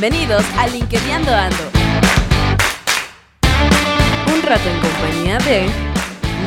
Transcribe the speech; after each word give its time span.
Bienvenidos 0.00 0.46
a 0.56 0.66
LinkedIn 0.66 1.28
Ando. 1.28 1.58
Un 4.34 4.42
rato 4.42 4.66
en 4.66 4.80
compañía 4.80 5.36
de 5.40 5.66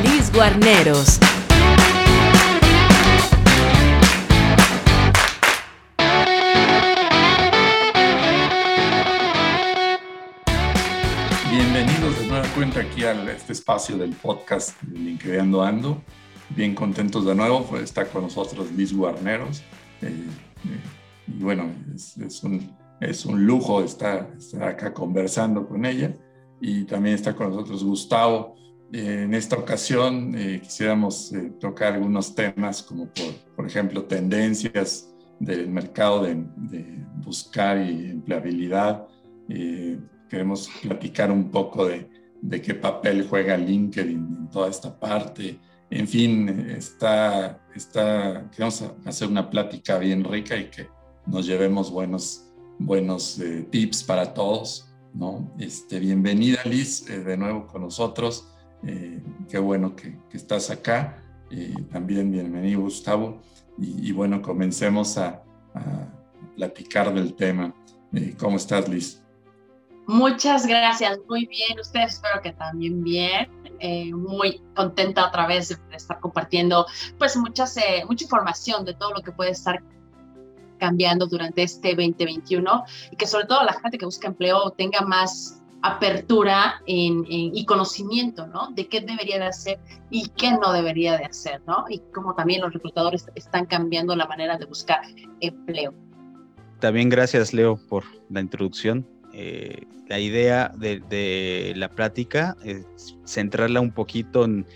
Liz 0.02 0.32
Guarneros. 0.32 1.20
Bienvenidos 11.48 12.18
de 12.18 12.26
nueva 12.26 12.48
cuenta 12.56 12.80
aquí 12.80 13.04
a 13.04 13.12
este 13.30 13.52
espacio 13.52 13.96
del 13.96 14.14
podcast 14.14 14.82
de 14.82 15.40
Ando. 15.40 16.02
Bien 16.48 16.74
contentos 16.74 17.24
de 17.24 17.36
nuevo, 17.36 17.64
pues 17.66 17.84
está 17.84 18.04
con 18.04 18.22
nosotros 18.22 18.72
Liz 18.72 18.92
Guarneros. 18.92 19.60
Eh, 20.02 20.08
eh, 20.08 20.80
y 21.28 21.40
bueno, 21.40 21.70
es, 21.94 22.42
un, 22.42 22.83
es 23.00 23.24
un 23.26 23.44
lujo 23.44 23.82
estar, 23.82 24.34
estar, 24.36 24.62
acá 24.62 24.92
conversando 24.92 25.66
con 25.66 25.84
ella. 25.84 26.14
Y 26.60 26.84
también 26.84 27.16
está 27.16 27.34
con 27.34 27.50
nosotros 27.50 27.84
Gustavo. 27.84 28.56
Eh, 28.92 29.22
en 29.24 29.34
esta 29.34 29.56
ocasión 29.56 30.34
quisiéramos 30.62 31.32
tocar 31.60 31.94
algunos 31.94 32.34
temas 32.34 32.82
como 32.82 33.06
por, 33.06 33.34
por 33.56 33.66
ejemplo 33.66 34.04
tendencias 34.04 35.12
del 35.40 35.68
mercado 35.68 36.22
de, 36.22 36.46
de 36.56 37.04
buscar 37.24 37.78
y 37.78 38.10
empleabilidad. 38.10 39.06
queremos 40.28 40.70
platicar 40.82 41.30
un 41.30 41.50
poco 41.50 41.86
de, 41.86 42.08
de 42.40 42.60
qué 42.60 42.74
papel 42.74 43.26
juega 43.28 43.56
LinkedIn 43.56 44.36
en 44.38 44.50
toda 44.50 44.68
esta 44.68 44.98
parte, 44.98 45.58
en 45.90 46.08
fin, 46.08 46.48
está, 46.76 47.64
está, 47.74 48.50
queremos 48.50 48.84
hacer 49.04 49.28
una 49.28 49.48
plática 49.48 49.98
bien 49.98 50.24
rica 50.24 50.56
y 50.56 50.68
que 50.68 50.88
nos 51.26 51.46
llevemos 51.46 51.90
buenos, 51.90 52.43
buenos 52.78 53.38
eh, 53.38 53.66
tips 53.70 54.04
para 54.04 54.34
todos, 54.34 54.88
¿no? 55.12 55.52
Este, 55.58 55.98
bienvenida 55.98 56.60
Liz, 56.64 57.08
eh, 57.08 57.20
de 57.20 57.36
nuevo 57.36 57.66
con 57.66 57.82
nosotros. 57.82 58.48
Eh, 58.86 59.22
qué 59.48 59.58
bueno 59.58 59.94
que, 59.96 60.18
estás 60.32 60.70
acá. 60.70 61.20
también 61.90 62.30
bienvenido 62.30 62.80
Gustavo. 62.80 63.40
Y, 63.78 64.12
bueno, 64.12 64.40
comencemos 64.40 65.18
a, 65.18 65.42
a, 65.74 66.08
platicar 66.54 67.12
del 67.12 67.34
tema. 67.34 67.74
¿Cómo 68.38 68.56
estás, 68.56 68.88
Liz? 68.88 69.20
Muchas 70.06 70.66
gracias, 70.66 71.18
muy 71.28 71.46
bien. 71.46 71.80
Ustedes 71.80 72.14
espero 72.14 72.40
que 72.42 72.52
también 72.52 73.02
bien. 73.02 73.48
Muy 74.14 74.62
contenta 74.76 75.26
otra 75.26 75.46
vez 75.46 75.68
de 75.70 75.76
estar 75.96 76.20
compartiendo 76.20 76.86
pues 77.18 77.36
muchas, 77.36 77.76
mucha 78.06 78.24
información 78.24 78.84
de 78.84 78.94
todo 78.94 79.12
lo 79.12 79.22
que 79.22 79.32
puede 79.32 79.50
estar 79.50 79.82
cambiando 80.84 81.26
durante 81.26 81.62
este 81.62 81.94
2021 81.94 82.84
y 83.10 83.16
que 83.16 83.26
sobre 83.26 83.46
todo 83.46 83.64
la 83.64 83.72
gente 83.72 83.96
que 83.96 84.04
busca 84.04 84.28
empleo 84.28 84.70
tenga 84.76 85.00
más 85.00 85.62
apertura 85.80 86.82
en, 86.86 87.24
y 87.28 87.64
conocimiento, 87.64 88.46
¿no? 88.46 88.70
De 88.72 88.86
qué 88.86 89.00
debería 89.00 89.38
de 89.38 89.46
hacer 89.46 89.78
y 90.10 90.28
qué 90.28 90.50
no 90.52 90.72
debería 90.72 91.16
de 91.16 91.24
hacer, 91.24 91.62
¿no? 91.66 91.84
Y 91.88 92.00
cómo 92.14 92.34
también 92.34 92.60
los 92.60 92.72
reclutadores 92.72 93.26
están 93.34 93.64
cambiando 93.66 94.14
la 94.14 94.26
manera 94.26 94.58
de 94.58 94.66
buscar 94.66 95.00
empleo. 95.40 95.94
También 96.80 97.08
gracias, 97.08 97.54
Leo, 97.54 97.76
por 97.88 98.04
la 98.28 98.40
introducción. 98.40 99.06
Eh, 99.32 99.86
la 100.08 100.18
idea 100.18 100.70
de, 100.76 101.72
la 101.76 101.88
plática 101.88 102.56
es 102.62 102.84
centrarla 103.24 103.80
un 103.80 103.90
poquito 103.90 104.44
en, 104.44 104.66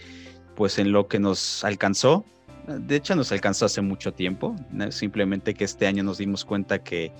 pues, 0.56 0.78
en 0.78 0.92
lo 0.92 1.06
que 1.06 1.18
nos 1.18 1.64
alcanzó. 1.64 2.24
De 2.68 2.96
hecho, 2.96 3.16
nos 3.16 3.32
alcanzó 3.32 3.66
hace 3.66 3.80
mucho 3.80 4.12
tiempo. 4.12 4.54
Simplemente 4.90 5.54
que 5.54 5.64
este 5.64 5.86
año 5.86 6.02
nos 6.02 6.18
dimos 6.18 6.44
cuenta 6.44 6.78
que, 6.82 7.12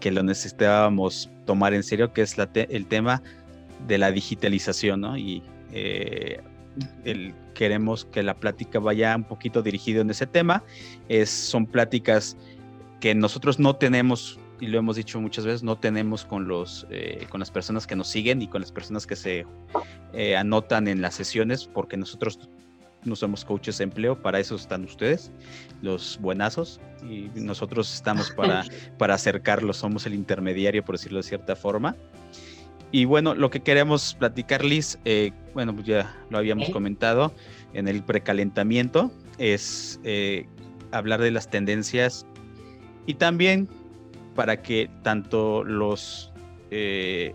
que 0.00 0.10
lo 0.10 0.22
necesitábamos 0.22 1.30
tomar 1.46 1.74
en 1.74 1.82
serio, 1.82 2.12
que 2.12 2.22
es 2.22 2.36
el 2.54 2.86
tema 2.86 3.22
de 3.86 3.98
la 3.98 4.12
digitalización, 4.12 5.00
¿no? 5.00 5.16
Y 5.16 5.42
eh, 5.72 6.40
queremos 7.54 8.04
que 8.04 8.22
la 8.22 8.34
plática 8.34 8.78
vaya 8.78 9.16
un 9.16 9.24
poquito 9.24 9.62
dirigido 9.62 10.02
en 10.02 10.10
ese 10.10 10.26
tema. 10.26 10.62
Son 11.24 11.66
pláticas 11.66 12.36
que 13.00 13.14
nosotros 13.14 13.58
no 13.58 13.76
tenemos 13.76 14.38
y 14.60 14.66
lo 14.66 14.78
hemos 14.78 14.96
dicho 14.96 15.20
muchas 15.20 15.46
veces, 15.46 15.62
no 15.62 15.76
tenemos 15.76 16.24
con, 16.24 16.46
los, 16.46 16.86
eh, 16.90 17.26
con 17.30 17.40
las 17.40 17.50
personas 17.50 17.86
que 17.86 17.96
nos 17.96 18.08
siguen 18.08 18.42
y 18.42 18.46
con 18.48 18.60
las 18.60 18.70
personas 18.70 19.06
que 19.06 19.16
se 19.16 19.46
eh, 20.12 20.36
anotan 20.36 20.86
en 20.86 21.00
las 21.00 21.14
sesiones, 21.14 21.66
porque 21.66 21.96
nosotros 21.96 22.38
no 23.04 23.16
somos 23.16 23.44
coaches 23.44 23.78
de 23.78 23.84
empleo, 23.84 24.20
para 24.20 24.40
eso 24.40 24.56
están 24.56 24.84
ustedes, 24.84 25.30
los 25.82 26.18
buenazos, 26.20 26.80
y 27.02 27.30
nosotros 27.34 27.92
estamos 27.94 28.30
para, 28.30 28.64
para 28.98 29.14
acercarlos, 29.14 29.78
somos 29.78 30.06
el 30.06 30.14
intermediario, 30.14 30.84
por 30.84 30.96
decirlo 30.96 31.18
de 31.18 31.24
cierta 31.24 31.56
forma. 31.56 31.96
Y 32.92 33.04
bueno, 33.04 33.34
lo 33.34 33.50
que 33.50 33.60
queremos 33.60 34.14
platicar, 34.14 34.64
Liz, 34.64 34.98
eh, 35.04 35.32
bueno, 35.54 35.74
pues 35.74 35.86
ya 35.86 36.16
lo 36.28 36.38
habíamos 36.38 36.70
comentado 36.70 37.32
en 37.72 37.86
el 37.86 38.02
precalentamiento, 38.02 39.12
es 39.38 40.00
hablar 40.92 41.20
de 41.20 41.30
las 41.30 41.48
tendencias 41.48 42.26
y 43.06 43.14
también 43.14 43.68
para 44.34 44.62
que 44.62 44.90
tanto 45.02 45.64
los 45.64 46.32
eh, 46.70 47.34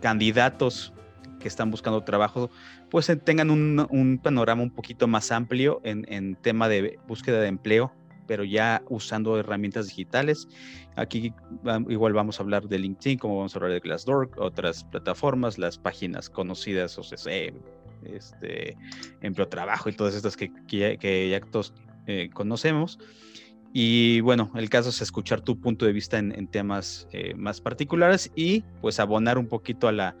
candidatos 0.00 0.92
que 1.40 1.48
están 1.48 1.70
buscando 1.70 2.02
trabajo 2.02 2.50
pues 2.94 3.10
tengan 3.24 3.50
un, 3.50 4.20
panorama 4.22 4.62
un 4.62 4.70
poquito 4.70 5.08
más 5.08 5.32
amplio 5.32 5.80
en, 5.82 6.36
tema 6.36 6.68
de 6.68 6.96
búsqueda 7.08 7.40
de 7.40 7.48
empleo, 7.48 7.92
pero 8.28 8.44
ya 8.44 8.84
usando 8.88 9.36
herramientas 9.36 9.88
digitales. 9.88 10.46
Aquí 10.94 11.34
igual 11.88 12.12
vamos 12.12 12.38
a 12.38 12.44
hablar 12.44 12.68
de 12.68 12.78
LinkedIn, 12.78 13.18
como 13.18 13.38
vamos 13.38 13.52
a 13.52 13.58
hablar 13.58 13.72
de 13.72 13.80
Glassdoor, 13.80 14.30
otras 14.36 14.84
plataformas, 14.84 15.58
las 15.58 15.76
páginas 15.76 16.30
conocidas, 16.30 16.96
OCC, 16.96 17.52
este, 18.04 18.76
Empleo 19.22 19.48
Trabajo 19.48 19.88
y 19.88 19.94
todas 19.94 20.14
estas 20.14 20.36
que, 20.36 20.52
ya 20.70 21.40
todos 21.50 21.74
eh, 22.06 22.30
conocemos. 22.32 23.00
Y 23.72 24.20
bueno, 24.20 24.52
el 24.54 24.70
caso 24.70 24.90
es 24.90 25.02
escuchar 25.02 25.40
tu 25.40 25.60
punto 25.60 25.84
de 25.84 25.92
vista 25.92 26.16
en, 26.20 26.46
temas 26.46 27.08
eh, 27.10 27.34
más 27.34 27.60
particulares 27.60 28.30
y 28.36 28.60
pues 28.80 29.00
abonar 29.00 29.36
un 29.36 29.48
poquito 29.48 29.88
a 29.88 29.92
la, 29.92 30.16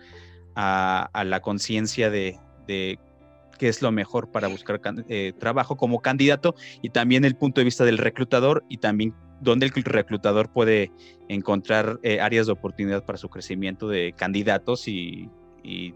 a, 0.56 1.24
la 1.24 1.40
conciencia 1.40 2.10
de, 2.10 2.38
qué 2.66 3.68
es 3.68 3.82
lo 3.82 3.92
mejor 3.92 4.30
para 4.30 4.48
buscar 4.48 4.80
eh, 5.08 5.32
trabajo 5.38 5.76
como 5.76 6.00
candidato 6.00 6.54
y 6.82 6.90
también 6.90 7.24
el 7.24 7.36
punto 7.36 7.60
de 7.60 7.64
vista 7.64 7.84
del 7.84 7.98
reclutador 7.98 8.64
y 8.68 8.78
también 8.78 9.14
dónde 9.40 9.66
el 9.66 9.72
reclutador 9.84 10.48
puede 10.50 10.90
encontrar 11.28 11.98
eh, 12.02 12.20
áreas 12.20 12.46
de 12.46 12.52
oportunidad 12.52 13.04
para 13.04 13.18
su 13.18 13.28
crecimiento 13.28 13.88
de 13.88 14.12
candidatos 14.16 14.88
y, 14.88 15.28
y, 15.62 15.94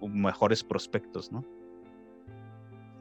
mejores 0.00 0.62
prospectos, 0.62 1.32
¿no? 1.32 1.44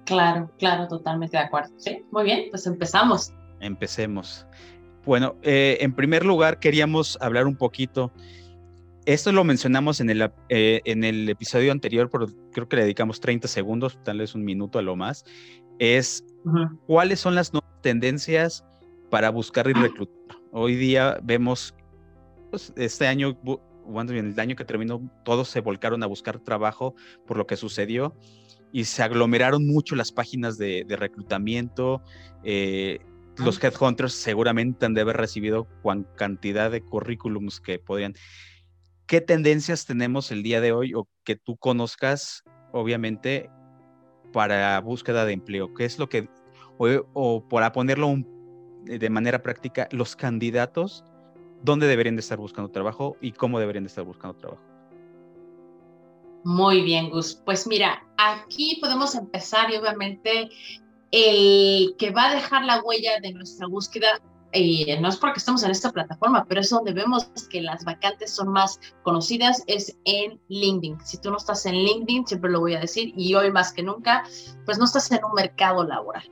Claro, 0.05 0.49
claro, 0.59 0.87
totalmente 0.87 1.37
de 1.37 1.43
acuerdo. 1.43 1.73
Sí, 1.77 2.03
muy 2.11 2.23
bien, 2.23 2.45
pues 2.51 2.65
empezamos. 2.67 3.33
Empecemos. 3.59 4.45
Bueno, 5.05 5.35
eh, 5.41 5.77
en 5.81 5.93
primer 5.93 6.25
lugar 6.25 6.59
queríamos 6.59 7.17
hablar 7.21 7.47
un 7.47 7.55
poquito, 7.55 8.11
esto 9.05 9.31
lo 9.31 9.43
mencionamos 9.43 9.99
en 9.99 10.09
el, 10.09 10.31
eh, 10.49 10.81
en 10.85 11.03
el 11.03 11.29
episodio 11.29 11.71
anterior, 11.71 12.09
pero 12.09 12.27
creo 12.51 12.67
que 12.67 12.75
le 12.77 12.83
dedicamos 12.83 13.19
30 13.19 13.47
segundos, 13.47 13.99
tal 14.03 14.19
vez 14.19 14.33
un 14.35 14.43
minuto 14.43 14.79
a 14.79 14.81
lo 14.81 14.95
más, 14.95 15.25
es 15.79 16.23
cuáles 16.87 17.19
son 17.19 17.35
las 17.35 17.53
nuevas 17.53 17.81
tendencias 17.81 18.65
para 19.09 19.29
buscar 19.29 19.67
y 19.69 19.73
reclutar. 19.73 20.37
Hoy 20.51 20.75
día 20.75 21.19
vemos, 21.21 21.75
pues, 22.49 22.73
este 22.75 23.07
año, 23.07 23.37
bueno, 23.85 24.11
el 24.11 24.39
año 24.39 24.55
que 24.55 24.65
terminó, 24.65 25.01
todos 25.23 25.49
se 25.49 25.61
volcaron 25.61 26.01
a 26.01 26.07
buscar 26.07 26.39
trabajo 26.39 26.95
por 27.27 27.37
lo 27.37 27.45
que 27.45 27.57
sucedió 27.57 28.15
y 28.71 28.85
se 28.85 29.03
aglomeraron 29.03 29.65
mucho 29.67 29.95
las 29.95 30.11
páginas 30.11 30.57
de, 30.57 30.85
reclutamiento. 30.89 32.01
Eh, 32.43 32.99
los 33.37 33.61
headhunters 33.63 34.13
seguramente 34.13 34.85
han 34.85 34.93
de 34.93 35.01
haber 35.01 35.17
recibido 35.17 35.67
cuan 35.81 36.07
cantidad 36.15 36.71
de 36.71 36.81
currículums 36.81 37.59
que 37.59 37.79
podrían. 37.79 38.15
¿Qué 39.07 39.21
tendencias 39.21 39.85
tenemos 39.85 40.31
el 40.31 40.41
día 40.41 40.61
de 40.61 40.71
hoy 40.71 40.95
o 40.95 41.07
que 41.23 41.35
tú 41.35 41.57
conozcas, 41.57 42.43
obviamente, 42.71 43.51
para 44.33 44.79
búsqueda 44.81 45.25
de 45.25 45.33
empleo? 45.33 45.73
¿Qué 45.75 45.85
es 45.85 45.99
lo 45.99 46.09
que, 46.09 46.27
o, 46.79 47.47
para 47.47 47.71
ponerlo 47.71 48.15
de 48.83 49.09
manera 49.11 49.43
práctica, 49.43 49.87
los 49.91 50.15
candidatos, 50.15 51.03
dónde 51.61 51.85
deberían 51.85 52.15
de 52.15 52.21
estar 52.21 52.39
buscando 52.39 52.71
trabajo 52.71 53.15
y 53.21 53.31
cómo 53.31 53.59
deberían 53.59 53.83
de 53.83 53.89
estar 53.89 54.03
buscando 54.03 54.37
trabajo? 54.37 54.63
Muy 56.43 56.81
bien, 56.81 57.11
Gus. 57.11 57.41
Pues 57.45 57.67
mira, 57.67 58.03
aquí 58.17 58.79
podemos 58.81 59.13
empezar 59.13 59.71
y 59.71 59.77
obviamente 59.77 60.49
el 61.11 61.95
que 61.97 62.09
va 62.09 62.31
a 62.31 62.35
dejar 62.35 62.65
la 62.65 62.81
huella 62.81 63.19
de 63.21 63.33
nuestra 63.33 63.67
búsqueda, 63.67 64.19
eh, 64.51 64.99
no 65.01 65.09
es 65.09 65.17
porque 65.17 65.39
estamos 65.39 65.63
en 65.63 65.71
esta 65.71 65.91
plataforma, 65.91 66.45
pero 66.47 66.61
es 66.61 66.69
donde 66.69 66.93
vemos 66.93 67.25
que 67.49 67.61
las 67.61 67.83
vacantes 67.83 68.31
son 68.33 68.49
más 68.49 68.79
conocidas, 69.03 69.63
es 69.67 69.97
en 70.05 70.39
LinkedIn. 70.47 70.99
Si 71.03 71.17
tú 71.17 71.31
no 71.31 71.37
estás 71.37 71.65
en 71.65 71.75
LinkedIn, 71.75 72.27
siempre 72.27 72.51
lo 72.51 72.61
voy 72.61 72.75
a 72.75 72.79
decir, 72.79 73.13
y 73.17 73.35
hoy 73.35 73.51
más 73.51 73.73
que 73.73 73.83
nunca, 73.83 74.23
pues 74.65 74.77
no 74.77 74.85
estás 74.85 75.11
en 75.11 75.23
un 75.25 75.33
mercado 75.33 75.83
laboral. 75.83 76.23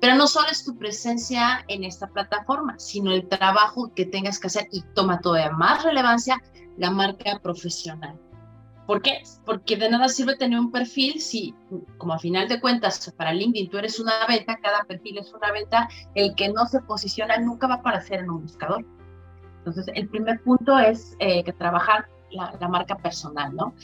Pero 0.00 0.16
no 0.16 0.26
solo 0.26 0.48
es 0.50 0.64
tu 0.64 0.76
presencia 0.76 1.64
en 1.68 1.84
esta 1.84 2.06
plataforma, 2.08 2.78
sino 2.78 3.12
el 3.12 3.26
trabajo 3.28 3.92
que 3.94 4.04
tengas 4.04 4.38
que 4.38 4.48
hacer 4.48 4.68
y 4.70 4.82
toma 4.94 5.20
todavía 5.20 5.50
más 5.50 5.82
relevancia 5.82 6.42
la 6.76 6.90
marca 6.90 7.38
profesional. 7.40 8.18
¿Por 8.86 9.00
qué? 9.00 9.22
Porque 9.46 9.76
de 9.76 9.88
nada 9.88 10.08
sirve 10.08 10.36
tener 10.36 10.58
un 10.58 10.70
perfil 10.70 11.20
si, 11.20 11.54
como 11.96 12.12
a 12.12 12.18
final 12.18 12.48
de 12.48 12.60
cuentas, 12.60 13.12
para 13.16 13.32
LinkedIn 13.32 13.70
tú 13.70 13.78
eres 13.78 13.98
una 13.98 14.26
venta, 14.28 14.58
cada 14.62 14.84
perfil 14.84 15.18
es 15.18 15.32
una 15.32 15.52
venta, 15.52 15.88
el 16.14 16.34
que 16.34 16.50
no 16.50 16.66
se 16.66 16.80
posiciona 16.80 17.38
nunca 17.38 17.66
va 17.66 17.74
a 17.74 17.78
aparecer 17.78 18.20
en 18.20 18.30
un 18.30 18.42
buscador. 18.42 18.84
Entonces, 19.58 19.86
el 19.94 20.08
primer 20.08 20.42
punto 20.42 20.78
es 20.78 21.16
eh, 21.20 21.42
que 21.42 21.52
trabajar 21.54 22.06
la, 22.30 22.68
marca 22.68 22.96
personal, 22.96 23.54
¿no? 23.54 23.74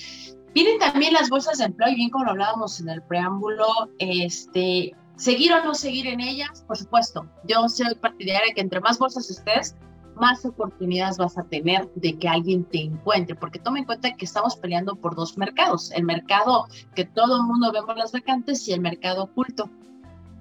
Vienen 0.52 0.78
también 0.78 1.14
las 1.14 1.30
bolsas 1.30 1.58
de 1.58 1.64
empleo, 1.64 1.88
y 1.88 1.94
bien 1.94 2.10
como 2.10 2.24
lo 2.24 2.32
hablábamos 2.32 2.80
en 2.80 2.90
el 2.90 3.02
preámbulo, 3.02 3.66
este, 3.98 4.94
seguir 5.16 5.52
o 5.54 5.64
no 5.64 5.74
seguir 5.74 6.08
en 6.08 6.20
ellas, 6.20 6.64
por 6.66 6.76
supuesto. 6.76 7.26
Yo 7.44 7.66
soy 7.68 7.94
partidaria 7.94 8.48
de 8.48 8.54
que 8.54 8.60
entre 8.60 8.80
más 8.80 8.98
bolsas 8.98 9.30
estés, 9.30 9.76
más 10.20 10.44
oportunidades 10.44 11.16
vas 11.16 11.38
a 11.38 11.44
tener 11.44 11.88
de 11.94 12.18
que 12.18 12.28
alguien 12.28 12.64
te 12.64 12.82
encuentre, 12.82 13.34
porque 13.34 13.58
toma 13.58 13.78
en 13.78 13.86
cuenta 13.86 14.14
que 14.14 14.24
estamos 14.24 14.56
peleando 14.56 14.94
por 14.94 15.16
dos 15.16 15.36
mercados, 15.38 15.90
el 15.92 16.04
mercado 16.04 16.66
que 16.94 17.04
todo 17.04 17.38
el 17.38 17.42
mundo 17.44 17.72
vemos 17.72 17.96
las 17.96 18.12
vacantes 18.12 18.68
y 18.68 18.72
el 18.72 18.80
mercado 18.80 19.24
oculto, 19.24 19.70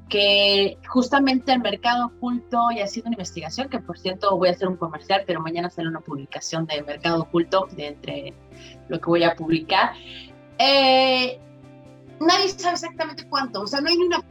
que 0.10 0.78
justamente 0.88 1.54
el 1.54 1.60
mercado 1.60 2.08
oculto, 2.08 2.72
y 2.72 2.82
ha 2.82 2.88
sido 2.88 3.08
una 3.08 3.16
investigación, 3.16 3.70
que 3.70 3.80
por 3.80 3.98
cierto 3.98 4.36
voy 4.38 4.50
a 4.50 4.52
hacer 4.52 4.68
un 4.68 4.76
comercial, 4.76 5.24
pero 5.26 5.40
mañana 5.40 5.70
sale 5.70 5.88
una 5.88 6.02
publicación 6.02 6.66
de 6.66 6.82
mercado 6.84 7.22
oculto, 7.22 7.68
de 7.72 7.88
entre 7.88 8.34
lo 8.90 9.00
que 9.00 9.06
voy 9.06 9.24
a 9.24 9.36
publicar, 9.36 9.94
eh, 10.58 11.40
nadie 12.20 12.50
sabe 12.50 12.74
exactamente 12.74 13.28
cuánto, 13.30 13.62
o 13.62 13.68
sea, 13.68 13.82
no 13.82 13.90
hay 13.90 13.98
una 13.98 14.22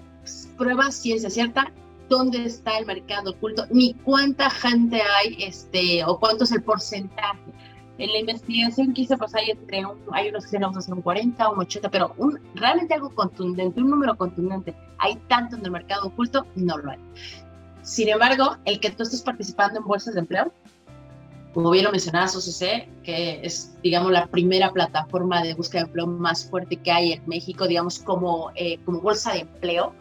prueba 0.59 0.91
ciencia 0.91 1.31
cierta 1.31 1.73
dónde 2.09 2.45
está 2.45 2.79
el 2.79 2.87
mercado 2.87 3.31
oculto, 3.31 3.67
ni 3.71 3.95
cuánta 3.95 4.51
gente 4.51 5.01
hay, 5.01 5.37
este, 5.43 6.05
o 6.05 6.19
cuánto 6.19 6.45
es 6.45 6.53
el 6.53 6.63
porcentaje. 6.63 7.39
En 7.99 8.13
la 8.13 8.19
investigación 8.19 8.93
hice, 8.95 9.17
pues 9.17 9.35
hay 9.35 9.51
entre 9.51 9.85
un, 9.85 9.99
hay 10.13 10.29
unos 10.29 10.47
que 10.47 10.59
vamos 10.59 10.77
a 10.77 10.79
hacer 10.81 10.95
un 10.95 11.03
40, 11.03 11.51
un 11.51 11.59
80, 11.61 11.91
pero 11.91 12.15
un, 12.17 12.39
realmente 12.55 12.95
algo 12.95 13.11
contundente, 13.11 13.81
un 13.81 13.91
número 13.91 14.17
contundente. 14.17 14.75
Hay 14.99 15.17
tanto 15.29 15.57
en 15.57 15.65
el 15.65 15.71
mercado 15.73 16.07
oculto, 16.07 16.47
no 16.55 16.79
lo 16.79 16.93
hay. 16.93 16.99
Sin 17.83 18.09
embargo, 18.09 18.57
el 18.67 18.79
que 18.79 18.91
tú 18.91 19.03
estés 19.03 19.23
participando 19.23 19.81
en 19.81 19.85
bolsas 19.85 20.15
de 20.15 20.21
empleo, 20.21 20.53
como 21.55 21.71
bien 21.71 21.85
lo 21.85 21.91
mencionabas, 21.91 22.37
OCC, 22.37 22.89
que 23.03 23.41
es, 23.43 23.77
digamos, 23.83 24.13
la 24.13 24.27
primera 24.27 24.71
plataforma 24.71 25.43
de 25.43 25.55
búsqueda 25.55 25.83
de 25.83 25.87
empleo 25.89 26.07
más 26.07 26.49
fuerte 26.49 26.77
que 26.77 26.93
hay 26.93 27.13
en 27.15 27.23
México, 27.27 27.67
digamos, 27.67 27.99
como, 27.99 28.53
eh, 28.55 28.79
como 28.85 29.01
bolsa 29.01 29.33
de 29.33 29.41
empleo, 29.41 29.93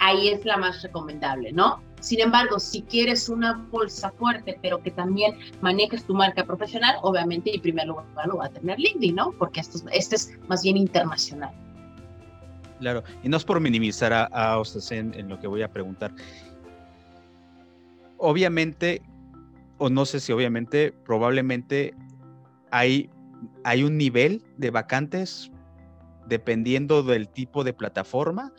ahí 0.00 0.28
es 0.28 0.44
la 0.44 0.56
más 0.56 0.82
recomendable, 0.82 1.52
¿no? 1.52 1.80
Sin 2.00 2.20
embargo, 2.20 2.60
si 2.60 2.82
quieres 2.82 3.28
una 3.28 3.54
bolsa 3.70 4.12
fuerte, 4.12 4.58
pero 4.62 4.80
que 4.82 4.90
también 4.90 5.36
manejes 5.60 6.04
tu 6.04 6.14
marca 6.14 6.44
profesional, 6.44 6.96
obviamente 7.02 7.54
en 7.54 7.60
primer 7.60 7.86
lugar 7.88 8.06
lo 8.26 8.36
va 8.36 8.46
a 8.46 8.50
tener 8.50 8.78
LinkedIn, 8.78 9.16
¿no? 9.16 9.32
Porque 9.32 9.60
esto, 9.60 9.78
este 9.92 10.16
es 10.16 10.38
más 10.48 10.62
bien 10.62 10.76
internacional. 10.76 11.50
Claro, 12.78 13.02
y 13.24 13.28
no 13.28 13.36
es 13.36 13.44
por 13.44 13.58
minimizar 13.60 14.12
a, 14.12 14.28
a 14.32 14.62
en, 14.90 15.28
lo 15.28 15.40
que 15.40 15.48
voy 15.48 15.62
a 15.62 15.72
preguntar. 15.72 16.12
Obviamente, 18.16 19.02
o 19.78 19.90
no 19.90 20.04
sé 20.04 20.20
si 20.20 20.32
obviamente, 20.32 20.92
probablemente 21.04 21.94
hay, 22.70 23.10
hay 23.64 23.82
un 23.82 23.98
nivel 23.98 24.42
de 24.56 24.70
vacantes 24.70 25.50
dependiendo 26.26 27.02
del 27.02 27.28
tipo 27.28 27.64
de 27.64 27.72
plataforma 27.72 28.52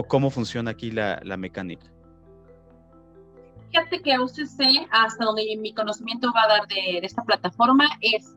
o 0.00 0.04
cómo 0.04 0.30
funciona 0.30 0.70
aquí 0.70 0.90
la, 0.90 1.20
la 1.22 1.36
mecánica? 1.36 1.86
Fíjate 3.70 4.00
que 4.02 4.18
UCC, 4.18 4.88
hasta 4.90 5.24
donde 5.24 5.44
mi 5.58 5.72
conocimiento 5.74 6.32
va 6.34 6.44
a 6.44 6.48
dar 6.48 6.66
de, 6.68 6.98
esta 7.02 7.22
plataforma, 7.22 7.86
es 8.00 8.34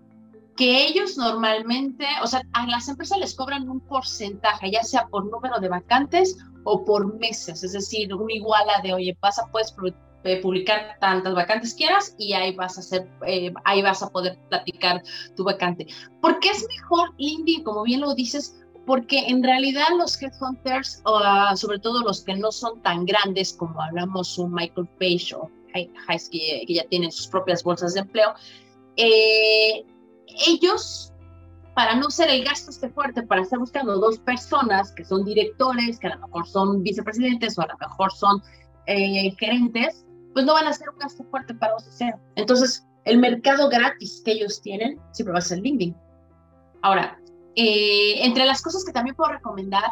que 0.58 0.86
ellos 0.86 1.18
normalmente, 1.18 2.06
o 2.22 2.28
sea, 2.28 2.42
a 2.52 2.68
las 2.68 2.88
empresas 2.88 3.18
les 3.18 3.34
cobran 3.34 3.68
un 3.68 3.80
porcentaje, 3.80 4.70
ya 4.70 4.84
sea 4.84 5.08
por 5.08 5.26
número 5.26 5.60
de 5.60 5.70
vacantes 5.70 6.38
o 6.66 6.86
por 6.86 7.18
meses, 7.18 7.64
es 7.64 7.72
decir, 7.72 8.14
un 8.14 8.30
iguala 8.30 8.74
de, 8.84 8.94
oye, 8.94 9.18
pasa, 9.20 9.48
puedes 9.52 9.74
eh, 10.24 10.40
publicar 10.42 10.98
tantas 11.00 11.34
vacantes 11.34 11.74
quieras 11.74 12.14
y 12.20 12.34
ahí 12.34 12.56
vas 12.56 12.78
a 12.78 12.82
hacer, 12.82 13.10
eh, 13.26 13.52
ahí 13.64 13.82
vas 13.82 14.04
a 14.04 14.10
poder 14.10 14.38
platicar 14.50 15.02
tu 15.36 15.44
vacante. 15.44 15.88
Porque 16.22 16.50
es 16.50 16.68
mejor, 16.68 17.10
Lindy, 17.18 17.64
como 17.64 17.84
bien 17.84 18.02
lo 18.02 18.14
dices, 18.14 18.63
porque 18.86 19.20
en 19.28 19.44
realidad 19.44 19.88
los 19.98 20.22
headhunters, 20.22 21.02
uh, 21.06 21.56
sobre 21.56 21.80
todo 21.80 22.02
los 22.02 22.24
que 22.24 22.36
no 22.36 22.52
son 22.52 22.82
tan 22.82 23.06
grandes 23.06 23.54
como 23.54 23.82
hablamos 23.82 24.38
un 24.38 24.54
Michael 24.54 24.88
Page 25.00 25.36
o 25.36 25.50
Heisky, 25.74 26.66
que, 26.68 26.74
ya 26.74 26.84
tienen 26.90 27.12
sus 27.12 27.28
propias 27.28 27.64
bolsas 27.64 27.94
de 27.94 28.02
empleo, 28.02 28.34
eh, 28.98 29.84
ellos, 30.48 31.12
para 31.74 31.96
no 31.96 32.10
ser 32.12 32.30
el 32.30 32.44
gasto 32.44 32.72
este 32.72 32.90
fuerte, 32.90 33.24
para 33.24 33.42
estar 33.42 33.60
buscando 33.60 33.98
dos 33.98 34.20
personas 34.20 34.92
que 34.92 35.04
son 35.04 35.26
directores, 35.26 36.00
que 36.00 36.08
a 36.08 36.16
lo 36.16 36.28
mejor 36.28 36.48
son 36.48 36.84
vicepresidentes 36.84 37.58
o 37.58 37.62
a 37.62 37.68
lo 37.68 37.78
mejor 37.78 38.12
son 38.12 38.42
eh, 38.86 39.32
gerentes, 39.40 40.06
pues 40.34 40.46
no 40.46 40.54
van 40.54 40.68
a 40.68 40.74
ser 40.74 40.90
un 40.90 41.00
gasto 41.00 41.24
fuerte 41.32 41.54
para 41.56 41.76
OCC. 41.76 42.16
Entonces, 42.36 42.86
el 43.06 43.18
mercado 43.18 43.70
gratis 43.70 44.22
que 44.24 44.34
ellos 44.34 44.62
tienen 44.62 45.00
siempre 45.12 45.34
va 45.34 45.40
a 45.40 45.42
ser 45.42 45.60
LinkedIn. 45.60 45.96
Ahora, 46.82 47.18
eh, 47.56 48.26
entre 48.26 48.46
las 48.46 48.62
cosas 48.62 48.84
que 48.86 48.92
también 48.92 49.16
puedo 49.16 49.32
recomendar, 49.32 49.84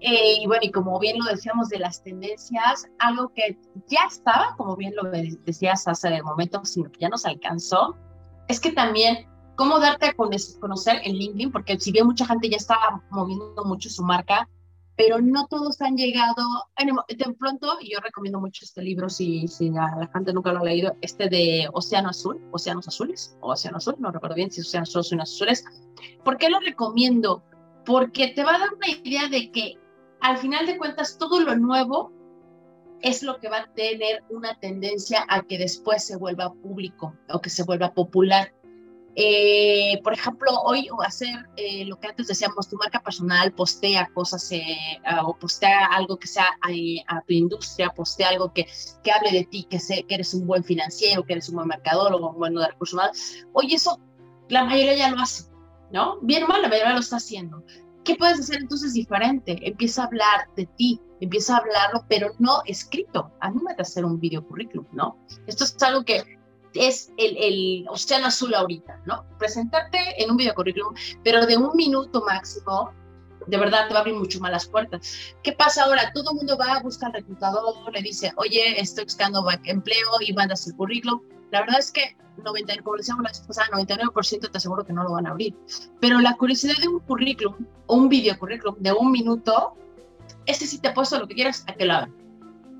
eh, 0.00 0.38
y 0.40 0.46
bueno, 0.46 0.62
y 0.64 0.72
como 0.72 0.98
bien 0.98 1.16
lo 1.18 1.24
decíamos 1.26 1.68
de 1.68 1.78
las 1.78 2.02
tendencias, 2.02 2.88
algo 2.98 3.32
que 3.34 3.56
ya 3.86 4.00
estaba, 4.08 4.56
como 4.56 4.76
bien 4.76 4.94
lo 4.96 5.08
decías 5.10 5.86
hace 5.86 6.08
el 6.08 6.24
momento, 6.24 6.64
sino 6.64 6.90
que 6.90 7.00
ya 7.00 7.08
nos 7.08 7.24
alcanzó, 7.24 7.96
es 8.48 8.58
que 8.58 8.72
también 8.72 9.28
cómo 9.54 9.78
darte 9.78 10.06
a 10.06 10.14
conocer 10.14 11.00
en 11.04 11.14
LinkedIn, 11.14 11.52
porque 11.52 11.78
si 11.78 11.92
bien 11.92 12.06
mucha 12.06 12.26
gente 12.26 12.50
ya 12.50 12.56
estaba 12.56 13.00
moviendo 13.10 13.64
mucho 13.64 13.88
su 13.90 14.02
marca, 14.02 14.48
pero 15.04 15.20
no 15.20 15.46
todos 15.48 15.80
han 15.80 15.96
llegado. 15.96 16.44
De 17.08 17.34
pronto, 17.34 17.76
yo 17.80 17.98
recomiendo 18.00 18.40
mucho 18.40 18.64
este 18.64 18.82
libro, 18.82 19.08
si, 19.08 19.48
si 19.48 19.70
la, 19.70 20.08
gente 20.12 20.32
nunca 20.32 20.52
lo 20.52 20.60
ha 20.60 20.64
leído, 20.64 20.96
este 21.00 21.28
de 21.28 21.68
Océano 21.72 22.10
Azul, 22.10 22.40
Océanos 22.52 22.86
Azules, 22.86 23.36
o 23.40 23.52
Océano 23.52 23.78
Azul, 23.78 23.96
no 23.98 24.12
recuerdo 24.12 24.36
bien 24.36 24.50
si 24.50 24.60
es 24.60 24.68
Océano 24.68 24.84
Azul 24.84 24.98
o 24.98 25.02
Océanos 25.02 25.34
Azules. 25.34 25.64
¿Por 26.24 26.38
qué 26.38 26.48
lo 26.48 26.60
recomiendo? 26.60 27.42
Porque 27.84 28.28
te 28.28 28.44
va 28.44 28.54
a 28.54 28.58
dar 28.60 28.74
una 28.74 28.88
idea 28.88 29.28
de 29.28 29.50
que 29.50 29.74
al 30.20 30.38
final 30.38 30.66
de 30.66 30.78
cuentas 30.78 31.18
todo 31.18 31.40
lo 31.40 31.56
nuevo 31.56 32.12
es 33.00 33.24
lo 33.24 33.40
que 33.40 33.48
va 33.48 33.58
a 33.58 33.72
tener 33.74 34.22
una 34.30 34.56
tendencia 34.60 35.26
a 35.28 35.42
que 35.42 35.58
después 35.58 36.04
se 36.04 36.16
vuelva 36.16 36.54
público 36.54 37.16
o 37.28 37.40
que 37.40 37.50
se 37.50 37.64
vuelva 37.64 37.92
popular. 37.92 38.54
Eh, 39.14 40.00
por 40.02 40.14
ejemplo, 40.14 40.50
hoy 40.64 40.88
hacer 41.04 41.46
eh, 41.56 41.84
lo 41.84 41.98
que 41.98 42.08
antes 42.08 42.28
decíamos, 42.28 42.68
tu 42.68 42.76
marca 42.76 43.00
personal, 43.00 43.52
postea 43.52 44.08
cosas 44.14 44.50
eh, 44.52 44.76
o 45.24 45.36
postea 45.36 45.86
algo 45.86 46.18
que 46.18 46.26
sea 46.26 46.46
a, 46.62 47.20
tu 47.20 47.34
industria, 47.34 47.90
postea 47.90 48.30
algo 48.30 48.52
que, 48.52 48.66
que 49.02 49.12
hable 49.12 49.30
de 49.32 49.44
ti, 49.44 49.66
que, 49.68 49.78
sé, 49.78 50.04
que 50.08 50.14
eres 50.14 50.32
un 50.32 50.46
buen 50.46 50.64
financiero, 50.64 51.24
que 51.24 51.34
eres 51.34 51.48
un 51.50 51.56
buen 51.56 51.68
mercadólogo, 51.68 52.30
un 52.30 52.38
buen 52.38 52.54
de 52.54 52.66
recursos 52.66 52.94
humanos. 52.94 53.46
Oye, 53.52 53.74
eso 53.74 54.00
la 54.48 54.64
mayoría 54.64 54.96
ya 54.96 55.10
lo 55.10 55.20
hace, 55.20 55.44
¿no? 55.90 56.18
Bien 56.22 56.44
o 56.44 56.46
mal, 56.46 56.62
la 56.62 56.68
mayoría 56.68 56.94
lo 56.94 57.00
está 57.00 57.16
haciendo. 57.16 57.64
¿Qué 58.04 58.16
puedes 58.16 58.40
hacer 58.40 58.60
entonces 58.60 58.94
diferente? 58.94 59.58
Empieza 59.62 60.02
a 60.02 60.06
hablar 60.06 60.48
de 60.56 60.66
ti, 60.76 61.00
empieza 61.20 61.54
a 61.54 61.58
hablarlo, 61.58 62.04
pero 62.08 62.32
no 62.38 62.62
escrito. 62.66 63.30
Anímate 63.40 63.82
a 63.82 63.82
hacer 63.82 64.04
un 64.04 64.18
video 64.18 64.44
currículum, 64.46 64.86
¿no? 64.92 65.18
Esto 65.46 65.64
es 65.64 65.80
algo 65.82 66.02
que 66.04 66.24
es 66.74 67.12
el, 67.16 67.36
el, 67.36 67.86
océano 67.88 68.26
azul 68.26 68.54
ahorita, 68.54 69.00
¿no? 69.06 69.24
Presentarte 69.38 69.98
en 70.22 70.30
un 70.30 70.36
video 70.36 70.54
currículum, 70.54 70.94
pero 71.24 71.46
de 71.46 71.56
un 71.56 71.76
minuto 71.76 72.22
máximo, 72.24 72.92
de 73.46 73.56
verdad 73.56 73.88
te 73.88 73.94
va 73.94 74.00
a 74.00 74.02
abrir 74.02 74.16
mucho 74.16 74.40
más 74.40 74.50
las 74.50 74.66
puertas. 74.66 75.34
¿Qué 75.42 75.52
pasa 75.52 75.84
ahora? 75.84 76.12
Todo 76.12 76.30
el 76.30 76.36
mundo 76.36 76.56
va 76.56 76.74
a 76.74 76.82
buscar 76.82 77.08
al 77.08 77.14
reclutador, 77.14 77.74
le 77.92 78.02
dice, 78.02 78.32
oye, 78.36 78.80
estoy 78.80 79.04
buscando 79.04 79.46
empleo 79.64 80.08
y 80.20 80.32
mandas 80.32 80.66
el 80.66 80.76
currículum. 80.76 81.20
La 81.50 81.60
verdad 81.60 81.80
es 81.80 81.90
que 81.90 82.16
90, 82.38 82.82
como 82.82 82.96
decíamos 82.96 83.24
la 83.24 83.30
vez 83.30 83.40
pasada, 83.40 83.68
99% 83.72 84.50
te 84.50 84.58
aseguro 84.58 84.84
que 84.84 84.92
no 84.92 85.04
lo 85.04 85.12
van 85.12 85.26
a 85.26 85.30
abrir. 85.30 85.54
Pero 86.00 86.20
la 86.20 86.36
curiosidad 86.36 86.76
de 86.80 86.88
un 86.88 87.00
currículum 87.00 87.54
o 87.86 87.96
un 87.96 88.08
video 88.08 88.38
currículum 88.38 88.76
de 88.78 88.92
un 88.92 89.10
minuto, 89.10 89.74
este 90.46 90.66
sí 90.66 90.78
te 90.78 90.88
ha 90.88 90.94
puesto 90.94 91.18
lo 91.18 91.28
que 91.28 91.34
quieras 91.34 91.64
a 91.66 91.74
que 91.74 91.84
lo 91.84 91.94
hagan. 91.94 92.14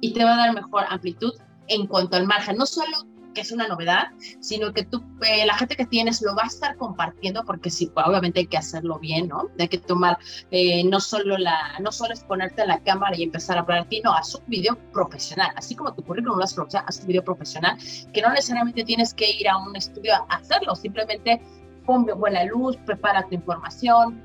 Y 0.01 0.13
te 0.13 0.25
va 0.25 0.35
a 0.35 0.39
dar 0.39 0.55
mejor 0.55 0.85
amplitud 0.89 1.33
en 1.69 1.87
cuanto 1.87 2.17
al 2.17 2.27
margen, 2.27 2.57
no 2.57 2.67
solo 2.67 3.07
que 3.33 3.41
es 3.41 3.53
una 3.53 3.69
novedad, 3.69 4.09
sino 4.41 4.73
que 4.73 4.85
tú, 4.85 5.03
eh, 5.23 5.45
la 5.47 5.55
gente 5.55 5.77
que 5.77 5.87
tienes 5.87 6.23
lo 6.23 6.35
va 6.35 6.43
a 6.45 6.47
estar 6.47 6.77
compartiendo 6.77 7.45
porque 7.45 7.71
sí, 7.71 7.91
obviamente 7.95 8.41
hay 8.41 8.47
que 8.47 8.57
hacerlo 8.57 8.99
bien, 8.99 9.29
¿no? 9.29 9.49
Hay 9.59 9.69
que 9.69 9.79
tomar, 9.79 10.19
eh, 10.51 10.85
no 10.85 11.01
solo 11.01 11.39
la, 11.39 11.79
no 11.81 11.93
solo 11.93 12.13
es 12.13 12.21
ponerte 12.25 12.63
en 12.63 12.69
la 12.69 12.81
cámara 12.81 13.17
y 13.17 13.23
empezar 13.23 13.57
a 13.57 13.61
hablar 13.61 13.79
a 13.81 13.89
ti, 13.89 14.01
no, 14.03 14.13
haz 14.13 14.35
un 14.35 14.45
video 14.47 14.79
profesional, 14.93 15.51
así 15.57 15.75
como 15.75 15.95
tu 15.95 16.03
currículum 16.03 16.39
lo 16.39 16.45
haces 16.45 16.57
profesional, 16.57 16.87
haz 16.89 17.01
un 17.01 17.07
video 17.07 17.25
profesional, 17.25 17.79
que 18.13 18.23
no 18.23 18.31
necesariamente 18.31 18.85
tienes 18.85 19.15
que 19.15 19.31
ir 19.31 19.49
a 19.49 19.57
un 19.59 19.75
estudio 19.77 20.15
a 20.15 20.37
hacerlo, 20.37 20.75
simplemente 20.77 21.41
ponme 21.87 22.13
buena 22.13 22.45
luz, 22.45 22.77
prepara 22.87 23.27
tu 23.27 23.35
información, 23.35 24.23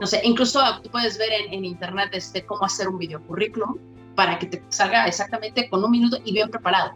no 0.00 0.06
sé, 0.06 0.20
incluso 0.24 0.60
tú 0.82 0.90
puedes 0.90 1.18
ver 1.18 1.30
en, 1.32 1.54
en 1.54 1.64
internet 1.64 2.10
este, 2.12 2.44
cómo 2.44 2.64
hacer 2.64 2.88
un 2.88 2.98
video 2.98 3.20
currículum, 3.26 3.78
para 4.14 4.38
que 4.38 4.46
te 4.46 4.62
salga 4.68 5.06
exactamente 5.06 5.68
con 5.68 5.82
un 5.84 5.90
minuto 5.90 6.18
y 6.24 6.32
bien 6.32 6.50
preparado. 6.50 6.92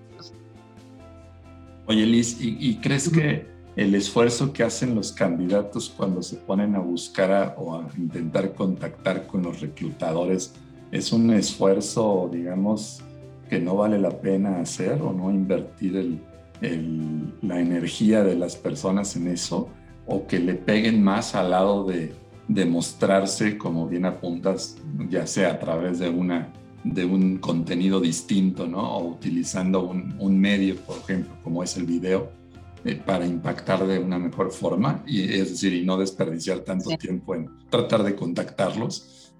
Oye, 1.86 2.06
Liz, 2.06 2.38
¿y, 2.40 2.76
crees 2.76 3.08
que 3.08 3.46
el 3.76 3.94
esfuerzo 3.94 4.52
que 4.52 4.62
hacen 4.62 4.94
los 4.94 5.12
candidatos 5.12 5.92
cuando 5.94 6.22
se 6.22 6.36
ponen 6.36 6.74
a 6.74 6.80
buscar 6.80 7.54
o 7.58 7.76
a 7.76 7.88
intentar 7.96 8.54
contactar 8.54 9.26
con 9.26 9.42
los 9.42 9.60
reclutadores 9.60 10.54
es 10.90 11.12
un 11.12 11.30
esfuerzo, 11.30 12.28
digamos, 12.32 13.02
que 13.48 13.60
no 13.60 13.76
vale 13.76 13.98
la 13.98 14.10
pena 14.10 14.60
hacer 14.60 15.00
o 15.02 15.12
no 15.12 15.30
invertir 15.30 16.20
la 16.60 17.60
energía 17.60 18.24
de 18.24 18.34
las 18.34 18.56
personas 18.56 19.14
en 19.16 19.28
eso? 19.28 19.68
¿O 20.06 20.26
que 20.26 20.38
le 20.38 20.54
peguen 20.54 21.02
más 21.02 21.34
al 21.34 21.50
lado 21.50 21.84
de, 21.84 22.12
demostrarse, 22.48 23.58
como 23.58 23.86
bien 23.88 24.04
apuntas, 24.04 24.76
ya 25.08 25.26
sea 25.26 25.52
a 25.52 25.58
través 25.58 25.98
de 25.98 26.08
una 26.08 26.52
de 26.92 27.04
un 27.04 27.38
contenido 27.38 28.00
distinto, 28.00 28.66
¿no? 28.66 28.80
O 28.96 29.08
utilizando 29.08 29.82
un, 29.82 30.40
medio, 30.40 30.76
por 30.76 30.98
ejemplo, 30.98 31.34
como 31.42 31.62
es 31.62 31.76
el 31.76 31.84
video, 31.84 32.30
eh, 32.84 32.94
para 32.94 33.26
impactar 33.26 33.86
de 33.86 33.98
una 33.98 34.18
mejor 34.18 34.52
forma, 34.52 35.02
y 35.06 35.22
es 35.22 35.50
decir, 35.50 35.72
y 35.72 35.84
no 35.84 35.96
desperdiciar 35.96 36.60
tanto 36.60 36.90
tiempo 36.96 37.34
en 37.34 37.50
tratar 37.68 38.02
de 38.02 38.14
contactarlos. 38.14 39.34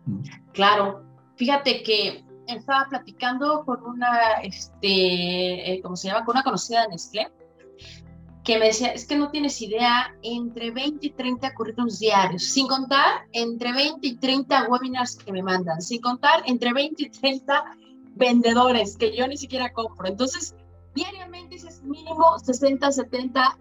Claro, 0.53 1.05
fíjate 1.37 1.83
que 1.83 2.25
estaba 2.49 2.87
platicando 2.89 3.65
con 3.65 3.83
una, 3.85 4.41
este, 4.43 5.75
eh, 5.75 5.81
¿cómo 5.83 5.97
se 5.97 6.09
llama? 6.09 6.25
Con 6.25 6.37
una 6.37 6.43
conocida 6.43 6.83
de 6.83 6.89
Nestlé, 6.89 7.29
que 8.47 8.61
me 8.61 8.67
decía, 8.67 8.93
es 8.93 9.07
que 9.07 9.17
no 9.17 9.29
tienes 9.33 9.61
idea, 9.61 10.15
entre 10.23 10.71
20 10.71 11.05
y 11.05 11.11
30 11.11 11.53
currículums 11.55 11.99
diarios, 11.99 12.45
sin 12.45 12.69
contar 12.69 13.27
entre 13.33 13.73
20 13.73 14.07
y 14.07 14.17
30 14.17 14.69
webinars 14.69 15.17
que 15.17 15.33
me 15.33 15.43
mandan, 15.43 15.83
sin 15.83 16.01
contar 16.01 16.45
entre 16.47 16.73
20 16.73 17.03
y 17.03 17.11
30 17.11 17.65
vendedores 18.15 18.97
que 18.97 19.15
yo 19.17 19.27
ni 19.27 19.37
siquiera 19.37 19.73
compro. 19.73 20.07
Entonces, 20.07 20.55
diariamente 20.95 21.57
es 21.57 21.83
mínimo 21.83 22.39
60, 22.39 22.93
70, 22.93 23.59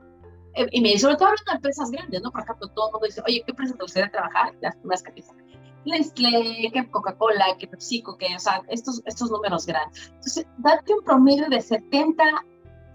eh, 0.53 0.67
y 0.71 0.81
me 0.81 0.99
sobre 0.99 1.15
todo 1.15 1.29
hablando 1.29 1.51
de 1.51 1.55
empresas 1.55 1.89
grandes, 1.89 2.21
¿no? 2.21 2.31
Por 2.31 2.43
ejemplo, 2.43 2.67
todo 2.67 2.89
el 2.89 2.91
mundo 2.93 3.07
dice, 3.07 3.23
oye, 3.25 3.41
¿qué 3.43 3.51
empresa 3.53 3.73
te 3.73 3.81
gustaría 3.81 4.11
trabajar? 4.11 4.53
Las 4.61 4.75
primeras 4.75 5.01
que 5.01 5.09
empiezan. 5.09 5.37
Nestlé, 5.85 6.71
que 6.71 6.91
Coca-Cola, 6.91 7.57
que 7.57 7.67
PepsiCo, 7.67 8.17
que, 8.17 8.35
o 8.35 8.39
sea, 8.39 8.61
estos, 8.69 9.01
estos 9.05 9.31
números 9.31 9.65
grandes. 9.65 10.11
Entonces, 10.13 10.45
date 10.59 10.93
un 10.93 11.03
promedio 11.03 11.49
de 11.49 11.59
70 11.59 12.23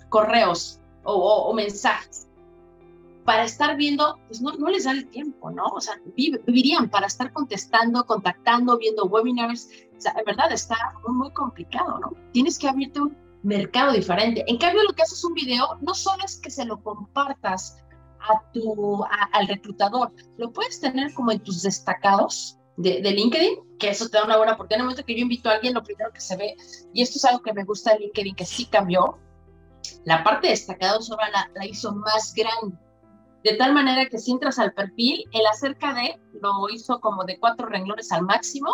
correos 0.09 0.80
o, 1.05 1.53
mensajes 1.55 2.27
para 3.25 3.45
estar 3.45 3.77
viendo, 3.77 4.19
pues 4.27 4.41
no, 4.41 4.53
no, 4.53 4.69
les 4.69 4.85
da 4.85 4.93
el 4.93 5.09
tiempo, 5.09 5.51
¿no? 5.51 5.67
O 5.67 5.81
sea, 5.81 5.95
vivirían 6.17 6.89
para 6.89 7.07
estar 7.07 7.33
contestando, 7.33 8.05
contactando, 8.05 8.79
viendo 8.79 9.05
webinars. 9.05 9.69
O 9.97 10.01
sea, 10.01 10.15
en 10.19 10.25
verdad 10.25 10.51
está 10.51 10.77
muy, 11.07 11.31
complicado, 11.33 11.99
¿no? 12.01 12.13
Tienes 12.33 12.59
que 12.59 12.69
abrirte 12.69 13.01
un 13.01 13.17
mercado 13.43 13.93
diferente. 13.93 14.45
En 14.47 14.57
cambio, 14.57 14.83
lo 14.83 14.95
que 14.95 15.03
haces 15.03 15.23
un 15.25 15.35
video 15.35 15.79
no 15.81 15.95
solo 15.95 16.25
es 16.25 16.39
que 16.41 16.51
se 16.51 16.65
lo 16.65 16.83
compartas 16.83 17.79
a 18.21 18.43
tu, 18.53 19.05
al 19.05 19.47
reclutador, 19.47 20.13
lo 20.37 20.53
puedes 20.53 20.81
tener 20.81 21.13
como 21.15 21.33
en 21.33 21.41
tus 21.41 21.63
destacados 21.63 22.59
de, 22.77 23.01
de, 23.01 23.11
LinkedIn, 23.13 23.79
que 23.79 23.91
eso 23.91 24.09
te 24.09 24.19
da 24.19 24.25
una 24.25 24.37
buena 24.37 24.53
oportunidad. 24.55 24.77
En 24.77 24.81
el 24.81 24.87
momento 24.87 25.07
que 25.07 25.15
yo 25.15 25.23
invito 25.23 25.49
a 25.49 25.53
alguien, 25.55 25.75
lo 25.75 25.83
primero 25.83 26.11
que 26.13 26.21
se 26.21 26.37
ve, 26.37 26.57
y 26.93 27.03
esto 27.03 27.19
es 27.19 27.25
algo 27.25 27.43
que 27.43 27.53
me 27.53 27.65
gusta 27.65 27.93
de 27.93 28.01
LinkedIn, 28.01 28.35
que 28.35 28.45
sí 28.45 28.67
cambió, 28.67 29.19
la 30.05 30.25
parte 30.25 30.49
destacada 30.49 31.01
solo 31.01 31.23
la, 31.33 31.51
la 31.55 31.67
hizo 31.67 31.95
más 31.95 32.35
grande. 32.35 32.77
De 33.43 33.55
tal 33.55 33.73
manera 33.73 34.07
que 34.07 34.19
si 34.19 34.33
entras 34.33 34.59
al 34.59 34.73
perfil, 34.75 35.25
el 35.33 35.47
acerca 35.47 35.95
de 35.95 36.21
lo 36.43 36.69
hizo 36.71 37.01
como 37.01 37.25
de 37.25 37.39
cuatro 37.39 37.67
renglones 37.67 38.13
al 38.13 38.23
máximo 38.23 38.71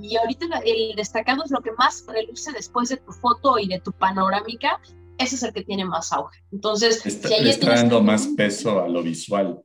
y 0.00 0.16
ahorita 0.16 0.46
el 0.64 0.94
destacado 0.94 1.42
es 1.44 1.50
lo 1.50 1.60
que 1.60 1.72
más 1.72 2.04
reluce 2.06 2.52
después 2.52 2.90
de 2.90 2.98
tu 2.98 3.12
foto 3.12 3.58
y 3.58 3.66
de 3.66 3.80
tu 3.80 3.92
panorámica. 3.92 4.80
Ese 5.18 5.34
es 5.36 5.42
el 5.42 5.52
que 5.52 5.64
tiene 5.64 5.84
más 5.84 6.12
auge. 6.12 6.38
Entonces, 6.52 7.04
está, 7.04 7.28
le 7.28 7.50
está 7.50 7.74
dando 7.74 8.02
más 8.02 8.26
peso 8.36 8.82
a 8.82 8.88
lo 8.88 9.02
visual. 9.02 9.62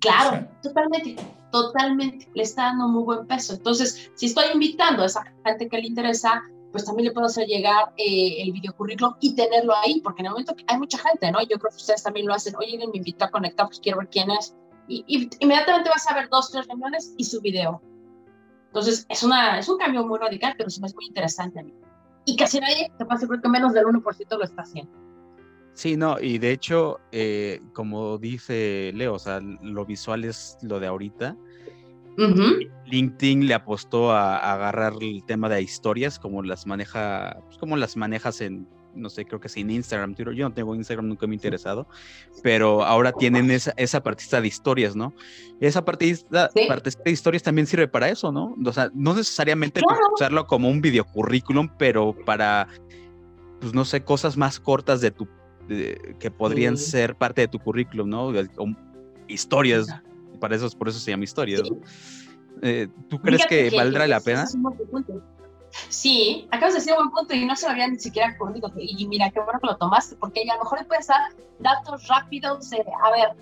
Claro, 0.00 0.48
totalmente, 0.62 1.16
totalmente. 1.50 2.28
Le 2.34 2.42
está 2.42 2.64
dando 2.64 2.88
muy 2.88 3.04
buen 3.04 3.26
peso. 3.26 3.54
Entonces, 3.54 4.10
si 4.14 4.26
estoy 4.26 4.46
invitando 4.52 5.02
a 5.02 5.06
esa 5.06 5.24
gente 5.44 5.68
que 5.68 5.78
le 5.78 5.86
interesa, 5.86 6.42
pues 6.72 6.84
también 6.84 7.08
le 7.08 7.12
puedo 7.12 7.26
hacer 7.26 7.46
llegar 7.46 7.92
eh, 7.96 8.42
el 8.42 8.52
video 8.52 8.74
currículum 8.74 9.14
y 9.20 9.34
tenerlo 9.34 9.74
ahí, 9.74 10.00
porque 10.02 10.22
en 10.22 10.26
el 10.26 10.32
momento 10.32 10.54
que 10.54 10.64
hay 10.66 10.78
mucha 10.78 10.98
gente, 10.98 11.30
¿no? 11.32 11.40
Yo 11.40 11.58
creo 11.58 11.70
que 11.70 11.76
ustedes 11.76 12.02
también 12.02 12.26
lo 12.26 12.34
hacen, 12.34 12.54
oye, 12.56 12.76
me 12.78 12.96
invitó 12.96 13.24
a 13.24 13.30
conectar, 13.30 13.66
pues 13.66 13.80
quiero 13.80 13.98
ver 13.98 14.08
quién 14.08 14.30
es. 14.30 14.54
Y, 14.86 15.28
inmediatamente 15.40 15.90
vas 15.90 16.10
a 16.10 16.14
ver 16.14 16.28
dos, 16.28 16.50
tres 16.50 16.66
reuniones 16.66 17.14
y 17.16 17.24
su 17.24 17.40
video. 17.40 17.82
Entonces, 18.66 19.06
es, 19.08 19.22
una, 19.22 19.58
es 19.58 19.68
un 19.68 19.78
cambio 19.78 20.06
muy 20.06 20.18
radical, 20.18 20.54
pero 20.56 20.70
sí 20.70 20.80
es 20.84 20.94
muy 20.94 21.06
interesante 21.06 21.60
a 21.60 21.62
mí. 21.62 21.74
Y 22.26 22.36
casi 22.36 22.60
nadie, 22.60 22.92
te 22.98 23.06
pasa 23.06 23.26
creo 23.26 23.40
que 23.40 23.48
menos 23.48 23.72
del 23.72 23.84
1% 23.84 24.36
lo 24.36 24.44
está 24.44 24.62
haciendo. 24.62 24.92
Sí, 25.72 25.96
no, 25.96 26.18
y 26.20 26.38
de 26.38 26.50
hecho, 26.50 26.98
eh, 27.12 27.60
como 27.72 28.18
dice 28.18 28.90
Leo, 28.94 29.14
o 29.14 29.18
sea, 29.18 29.40
lo 29.40 29.86
visual 29.86 30.24
es 30.24 30.58
lo 30.62 30.80
de 30.80 30.88
ahorita, 30.88 31.36
LinkedIn 32.86 33.46
le 33.46 33.54
apostó 33.54 34.10
a, 34.12 34.52
agarrar 34.52 34.94
el 35.00 35.24
tema 35.24 35.48
de 35.48 35.62
historias, 35.62 36.18
como 36.18 36.42
las 36.42 36.66
maneja, 36.66 37.38
pues 37.46 37.58
como 37.58 37.76
las 37.76 37.96
manejas 37.96 38.40
en, 38.40 38.66
no 38.94 39.08
sé, 39.08 39.24
creo 39.24 39.40
que 39.40 39.48
sin 39.48 39.70
Instagram, 39.70 40.14
Yo 40.14 40.48
no 40.48 40.52
tengo 40.52 40.74
Instagram, 40.74 41.08
nunca 41.08 41.26
me 41.26 41.34
ha 41.34 41.36
interesado, 41.36 41.86
pero 42.42 42.84
ahora 42.84 43.12
tienen 43.12 43.50
esa, 43.50 43.72
esa 43.76 44.02
partista 44.02 44.40
de 44.40 44.48
historias, 44.48 44.96
¿no? 44.96 45.14
Esa 45.60 45.84
partista, 45.84 46.50
de 46.54 47.10
historias 47.10 47.42
también 47.42 47.66
sirve 47.66 47.88
para 47.88 48.08
eso, 48.08 48.32
¿no? 48.32 48.56
O 48.64 48.72
sea, 48.72 48.90
no 48.94 49.14
necesariamente 49.14 49.80
usarlo 50.12 50.46
como 50.46 50.68
un 50.68 50.80
videocurrículum, 50.80 51.68
pero 51.78 52.16
para, 52.24 52.68
pues 53.60 53.72
no 53.74 53.84
sé, 53.84 54.02
cosas 54.02 54.36
más 54.36 54.58
cortas 54.58 55.00
de 55.00 55.10
tu, 55.10 55.28
que 56.18 56.30
podrían 56.30 56.76
ser 56.76 57.14
parte 57.14 57.42
de 57.42 57.48
tu 57.48 57.58
currículum, 57.58 58.08
¿no? 58.08 58.32
historias 59.28 59.86
para 60.38 60.56
eso, 60.56 60.70
por 60.70 60.88
eso 60.88 60.98
se 60.98 61.10
llama 61.10 61.24
historia. 61.24 61.60
Eh, 62.62 62.88
¿Tú 63.08 63.18
crees 63.20 63.46
que, 63.46 63.70
valdrá 63.70 64.06
la 64.06 64.20
pena? 64.20 64.46
Sí, 65.88 66.48
acabas 66.50 66.74
de 66.74 66.80
decir 66.80 66.94
un 66.94 67.10
buen 67.10 67.10
punto 67.10 67.34
y 67.34 67.44
no 67.44 67.54
se 67.54 67.66
me 67.66 67.72
había 67.72 67.88
ni 67.88 67.98
siquiera 67.98 68.34
ocurrido. 68.34 68.72
Y 68.76 69.06
mira, 69.06 69.30
qué 69.30 69.40
bueno 69.40 69.60
que 69.60 69.66
lo 69.66 69.76
tomaste, 69.76 70.16
porque 70.16 70.42
a 70.42 70.54
lo 70.54 70.64
mejor 70.64 70.78
le 70.80 70.84
puedes 70.86 71.06
dar 71.06 71.32
datos 71.58 72.08
rápidos 72.08 72.70
de, 72.70 72.84
a 73.02 73.10
ver, 73.10 73.36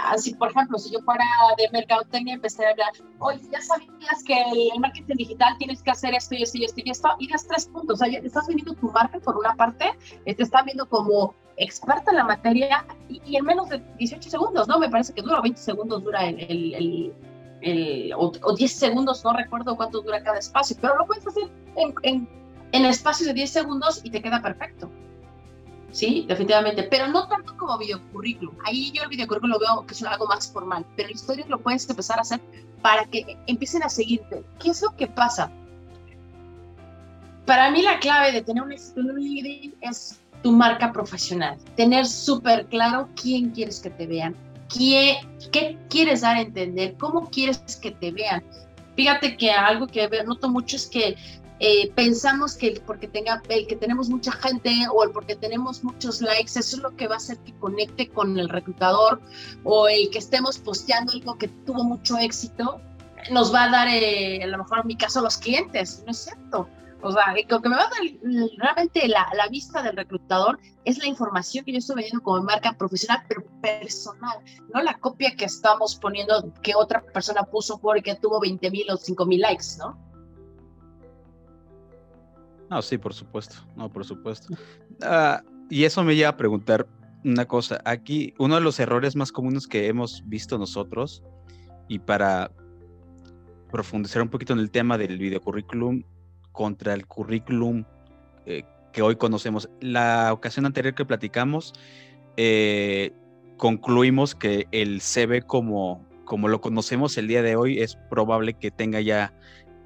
así 0.00 0.34
por 0.34 0.50
ejemplo, 0.50 0.78
si 0.78 0.92
yo 0.92 1.00
fuera 1.00 1.24
de 1.58 1.68
mercadotecnia, 1.72 2.34
empecé 2.34 2.66
a 2.66 2.70
hablar, 2.70 2.92
oye, 3.18 3.40
ya 3.50 3.60
sabías 3.60 4.22
que 4.24 4.40
el 4.72 4.80
marketing 4.80 5.16
digital 5.16 5.56
tienes 5.58 5.82
que 5.82 5.90
hacer 5.90 6.14
esto 6.14 6.34
y 6.34 6.42
esto 6.42 6.58
y 6.58 6.64
esto 6.64 6.80
y 6.84 6.90
esto, 6.90 7.08
y 7.18 7.28
das 7.28 7.46
tres 7.46 7.66
puntos. 7.66 8.00
O 8.00 8.04
sea, 8.04 8.18
estás 8.18 8.46
vendiendo 8.46 8.74
tu 8.74 8.90
marca 8.90 9.18
por 9.20 9.36
una 9.36 9.54
parte, 9.56 9.92
te 10.24 10.42
están 10.42 10.64
viendo 10.66 10.88
como 10.88 11.34
experta 11.56 12.10
en 12.10 12.18
la 12.18 12.24
materia 12.24 12.84
y, 13.08 13.36
en 13.36 13.44
menos 13.44 13.68
de 13.68 13.82
18 13.98 14.30
segundos, 14.30 14.68
¿no? 14.68 14.78
Me 14.78 14.88
parece 14.88 15.12
que 15.12 15.22
dura 15.22 15.40
20 15.40 15.60
segundos, 15.60 16.02
dura 16.02 16.26
el, 16.26 16.40
el, 16.40 17.14
el, 17.60 18.12
o, 18.16 18.54
10 18.54 18.72
segundos, 18.72 19.24
no 19.24 19.32
recuerdo 19.32 19.76
cuánto 19.76 20.02
dura 20.02 20.22
cada 20.22 20.38
espacio, 20.38 20.76
pero 20.80 20.96
lo 20.96 21.06
puedes 21.06 21.26
hacer 21.26 21.50
en, 21.76 22.28
en, 22.72 22.84
espacios 22.84 23.28
de 23.28 23.34
10 23.34 23.50
segundos 23.50 24.00
y 24.04 24.10
te 24.10 24.20
queda 24.20 24.42
perfecto. 24.42 24.90
Sí, 25.90 26.24
definitivamente, 26.26 26.82
pero 26.84 27.06
no 27.06 27.28
tanto 27.28 27.56
como 27.56 27.78
videocurrículum. 27.78 28.56
Ahí 28.64 28.90
yo 28.92 29.04
el 29.04 29.08
videocurrículum 29.08 29.52
lo 29.52 29.60
veo 29.60 29.86
que 29.86 29.94
es 29.94 30.02
algo 30.02 30.26
más 30.26 30.50
formal, 30.50 30.84
pero 30.96 31.08
la 31.08 31.14
historia 31.14 31.46
lo 31.48 31.60
puedes 31.60 31.88
empezar 31.88 32.18
a 32.18 32.22
hacer 32.22 32.40
para 32.82 33.04
que 33.04 33.38
empiecen 33.46 33.84
a 33.84 33.88
seguirte. 33.88 34.44
¿Qué 34.58 34.70
es 34.70 34.82
lo 34.82 34.94
que 34.96 35.06
pasa? 35.06 35.52
Para 37.46 37.70
mí 37.70 37.82
la 37.82 37.98
clave 38.00 38.32
de 38.32 38.42
tener 38.42 38.62
un 38.62 38.72
en 38.72 39.16
LinkedIn 39.16 39.74
es 39.82 40.20
tu 40.44 40.52
marca 40.52 40.92
profesional, 40.92 41.56
tener 41.74 42.06
súper 42.06 42.66
claro 42.66 43.08
quién 43.20 43.50
quieres 43.50 43.80
que 43.80 43.88
te 43.88 44.06
vean, 44.06 44.36
qué, 44.68 45.18
qué 45.50 45.78
quieres 45.88 46.20
dar 46.20 46.36
a 46.36 46.42
entender, 46.42 46.96
cómo 46.98 47.30
quieres 47.30 47.58
que 47.80 47.92
te 47.92 48.12
vean. 48.12 48.44
Fíjate 48.94 49.38
que 49.38 49.50
algo 49.50 49.86
que 49.86 50.06
noto 50.26 50.50
mucho 50.50 50.76
es 50.76 50.86
que 50.86 51.16
eh, 51.60 51.90
pensamos 51.94 52.56
que 52.56 52.78
porque 52.86 53.08
tenga, 53.08 53.42
el 53.48 53.66
que 53.66 53.74
tenemos 53.76 54.10
mucha 54.10 54.32
gente 54.32 54.70
o 54.92 55.02
el 55.02 55.12
porque 55.12 55.34
tenemos 55.34 55.82
muchos 55.82 56.20
likes, 56.20 56.58
eso 56.60 56.76
es 56.76 56.82
lo 56.82 56.94
que 56.94 57.08
va 57.08 57.14
a 57.14 57.16
hacer 57.16 57.38
que 57.38 57.54
conecte 57.54 58.10
con 58.10 58.38
el 58.38 58.50
reclutador 58.50 59.22
o 59.62 59.88
el 59.88 60.10
que 60.10 60.18
estemos 60.18 60.58
posteando 60.58 61.12
algo 61.12 61.38
que 61.38 61.48
tuvo 61.48 61.84
mucho 61.84 62.18
éxito, 62.18 62.82
nos 63.30 63.54
va 63.54 63.64
a 63.64 63.70
dar, 63.70 63.88
eh, 63.88 64.42
a 64.42 64.46
lo 64.46 64.58
mejor 64.58 64.80
en 64.80 64.88
mi 64.88 64.96
caso, 64.96 65.22
los 65.22 65.38
clientes, 65.38 66.02
¿no 66.04 66.12
es 66.12 66.18
cierto? 66.18 66.68
O 67.04 67.12
sea, 67.12 67.34
lo 67.50 67.60
que 67.60 67.68
me 67.68 67.76
va 67.76 67.82
a 67.82 67.90
dar 67.90 68.00
realmente 68.56 69.06
la, 69.08 69.28
la, 69.36 69.46
vista 69.48 69.82
del 69.82 69.94
reclutador 69.94 70.58
es 70.86 70.96
la 70.96 71.06
información 71.06 71.62
que 71.62 71.72
yo 71.72 71.78
estoy 71.78 71.96
vendiendo 71.96 72.22
como 72.22 72.42
marca 72.42 72.72
profesional, 72.78 73.22
pero 73.28 73.44
personal, 73.60 74.38
no 74.72 74.82
la 74.82 74.94
copia 74.94 75.36
que 75.36 75.44
estamos 75.44 75.96
poniendo 75.96 76.50
que 76.62 76.74
otra 76.74 77.02
persona 77.02 77.42
puso 77.42 77.78
porque 77.78 78.14
tuvo 78.14 78.40
20 78.40 78.70
mil 78.70 78.90
o 78.90 78.96
5 78.96 79.26
mil 79.26 79.42
likes, 79.42 79.76
¿no? 79.78 79.98
No, 82.70 82.80
sí, 82.80 82.96
por 82.96 83.12
supuesto. 83.12 83.56
No, 83.76 83.92
por 83.92 84.06
supuesto. 84.06 84.54
Ah, 85.02 85.42
y 85.68 85.84
eso 85.84 86.02
me 86.04 86.16
lleva 86.16 86.30
a 86.30 86.36
preguntar 86.38 86.88
una 87.22 87.44
cosa. 87.44 87.82
Aquí, 87.84 88.32
uno 88.38 88.54
de 88.54 88.62
los 88.62 88.80
errores 88.80 89.14
más 89.14 89.30
comunes 89.30 89.66
que 89.66 89.88
hemos 89.88 90.22
visto 90.26 90.56
nosotros, 90.56 91.22
y 91.86 91.98
para 91.98 92.50
profundizar 93.70 94.22
un 94.22 94.30
poquito 94.30 94.54
en 94.54 94.60
el 94.60 94.70
tema 94.70 94.96
del 94.96 95.18
videocurrículum, 95.18 96.02
contra 96.54 96.94
el 96.94 97.06
currículum 97.06 97.84
eh, 98.46 98.62
que 98.92 99.02
hoy 99.02 99.16
conocemos. 99.16 99.68
La 99.80 100.32
ocasión 100.32 100.64
anterior 100.64 100.94
que 100.94 101.04
platicamos, 101.04 101.74
eh, 102.38 103.12
concluimos 103.58 104.34
que 104.34 104.66
el 104.70 105.00
CV 105.02 105.42
como, 105.42 106.06
como 106.24 106.48
lo 106.48 106.60
conocemos 106.60 107.18
el 107.18 107.28
día 107.28 107.42
de 107.42 107.56
hoy 107.56 107.80
es 107.80 107.96
probable 108.08 108.54
que 108.54 108.70
tenga 108.70 109.00
ya 109.00 109.34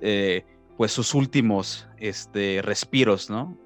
eh, 0.02 0.44
pues 0.76 0.92
sus 0.92 1.14
últimos 1.14 1.88
este, 1.96 2.62
respiros, 2.62 3.28
¿no? 3.28 3.58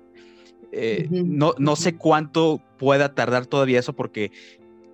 no, 1.10 1.52
no 1.58 1.76
sé 1.76 1.98
cuánto 1.98 2.62
pueda 2.78 3.14
tardar 3.14 3.44
todavía 3.44 3.78
eso 3.78 3.92
porque 3.92 4.32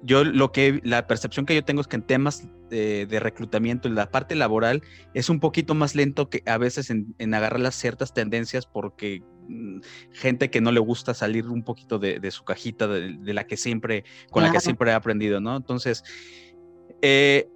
yo 0.03 0.25
lo 0.25 0.51
que, 0.51 0.81
la 0.83 1.07
percepción 1.07 1.47
que 1.47 1.55
yo 1.55 1.65
tengo 1.65 1.81
es 1.81 1.87
que 1.87 1.95
en 1.95 2.03
temas 2.03 2.49
de, 2.69 3.21
reclutamiento, 3.21 3.89
en 3.89 3.95
la 3.95 4.11
parte 4.11 4.35
laboral, 4.35 4.83
es 5.15 5.29
un 5.29 5.41
poquito 5.41 5.75
más 5.75 5.95
lento 5.95 6.29
que 6.29 6.43
a 6.47 6.59
veces 6.59 6.91
en, 6.91 7.35
agarrar 7.35 7.61
las 7.61 7.75
ciertas 7.75 8.15
tendencias 8.15 8.67
porque 8.67 9.23
mm, 9.49 9.81
gente 10.13 10.51
que 10.51 10.61
no 10.61 10.73
le 10.73 10.81
gusta 10.81 11.15
salir 11.15 11.47
un 11.47 11.63
poquito 11.63 11.99
de, 11.99 12.31
su 12.31 12.45
cajita 12.45 12.87
de, 12.87 13.35
la 13.35 13.47
que 13.47 13.57
siempre, 13.57 14.05
con 14.31 14.43
la 14.43 14.53
que 14.53 14.61
siempre 14.61 14.93
ha 14.93 14.97
aprendido, 14.97 15.41
¿no? 15.41 15.57
Entonces, 15.57 16.05
eh, 17.03 17.49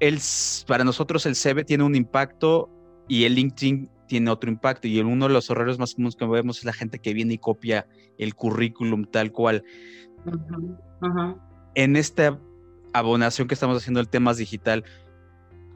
el, 0.00 0.18
para 0.66 0.84
nosotros 0.84 1.26
el 1.26 1.36
CV 1.36 1.64
tiene 1.64 1.84
un 1.84 1.94
impacto 1.94 2.68
y 3.08 3.24
el 3.24 3.34
LinkedIn 3.34 3.90
tiene 4.06 4.30
otro 4.30 4.50
impacto 4.50 4.88
y 4.88 5.00
uno 5.00 5.26
de 5.26 5.32
los 5.32 5.48
errores 5.48 5.78
más 5.78 5.94
comunes 5.94 6.16
que 6.16 6.26
vemos 6.26 6.58
es 6.58 6.64
la 6.64 6.72
gente 6.72 6.98
que 6.98 7.14
viene 7.14 7.34
y 7.34 7.38
copia 7.38 7.86
el 8.18 8.34
currículum 8.34 9.04
tal 9.04 9.32
cual. 9.32 9.64
En 11.74 11.96
esta 11.96 12.38
abonación 12.92 13.48
que 13.48 13.54
estamos 13.54 13.76
haciendo 13.76 14.00
el 14.00 14.08
temas 14.08 14.36
digital, 14.36 14.84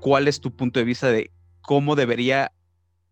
¿cuál 0.00 0.28
es 0.28 0.40
tu 0.40 0.54
punto 0.54 0.80
de 0.80 0.85
vista 0.85 1.11
de 1.11 1.30
cómo 1.61 1.96
debería 1.96 2.52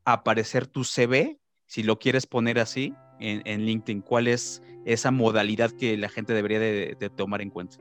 aparecer 0.05 0.67
tu 0.67 0.85
CV, 0.85 1.39
si 1.67 1.83
lo 1.83 1.99
quieres 1.99 2.27
poner 2.27 2.59
así, 2.59 2.95
en, 3.21 3.67
LinkedIn? 3.67 4.03
¿Cuál 4.03 4.29
es 4.29 4.63
esa 4.85 5.11
modalidad 5.11 5.71
que 5.71 5.97
la 5.97 6.09
gente 6.09 6.35
debería 6.35 6.61
de 6.61 7.11
tomar 7.17 7.41
en 7.41 7.51
cuenta? 7.51 7.79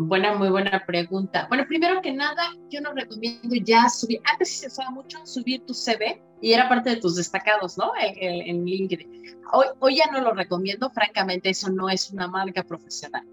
Buena, 0.00 0.34
muy 0.34 0.48
buena 0.48 0.82
pregunta. 0.86 1.46
Bueno, 1.48 1.64
primero 1.66 2.00
que 2.00 2.12
nada, 2.12 2.54
yo 2.70 2.80
no 2.80 2.92
recomiendo 2.92 3.54
ya 3.64 3.88
subir, 3.88 4.20
antes 4.24 4.58
se 4.58 4.66
usaba 4.66 4.90
mucho 4.90 5.18
subir 5.24 5.64
tu 5.66 5.74
CV 5.74 6.22
y 6.40 6.52
era 6.52 6.68
parte 6.68 6.90
de 6.90 6.96
tus 6.96 7.16
destacados, 7.16 7.76
¿no? 7.76 7.92
En, 7.98 8.64
LinkedIn. 8.64 9.38
Hoy, 9.52 9.66
hoy 9.80 9.96
ya 9.96 10.06
no 10.10 10.20
lo 10.20 10.32
recomiendo, 10.32 10.90
francamente, 10.90 11.50
eso 11.50 11.70
no 11.70 11.88
es 11.88 12.10
una 12.10 12.28
marca 12.28 12.62
profesional. 12.62 13.24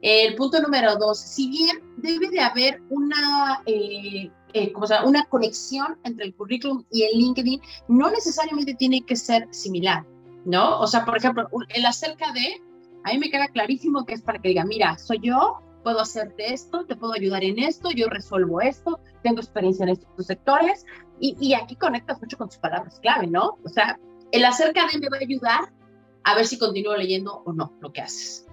El 0.00 0.36
punto 0.36 0.60
número 0.60 0.96
dos, 0.96 1.18
si 1.20 1.48
bien 1.48 1.78
debe 1.96 2.28
de 2.30 2.40
haber 2.40 2.80
una, 2.88 3.62
eh, 3.66 4.30
eh, 4.54 4.72
una 5.04 5.24
conexión 5.26 5.98
entre 6.04 6.26
el 6.26 6.34
currículum 6.34 6.84
y 6.90 7.02
el 7.02 7.18
LinkedIn, 7.18 7.60
no 7.88 8.10
necesariamente 8.10 8.74
tiene 8.74 9.04
que 9.04 9.16
ser 9.16 9.48
similar, 9.50 10.06
¿no? 10.44 10.80
O 10.80 10.86
sea, 10.86 11.04
por 11.04 11.16
ejemplo, 11.16 11.48
el 11.74 11.84
acerca 11.84 12.32
de, 12.32 12.62
a 13.04 13.12
mí 13.12 13.18
me 13.18 13.30
queda 13.30 13.48
clarísimo 13.48 14.06
que 14.06 14.14
es 14.14 14.22
para 14.22 14.38
que 14.38 14.48
diga, 14.48 14.64
mira, 14.64 14.96
soy 14.98 15.18
yo, 15.20 15.60
puedo 15.82 16.00
hacerte 16.00 16.52
esto, 16.52 16.84
te 16.84 16.96
puedo 16.96 17.12
ayudar 17.12 17.44
en 17.44 17.58
esto, 17.58 17.90
yo 17.90 18.08
resuelvo 18.08 18.60
esto, 18.60 19.00
tengo 19.22 19.40
experiencia 19.40 19.84
en 19.84 19.90
estos 19.90 20.26
sectores 20.26 20.84
y, 21.20 21.54
aquí 21.54 21.74
conectas 21.76 22.20
mucho 22.20 22.36
con 22.38 22.48
tus 22.48 22.58
palabras 22.58 23.00
clave, 23.00 23.26
¿no? 23.26 23.58
O 23.64 23.68
sea, 23.68 23.98
el 24.30 24.44
acerca 24.44 24.86
de 24.86 24.98
me 24.98 25.08
va 25.08 25.16
a 25.16 25.20
ayudar 25.20 25.72
a 26.24 26.34
ver 26.34 26.46
si 26.46 26.58
continúo 26.58 26.96
leyendo 26.96 27.42
o 27.44 27.52
no 27.52 27.74
lo 27.80 27.92
que 27.92 28.02
haces. 28.02 28.46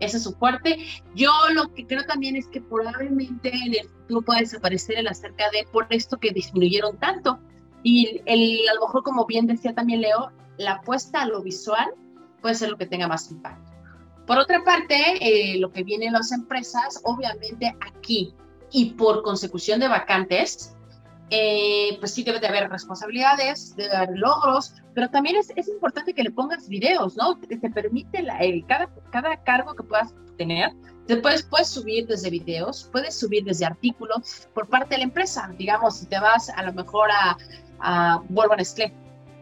Ese 0.00 0.18
es 0.18 0.22
su 0.22 0.32
fuerte. 0.32 0.78
Yo 1.14 1.32
lo 1.52 1.72
que 1.74 1.86
creo 1.86 2.04
también 2.04 2.36
es 2.36 2.46
que 2.46 2.60
probablemente 2.60 3.48
en 3.48 3.74
el 3.74 3.88
futuro 3.88 4.22
pueda 4.22 4.40
desaparecer 4.40 4.98
el 4.98 5.08
acerca 5.08 5.50
de 5.50 5.66
por 5.72 5.86
esto 5.90 6.18
que 6.18 6.30
disminuyeron 6.30 6.98
tanto. 6.98 7.40
Y 7.82 8.20
el, 8.26 8.60
a 8.68 8.74
lo 8.74 8.82
mejor, 8.82 9.02
como 9.02 9.26
bien 9.26 9.46
decía 9.46 9.74
también 9.74 10.02
Leo, 10.02 10.30
la 10.56 10.74
apuesta 10.74 11.22
a 11.22 11.26
lo 11.26 11.42
visual 11.42 11.88
puede 12.40 12.54
ser 12.54 12.70
lo 12.70 12.76
que 12.76 12.86
tenga 12.86 13.08
más 13.08 13.30
impacto. 13.30 13.67
Por 14.28 14.38
otra 14.38 14.62
parte, 14.62 14.94
eh, 15.22 15.58
lo 15.58 15.72
que 15.72 15.82
vienen 15.82 16.12
las 16.12 16.32
empresas, 16.32 17.00
obviamente 17.04 17.74
aquí 17.80 18.34
y 18.70 18.90
por 18.90 19.22
consecución 19.22 19.80
de 19.80 19.88
vacantes, 19.88 20.76
eh, 21.30 21.96
pues 21.98 22.12
sí 22.12 22.24
debe 22.24 22.38
de 22.38 22.46
haber 22.46 22.68
responsabilidades, 22.68 23.74
debe 23.74 23.96
haber 23.96 24.18
logros, 24.18 24.74
pero 24.94 25.08
también 25.08 25.36
es, 25.36 25.68
importante 25.68 26.12
que 26.12 26.22
le 26.22 26.30
pongas 26.30 26.68
videos, 26.68 27.16
¿no? 27.16 27.38
Te, 27.38 27.56
te 27.56 27.70
permite 27.70 28.22
la, 28.22 28.38
cada, 28.66 28.90
cada 29.10 29.42
cargo 29.44 29.74
que 29.74 29.82
puedas 29.82 30.12
tener, 30.36 30.72
después 31.06 31.42
puedes 31.44 31.68
subir 31.68 32.06
desde 32.06 32.28
videos, 32.28 32.86
puedes 32.92 33.18
subir 33.18 33.44
desde 33.44 33.64
artículos 33.64 34.46
por 34.52 34.68
parte 34.68 34.96
de 34.96 34.98
la 34.98 35.04
empresa. 35.04 35.50
Digamos, 35.56 36.00
si 36.00 36.06
te 36.06 36.20
vas 36.20 36.50
a 36.50 36.62
lo 36.64 36.74
mejor 36.74 37.08
a, 37.10 37.38
a 37.80 38.22
Volvo 38.28 38.56
Nestlé, 38.56 38.92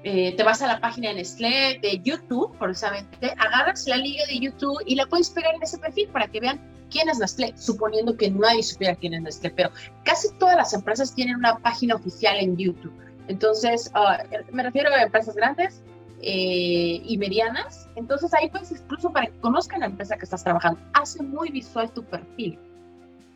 eh, 0.07 0.35
te 0.37 0.45
vas 0.45 0.63
a 0.63 0.69
la 0.69 0.79
página 0.79 1.09
de 1.09 1.17
Nestlé 1.17 1.81
de 1.83 2.01
YouTube, 2.01 2.57
precisamente, 2.61 3.35
agarras 3.39 3.89
la 3.89 3.97
liga 3.97 4.25
de 4.29 4.39
YouTube 4.39 4.81
y 4.87 4.95
la 4.95 5.05
puedes 5.07 5.31
pegar 5.31 5.57
en 5.57 5.63
ese 5.65 5.79
perfil 5.79 6.09
para 6.11 6.29
que 6.29 6.39
vean 6.39 6.61
quién 6.93 7.09
es 7.09 7.19
Nestlé, 7.19 7.53
suponiendo 7.57 8.17
que 8.17 8.31
nadie 8.31 8.63
supiera 8.63 8.95
quién 8.95 9.15
es 9.15 9.23
Nestlé, 9.23 9.51
pero 9.51 9.71
casi 10.05 10.33
todas 10.39 10.55
las 10.55 10.73
empresas 10.75 11.13
tienen 11.13 11.35
una 11.35 11.59
página 11.59 11.97
oficial 11.97 12.37
en 12.39 12.57
YouTube. 12.57 12.93
Entonces, 13.27 13.91
ah, 13.95 14.23
me 14.53 14.63
refiero 14.63 14.95
a 14.95 15.03
empresas 15.03 15.35
grandes 15.35 15.83
eh, 16.23 17.03
y 17.05 17.19
medianas. 17.19 17.89
Entonces, 17.97 18.33
ahí 18.35 18.49
puedes 18.49 18.71
incluso 18.71 19.11
para 19.11 19.27
que 19.27 19.41
conozcan 19.41 19.81
la 19.81 19.87
empresa 19.87 20.17
que 20.17 20.23
estás 20.23 20.45
trabajando. 20.45 20.79
Hace 20.93 21.21
muy 21.25 21.51
visual 21.51 21.91
tu 21.91 22.05
perfil. 22.05 22.61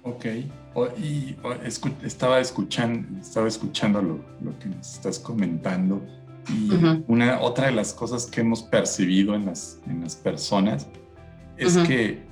Ok, 0.05 0.25
y 0.99 1.37
estaba 2.05 2.39
escuchando, 2.39 3.21
estaba 3.21 3.49
escuchando 3.49 4.01
lo, 4.01 4.25
lo 4.41 4.57
que 4.61 4.69
nos 4.69 4.95
estás 4.95 5.19
comentando 5.19 6.01
y 6.51 6.71
una, 7.07 7.41
otra 7.41 7.67
de 7.67 7.73
las 7.73 7.93
cosas 7.93 8.27
que 8.27 8.41
hemos 8.41 8.63
percibido 8.63 9.35
en 9.35 9.47
las, 9.47 9.81
en 9.87 10.03
las 10.03 10.17
personas 10.17 10.87
es 11.57 11.77
que 11.79 12.23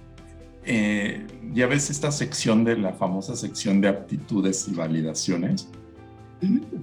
eh, 0.64 1.26
ya 1.52 1.66
ves 1.66 1.90
esta 1.90 2.10
sección 2.10 2.64
de 2.64 2.76
la 2.76 2.92
famosa 2.92 3.36
sección 3.36 3.80
de 3.80 3.88
aptitudes 3.88 4.68
y 4.68 4.74
validaciones. 4.74 5.68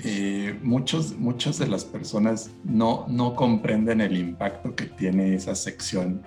Eh, 0.04 0.60
muchos, 0.62 1.18
muchas 1.18 1.58
de 1.60 1.68
las 1.68 1.86
personas 1.86 2.52
no, 2.64 3.06
no 3.08 3.36
comprenden 3.36 4.02
el 4.02 4.18
impacto 4.18 4.76
que 4.76 4.86
tiene 4.86 5.34
esa 5.34 5.56
sección 5.56 6.22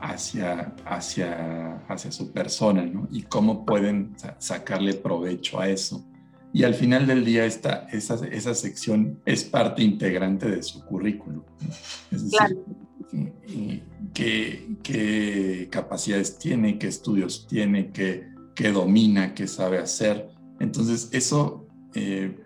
hacia, 0.00 0.74
hacia, 0.84 1.76
hacia 1.88 2.12
su 2.12 2.32
persona 2.32 2.84
¿no? 2.84 3.08
y 3.10 3.22
cómo 3.22 3.64
pueden 3.64 4.14
sacarle 4.38 4.92
provecho 4.92 5.58
a 5.58 5.68
eso 5.68 6.04
y 6.52 6.64
al 6.64 6.74
final 6.74 7.06
del 7.06 7.24
día 7.24 7.44
esta, 7.44 7.86
esa, 7.92 8.14
esa 8.26 8.54
sección 8.54 9.20
es 9.26 9.44
parte 9.44 9.82
integrante 9.82 10.48
de 10.48 10.62
su 10.62 10.84
currículum. 10.84 11.42
Es 12.10 12.30
decir, 12.30 12.58
qué, 14.14 14.76
qué, 14.82 15.68
capacidades 15.70 16.38
tiene, 16.38 16.78
qué 16.78 16.86
estudios 16.88 17.46
tiene, 17.46 17.90
qué, 17.92 18.28
qué 18.54 18.72
domina, 18.72 19.34
qué 19.34 19.46
sabe 19.46 19.78
hacer. 19.78 20.28
Entonces, 20.58 21.10
eso, 21.12 21.66
eh, 21.94 22.36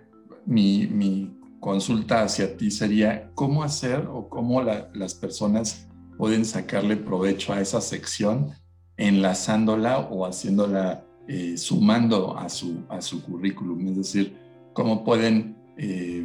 mi, 0.47 0.87
mi, 0.87 1.37
consulta 1.61 2.23
hacia 2.23 2.57
ti 2.57 2.71
sería 2.71 3.31
cómo 3.35 3.63
hacer 3.63 4.07
o 4.11 4.31
cómo 4.31 4.63
las 4.63 5.15
personas 5.15 5.87
pueden 6.17 6.47
sacarle 6.47 6.97
provecho 6.97 7.53
a 7.53 7.61
esa 7.61 7.83
sección 7.83 8.53
enlazándola 8.97 9.99
o 9.99 10.27
haciéndola 10.27 11.05
eh, 11.33 11.57
sumando 11.57 12.37
a 12.37 12.49
su, 12.49 12.83
a 12.89 13.01
su 13.01 13.23
currículum, 13.23 13.87
es 13.87 13.97
decir, 13.99 14.37
cómo 14.73 15.05
pueden 15.05 15.55
eh, 15.77 16.25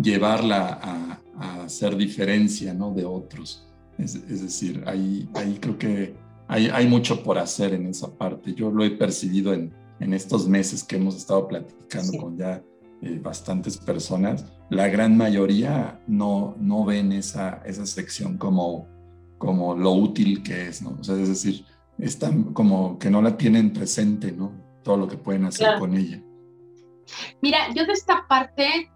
llevarla 0.00 0.80
a, 0.82 1.62
hacer 1.64 1.94
diferencia 1.94 2.72
¿no? 2.72 2.94
de 2.94 3.04
otros. 3.04 3.66
Es, 3.98 4.14
decir, 4.40 4.82
ahí, 4.86 5.28
ahí 5.34 5.58
creo 5.60 5.76
que 5.76 6.14
hay, 6.48 6.68
hay, 6.68 6.86
mucho 6.86 7.22
por 7.22 7.36
hacer 7.36 7.74
en 7.74 7.86
esa 7.86 8.16
parte. 8.16 8.54
Yo 8.54 8.70
lo 8.70 8.82
he 8.82 8.92
percibido 8.92 9.52
en, 9.52 9.74
en 10.00 10.14
estos 10.14 10.48
meses 10.48 10.82
que 10.82 10.96
hemos 10.96 11.16
estado 11.16 11.46
platicando 11.46 12.16
con 12.16 12.38
ya 12.38 12.62
eh, 13.02 13.20
bastantes 13.22 13.76
personas. 13.76 14.46
La 14.70 14.88
gran 14.88 15.18
mayoría 15.18 16.00
no, 16.06 16.56
no 16.58 16.86
ven 16.86 17.12
esa, 17.12 17.60
esa 17.66 17.84
sección 17.84 18.38
como, 18.38 18.88
como 19.36 19.74
lo 19.74 19.92
útil 19.92 20.42
que 20.42 20.68
es, 20.68 20.80
¿no? 20.80 20.96
O 20.98 21.04
sea, 21.04 21.14
es 21.16 21.28
decir, 21.28 21.66
están 21.98 22.52
como 22.54 22.98
que 22.98 23.10
no 23.10 23.22
la 23.22 23.36
tienen 23.36 23.72
presente, 23.72 24.32
¿no? 24.32 24.52
Todo 24.82 24.96
lo 24.96 25.08
que 25.08 25.16
pueden 25.16 25.44
hacer 25.44 25.78
con 25.78 25.94
ella. 25.94 26.22
Mira, 27.40 27.72
yo 27.74 27.86
de 27.86 27.92
esta 27.92 28.26
parte 28.28 28.90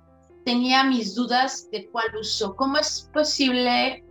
tenía 0.44 0.84
mis 0.84 1.14
dudas 1.14 1.68
de 1.70 1.88
cuál 1.90 2.06
uso. 2.18 2.56
¿Cómo 2.56 2.78
es 2.78 3.08
posible 3.12 4.04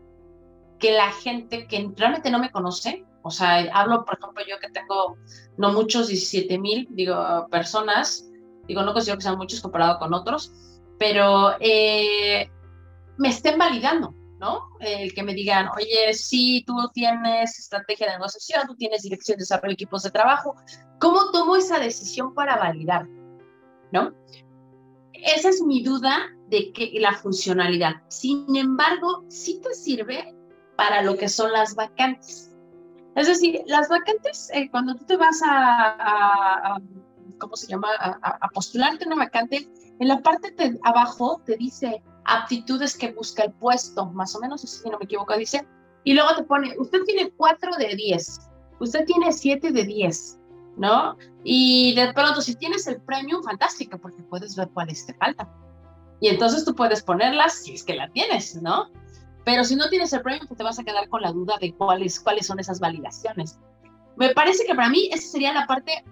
que 0.80 0.92
la 0.92 1.12
gente 1.12 1.68
que 1.68 1.92
realmente 1.96 2.30
no 2.30 2.40
me 2.40 2.52
conoce, 2.52 3.04
o 3.24 3.32
sea, 3.32 3.58
hablo, 3.74 4.06
por 4.06 4.18
ejemplo, 4.18 4.44
yo 4.48 4.60
que 4.60 4.70
tengo 4.70 5.18
no 5.58 5.74
muchos, 5.74 6.08
17 6.08 6.60
mil, 6.60 6.88
digo, 6.92 7.48
personas, 7.50 8.30
digo, 8.68 8.84
no 8.84 8.94
considero 8.94 9.18
que 9.18 9.24
sean 9.24 9.38
muchos 9.38 9.62
comparado 9.62 9.98
con 10.00 10.14
otros, 10.14 10.52
pero 11.00 11.56
eh, 11.60 12.50
me 13.18 13.30
estén 13.30 13.58
validando. 13.58 14.14
¿No? 14.40 14.70
El 14.80 15.14
que 15.14 15.24
me 15.24 15.34
digan, 15.34 15.70
oye, 15.76 16.14
sí, 16.14 16.64
tú 16.66 16.76
tienes 16.94 17.58
estrategia 17.60 18.08
de 18.08 18.14
negociación, 18.14 18.68
tú 18.68 18.76
tienes 18.76 19.04
dirección 19.04 19.38
de 19.38 19.42
desarrollo 19.44 19.70
de 19.70 19.74
equipos 19.74 20.04
de 20.04 20.12
trabajo, 20.12 20.56
¿cómo 21.00 21.32
tomo 21.32 21.56
esa 21.56 21.80
decisión 21.80 22.34
para 22.34 22.58
validar? 22.58 23.08
¿No? 23.92 24.14
Esa 25.14 25.50
es 25.50 25.62
mi 25.62 25.82
duda 25.82 26.30
de 26.48 26.72
que 26.72 26.92
la 27.00 27.14
funcionalidad. 27.14 28.04
Sin 28.08 28.56
embargo, 28.56 29.26
sí 29.30 29.60
te 29.62 29.74
sirve 29.74 30.36
para 30.76 31.02
lo 31.02 31.18
que 31.18 31.28
son 31.28 31.52
las 31.52 31.76
vacantes. 31.76 32.52
Es 33.16 33.28
decir, 33.28 33.62
las 33.66 33.90
vacantes, 33.90 34.52
eh, 34.54 34.70
cuando 34.70 34.94
tú 34.96 35.06
te 35.06 35.18
vas 35.18 35.42
a, 35.44 36.78
¿cómo 37.40 37.56
se 37.56 37.68
llama?, 37.68 37.90
a, 38.00 38.48
postularte 38.50 39.08
una 39.08 39.16
vacante, 39.16 39.68
en 40.00 40.08
la 40.08 40.22
parte 40.22 40.52
de 40.52 40.78
abajo 40.84 41.42
te 41.44 41.58
dice 41.58 42.04
aptitudes 42.28 42.96
que 42.96 43.12
busca 43.14 43.44
el 43.44 43.54
puesto, 43.54 44.06
más 44.08 44.36
o 44.36 44.40
menos, 44.40 44.62
si 44.62 44.90
no 44.90 45.00
me 45.00 45.06
equivoco, 45.06 45.36
dice, 45.36 45.66
y 46.04 46.14
luego 46.14 46.36
te 46.36 46.44
pone, 46.44 46.76
usted 46.78 47.02
tiene 47.06 47.32
4 47.32 47.76
de 47.78 47.96
10, 47.96 48.40
usted 48.80 49.06
tiene 49.06 49.32
7 49.32 49.72
de 49.72 49.84
10, 49.84 50.40
¿no? 50.78 51.18
Y 51.44 51.96
de 51.96 52.14
pronto, 52.14 52.42
si 52.42 52.56
tienes 52.56 52.86
el 52.88 53.02
premium, 53.02 53.42
fantástico, 53.44 53.98
porque 53.98 54.22
puedes 54.24 54.56
ver 54.56 54.70
cuáles 54.70 55.06
te 55.06 55.14
faltan. 55.16 55.50
Y 56.20 56.28
entonces 56.28 56.66
tú 56.66 56.76
puedes 56.76 57.02
ponerlas 57.02 57.64
si 57.64 57.74
es 57.74 57.84
que 57.84 57.96
la 57.96 58.10
tienes, 58.10 58.62
¿no? 58.62 58.92
Pero 59.46 59.64
si 59.64 59.76
no 59.76 59.90
tienes 59.90 60.12
el 60.12 60.22
premium, 60.22 60.48
te 60.56 60.64
vas 60.64 60.78
a 60.80 60.84
quedar 60.84 61.08
con 61.08 61.22
la 61.22 61.32
duda 61.32 61.56
de 61.62 61.74
cuáles, 61.76 62.20
cuáles 62.20 62.46
son 62.46 62.60
esas 62.60 62.82
validaciones. 62.82 63.58
Me 64.18 64.34
parece 64.34 64.66
que 64.66 64.76
para 64.76 64.90
mí 64.90 65.10
esa 65.14 65.30
sería 65.30 65.54
la 65.54 65.66
parte 65.66 66.04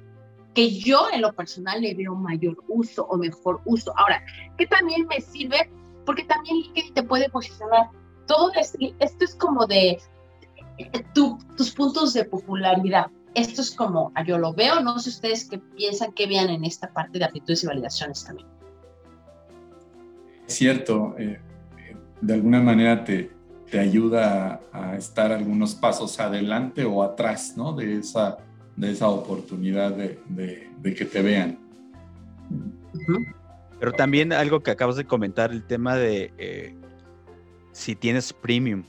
que 0.53 0.71
yo 0.71 1.07
en 1.11 1.21
lo 1.21 1.33
personal 1.33 1.81
le 1.81 1.93
veo 1.93 2.15
mayor 2.15 2.55
uso 2.69 3.05
o 3.05 3.17
mejor 3.17 3.61
uso. 3.65 3.93
Ahora, 3.97 4.23
que 4.57 4.65
también 4.67 5.05
me 5.07 5.19
sirve 5.19 5.69
porque 6.05 6.23
también 6.23 6.57
LinkedIn 6.57 6.93
te 6.93 7.03
puede 7.03 7.29
posicionar. 7.29 7.89
Todo 8.27 8.51
esto 8.55 9.25
es 9.25 9.35
como 9.35 9.65
de 9.67 9.99
tus 11.13 11.71
puntos 11.71 12.13
de 12.13 12.25
popularidad. 12.25 13.07
Esto 13.33 13.61
es 13.61 13.71
como 13.71 14.11
yo 14.25 14.37
lo 14.37 14.53
veo, 14.53 14.79
no 14.81 14.97
sé 14.99 15.09
ustedes 15.09 15.49
qué 15.49 15.57
piensan, 15.57 16.13
qué 16.13 16.25
vean 16.25 16.49
en 16.49 16.63
esta 16.63 16.91
parte 16.91 17.19
de 17.19 17.25
aptitudes 17.25 17.63
y 17.63 17.67
validaciones 17.67 18.23
también. 18.23 18.47
Cierto, 20.47 21.15
eh, 21.17 21.39
de 22.21 22.33
alguna 22.33 22.61
manera 22.61 23.03
te, 23.03 23.31
te 23.69 23.79
ayuda 23.79 24.61
a, 24.71 24.95
estar 24.95 25.31
algunos 25.31 25.75
pasos 25.75 26.19
adelante 26.19 26.85
o 26.85 27.03
atrás, 27.03 27.55
¿no? 27.57 27.73
De 27.73 27.97
esa, 27.97 28.37
de 28.75 28.91
esa 28.91 29.09
oportunidad 29.09 29.91
de, 29.91 30.19
de, 30.81 30.95
que 30.95 31.05
te 31.05 31.21
vean. 31.21 31.59
Pero 33.85 33.97
también 33.97 34.33
algo 34.33 34.63
que 34.63 34.71
acabas 34.71 34.95
de 34.95 35.05
comentar, 35.05 35.51
el 35.51 35.63
tema 35.63 35.95
de 35.95 36.33
eh, 36.39 36.73
si 37.71 37.95
tienes 37.95 38.33
premium. 38.33 38.81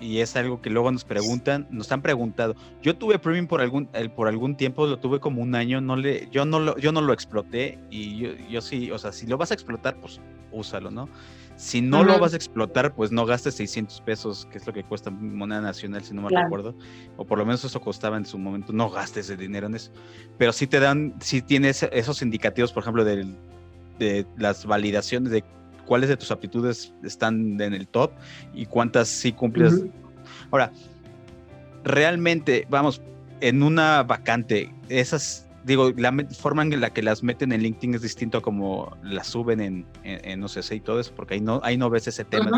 Y 0.00 0.18
es 0.18 0.36
algo 0.36 0.62
que 0.62 0.70
luego 0.70 0.92
nos 0.92 1.04
preguntan, 1.04 1.66
nos 1.68 1.90
han 1.90 2.00
preguntado. 2.00 2.54
Yo 2.80 2.94
tuve 2.96 3.18
premium 3.18 3.48
por 3.48 3.60
algún, 3.60 3.88
por 4.14 4.28
algún 4.28 4.56
tiempo, 4.56 4.86
lo 4.86 5.00
tuve 5.00 5.18
como 5.18 5.42
un 5.42 5.56
año, 5.56 5.80
no 5.80 5.96
le, 5.96 6.28
yo 6.30 6.44
no 6.44 6.60
lo, 6.60 6.78
yo 6.78 6.92
no 6.92 7.00
lo 7.00 7.12
exploté 7.12 7.80
y 7.90 8.18
yo, 8.18 8.30
yo 8.48 8.60
sí, 8.60 8.92
o 8.92 8.98
sea, 8.98 9.10
si 9.10 9.26
lo 9.26 9.36
vas 9.36 9.50
a 9.50 9.54
explotar, 9.54 9.96
pues 10.00 10.20
úsalo, 10.52 10.92
¿no? 10.92 11.08
Si 11.56 11.80
no 11.80 12.04
lo 12.04 12.20
vas 12.20 12.32
a 12.32 12.36
explotar, 12.36 12.94
pues 12.94 13.10
no 13.10 13.26
gastes 13.26 13.56
600 13.56 14.00
pesos, 14.02 14.46
que 14.52 14.58
es 14.58 14.66
lo 14.66 14.72
que 14.72 14.84
cuesta 14.84 15.10
moneda 15.10 15.60
nacional, 15.60 16.04
si 16.04 16.14
no 16.14 16.22
me 16.22 16.28
recuerdo. 16.30 16.76
O 17.16 17.26
por 17.26 17.36
lo 17.36 17.44
menos 17.44 17.64
eso 17.64 17.80
costaba 17.80 18.16
en 18.16 18.24
su 18.24 18.38
momento. 18.38 18.72
No 18.72 18.88
gastes 18.88 19.28
el 19.28 19.38
dinero 19.38 19.66
en 19.66 19.74
eso. 19.74 19.90
Pero 20.38 20.52
sí 20.52 20.68
te 20.68 20.78
dan, 20.78 21.16
sí 21.20 21.42
tienes 21.42 21.82
esos 21.92 22.22
indicativos, 22.22 22.72
por 22.72 22.82
ejemplo, 22.84 23.04
de, 23.04 23.26
de 24.00 24.26
las 24.38 24.64
validaciones 24.64 25.30
de 25.30 25.44
cuáles 25.86 26.08
de 26.08 26.16
tus 26.16 26.30
aptitudes 26.30 26.92
están 27.04 27.60
en 27.60 27.74
el 27.74 27.86
top 27.86 28.12
y 28.54 28.66
cuántas 28.66 29.08
sí 29.08 29.32
cumples. 29.32 29.84
Ahora, 30.50 30.72
realmente, 31.84 32.66
vamos, 32.70 33.02
en 33.40 33.62
una 33.62 34.02
vacante, 34.02 34.72
esas 34.88 35.46
digo, 35.64 35.92
la 35.96 36.14
forma 36.38 36.62
en 36.62 36.80
la 36.80 36.90
que 36.90 37.02
las 37.02 37.22
meten 37.22 37.52
en 37.52 37.62
LinkedIn 37.62 37.94
es 37.94 38.02
distinto 38.02 38.38
a 38.38 38.42
como 38.42 38.96
las 39.02 39.26
suben 39.26 39.60
en, 39.60 39.86
en, 40.04 40.42
OCC 40.42 40.72
y 40.72 40.80
todo 40.80 41.00
eso, 41.00 41.12
porque 41.14 41.34
ahí 41.34 41.40
no, 41.40 41.60
ahí 41.62 41.76
no 41.76 41.90
ves 41.90 42.08
ese 42.08 42.24
tema 42.24 42.50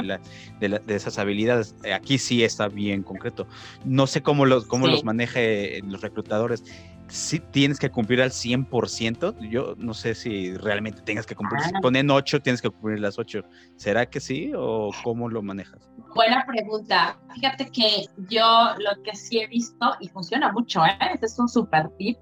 de, 0.61 0.69
de, 0.69 0.95
esas 0.95 1.19
habilidades. 1.19 1.75
Aquí 1.93 2.19
sí 2.19 2.45
está 2.45 2.69
bien 2.69 3.03
concreto. 3.03 3.47
No 3.85 4.07
sé 4.07 4.23
cómo 4.23 4.47
los, 4.47 4.67
cómo 4.67 4.87
los 4.87 5.05
maneje 5.05 5.81
los 5.87 6.01
reclutadores. 6.01 6.65
Si 7.13 7.41
tienes 7.41 7.79
que 7.79 7.91
cumplir 7.91 8.23
al 8.23 8.31
100%, 8.31 9.39
yo 9.51 9.75
no 9.77 9.93
sé 9.93 10.15
si 10.15 10.57
realmente 10.57 11.03
tengas 11.03 11.27
que 11.27 11.35
cumplir. 11.35 11.61
Si 11.61 11.71
ah. 11.75 11.81
ponen 11.83 12.11
8, 12.11 12.41
tienes 12.41 12.63
que 12.63 12.71
cumplir 12.71 13.01
las 13.01 13.19
8. 13.19 13.43
¿Será 13.77 14.09
que 14.09 14.19
sí 14.19 14.51
o 14.57 14.91
cómo 15.05 15.29
lo 15.29 15.43
manejas? 15.43 15.91
Buena 16.15 16.43
pregunta. 16.47 17.21
Fíjate 17.35 17.71
que 17.71 18.07
yo 18.31 18.71
lo 18.79 19.03
que 19.03 19.15
sí 19.15 19.41
he 19.41 19.47
visto 19.47 19.95
y 20.01 20.09
funciona 20.09 20.51
mucho, 20.53 20.83
¿eh? 20.87 20.97
este 21.13 21.27
es 21.27 21.39
un 21.39 21.51
super 21.51 21.91
tip 21.99 22.17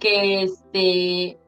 que 0.00 0.42
este, 0.42 1.38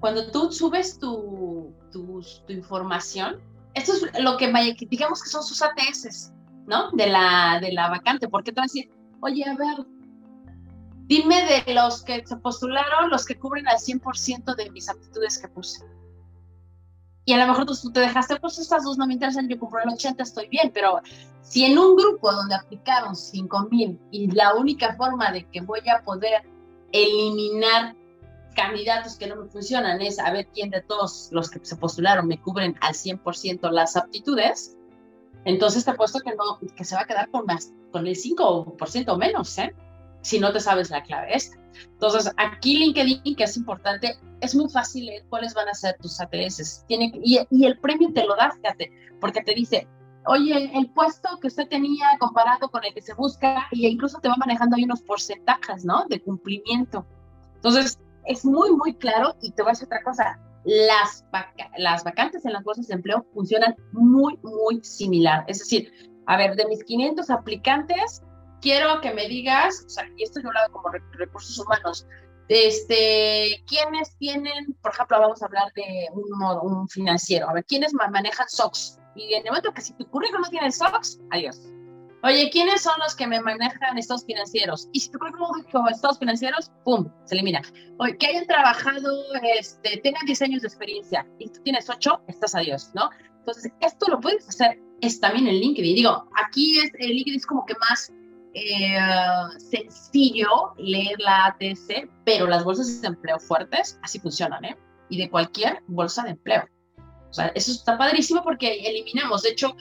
cuando 0.00 0.28
tú 0.32 0.50
subes 0.50 0.98
tu, 0.98 1.72
tu, 1.92 2.24
información, 2.48 3.40
esto 3.74 3.92
es 3.92 4.20
lo 4.20 4.36
que 4.36 4.52
digamos 4.90 5.22
que 5.22 5.28
son 5.28 5.44
sus 5.44 5.62
ATS, 5.62 6.32
¿no? 6.66 6.90
De 6.90 7.06
la, 7.06 7.60
de 7.60 7.70
la 7.70 7.88
vacante, 7.88 8.28
porque 8.28 8.50
te 8.50 8.56
van 8.56 8.64
a 8.64 8.66
decir, 8.66 8.90
oye, 9.20 9.44
a 9.44 9.54
ver, 9.54 9.86
dime 11.12 11.62
de 11.66 11.74
los 11.74 12.02
que 12.02 12.26
se 12.26 12.36
postularon, 12.38 13.10
los 13.10 13.26
que 13.26 13.38
cubren 13.38 13.68
al 13.68 13.76
100% 13.76 14.56
de 14.56 14.70
mis 14.70 14.88
aptitudes 14.88 15.38
que 15.38 15.48
puse. 15.48 15.84
Y 17.26 17.34
a 17.34 17.36
lo 17.36 17.46
mejor 17.46 17.66
tú, 17.66 17.92
te 17.92 18.00
dejaste, 18.00 18.36
pues 18.40 18.58
estas 18.58 18.84
dos 18.84 18.96
no 18.96 19.06
me 19.06 19.12
interesan, 19.12 19.46
yo 19.46 19.58
cubro 19.58 19.82
el 19.84 19.90
80, 19.90 20.22
estoy 20.22 20.48
bien, 20.48 20.70
pero 20.72 21.02
si 21.42 21.66
en 21.66 21.78
un 21.78 21.96
grupo 21.96 22.32
donde 22.32 22.54
aplicaron 22.54 23.14
5 23.14 23.68
mil 23.70 24.00
y 24.10 24.30
la 24.30 24.54
única 24.54 24.94
forma 24.94 25.30
de 25.30 25.44
que 25.50 25.60
voy 25.60 25.82
a 25.86 26.02
poder 26.02 26.48
eliminar 26.92 27.94
candidatos 28.56 29.16
que 29.16 29.26
no 29.26 29.36
me 29.36 29.48
funcionan 29.50 30.00
es 30.00 30.18
a 30.18 30.32
ver 30.32 30.48
quién 30.54 30.70
de 30.70 30.80
todos 30.80 31.28
los 31.30 31.50
que 31.50 31.60
se 31.62 31.76
postularon 31.76 32.26
me 32.26 32.40
cubren 32.40 32.74
al 32.80 32.94
100% 32.94 33.70
las 33.70 33.96
aptitudes, 33.96 34.78
entonces 35.44 35.84
te 35.84 35.90
apuesto 35.90 36.20
que, 36.20 36.34
no, 36.34 36.58
que 36.74 36.84
se 36.84 36.94
va 36.94 37.02
a 37.02 37.06
quedar 37.06 37.30
con, 37.30 37.44
más, 37.44 37.70
con 37.90 38.06
el 38.06 38.16
5% 38.16 39.08
o 39.08 39.18
menos, 39.18 39.58
¿eh? 39.58 39.74
Si 40.22 40.38
no 40.38 40.52
te 40.52 40.60
sabes 40.60 40.90
la 40.90 41.02
clave 41.02 41.34
esta. 41.34 41.56
Entonces, 41.92 42.32
aquí 42.36 42.78
LinkedIn, 42.78 43.36
que 43.36 43.44
es 43.44 43.56
importante, 43.56 44.16
es 44.40 44.54
muy 44.54 44.68
fácil 44.68 45.06
leer 45.06 45.24
cuáles 45.28 45.54
van 45.54 45.68
a 45.68 45.74
ser 45.74 45.96
tus 46.00 46.20
ATS. 46.20 46.84
Tiene, 46.86 47.12
y, 47.22 47.38
y 47.50 47.64
el 47.64 47.78
premio 47.78 48.12
te 48.12 48.24
lo 48.24 48.36
da, 48.36 48.50
fíjate, 48.50 48.90
porque 49.20 49.42
te 49.42 49.54
dice, 49.54 49.86
oye, 50.26 50.70
el 50.74 50.90
puesto 50.90 51.38
que 51.40 51.48
usted 51.48 51.68
tenía 51.68 52.06
comparado 52.18 52.68
con 52.70 52.84
el 52.84 52.94
que 52.94 53.02
se 53.02 53.14
busca, 53.14 53.66
y 53.70 53.86
incluso 53.86 54.18
te 54.20 54.28
va 54.28 54.36
manejando 54.36 54.76
ahí 54.76 54.84
unos 54.84 55.02
porcentajes, 55.02 55.84
¿no? 55.84 56.04
De 56.08 56.20
cumplimiento. 56.20 57.06
Entonces, 57.56 57.98
es 58.24 58.44
muy, 58.44 58.70
muy 58.72 58.94
claro 58.94 59.34
y 59.40 59.50
te 59.52 59.62
voy 59.62 59.70
a 59.70 59.72
decir 59.72 59.86
otra 59.86 60.02
cosa. 60.02 60.38
Las, 60.64 61.24
las 61.76 62.04
vacantes 62.04 62.44
en 62.44 62.52
las 62.52 62.62
bolsas 62.62 62.86
de 62.86 62.94
empleo 62.94 63.26
funcionan 63.34 63.74
muy, 63.92 64.38
muy 64.42 64.82
similar. 64.84 65.44
Es 65.48 65.58
decir, 65.58 65.92
a 66.26 66.36
ver, 66.36 66.54
de 66.54 66.66
mis 66.66 66.84
500 66.84 67.30
aplicantes, 67.30 68.22
quiero 68.62 69.00
que 69.02 69.12
me 69.12 69.28
digas, 69.28 69.84
o 69.86 69.90
sea, 69.90 70.08
y 70.16 70.22
esto 70.22 70.40
yo 70.40 70.50
lo 70.50 70.58
hago 70.58 70.72
como 70.72 70.88
recursos 71.12 71.58
humanos, 71.58 72.06
este, 72.48 73.62
¿quiénes 73.66 74.16
tienen, 74.18 74.72
por 74.82 74.92
ejemplo, 74.92 75.20
vamos 75.20 75.42
a 75.42 75.46
hablar 75.46 75.72
de 75.74 76.08
un, 76.12 76.42
un 76.62 76.88
financiero, 76.88 77.50
a 77.50 77.52
ver, 77.52 77.64
¿quiénes 77.64 77.92
manejan 77.92 78.48
SOX? 78.48 78.98
Y 79.14 79.34
en 79.34 79.42
el 79.44 79.50
momento 79.50 79.74
que 79.74 79.82
si 79.82 79.92
tu 79.94 80.08
currículum 80.08 80.42
no 80.42 80.48
tiene 80.48 80.72
SOX, 80.72 81.20
adiós. 81.30 81.60
Oye, 82.24 82.50
¿quiénes 82.50 82.82
son 82.82 82.94
los 83.00 83.16
que 83.16 83.26
me 83.26 83.40
manejan 83.40 83.98
estados 83.98 84.24
financieros? 84.24 84.88
Y 84.92 85.00
si 85.00 85.10
tu 85.10 85.18
currículum 85.18 85.64
dijo 85.66 85.88
estados 85.88 86.20
financieros, 86.20 86.70
¡pum! 86.84 87.10
Se 87.24 87.34
elimina. 87.34 87.60
Oye, 87.98 88.16
que 88.16 88.28
hayan 88.28 88.46
trabajado, 88.46 89.24
este, 89.58 89.96
tengan 89.98 90.24
10 90.24 90.42
años 90.42 90.62
de 90.62 90.68
experiencia 90.68 91.26
y 91.40 91.48
tú 91.48 91.60
tienes 91.64 91.90
8, 91.90 92.22
estás 92.28 92.54
adiós, 92.54 92.90
¿no? 92.94 93.10
Entonces, 93.40 93.72
esto 93.80 94.06
lo 94.08 94.20
puedes 94.20 94.48
hacer 94.48 94.78
es 95.02 95.18
también 95.18 95.48
en 95.48 95.56
LinkedIn. 95.56 95.96
Digo, 95.96 96.28
aquí 96.42 96.78
es, 96.78 96.90
el 96.98 97.10
LinkedIn 97.10 97.36
es 97.36 97.46
como 97.46 97.66
que 97.66 97.74
más 97.74 98.12
eh, 98.54 98.98
sencillo 99.58 100.74
leer 100.78 101.18
la 101.20 101.46
ATS, 101.46 102.08
pero 102.24 102.46
las 102.46 102.64
bolsas 102.64 103.00
de 103.00 103.08
empleo 103.08 103.38
fuertes 103.38 103.98
así 104.02 104.18
funcionan, 104.20 104.64
¿eh? 104.64 104.76
Y 105.08 105.18
de 105.18 105.30
cualquier 105.30 105.82
bolsa 105.86 106.22
de 106.22 106.30
empleo. 106.30 106.64
O 107.30 107.34
sea, 107.34 107.46
eso 107.54 107.72
está 107.72 107.96
padrísimo 107.96 108.42
porque 108.42 108.86
eliminamos, 108.86 109.42
de 109.42 109.50
hecho, 109.50 109.74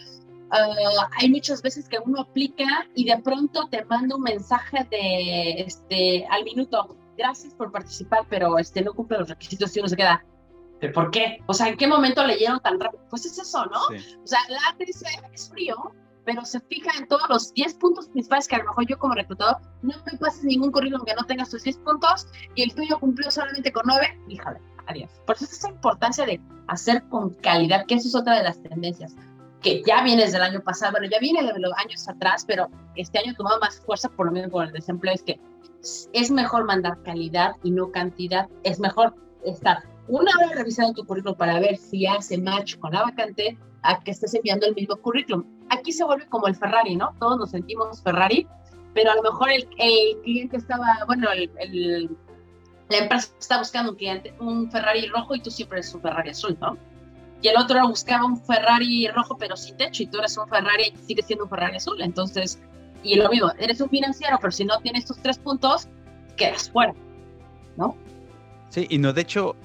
Ah, 0.51 1.09
hay 1.17 1.29
muchas 1.29 1.61
veces 1.61 1.87
que 1.87 1.97
uno 2.05 2.21
aplica 2.21 2.85
y 2.93 3.05
de 3.05 3.17
pronto 3.19 3.67
te 3.69 3.85
manda 3.85 4.17
un 4.17 4.23
mensaje 4.23 4.85
de 4.91 5.61
este 5.61 6.27
al 6.29 6.43
minuto, 6.43 6.97
gracias 7.17 7.53
por 7.53 7.71
participar, 7.71 8.25
pero 8.29 8.57
este 8.57 8.81
no 8.81 8.93
cumple 8.93 9.19
los 9.19 9.29
requisitos 9.29 9.75
y 9.75 9.79
uno 9.79 9.87
se 9.87 9.95
queda, 9.95 10.25
¿pero 10.81 10.91
por 10.91 11.09
qué? 11.09 11.37
O 11.47 11.53
sea, 11.53 11.69
¿en 11.69 11.77
qué 11.77 11.87
momento 11.87 12.25
leyeron 12.25 12.59
tan 12.59 12.81
rápido? 12.81 13.01
Pues 13.09 13.25
es 13.25 13.37
eso, 13.39 13.65
¿no? 13.67 13.79
O 13.79 14.27
sea, 14.27 14.39
la 14.49 14.59
ATS 14.71 15.03
es 15.33 15.49
frío, 15.49 15.77
pero 16.25 16.45
se 16.45 16.59
fija 16.61 16.91
en 16.97 17.07
todos 17.07 17.27
los 17.29 17.53
10 17.53 17.75
puntos 17.75 18.07
principales 18.09 18.47
que 18.47 18.55
a 18.55 18.59
lo 18.59 18.65
mejor 18.65 18.87
yo 18.87 18.97
como 18.97 19.13
reclutador 19.13 19.57
no 19.81 19.95
me 20.05 20.17
pases 20.17 20.43
ningún 20.43 20.71
currículum 20.71 21.05
que 21.05 21.15
no 21.15 21.25
tenga 21.25 21.45
sus 21.45 21.63
10 21.63 21.77
puntos 21.77 22.27
y 22.55 22.63
el 22.63 22.73
tuyo 22.73 22.99
cumplió 22.99 23.31
solamente 23.31 23.71
con 23.71 23.83
9, 23.85 24.19
híjole, 24.27 24.59
adiós. 24.87 25.11
Por 25.25 25.35
eso 25.35 25.45
es 25.45 25.53
esa 25.53 25.69
importancia 25.69 26.25
de 26.25 26.39
hacer 26.67 27.03
con 27.09 27.31
calidad, 27.35 27.85
que 27.85 27.95
eso 27.95 28.07
es 28.07 28.15
otra 28.15 28.37
de 28.37 28.43
las 28.43 28.61
tendencias 28.61 29.15
que 29.61 29.83
ya 29.83 30.03
viene 30.03 30.23
desde 30.23 30.37
el 30.37 30.43
año 30.43 30.61
pasado, 30.61 30.93
bueno, 30.93 31.07
ya 31.07 31.19
viene 31.19 31.43
de 31.43 31.59
los 31.59 31.71
años 31.77 32.07
atrás, 32.09 32.43
pero 32.47 32.67
este 32.95 33.19
año 33.19 33.35
tomado 33.35 33.59
más 33.59 33.79
fuerza, 33.79 34.09
por 34.09 34.25
lo 34.25 34.31
menos 34.31 34.49
por 34.49 34.65
el 34.65 34.71
desempleo, 34.71 35.13
es 35.13 35.23
que 35.23 35.39
es 36.13 36.31
mejor 36.31 36.65
mandar 36.65 37.01
calidad 37.03 37.51
y 37.63 37.71
no 37.71 37.91
cantidad, 37.91 38.49
es 38.63 38.79
mejor 38.79 39.13
estar 39.45 39.83
una 40.07 40.31
vez 40.39 40.55
revisado 40.55 40.93
tu 40.93 41.05
currículum 41.05 41.37
para 41.37 41.59
ver 41.59 41.77
si 41.77 42.05
hace 42.05 42.37
match 42.37 42.77
con 42.79 42.91
la 42.91 43.03
vacante, 43.03 43.57
a 43.83 43.99
que 43.99 44.11
estés 44.11 44.33
enviando 44.33 44.67
el 44.67 44.75
mismo 44.75 44.95
currículum. 44.97 45.43
Aquí 45.69 45.91
se 45.91 46.03
vuelve 46.03 46.27
como 46.27 46.47
el 46.47 46.55
Ferrari, 46.55 46.95
¿no? 46.95 47.13
Todos 47.19 47.37
nos 47.37 47.51
sentimos 47.51 48.01
Ferrari, 48.01 48.47
pero 48.93 49.11
a 49.11 49.15
lo 49.15 49.23
mejor 49.23 49.51
el, 49.51 49.67
el 49.77 50.21
cliente 50.23 50.57
estaba, 50.57 50.85
bueno, 51.07 51.27
el, 51.31 52.09
la 52.89 52.97
empresa 52.97 53.29
está 53.39 53.57
buscando 53.57 53.91
un 53.91 53.97
cliente, 53.97 54.33
un 54.39 54.69
Ferrari 54.69 55.07
rojo 55.07 55.35
y 55.35 55.41
tú 55.41 55.49
siempre 55.49 55.79
eres 55.79 55.93
un 55.93 56.01
Ferrari 56.01 56.29
azul, 56.31 56.57
¿no? 56.59 56.77
Y 57.41 57.47
el 57.47 57.57
otro 57.57 57.87
buscaba 57.87 58.25
un 58.25 58.37
Ferrari 58.37 59.07
rojo 59.07 59.35
pero 59.37 59.55
sin 59.55 59.75
techo 59.77 60.03
y 60.03 60.07
tú 60.07 60.19
eres 60.19 60.37
un 60.37 60.47
Ferrari 60.47 60.93
y 60.93 60.97
sigues 60.97 61.25
siendo 61.25 61.45
un 61.45 61.49
Ferrari 61.49 61.77
azul. 61.77 61.99
Entonces, 62.01 62.61
y 63.01 63.15
lo 63.15 63.29
mismo, 63.29 63.51
eres 63.57 63.81
un 63.81 63.89
financiero, 63.89 64.37
pero 64.39 64.51
si 64.51 64.65
no 64.65 64.77
tienes 64.79 65.03
estos 65.03 65.17
tres 65.21 65.39
puntos, 65.39 65.87
quedas 66.37 66.69
fuera, 66.69 66.93
¿no? 67.77 67.95
Sí, 68.69 68.85
y 68.89 68.97
no, 68.99 69.11
de 69.11 69.21
hecho, 69.21 69.55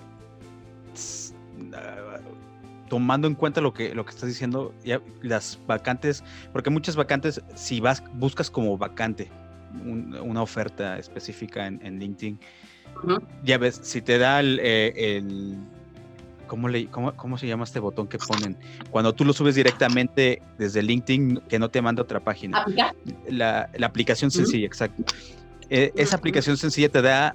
tomando 2.88 3.26
en 3.26 3.34
cuenta 3.34 3.60
lo 3.60 3.72
que, 3.72 3.94
lo 3.94 4.04
que 4.04 4.10
estás 4.10 4.28
diciendo, 4.28 4.74
ya, 4.84 5.00
las 5.22 5.58
vacantes, 5.66 6.22
porque 6.52 6.70
muchas 6.70 6.96
vacantes, 6.96 7.42
si 7.54 7.80
vas, 7.80 8.02
buscas 8.14 8.50
como 8.50 8.76
vacante 8.78 9.30
una 9.84 10.42
oferta 10.42 10.98
específica 10.98 11.66
en, 11.66 11.98
LinkedIn, 11.98 12.38
ya 13.44 13.58
ves, 13.58 13.78
si 13.82 14.00
te 14.00 14.16
da 14.16 14.40
el, 14.40 14.58
eh, 14.62 15.22
¿cómo, 16.46 16.68
le, 16.68 16.86
cómo, 16.86 17.14
cómo, 17.14 17.36
se 17.36 17.46
llama 17.46 17.64
este 17.64 17.80
botón 17.80 18.06
que 18.06 18.18
ponen? 18.18 18.56
Cuando 18.90 19.14
tú 19.14 19.24
lo 19.24 19.32
subes 19.32 19.54
directamente 19.54 20.40
desde 20.56 20.82
LinkedIn, 20.82 21.42
que 21.48 21.58
no 21.58 21.68
te 21.68 21.82
manda 21.82 22.02
otra 22.02 22.20
página. 22.20 22.64
La, 23.28 23.68
la 23.76 23.86
aplicación 23.86 24.30
sencilla, 24.30 24.66
exacto. 24.66 25.04
Eh, 25.68 25.92
esa 25.96 26.16
aplicación 26.16 26.56
sencilla 26.56 26.88
te 26.88 27.02
da 27.02 27.34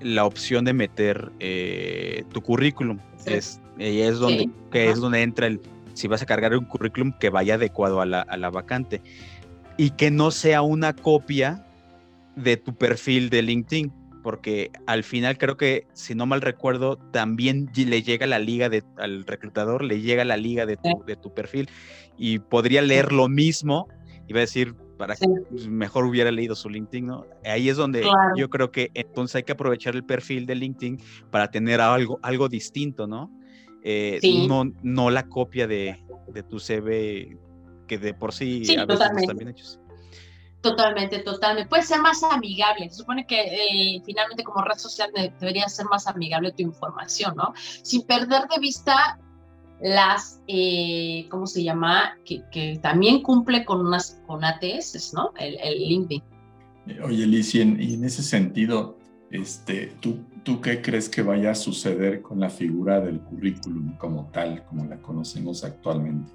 la 0.00 0.24
opción 0.24 0.64
de 0.64 0.72
meter 0.72 1.32
eh, 1.40 2.24
tu 2.32 2.42
currículum. 2.42 2.98
Es, 3.24 3.60
es 3.78 4.18
donde, 4.18 4.48
que 4.70 4.90
es 4.90 5.00
donde 5.00 5.22
entra 5.22 5.46
el, 5.46 5.60
si 5.94 6.08
vas 6.08 6.22
a 6.22 6.26
cargar 6.26 6.56
un 6.56 6.64
currículum 6.64 7.12
que 7.18 7.30
vaya 7.30 7.54
adecuado 7.54 8.00
a 8.00 8.06
la, 8.06 8.22
a 8.22 8.36
la 8.36 8.50
vacante 8.50 9.02
y 9.76 9.90
que 9.90 10.10
no 10.10 10.30
sea 10.30 10.62
una 10.62 10.94
copia 10.94 11.66
de 12.34 12.56
tu 12.56 12.74
perfil 12.74 13.30
de 13.30 13.42
LinkedIn, 13.42 13.92
porque 14.22 14.70
al 14.86 15.04
final 15.04 15.38
creo 15.38 15.56
que, 15.56 15.86
si 15.92 16.14
no 16.14 16.26
mal 16.26 16.40
recuerdo, 16.40 16.96
también 16.96 17.70
le 17.74 18.02
llega 18.02 18.26
la 18.26 18.38
liga 18.38 18.68
de, 18.68 18.82
al 18.96 19.24
reclutador, 19.24 19.84
le 19.84 20.00
llega 20.00 20.24
la 20.24 20.36
liga 20.36 20.66
de 20.66 20.76
tu, 20.76 21.04
de 21.06 21.16
tu 21.16 21.32
perfil 21.32 21.68
y 22.18 22.38
podría 22.38 22.82
leer 22.82 23.12
lo 23.12 23.28
mismo 23.28 23.86
y 24.26 24.32
va 24.32 24.40
a 24.40 24.42
decir, 24.42 24.74
para 24.98 25.14
que 25.14 25.26
pues, 25.50 25.68
mejor 25.68 26.04
hubiera 26.06 26.30
leído 26.30 26.54
su 26.54 26.68
LinkedIn, 26.68 27.06
¿no? 27.06 27.26
Ahí 27.44 27.68
es 27.68 27.76
donde 27.76 28.04
yo 28.36 28.50
creo 28.50 28.70
que 28.70 28.90
entonces 28.94 29.36
hay 29.36 29.42
que 29.44 29.52
aprovechar 29.52 29.94
el 29.94 30.04
perfil 30.04 30.46
de 30.46 30.56
LinkedIn 30.56 31.00
para 31.30 31.50
tener 31.50 31.80
algo, 31.80 32.18
algo 32.22 32.48
distinto, 32.48 33.06
¿no? 33.06 33.30
Eh, 33.88 34.18
no, 34.48 34.64
no 34.82 35.10
la 35.10 35.28
copia 35.28 35.68
de, 35.68 36.04
de, 36.26 36.42
tu 36.42 36.58
CV 36.58 37.38
que 37.86 37.98
de 37.98 38.14
por 38.14 38.34
sí, 38.34 38.64
a 38.76 38.84
veces 38.84 38.86
totalmente. 38.88 39.22
están 39.22 39.36
bien 39.36 39.48
hechos. 39.50 39.78
Totalmente, 40.60 41.20
totalmente. 41.20 41.68
Puede 41.68 41.84
ser 41.84 42.00
más 42.00 42.20
amigable. 42.24 42.88
Se 42.90 42.96
supone 42.96 43.24
que 43.28 43.40
eh, 43.42 44.02
finalmente 44.04 44.42
como 44.42 44.64
red 44.64 44.76
social 44.76 45.10
debería 45.38 45.68
ser 45.68 45.86
más 45.86 46.08
amigable 46.08 46.50
tu 46.50 46.62
información, 46.62 47.36
¿no? 47.36 47.54
Sin 47.82 48.02
perder 48.02 48.48
de 48.48 48.60
vista 48.60 49.20
las, 49.80 50.40
eh, 50.48 51.28
¿cómo 51.30 51.46
se 51.46 51.62
llama? 51.62 52.18
Que, 52.24 52.42
que, 52.50 52.80
también 52.82 53.22
cumple 53.22 53.64
con 53.64 53.86
unas 53.86 54.20
con 54.26 54.42
ATS, 54.42 55.12
¿no? 55.14 55.30
El, 55.38 55.58
el 55.62 55.78
LinkedIn. 55.78 56.24
Oye, 57.04 57.26
Liz, 57.26 57.54
y 57.54 57.60
en, 57.60 58.04
ese 58.04 58.24
sentido, 58.24 58.98
este, 59.30 59.94
¿tú, 60.00 60.18
¿tú 60.46 60.60
qué 60.60 60.80
crees 60.80 61.08
que 61.08 61.22
vaya 61.22 61.50
a 61.50 61.54
suceder 61.56 62.22
con 62.22 62.38
la 62.38 62.48
figura 62.48 63.00
del 63.00 63.20
currículum 63.20 63.98
como 63.98 64.30
tal, 64.30 64.64
como 64.66 64.84
la 64.84 64.96
conocemos 65.02 65.64
actualmente? 65.64 66.32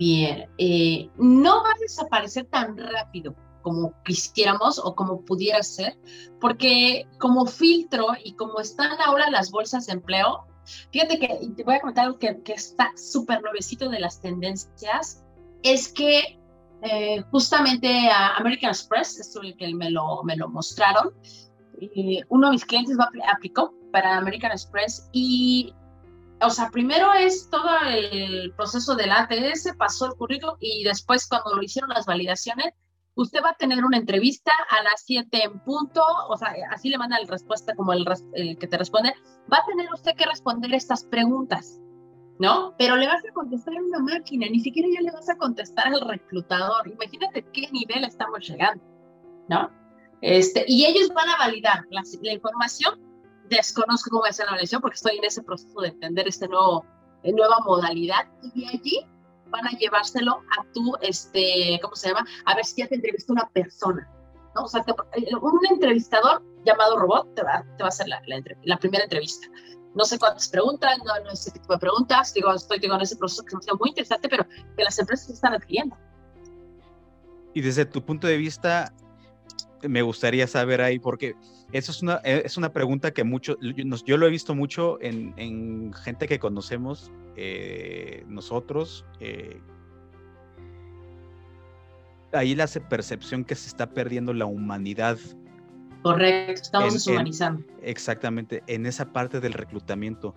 Bien, 0.00 0.50
eh, 0.58 1.08
no 1.16 1.62
va 1.62 1.70
a 1.70 1.78
desaparecer 1.80 2.46
tan 2.46 2.76
rápido 2.76 3.36
como 3.62 3.94
quisiéramos 4.04 4.80
o 4.82 4.96
como 4.96 5.20
pudiera 5.20 5.62
ser, 5.62 5.96
porque 6.40 7.06
como 7.18 7.46
filtro 7.46 8.08
y 8.24 8.32
como 8.32 8.58
están 8.58 8.98
ahora 9.06 9.30
las 9.30 9.50
bolsas 9.50 9.86
de 9.86 9.92
empleo, 9.92 10.46
Fíjate 10.92 11.18
que 11.18 11.28
te 11.56 11.64
voy 11.64 11.74
a 11.74 11.80
comentar 11.80 12.04
algo 12.04 12.18
que, 12.18 12.42
que 12.42 12.52
está 12.52 12.92
súper 12.96 13.42
nuevecito 13.42 13.88
de 13.88 13.98
las 13.98 14.20
tendencias, 14.20 15.24
es 15.62 15.92
que 15.92 16.38
eh, 16.82 17.22
justamente 17.30 18.08
a 18.08 18.36
American 18.36 18.70
Express, 18.70 19.18
esto 19.18 19.40
que 19.58 19.74
me 19.74 19.90
lo, 19.90 20.22
me 20.22 20.36
lo 20.36 20.48
mostraron, 20.48 21.12
y 21.80 22.22
uno 22.28 22.48
de 22.48 22.52
mis 22.52 22.64
clientes 22.64 22.96
va, 22.98 23.10
aplicó 23.32 23.74
para 23.92 24.16
American 24.18 24.52
Express 24.52 25.08
y, 25.12 25.74
o 26.40 26.50
sea, 26.50 26.70
primero 26.70 27.12
es 27.12 27.48
todo 27.50 27.68
el 27.86 28.52
proceso 28.56 28.94
del 28.94 29.10
ATS, 29.10 29.74
pasó 29.76 30.06
el 30.06 30.14
currículum 30.14 30.56
y 30.60 30.84
después 30.84 31.26
cuando 31.28 31.54
lo 31.54 31.62
hicieron 31.62 31.90
las 31.90 32.06
validaciones, 32.06 32.74
usted 33.14 33.40
va 33.42 33.50
a 33.50 33.56
tener 33.56 33.84
una 33.84 33.98
entrevista 33.98 34.52
a 34.70 34.82
las 34.82 35.02
7 35.04 35.44
en 35.44 35.60
punto, 35.60 36.02
o 36.28 36.36
sea, 36.36 36.54
así 36.70 36.88
le 36.88 36.98
manda 36.98 37.18
la 37.18 37.26
respuesta 37.26 37.74
como 37.74 37.92
el, 37.92 38.06
que 38.58 38.66
te 38.66 38.78
responde, 38.78 39.14
va 39.52 39.58
a 39.58 39.66
tener 39.66 39.92
usted 39.92 40.14
que 40.14 40.26
responder 40.26 40.72
estas 40.74 41.04
preguntas, 41.04 41.80
¿no? 42.38 42.74
Pero 42.78 42.96
le 42.96 43.06
vas 43.06 43.22
a 43.28 43.32
contestar 43.32 43.74
a 43.76 43.82
una 43.82 43.98
máquina, 43.98 44.46
ni 44.50 44.60
siquiera 44.60 44.88
ya 44.94 45.02
le 45.02 45.10
vas 45.10 45.28
a 45.28 45.36
contestar 45.36 45.88
al 45.88 46.00
reclutador. 46.00 46.88
Imagínate 46.88 47.42
qué 47.52 47.68
nivel 47.72 48.04
estamos 48.04 48.48
llegando, 48.48 48.82
¿no? 49.48 49.79
Este, 50.22 50.64
y 50.66 50.84
ellos 50.84 51.08
van 51.14 51.28
a 51.28 51.36
validar 51.36 51.84
la, 51.90 52.02
información. 52.32 53.00
Desconozco 53.48 54.10
cómo 54.10 54.24
ser 54.30 54.46
la 54.46 54.52
validación 54.52 54.80
porque 54.80 54.96
estoy 54.96 55.16
en 55.16 55.24
ese 55.24 55.42
proceso 55.42 55.80
de 55.80 55.88
entender 55.88 56.28
este 56.28 56.46
nuevo, 56.48 56.84
nueva 57.24 57.58
modalidad 57.64 58.28
y 58.42 58.60
de 58.60 58.68
allí 58.68 59.06
van 59.50 59.66
a 59.66 59.70
llevárselo 59.70 60.42
a 60.56 60.64
tu, 60.72 60.94
este, 61.02 61.78
¿cómo 61.82 61.96
se 61.96 62.08
llama? 62.08 62.24
A 62.44 62.54
ver 62.54 62.64
si 62.64 62.82
ya 62.82 62.88
te 62.88 62.94
entrevistó 62.94 63.32
una 63.32 63.48
persona, 63.48 64.08
¿no? 64.54 64.62
O 64.62 64.68
sea, 64.68 64.84
eh, 65.14 65.34
un 65.40 65.60
entrevistador 65.68 66.42
llamado 66.64 66.96
robot 66.98 67.34
te 67.34 67.42
va, 67.42 67.64
te 67.76 67.82
va 67.82 67.86
a 67.86 67.88
hacer 67.88 68.06
la, 68.06 68.22
la, 68.62 68.76
primera 68.76 69.04
entrevista. 69.04 69.48
No 69.94 70.04
sé 70.04 70.18
cuántas 70.20 70.48
preguntas, 70.48 70.98
no, 70.98 71.24
no 71.24 71.30
ese 71.32 71.50
tipo 71.50 71.72
de 71.72 71.80
preguntas, 71.80 72.32
digo, 72.32 72.52
estoy 72.54 72.78
digo, 72.78 72.94
en 72.94 73.00
ese 73.00 73.16
proceso 73.16 73.42
que 73.42 73.56
me 73.56 73.78
muy 73.78 73.88
interesante, 73.88 74.28
pero 74.28 74.46
que 74.76 74.84
las 74.84 74.96
empresas 74.98 75.30
están 75.30 75.54
adquiriendo. 75.54 75.96
Y 77.52 77.60
desde 77.60 77.84
tu 77.84 78.04
punto 78.04 78.28
de 78.28 78.36
vista, 78.36 78.94
me 79.88 80.02
gustaría 80.02 80.46
saber 80.46 80.80
ahí, 80.80 80.98
porque 80.98 81.34
eso 81.72 81.92
es 81.92 82.02
una, 82.02 82.16
es 82.16 82.56
una 82.56 82.72
pregunta 82.72 83.12
que 83.12 83.24
mucho, 83.24 83.56
yo, 83.60 84.16
lo 84.16 84.26
he 84.26 84.30
visto 84.30 84.54
mucho 84.54 85.00
en, 85.00 85.34
en 85.36 85.92
gente 85.92 86.26
que 86.26 86.38
conocemos 86.38 87.10
eh, 87.36 88.24
nosotros, 88.28 89.04
eh, 89.20 89.60
ahí 92.32 92.54
la 92.54 92.66
percepción 92.66 93.44
que 93.44 93.54
se 93.54 93.68
está 93.68 93.90
perdiendo 93.90 94.32
la 94.32 94.46
humanidad. 94.46 95.18
Correcto, 96.02 96.62
estamos 96.62 96.94
deshumanizando. 96.94 97.64
exactamente, 97.82 98.62
en 98.66 98.86
esa 98.86 99.12
parte 99.12 99.40
del 99.40 99.52
reclutamiento. 99.52 100.34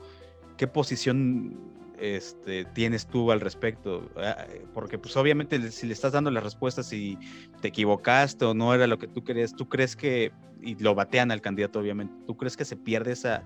¿Qué 0.57 0.67
posición 0.67 1.57
este, 1.99 2.65
tienes 2.65 3.07
tú 3.07 3.31
al 3.31 3.41
respecto? 3.41 4.09
Ah, 4.17 4.45
porque 4.73 4.97
pues 4.97 5.15
obviamente 5.17 5.71
si 5.71 5.87
le 5.87 5.93
estás 5.93 6.13
dando 6.13 6.31
las 6.31 6.43
respuestas 6.43 6.91
y 6.93 7.17
te 7.61 7.69
equivocaste 7.69 8.45
o 8.45 8.53
no 8.53 8.73
era 8.73 8.87
lo 8.87 8.97
que 8.97 9.07
tú 9.07 9.23
querías, 9.23 9.55
¿tú 9.55 9.67
crees 9.67 9.95
que, 9.95 10.31
y 10.61 10.75
lo 10.75 10.95
batean 10.95 11.31
al 11.31 11.41
candidato 11.41 11.79
obviamente, 11.79 12.13
¿tú 12.25 12.37
crees 12.37 12.57
que 12.57 12.65
se 12.65 12.75
pierde 12.75 13.11
esa, 13.11 13.43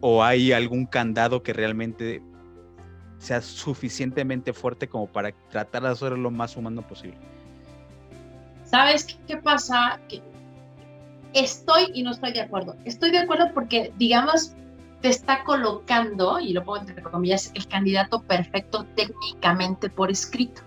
o 0.00 0.22
hay 0.22 0.52
algún 0.52 0.86
candado 0.86 1.42
que 1.42 1.52
realmente 1.52 2.22
sea 3.24 3.40
suficientemente 3.40 4.52
fuerte 4.52 4.88
como 4.88 5.06
para 5.06 5.32
tratar 5.48 5.82
de 5.82 5.88
hacerlo 5.88 6.16
lo 6.16 6.30
más 6.30 6.56
humano 6.56 6.86
posible. 6.86 7.18
¿Sabes 8.64 9.18
qué 9.26 9.36
pasa? 9.38 10.00
Estoy 11.32 11.90
y 11.94 12.02
no 12.02 12.10
estoy 12.10 12.32
de 12.32 12.42
acuerdo. 12.42 12.76
Estoy 12.84 13.10
de 13.10 13.18
acuerdo 13.18 13.52
porque, 13.54 13.92
digamos, 13.96 14.54
te 15.04 15.10
está 15.10 15.44
colocando, 15.44 16.40
y 16.40 16.54
lo 16.54 16.64
pongo 16.64 16.78
entre 16.78 17.02
comillas, 17.02 17.52
el 17.54 17.68
candidato 17.68 18.22
perfecto 18.22 18.86
técnicamente 18.96 19.90
por 19.90 20.10
escrito, 20.10 20.62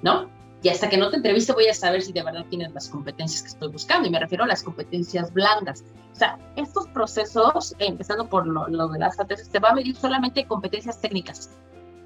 ¿no? 0.00 0.30
Y 0.62 0.70
hasta 0.70 0.88
que 0.88 0.96
no 0.96 1.10
te 1.10 1.16
entreviste 1.16 1.52
voy 1.52 1.66
a 1.66 1.74
saber 1.74 2.00
si 2.00 2.10
de 2.14 2.22
verdad 2.22 2.46
tienes 2.48 2.72
las 2.72 2.88
competencias 2.88 3.42
que 3.42 3.48
estoy 3.48 3.68
buscando, 3.68 4.08
y 4.08 4.10
me 4.10 4.18
refiero 4.18 4.44
a 4.44 4.46
las 4.46 4.62
competencias 4.62 5.30
blandas. 5.30 5.84
O 6.10 6.14
sea, 6.14 6.38
estos 6.56 6.88
procesos, 6.88 7.74
empezando 7.78 8.26
por 8.30 8.46
lo, 8.46 8.88
de 8.88 8.98
las 8.98 9.20
ATS, 9.20 9.50
te 9.50 9.58
va 9.58 9.68
a 9.68 9.74
medir 9.74 9.94
solamente 9.94 10.46
competencias 10.46 10.98
técnicas, 10.98 11.50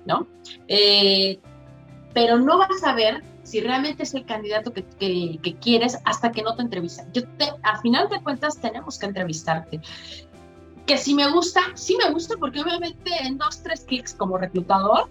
¿no? 0.06 0.26
Eh, 0.66 1.38
pero 2.12 2.40
no 2.40 2.58
vas 2.58 2.82
a 2.82 2.94
ver 2.94 3.22
si 3.44 3.60
realmente 3.60 4.02
es 4.02 4.12
el 4.14 4.26
candidato 4.26 4.72
que, 4.72 4.84
que, 5.40 5.56
quieres 5.60 5.98
hasta 6.04 6.32
que 6.32 6.42
no 6.42 6.56
te 6.56 6.62
entrevistan. 6.62 7.12
Yo 7.12 7.22
te, 7.38 7.44
a 7.62 7.80
final 7.80 8.08
de 8.08 8.20
cuentas 8.20 8.60
tenemos 8.60 8.98
que 8.98 9.06
entrevistarte. 9.06 9.80
Que 10.90 10.98
si 10.98 11.14
me 11.14 11.30
gusta, 11.30 11.60
sí 11.74 11.96
me 12.02 12.10
gusta 12.10 12.34
porque 12.36 12.60
obviamente 12.60 13.12
en 13.22 13.38
dos, 13.38 13.62
tres 13.62 13.84
clics 13.84 14.12
como 14.12 14.36
reclutador 14.38 15.08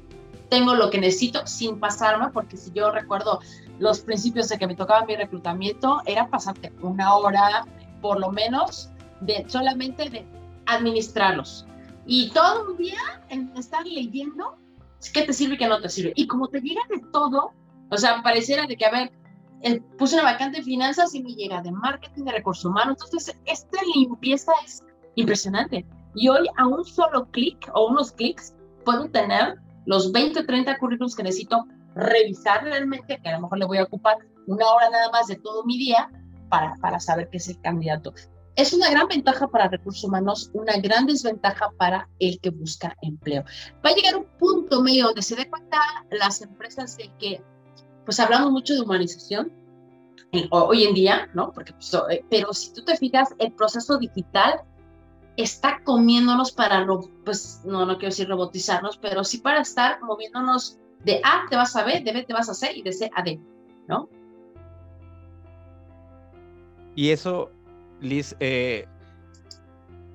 tengo 0.50 0.76
lo 0.76 0.90
que 0.90 1.00
necesito 1.00 1.48
sin 1.48 1.80
pasarme, 1.80 2.28
porque 2.34 2.58
si 2.58 2.70
yo 2.74 2.92
recuerdo 2.92 3.40
los 3.78 4.02
principios 4.02 4.50
de 4.50 4.58
que 4.58 4.68
me 4.68 4.76
tocaba 4.76 5.06
mi 5.06 5.16
reclutamiento, 5.16 6.02
era 6.06 6.28
pasarte 6.28 6.74
una 6.82 7.16
hora 7.16 7.66
por 8.02 8.20
lo 8.20 8.30
menos 8.30 8.90
de 9.22 9.46
solamente 9.48 10.10
de 10.10 10.28
administrarlos, 10.66 11.66
Y 12.06 12.30
todo 12.32 12.72
un 12.72 12.76
día 12.76 13.24
en 13.30 13.50
estar 13.56 13.86
leyendo 13.88 14.58
qué 15.14 15.22
te 15.22 15.32
sirve 15.32 15.56
y 15.56 15.60
qué 15.60 15.68
no 15.70 15.80
te 15.80 15.88
sirve. 15.88 16.12
Y 16.18 16.28
como 16.28 16.50
te 16.50 16.60
llega 16.60 16.82
de 16.90 17.00
todo, 17.14 17.54
o 17.90 17.98
sea, 17.98 18.22
pareciera 18.22 18.66
de 18.66 18.76
que, 18.76 18.86
a 18.86 18.92
ver, 18.92 19.14
puse 19.98 20.16
una 20.16 20.26
vacante 20.26 20.58
de 20.58 20.64
finanzas 20.66 21.16
y 21.16 21.24
me 21.24 21.36
llega 21.36 21.62
de 21.62 21.72
marketing, 21.72 22.26
de 22.26 22.34
recursos 22.34 22.66
humanos. 22.66 22.98
Entonces, 23.02 23.34
esta 23.46 23.80
limpieza 23.96 24.52
es 24.66 24.84
impresionante. 25.20 25.86
Y 26.16 26.28
hoy 26.30 26.48
a 26.58 26.68
un 26.68 26.84
solo 26.86 27.26
clic 27.32 27.70
o 27.74 27.88
unos 27.88 28.12
clics 28.12 28.56
puedo 28.84 29.10
tener 29.10 29.60
los 29.86 30.12
20 30.12 30.40
o 30.40 30.46
30 30.46 30.78
currículums 30.78 31.16
que 31.16 31.24
necesito 31.24 31.66
revisar 31.96 32.64
realmente, 32.64 33.20
que 33.22 33.30
a 33.30 33.34
lo 33.34 33.42
mejor 33.42 33.58
le 33.58 33.66
voy 33.66 33.78
a 33.78 33.84
ocupar 33.84 34.18
una 34.48 34.68
hora 34.68 34.90
nada 34.90 35.12
más 35.12 35.28
de 35.28 35.36
todo 35.36 35.64
mi 35.66 35.78
día 35.78 36.10
para, 36.50 36.76
para 36.82 37.00
saber 37.00 37.30
qué 37.30 37.38
es 37.38 37.48
el 37.50 37.60
candidato. 37.62 38.14
Es 38.56 38.74
una 38.74 38.90
gran 38.90 39.08
ventaja 39.08 39.48
para 39.48 39.70
recursos 39.70 40.04
humanos, 40.04 40.52
una 40.54 40.78
gran 40.78 41.06
desventaja 41.06 41.72
para 41.78 42.10
el 42.20 42.40
que 42.42 42.50
busca 42.50 42.96
empleo. 43.02 43.44
Va 43.86 43.92
a 43.92 43.96
llegar 43.96 44.18
un 44.18 44.26
punto 44.38 44.82
medio 44.82 45.06
donde 45.06 45.22
se 45.22 45.36
dé 45.36 45.50
cuenta 45.50 45.78
las 46.12 46.42
empresas 46.42 46.98
de 46.98 47.10
que, 47.20 47.42
pues 48.06 48.20
hablamos 48.20 48.52
mucho 48.52 48.74
de 48.74 48.82
humanización 48.82 49.52
hoy 50.52 50.84
en 50.84 50.94
día, 50.94 51.30
¿no? 51.34 51.52
Porque, 51.52 51.74
pues, 51.74 51.94
eh, 52.10 52.24
pero 52.30 52.54
si 52.54 52.74
tú 52.74 52.84
te 52.84 52.98
fijas, 52.98 53.30
el 53.40 53.52
proceso 53.54 53.98
digital 53.98 54.62
está 55.42 55.82
comiéndonos 55.84 56.52
para, 56.52 56.86
pues, 57.24 57.62
no, 57.66 57.86
no 57.86 57.94
quiero 57.94 58.10
decir 58.10 58.28
robotizarnos, 58.28 58.98
pero 58.98 59.24
sí 59.24 59.40
para 59.40 59.62
estar 59.62 60.02
moviéndonos 60.02 60.78
de 61.04 61.22
A 61.24 61.46
te 61.50 61.56
vas 61.56 61.76
a 61.76 61.84
B, 61.84 62.02
de 62.02 62.12
B 62.12 62.24
te 62.24 62.34
vas 62.34 62.50
a 62.50 62.54
C 62.54 62.72
y 62.76 62.82
de 62.82 62.92
C 62.92 63.10
a 63.16 63.24
D, 63.24 63.40
¿no? 63.88 64.10
Y 66.96 67.12
eso, 67.12 67.52
Liz, 68.02 68.36
eh, 68.40 68.86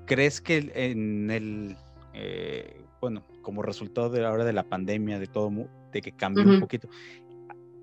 ¿crees 0.07 0.41
que 0.41 0.71
en 0.75 1.31
el, 1.31 1.77
eh, 2.13 2.85
bueno, 3.01 3.23
como 3.41 3.63
resultado 3.63 4.11
de 4.11 4.25
ahora 4.27 4.45
de 4.45 4.53
la 4.53 4.65
pandemia, 4.65 5.19
de 5.19 5.27
todo, 5.27 5.51
de 5.93 6.03
que 6.03 6.13
cambió 6.13 6.45
un 6.45 6.61
poquito, 6.61 6.89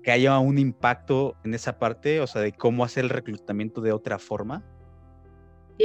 que 0.02 0.10
haya 0.10 0.38
un 0.38 0.58
impacto 0.58 1.36
en 1.44 1.54
esa 1.54 1.78
parte, 1.78 2.20
o 2.20 2.26
sea, 2.26 2.42
de 2.42 2.52
cómo 2.52 2.84
hacer 2.84 3.04
el 3.04 3.10
reclutamiento 3.10 3.80
de 3.80 3.92
otra 3.92 4.18
forma? 4.18 4.62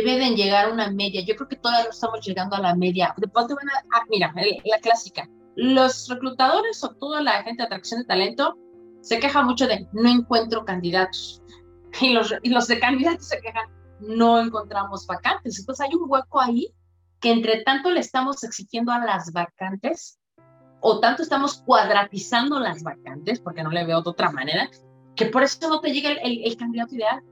Deben 0.03 0.35
llegar 0.35 0.65
a 0.65 0.73
una 0.73 0.91
media. 0.91 1.23
Yo 1.25 1.35
creo 1.35 1.47
que 1.47 1.55
todavía 1.55 1.85
no 1.85 1.91
estamos 1.91 2.25
llegando 2.25 2.55
a 2.55 2.61
la 2.61 2.75
media. 2.75 3.13
De 3.17 3.27
pronto 3.27 3.55
van 3.55 3.69
a, 3.69 3.97
ah, 3.97 4.03
mira, 4.09 4.33
la 4.65 4.79
clásica. 4.79 5.27
Los 5.55 6.07
reclutadores 6.07 6.83
o 6.83 6.93
toda 6.95 7.21
la 7.21 7.43
gente 7.43 7.63
de 7.63 7.65
atracción 7.65 8.01
de 8.01 8.07
talento 8.07 8.55
se 9.01 9.19
queja 9.19 9.41
mucho 9.43 9.67
de 9.67 9.87
no 9.93 10.09
encuentro 10.09 10.65
candidatos. 10.65 11.41
Y 11.99 12.13
los, 12.13 12.31
y 12.43 12.49
los 12.49 12.67
de 12.67 12.79
candidatos 12.79 13.27
se 13.27 13.39
quejan, 13.39 13.65
no 14.01 14.39
encontramos 14.39 15.07
vacantes. 15.07 15.57
Entonces 15.57 15.87
hay 15.87 15.95
un 15.95 16.03
hueco 16.07 16.39
ahí 16.39 16.67
que 17.19 17.31
entre 17.31 17.63
tanto 17.63 17.89
le 17.89 18.01
estamos 18.01 18.43
exigiendo 18.43 18.91
a 18.91 18.99
las 18.99 19.31
vacantes 19.31 20.19
o 20.81 20.99
tanto 20.99 21.23
estamos 21.23 21.63
cuadratizando 21.65 22.59
las 22.59 22.83
vacantes, 22.83 23.39
porque 23.39 23.63
no 23.63 23.71
le 23.71 23.85
veo 23.85 24.01
de 24.01 24.09
otra 24.09 24.31
manera, 24.31 24.69
que 25.15 25.25
por 25.25 25.41
eso 25.41 25.67
no 25.67 25.79
te 25.79 25.91
llega 25.91 26.11
el, 26.11 26.43
el 26.43 26.57
candidato 26.57 26.93
ideal. 26.93 27.23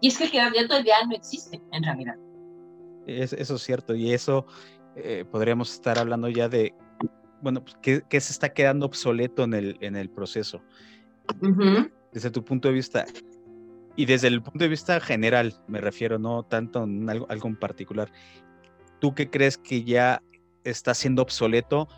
Y 0.00 0.08
es 0.08 0.18
que 0.18 0.24
el 0.24 0.32
candidato 0.32 0.80
ideal 0.80 1.08
no 1.08 1.14
existe 1.14 1.60
en 1.72 1.82
realidad. 1.82 2.16
eso 3.06 3.54
es 3.54 3.62
cierto, 3.62 3.94
y 3.94 4.12
eso 4.12 4.46
eh, 4.96 5.24
podríamos 5.30 5.72
estar 5.72 5.98
hablando 5.98 6.28
ya 6.28 6.48
de, 6.48 6.74
bueno, 7.42 7.62
pues, 7.62 7.76
¿qué, 7.82 8.20
se 8.20 8.32
está 8.32 8.52
quedando 8.52 8.86
obsoleto 8.86 9.44
en 9.44 9.54
el, 9.54 9.78
en 9.80 9.96
el 9.96 10.10
proceso? 10.10 10.62
Desde 12.12 12.30
tu 12.30 12.44
punto 12.44 12.68
de 12.68 12.74
vista, 12.74 13.04
y 13.96 14.06
desde 14.06 14.28
el 14.28 14.42
punto 14.42 14.60
de 14.60 14.68
vista 14.68 15.00
general, 15.00 15.54
me 15.66 15.80
refiero, 15.80 16.18
no 16.18 16.42
tanto 16.42 16.84
en 16.84 17.08
algo, 17.08 17.26
algo 17.30 17.48
en 17.48 17.56
particular, 17.56 18.12
¿tú 19.00 19.14
qué 19.14 19.30
crees 19.30 19.56
que 19.58 19.84
ya 19.84 20.22
está 20.64 20.94
siendo 20.94 21.22
obsoleto 21.22 21.88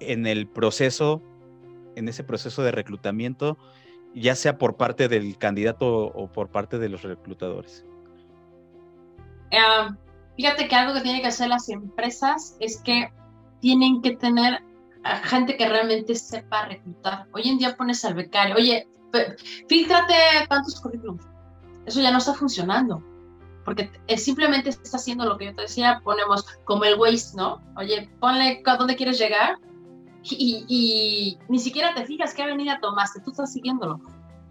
en 0.00 0.26
el 0.26 0.48
proceso, 0.48 1.22
en 1.94 2.08
ese 2.08 2.24
proceso 2.24 2.62
de 2.62 2.72
reclutamiento? 2.72 3.58
Ya 4.16 4.34
sea 4.34 4.56
por 4.56 4.76
parte 4.76 5.08
del 5.08 5.36
candidato 5.36 6.06
o 6.06 6.32
por 6.32 6.48
parte 6.48 6.78
de 6.78 6.88
los 6.88 7.02
reclutadores? 7.02 7.84
Ah, 9.52 9.94
fíjate 10.36 10.68
que 10.68 10.74
algo 10.74 10.94
que 10.94 11.02
tienen 11.02 11.20
que 11.20 11.28
hacer 11.28 11.48
las 11.48 11.68
empresas 11.68 12.56
es 12.58 12.80
que 12.80 13.12
tienen 13.60 14.00
que 14.00 14.16
tener 14.16 14.62
gente 15.24 15.56
que 15.56 15.68
realmente 15.68 16.14
sepa 16.14 16.66
reclutar. 16.66 17.26
Hoy 17.32 17.48
en 17.48 17.58
día 17.58 17.76
pones 17.76 18.04
al 18.04 18.14
becario, 18.14 18.56
oye, 18.56 18.88
fíjate 19.68 20.14
cuántos 20.48 20.80
currículums. 20.80 21.24
Eso 21.84 22.00
ya 22.00 22.10
no 22.10 22.18
está 22.18 22.34
funcionando, 22.34 23.04
porque 23.64 23.90
simplemente 24.16 24.70
está 24.70 24.96
haciendo 24.96 25.26
lo 25.26 25.36
que 25.36 25.44
yo 25.46 25.54
te 25.54 25.62
decía, 25.62 26.00
ponemos 26.02 26.44
como 26.64 26.84
el 26.84 26.98
Waze, 26.98 27.36
¿no? 27.36 27.62
Oye, 27.76 28.10
ponle 28.18 28.62
a 28.64 28.76
dónde 28.76 28.96
quieres 28.96 29.18
llegar 29.18 29.58
y, 30.30 31.38
ni 31.48 31.58
siquiera 31.58 31.94
te 31.94 32.04
fijas 32.04 32.34
qué 32.34 32.42
avenida 32.42 32.78
tomaste, 32.80 33.20
tú 33.20 33.30
estás 33.30 33.52
siguiéndolo. 33.52 34.00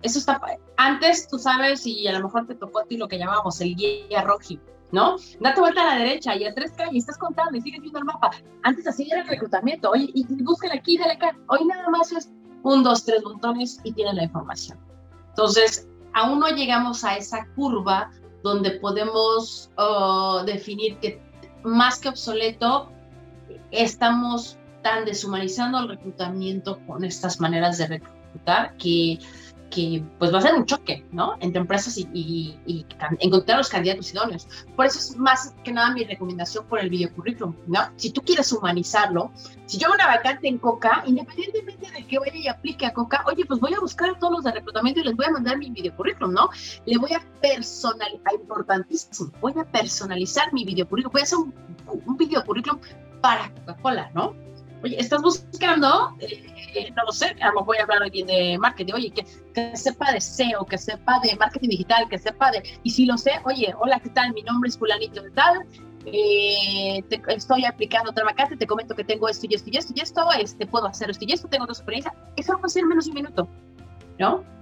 Eso 0.01 0.19
está, 0.19 0.39
antes 0.77 1.27
tú 1.27 1.39
sabes, 1.39 1.85
y 1.87 2.07
a 2.07 2.13
lo 2.13 2.25
mejor 2.25 2.45
te 2.45 2.55
tocó 2.55 2.79
a 2.79 2.85
ti 2.85 2.97
lo 2.97 3.07
que 3.07 3.17
llamábamos 3.17 3.59
el 3.61 3.75
guía 3.75 4.21
roji, 4.21 4.59
¿no? 4.91 5.15
Date 5.39 5.59
vuelta 5.59 5.81
a 5.81 5.95
la 5.95 6.03
derecha 6.03 6.35
y 6.35 6.45
a 6.45 6.53
tres 6.53 6.71
calles, 6.73 7.03
estás 7.03 7.17
contando 7.17 7.57
y 7.57 7.61
sigues 7.61 7.81
viendo 7.81 7.99
el 7.99 8.05
mapa. 8.05 8.31
Antes 8.63 8.85
así 8.87 9.07
era 9.09 9.21
el 9.21 9.27
reclutamiento, 9.27 9.89
oye, 9.89 10.09
y 10.13 10.25
búsquenle 10.43 10.77
aquí, 10.77 10.97
dale 10.97 11.13
acá. 11.13 11.35
Hoy 11.47 11.65
nada 11.65 11.89
más 11.89 12.11
es 12.11 12.29
un, 12.63 12.83
dos, 12.83 13.03
tres 13.03 13.23
montones 13.23 13.79
y 13.83 13.93
tienen 13.93 14.17
la 14.17 14.23
información. 14.23 14.77
Entonces, 15.29 15.87
aún 16.13 16.39
no 16.39 16.49
llegamos 16.49 17.03
a 17.03 17.17
esa 17.17 17.45
curva 17.55 18.11
donde 18.43 18.71
podemos 18.79 19.71
oh, 19.77 20.43
definir 20.45 20.97
que 20.99 21.21
más 21.63 21.99
que 21.99 22.09
obsoleto, 22.09 22.91
estamos 23.71 24.57
están 24.85 25.03
deshumanizando 25.03 25.79
el 25.79 25.89
reclutamiento 25.89 26.79
con 26.85 27.03
estas 27.03 27.39
maneras 27.39 27.79
de 27.79 27.87
reclutar 27.87 28.77
que, 28.77 29.17
que 29.71 30.03
pues 30.19 30.31
va 30.31 30.37
a 30.37 30.41
ser 30.41 30.53
un 30.53 30.67
choque, 30.67 31.03
¿no? 31.11 31.33
Entre 31.39 31.59
empresas 31.59 31.97
y, 31.97 32.55
encontrar 33.19 33.57
los 33.57 33.69
candidatos 33.69 34.13
idóneos. 34.13 34.47
Por 34.75 34.85
eso 34.85 34.99
es 34.99 35.17
más 35.17 35.55
que 35.63 35.71
nada 35.71 35.91
mi 35.91 36.03
recomendación 36.03 36.67
por 36.67 36.79
el 36.79 36.91
video 36.91 37.11
currículum, 37.15 37.55
¿no? 37.65 37.79
Si 37.95 38.11
tú 38.11 38.21
quieres 38.21 38.51
humanizarlo, 38.51 39.31
si 39.65 39.79
yo 39.79 39.87
hago 39.87 39.95
una 39.95 40.05
vacante 40.05 40.47
en 40.47 40.59
Coca, 40.59 41.03
independientemente 41.07 41.89
de 41.89 42.05
que 42.05 42.19
vaya 42.19 42.35
y 42.35 42.47
aplique 42.47 42.85
a 42.85 42.93
Coca, 42.93 43.23
oye, 43.25 43.43
pues 43.43 43.59
voy 43.59 43.73
a 43.73 43.79
buscar 43.79 44.11
a 44.11 44.19
todos 44.19 44.33
los 44.33 44.43
de 44.43 44.51
reclutamiento 44.51 44.99
y 44.99 45.05
les 45.05 45.15
voy 45.15 45.25
a 45.25 45.31
mandar 45.31 45.57
mi 45.57 45.71
video 45.71 45.95
currículum, 45.95 46.31
¿no? 46.31 46.51
Le 46.85 46.99
voy 46.99 47.11
a 47.11 47.25
personalizar, 47.41 48.35
importantísimo, 48.39 49.31
voy 49.41 49.53
a 49.59 49.63
personalizar 49.63 50.53
mi 50.53 50.63
video 50.63 50.87
currículum, 50.87 51.11
voy 51.11 51.21
a 51.21 51.23
hacer 51.23 51.39
un, 51.39 51.51
un 52.05 52.17
video 52.17 52.45
currículum 52.45 52.79
para 53.19 53.51
Coca-Cola, 53.51 54.11
¿no? 54.13 54.45
Estás 54.97 55.21
buscando, 55.21 56.15
eh, 56.19 56.91
no 56.95 57.03
lo 57.05 57.11
sé, 57.11 57.35
a 57.41 57.51
lo 57.51 57.63
voy 57.63 57.77
a 57.77 57.83
hablar 57.83 58.11
de 58.11 58.57
marketing, 58.59 58.93
oye, 58.93 59.11
que, 59.11 59.75
sepa 59.75 60.11
de 60.11 60.21
SEO, 60.21 60.65
que 60.65 60.77
sepa 60.77 61.19
de 61.21 61.35
marketing 61.35 61.69
digital, 61.69 62.07
que 62.09 62.17
sepa 62.17 62.51
de, 62.51 62.63
y 62.83 62.89
si 62.89 63.05
lo 63.05 63.17
sé, 63.17 63.31
oye, 63.45 63.73
hola, 63.79 63.99
¿qué 63.99 64.09
tal? 64.09 64.33
Mi 64.33 64.41
nombre 64.43 64.69
es 64.69 64.77
fulanito 64.77 65.21
de 65.21 65.31
tal, 65.31 65.65
eh, 66.05 67.03
estoy 67.29 67.65
aplicando 67.65 68.11
otra 68.11 68.23
vacante, 68.25 68.57
te 68.57 68.67
comento 68.67 68.95
que 68.95 69.03
tengo 69.03 69.27
esto 69.27 69.47
y 69.49 69.55
esto 69.55 69.69
y 69.71 69.77
esto 69.77 69.93
y 69.95 70.01
esto, 70.01 70.31
este, 70.39 70.67
puedo 70.67 70.85
hacer 70.87 71.09
esto 71.09 71.25
y 71.27 71.33
esto, 71.33 71.47
tengo 71.47 71.63
otra 71.63 71.73
experiencia, 71.73 72.13
eso 72.35 72.53
lo 72.53 72.59
puede 72.59 72.79
en 72.79 72.87
menos 72.87 73.05
de 73.05 73.11
un 73.11 73.15
minuto, 73.15 73.47
¿no? 74.19 74.54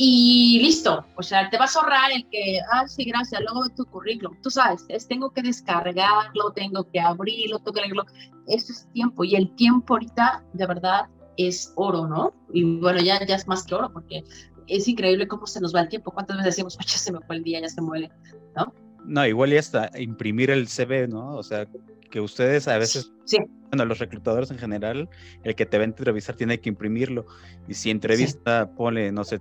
Y 0.00 0.60
listo. 0.62 1.04
O 1.16 1.22
sea, 1.24 1.50
te 1.50 1.58
vas 1.58 1.76
a 1.76 1.80
ahorrar 1.80 2.12
el 2.12 2.24
que, 2.30 2.60
ah, 2.72 2.86
sí, 2.86 3.04
gracias, 3.04 3.42
luego 3.42 3.68
tu 3.70 3.84
currículum. 3.84 4.40
Tú 4.40 4.48
sabes, 4.48 4.86
es, 4.88 5.08
tengo 5.08 5.30
que 5.30 5.42
descargarlo, 5.42 6.52
tengo 6.54 6.88
que 6.88 7.00
abrirlo, 7.00 7.58
tengo 7.58 7.72
que 7.72 7.80
leerlo. 7.80 8.06
Eso 8.46 8.72
es 8.72 8.88
tiempo 8.92 9.24
y 9.24 9.34
el 9.34 9.54
tiempo 9.56 9.94
ahorita 9.94 10.44
de 10.52 10.66
verdad 10.66 11.06
es 11.36 11.72
oro, 11.74 12.06
¿no? 12.06 12.32
Y 12.52 12.78
bueno, 12.78 13.00
ya, 13.00 13.24
ya 13.26 13.34
es 13.34 13.48
más 13.48 13.64
que 13.64 13.74
oro 13.74 13.92
porque 13.92 14.22
es 14.68 14.86
increíble 14.86 15.26
cómo 15.26 15.48
se 15.48 15.60
nos 15.60 15.74
va 15.74 15.80
el 15.80 15.88
tiempo. 15.88 16.12
¿Cuántas 16.12 16.36
veces 16.36 16.54
decimos, 16.54 16.78
ya 16.78 16.96
se 16.96 17.12
me 17.12 17.18
fue 17.20 17.36
el 17.36 17.42
día, 17.42 17.60
ya 17.60 17.68
se 17.68 17.82
muere, 17.82 18.08
¿no? 18.56 18.72
No, 19.04 19.26
igual 19.26 19.50
ya 19.50 19.58
hasta 19.58 19.90
imprimir 19.98 20.50
el 20.50 20.68
CV, 20.68 21.08
¿no? 21.08 21.34
O 21.34 21.42
sea, 21.42 21.66
que 22.08 22.20
ustedes 22.20 22.68
a 22.68 22.78
veces, 22.78 23.10
sí. 23.24 23.38
bueno, 23.70 23.84
los 23.84 23.98
reclutadores 23.98 24.52
en 24.52 24.58
general, 24.58 25.08
el 25.42 25.56
que 25.56 25.66
te 25.66 25.76
va 25.76 25.82
a 25.82 25.86
entrevistar 25.86 26.36
tiene 26.36 26.60
que 26.60 26.68
imprimirlo. 26.68 27.26
Y 27.66 27.74
si 27.74 27.90
entrevista, 27.90 28.70
pone, 28.76 29.10
no 29.10 29.24
sé, 29.24 29.40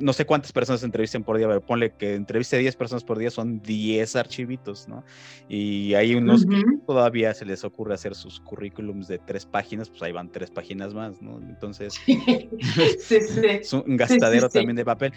no 0.00 0.12
sé 0.12 0.26
cuántas 0.26 0.52
personas 0.52 0.82
entrevisten 0.82 1.24
por 1.24 1.38
día, 1.38 1.46
pero 1.46 1.60
ponle 1.60 1.92
que 1.92 2.14
entreviste 2.14 2.58
10 2.58 2.76
personas 2.76 3.04
por 3.04 3.18
día, 3.18 3.30
son 3.30 3.60
10 3.60 4.16
archivitos, 4.16 4.88
¿no? 4.88 5.04
Y 5.48 5.94
hay 5.94 6.14
unos 6.14 6.44
que 6.44 6.62
todavía 6.86 7.32
se 7.34 7.44
les 7.44 7.64
ocurre 7.64 7.94
hacer 7.94 8.14
sus 8.14 8.40
currículums 8.40 9.08
de 9.08 9.18
tres 9.18 9.46
páginas, 9.46 9.88
pues 9.88 10.02
ahí 10.02 10.12
van 10.12 10.30
tres 10.30 10.50
páginas 10.50 10.94
más, 10.94 11.20
¿no? 11.22 11.38
Entonces, 11.38 11.94
es 12.06 13.72
un 13.72 13.96
gastadero 13.96 14.48
también 14.48 14.76
de 14.76 14.84
papel. 14.84 15.12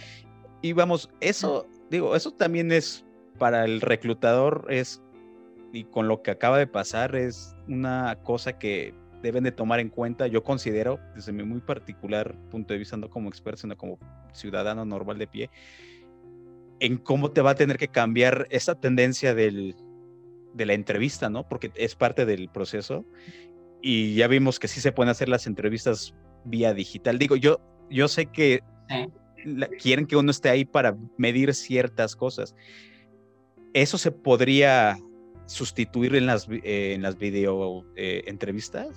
Y 0.61 0.73
vamos, 0.73 1.09
eso, 1.21 1.67
digo, 1.89 2.15
eso 2.15 2.31
también 2.31 2.71
es 2.71 3.05
para 3.37 3.65
el 3.65 3.81
reclutador, 3.81 4.65
es, 4.69 5.01
y 5.71 5.85
con 5.85 6.07
lo 6.07 6.21
que 6.21 6.31
acaba 6.31 6.57
de 6.57 6.67
pasar, 6.67 7.15
es 7.15 7.55
una 7.67 8.17
cosa 8.23 8.57
que 8.59 8.93
deben 9.21 9.43
de 9.43 9.51
tomar 9.51 9.79
en 9.79 9.89
cuenta, 9.89 10.27
yo 10.27 10.43
considero, 10.43 10.99
desde 11.15 11.31
mi 11.31 11.43
muy 11.43 11.61
particular 11.61 12.35
punto 12.49 12.73
de 12.73 12.79
vista, 12.79 12.97
no 12.97 13.09
como 13.09 13.29
experto, 13.29 13.61
sino 13.61 13.77
como 13.77 13.99
ciudadano 14.33 14.85
normal 14.85 15.17
de 15.17 15.27
pie, 15.27 15.49
en 16.79 16.97
cómo 16.97 17.31
te 17.31 17.41
va 17.41 17.51
a 17.51 17.55
tener 17.55 17.77
que 17.77 17.89
cambiar 17.89 18.47
esa 18.49 18.75
tendencia 18.75 19.35
del, 19.35 19.75
de 20.53 20.65
la 20.65 20.73
entrevista, 20.73 21.29
¿no? 21.29 21.47
Porque 21.47 21.71
es 21.75 21.95
parte 21.95 22.25
del 22.25 22.49
proceso. 22.49 23.05
Y 23.81 24.15
ya 24.15 24.27
vimos 24.27 24.59
que 24.59 24.67
sí 24.67 24.81
se 24.81 24.91
pueden 24.91 25.09
hacer 25.09 25.29
las 25.29 25.47
entrevistas 25.47 26.13
vía 26.45 26.73
digital. 26.73 27.17
Digo, 27.17 27.35
yo, 27.35 27.59
yo 27.89 28.07
sé 28.07 28.27
que 28.27 28.61
quieren 29.81 30.05
que 30.05 30.15
uno 30.15 30.31
esté 30.31 30.49
ahí 30.49 30.65
para 30.65 30.97
medir 31.17 31.53
ciertas 31.53 32.15
cosas. 32.15 32.55
¿Eso 33.73 33.97
se 33.97 34.11
podría 34.11 34.97
sustituir 35.45 36.15
en 36.15 36.25
las, 36.25 36.47
eh, 36.49 36.93
en 36.93 37.01
las 37.01 37.17
video 37.17 37.85
eh, 37.95 38.23
entrevistas? 38.27 38.89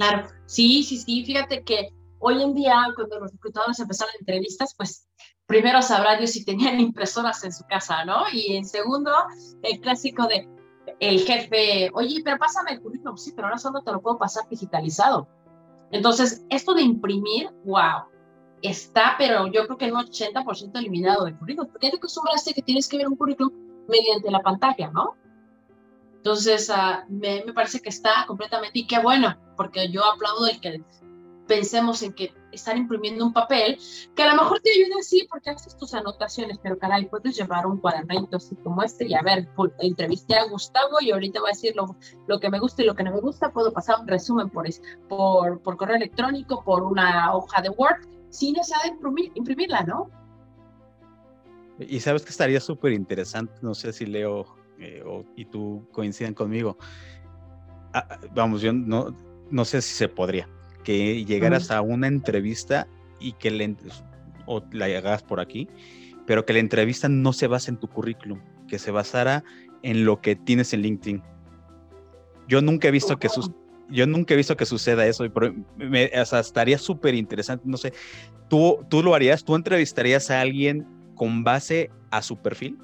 Claro, 0.00 0.28
sí, 0.46 0.82
sí, 0.82 0.96
sí. 0.96 1.24
Fíjate 1.26 1.62
que 1.62 1.90
hoy 2.20 2.42
en 2.42 2.54
día, 2.54 2.74
cuando 2.96 3.20
los 3.20 3.32
reclutadores 3.32 3.78
empezaron 3.80 4.14
entrevistas, 4.18 4.74
pues 4.74 5.06
primero 5.44 5.82
sabrá 5.82 6.16
Dios 6.16 6.30
si 6.30 6.42
tenían 6.42 6.80
impresoras 6.80 7.44
en 7.44 7.52
su 7.52 7.64
casa, 7.66 8.06
¿no? 8.06 8.22
Y 8.32 8.56
en 8.56 8.64
segundo, 8.64 9.12
el 9.62 9.78
clásico 9.80 10.26
de 10.26 10.48
el 11.00 11.20
jefe, 11.20 11.90
oye, 11.92 12.22
pero 12.24 12.38
pásame 12.38 12.72
el 12.72 12.80
currículum, 12.80 13.18
sí, 13.18 13.32
pero 13.36 13.48
ahora 13.48 13.58
solo 13.58 13.82
te 13.82 13.92
lo 13.92 14.00
puedo 14.00 14.16
pasar 14.18 14.48
digitalizado. 14.48 15.28
Entonces, 15.90 16.46
esto 16.48 16.72
de 16.72 16.80
imprimir, 16.80 17.50
wow, 17.64 18.04
está, 18.62 19.16
pero 19.18 19.48
yo 19.48 19.66
creo 19.66 19.76
que 19.76 19.92
un 19.92 20.00
80% 20.00 20.78
eliminado 20.78 21.26
del 21.26 21.36
currículum, 21.36 21.70
porque 21.70 21.88
ya 21.88 21.90
te 21.90 21.98
acostumbraste 21.98 22.54
que 22.54 22.62
tienes 22.62 22.88
que 22.88 22.96
ver 22.96 23.06
un 23.06 23.16
currículum 23.16 23.52
mediante 23.86 24.30
la 24.30 24.40
pantalla, 24.40 24.90
¿no? 24.92 25.14
Entonces, 26.20 26.68
uh, 26.68 27.10
me, 27.10 27.42
me, 27.46 27.54
parece 27.54 27.80
que 27.80 27.88
está 27.88 28.26
completamente, 28.26 28.80
y 28.80 28.86
qué 28.86 28.98
bueno, 28.98 29.38
porque 29.56 29.88
yo 29.88 30.04
aplaudo 30.04 30.48
el 30.48 30.60
que 30.60 30.84
pensemos 31.46 32.02
en 32.02 32.12
que 32.12 32.34
están 32.52 32.76
imprimiendo 32.76 33.24
un 33.24 33.32
papel, 33.32 33.78
que 34.14 34.22
a 34.22 34.34
lo 34.34 34.42
mejor 34.42 34.60
te 34.60 34.70
ayuda 34.70 34.96
así 35.00 35.26
porque 35.30 35.48
haces 35.48 35.74
tus 35.78 35.94
anotaciones, 35.94 36.58
pero 36.62 36.78
caray, 36.78 37.06
puedes 37.06 37.34
llevar 37.34 37.66
un 37.66 37.78
cuadernito 37.78 38.36
así 38.36 38.54
como 38.56 38.82
este 38.82 39.06
y 39.08 39.14
a 39.14 39.22
ver, 39.22 39.48
entrevisté 39.78 40.36
a 40.36 40.44
Gustavo 40.44 40.98
y 41.00 41.10
ahorita 41.10 41.40
voy 41.40 41.48
a 41.48 41.54
decir 41.54 41.74
lo, 41.74 41.96
lo, 42.28 42.38
que 42.38 42.50
me 42.50 42.60
gusta 42.60 42.82
y 42.82 42.86
lo 42.86 42.94
que 42.94 43.02
no 43.02 43.12
me 43.12 43.20
gusta, 43.20 43.50
puedo 43.50 43.72
pasar 43.72 43.96
un 44.00 44.06
resumen 44.06 44.50
por, 44.50 44.66
por, 45.08 45.62
por 45.62 45.76
correo 45.78 45.96
electrónico, 45.96 46.62
por 46.62 46.82
una 46.82 47.34
hoja 47.34 47.62
de 47.62 47.70
Word, 47.70 48.06
sin 48.28 48.52
necesidad 48.52 48.82
de 48.82 48.88
imprimir, 48.90 49.32
imprimirla, 49.34 49.84
¿no? 49.84 50.10
Y 51.78 51.98
sabes 52.00 52.22
que 52.24 52.30
estaría 52.30 52.60
súper 52.60 52.92
interesante, 52.92 53.54
no 53.62 53.74
sé 53.74 53.94
si 53.94 54.04
Leo 54.04 54.59
eh, 54.80 55.02
o, 55.04 55.24
y 55.36 55.44
tú 55.44 55.86
coinciden 55.92 56.34
conmigo. 56.34 56.78
Ah, 57.92 58.18
vamos, 58.34 58.62
yo 58.62 58.72
no, 58.72 59.14
no 59.50 59.64
sé 59.64 59.82
si 59.82 59.94
se 59.94 60.08
podría 60.08 60.48
que 60.82 61.24
llegaras 61.24 61.70
a 61.70 61.82
una 61.82 62.06
entrevista 62.06 62.86
y 63.18 63.32
que 63.32 63.50
le, 63.50 63.76
o 64.46 64.62
la 64.72 64.86
hagas 64.86 65.22
por 65.22 65.40
aquí, 65.40 65.68
pero 66.26 66.44
que 66.44 66.52
la 66.52 66.60
entrevista 66.60 67.08
no 67.08 67.32
se 67.32 67.46
base 67.46 67.70
en 67.70 67.76
tu 67.76 67.88
currículum, 67.88 68.40
que 68.68 68.78
se 68.78 68.90
basara 68.90 69.44
en 69.82 70.04
lo 70.04 70.20
que 70.20 70.36
tienes 70.36 70.72
en 70.72 70.82
LinkedIn. 70.82 71.22
Yo 72.48 72.62
nunca 72.62 72.88
he 72.88 72.90
visto 72.90 73.18
que 73.18 73.28
sus, 73.28 73.50
yo 73.88 74.06
nunca 74.06 74.34
he 74.34 74.36
visto 74.36 74.56
que 74.56 74.66
suceda 74.66 75.06
eso, 75.06 75.30
pero 75.32 75.54
me, 75.76 76.10
estaría 76.12 76.78
súper 76.78 77.14
interesante, 77.14 77.64
no 77.66 77.76
sé, 77.76 77.92
¿tú, 78.48 78.84
¿tú 78.88 79.02
lo 79.02 79.14
harías? 79.14 79.44
¿Tú 79.44 79.54
entrevistarías 79.54 80.30
a 80.30 80.40
alguien 80.40 80.86
con 81.14 81.44
base 81.44 81.90
a 82.10 82.22
su 82.22 82.36
perfil? 82.36 82.78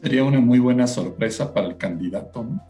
Sería 0.00 0.24
una 0.24 0.40
muy 0.40 0.58
buena 0.58 0.86
sorpresa 0.86 1.52
para 1.52 1.66
el 1.66 1.76
candidato, 1.76 2.44
¿no? 2.44 2.62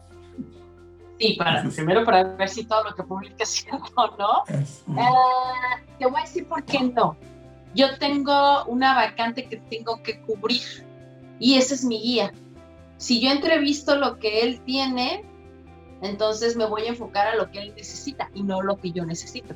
Sí, 1.19 1.35
para, 1.37 1.63
primero 1.63 2.05
para 2.05 2.23
ver 2.23 2.47
si 2.47 2.63
todo 2.63 2.83
lo 2.85 2.95
que 2.95 3.03
publique 3.03 3.35
es 3.43 3.49
cierto 3.49 3.91
o 3.95 4.17
no. 4.17 4.43
Eh, 4.49 5.83
te 5.99 6.05
voy 6.05 6.19
a 6.19 6.23
decir 6.23 6.47
por 6.47 6.63
qué 6.63 6.79
no. 6.79 7.17
Yo 7.75 7.97
tengo 7.97 8.65
una 8.65 8.95
vacante 8.95 9.47
que 9.47 9.57
tengo 9.57 10.01
que 10.01 10.21
cubrir 10.21 10.61
y 11.39 11.55
esa 11.55 11.75
es 11.75 11.83
mi 11.83 12.01
guía. 12.01 12.33
Si 12.97 13.21
yo 13.21 13.29
entrevisto 13.31 13.95
lo 13.95 14.17
que 14.17 14.41
él 14.41 14.61
tiene, 14.65 15.23
entonces 16.01 16.55
me 16.55 16.65
voy 16.65 16.83
a 16.83 16.89
enfocar 16.89 17.27
a 17.27 17.35
lo 17.35 17.51
que 17.51 17.59
él 17.59 17.73
necesita 17.75 18.29
y 18.33 18.43
no 18.43 18.61
lo 18.61 18.77
que 18.77 18.91
yo 18.91 19.05
necesito. 19.05 19.53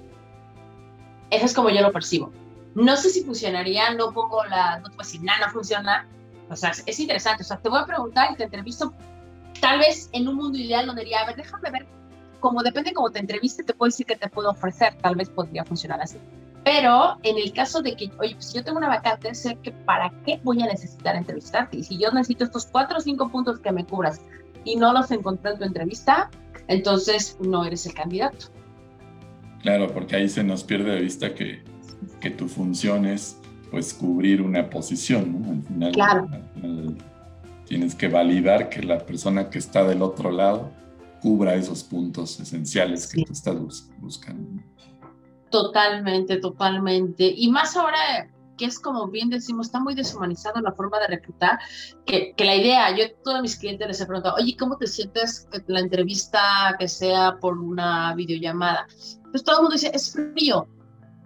Eso 1.30 1.46
es 1.46 1.54
como 1.54 1.70
yo 1.70 1.82
lo 1.82 1.92
percibo. 1.92 2.32
No 2.76 2.96
sé 2.98 3.10
si 3.10 3.24
funcionaría, 3.24 3.94
no 3.96 4.12
pongo 4.14 4.44
la, 4.46 4.80
no 4.80 4.90
te 4.90 4.96
voy 4.96 5.04
a 5.04 5.06
decir, 5.06 5.24
nada, 5.24 5.48
no 5.48 5.54
funciona. 5.54 6.08
O 6.50 6.56
sea, 6.56 6.72
es 6.86 7.00
interesante. 7.00 7.44
O 7.44 7.46
sea, 7.46 7.58
te 7.58 7.70
voy 7.70 7.80
a 7.80 7.86
preguntar 7.86 8.32
y 8.32 8.36
te 8.36 8.44
entrevisto 8.44 8.94
tal 9.60 9.80
vez 9.80 10.10
en 10.12 10.28
un 10.28 10.36
mundo 10.36 10.58
ideal 10.58 10.86
donde 10.86 11.04
diría, 11.04 11.22
a 11.22 11.26
ver, 11.26 11.36
déjame 11.36 11.72
ver, 11.72 11.86
como 12.40 12.62
depende 12.62 12.94
cómo 12.94 13.10
te 13.10 13.20
entreviste, 13.20 13.64
te 13.64 13.74
puedo 13.74 13.90
decir 13.90 14.06
que 14.06 14.18
te 14.18 14.28
puedo 14.28 14.50
ofrecer, 14.50 14.96
tal 15.02 15.16
vez 15.16 15.30
podría 15.30 15.64
funcionar 15.64 16.02
así. 16.02 16.18
Pero 16.66 17.18
en 17.24 17.38
el 17.38 17.54
caso 17.54 17.82
de 17.82 17.96
que, 17.96 18.12
oye, 18.20 18.34
pues 18.36 18.48
si 18.48 18.58
yo 18.58 18.64
tengo 18.64 18.78
una 18.78 18.88
vacante, 18.88 19.34
sé 19.36 19.58
que 19.64 19.72
para 19.72 20.12
qué 20.26 20.40
voy 20.44 20.62
a 20.62 20.66
necesitar 20.66 21.16
entrevistarte. 21.16 21.78
Y 21.78 21.84
si 21.84 21.98
yo 21.98 22.12
necesito 22.12 22.46
estos 22.46 22.66
cuatro 22.66 22.98
o 22.98 23.02
cinco 23.02 23.30
puntos 23.30 23.60
que 23.60 23.72
me 23.72 23.86
cubras 23.86 24.22
y 24.64 24.76
no 24.76 24.94
los 24.94 25.12
encontré 25.12 25.52
en 25.52 25.58
tu 25.60 25.64
entrevista, 25.66 26.30
entonces 26.68 27.38
no 27.40 27.66
eres 27.66 27.86
el 27.86 27.94
candidato. 27.94 28.48
Claro, 29.62 29.94
porque 29.94 30.16
ahí 30.16 30.30
se 30.30 30.44
nos 30.44 30.64
pierde 30.64 30.92
de 30.92 31.02
vista 31.02 31.34
que, 31.34 31.64
que 32.20 32.30
tu 32.30 32.48
función 32.48 33.06
es 33.06 33.38
pues 33.74 33.94
cubrir 33.94 34.42
una 34.42 34.70
posición, 34.70 35.42
¿no? 35.42 35.52
Al 35.52 35.64
final, 35.64 35.92
claro 35.92 36.28
tienes 37.66 37.96
que 37.96 38.08
validar 38.08 38.70
que 38.70 38.84
la 38.84 39.00
persona 39.00 39.50
que 39.50 39.58
está 39.58 39.84
del 39.84 40.04
otro 40.04 40.32
lado 40.32 40.72
cubra 41.22 41.56
esos 41.56 41.84
puntos 41.84 42.40
esenciales 42.40 43.12
que 43.12 43.24
tú 43.24 43.34
estás 43.34 43.90
buscando. 43.98 44.62
Totalmente, 45.50 46.38
totalmente. 46.38 47.34
Y 47.36 47.50
más 47.50 47.76
ahora 47.76 48.30
que 48.58 48.66
es 48.66 48.80
como 48.80 49.08
bien 49.08 49.30
decimos, 49.30 49.66
está 49.66 49.80
muy 49.80 49.96
deshumanizada 49.96 50.62
la 50.62 50.74
forma 50.74 51.00
de 51.00 51.08
reclutar, 51.08 51.58
que, 52.06 52.36
que, 52.38 52.46
la 52.46 52.56
idea, 52.56 52.96
yo 52.96 53.06
a 53.06 53.24
todos 53.24 53.42
mis 53.42 53.56
clientes 53.56 53.88
les 53.88 54.00
he 54.00 54.06
preguntado, 54.06 54.36
oye, 54.36 54.56
¿cómo 54.56 54.78
te 54.78 54.86
sientes 54.86 55.48
que 55.52 55.64
la 55.66 55.80
entrevista 55.80 56.76
que 56.78 56.88
sea 56.88 57.38
por 57.42 57.58
una 57.58 58.14
videollamada? 58.14 58.86
Pues 59.32 59.44
todo 59.44 59.56
el 59.56 59.62
mundo 59.64 59.74
dice, 59.74 59.90
es 59.92 60.14
frío, 60.14 60.68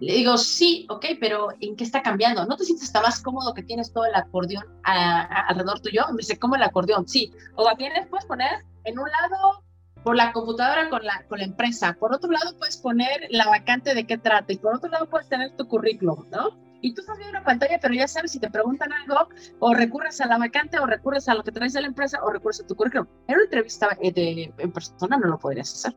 le 0.00 0.12
digo, 0.14 0.38
sí, 0.38 0.86
ok, 0.90 1.04
pero 1.20 1.48
¿en 1.60 1.76
qué 1.76 1.84
está 1.84 2.02
cambiando? 2.02 2.44
¿No 2.46 2.56
te 2.56 2.64
sientes 2.64 2.86
hasta 2.86 3.02
más 3.02 3.20
cómodo 3.20 3.54
que 3.54 3.62
tienes 3.62 3.92
todo 3.92 4.04
el 4.04 4.14
acordeón 4.14 4.64
alrededor 4.84 5.80
tuyo? 5.80 6.04
Me 6.10 6.18
dice, 6.18 6.38
¿cómo 6.38 6.56
el 6.56 6.62
acordeón? 6.62 7.08
Sí. 7.08 7.32
O 7.56 7.68
tienes, 7.76 8.06
puedes 8.08 8.26
poner 8.26 8.64
en 8.84 8.98
un 8.98 9.08
lado 9.08 9.64
por 10.04 10.16
la 10.16 10.32
computadora 10.32 10.88
con 10.88 11.04
la, 11.04 11.24
con 11.28 11.38
la 11.38 11.44
empresa, 11.44 11.96
por 11.98 12.14
otro 12.14 12.30
lado 12.30 12.56
puedes 12.56 12.76
poner 12.76 13.26
la 13.30 13.48
vacante 13.48 13.94
de 13.94 14.06
qué 14.06 14.16
trata 14.16 14.52
y 14.52 14.56
por 14.56 14.76
otro 14.76 14.88
lado 14.88 15.08
puedes 15.08 15.28
tener 15.28 15.56
tu 15.56 15.66
currículum, 15.66 16.28
¿no? 16.30 16.56
Y 16.80 16.94
tú 16.94 17.00
estás 17.00 17.18
viendo 17.18 17.36
una 17.36 17.44
pantalla, 17.44 17.78
pero 17.82 17.92
ya 17.92 18.06
sabes 18.06 18.30
si 18.30 18.38
te 18.38 18.48
preguntan 18.48 18.92
algo, 18.92 19.28
o 19.58 19.74
recurres 19.74 20.20
a 20.20 20.26
la 20.26 20.38
vacante, 20.38 20.78
o 20.78 20.86
recurres 20.86 21.28
a 21.28 21.34
lo 21.34 21.42
que 21.42 21.50
traes 21.50 21.72
de 21.72 21.80
la 21.80 21.88
empresa, 21.88 22.20
o 22.22 22.30
recurres 22.30 22.60
a 22.60 22.66
tu 22.66 22.76
currículum. 22.76 23.08
En 23.26 23.34
una 23.34 23.44
entrevista 23.44 23.98
eh, 24.00 24.12
de, 24.12 24.52
en 24.56 24.72
persona 24.72 25.18
no 25.18 25.26
lo 25.26 25.38
podrías 25.38 25.72
hacer. 25.74 25.96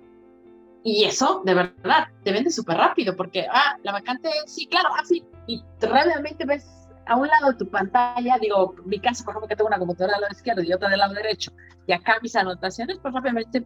Y 0.83 1.03
eso, 1.03 1.41
de 1.45 1.53
verdad, 1.53 2.07
te 2.23 2.31
vende 2.31 2.49
súper 2.49 2.77
rápido 2.77 3.15
porque, 3.15 3.45
ah, 3.51 3.77
la 3.83 3.91
vacante, 3.91 4.29
sí, 4.47 4.67
claro, 4.67 4.89
así. 4.99 5.23
Ah, 5.33 5.37
y 5.47 5.63
realmente 5.79 6.45
ves 6.45 6.65
a 7.05 7.15
un 7.15 7.27
lado 7.27 7.51
de 7.51 7.57
tu 7.57 7.67
pantalla, 7.67 8.37
digo, 8.39 8.75
mi 8.85 8.99
caso, 8.99 9.23
por 9.23 9.33
ejemplo, 9.33 9.47
que 9.47 9.55
tengo 9.55 9.67
una 9.67 9.79
computadora 9.79 10.13
del 10.13 10.21
lado 10.21 10.33
izquierdo 10.33 10.63
y 10.63 10.73
otra 10.73 10.89
del 10.89 10.99
lado 10.99 11.13
derecho, 11.13 11.51
y 11.87 11.93
acá 11.93 12.17
mis 12.21 12.35
anotaciones, 12.35 12.99
pues 13.01 13.13
rápidamente 13.13 13.65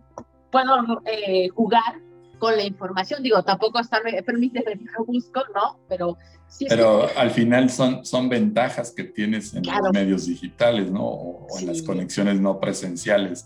puedo 0.52 1.02
eh, 1.06 1.50
jugar 1.50 2.02
con 2.40 2.56
la 2.56 2.64
información. 2.64 3.24
Digo, 3.24 3.44
tampoco 3.44 3.80
estarme, 3.80 4.22
permite 4.24 4.64
lo 4.98 5.06
busco, 5.06 5.42
¿no? 5.54 5.80
Pero 5.88 6.18
sí. 6.48 6.66
Pero 6.68 7.08
al 7.16 7.32
final 7.32 7.70
son, 7.70 8.06
son 8.06 8.30
ventajas 8.30 8.92
que 8.92 9.04
tienes 9.04 9.54
en 9.54 9.64
los 9.64 9.92
medios 9.94 10.26
digitales, 10.28 10.90
¿no? 10.92 11.04
O, 11.04 11.60
en 11.60 11.68
las 11.68 11.82
conexiones 11.82 12.40
no 12.40 12.60
presenciales 12.60 13.46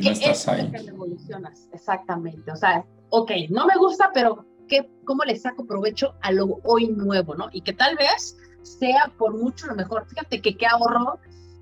que 0.00 0.06
no 0.06 0.10
estás 0.12 0.48
ahí. 0.48 0.70
Que 0.70 0.78
evolucionas, 0.78 1.68
exactamente. 1.72 2.50
O 2.50 2.56
sea, 2.56 2.84
ok, 3.10 3.30
no 3.50 3.66
me 3.66 3.76
gusta, 3.76 4.10
pero 4.12 4.46
¿qué, 4.68 4.90
¿cómo 5.04 5.24
le 5.24 5.36
saco 5.36 5.66
provecho 5.66 6.14
a 6.22 6.32
lo 6.32 6.60
hoy 6.64 6.88
nuevo, 6.88 7.34
no? 7.34 7.48
Y 7.52 7.62
que 7.62 7.72
tal 7.72 7.96
vez 7.96 8.36
sea 8.62 9.12
por 9.16 9.36
mucho 9.36 9.66
lo 9.66 9.74
mejor. 9.74 10.06
Fíjate 10.08 10.40
que 10.40 10.56
qué 10.56 10.66
ahorro 10.66 11.18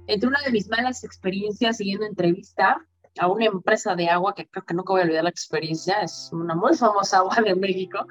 entre 0.06 0.28
una 0.28 0.40
de 0.42 0.52
mis 0.52 0.68
malas 0.68 1.04
experiencias 1.04 1.78
siguiendo 1.78 2.06
entrevista 2.06 2.84
a 3.18 3.28
una 3.28 3.46
empresa 3.46 3.94
de 3.94 4.08
agua, 4.08 4.34
que 4.34 4.46
creo 4.48 4.64
que 4.64 4.74
nunca 4.74 4.92
voy 4.92 5.02
a 5.02 5.04
olvidar 5.04 5.24
la 5.24 5.30
experiencia, 5.30 6.00
es 6.00 6.30
una 6.32 6.54
muy 6.54 6.74
famosa 6.76 7.18
agua 7.18 7.36
de 7.44 7.54
México, 7.54 8.06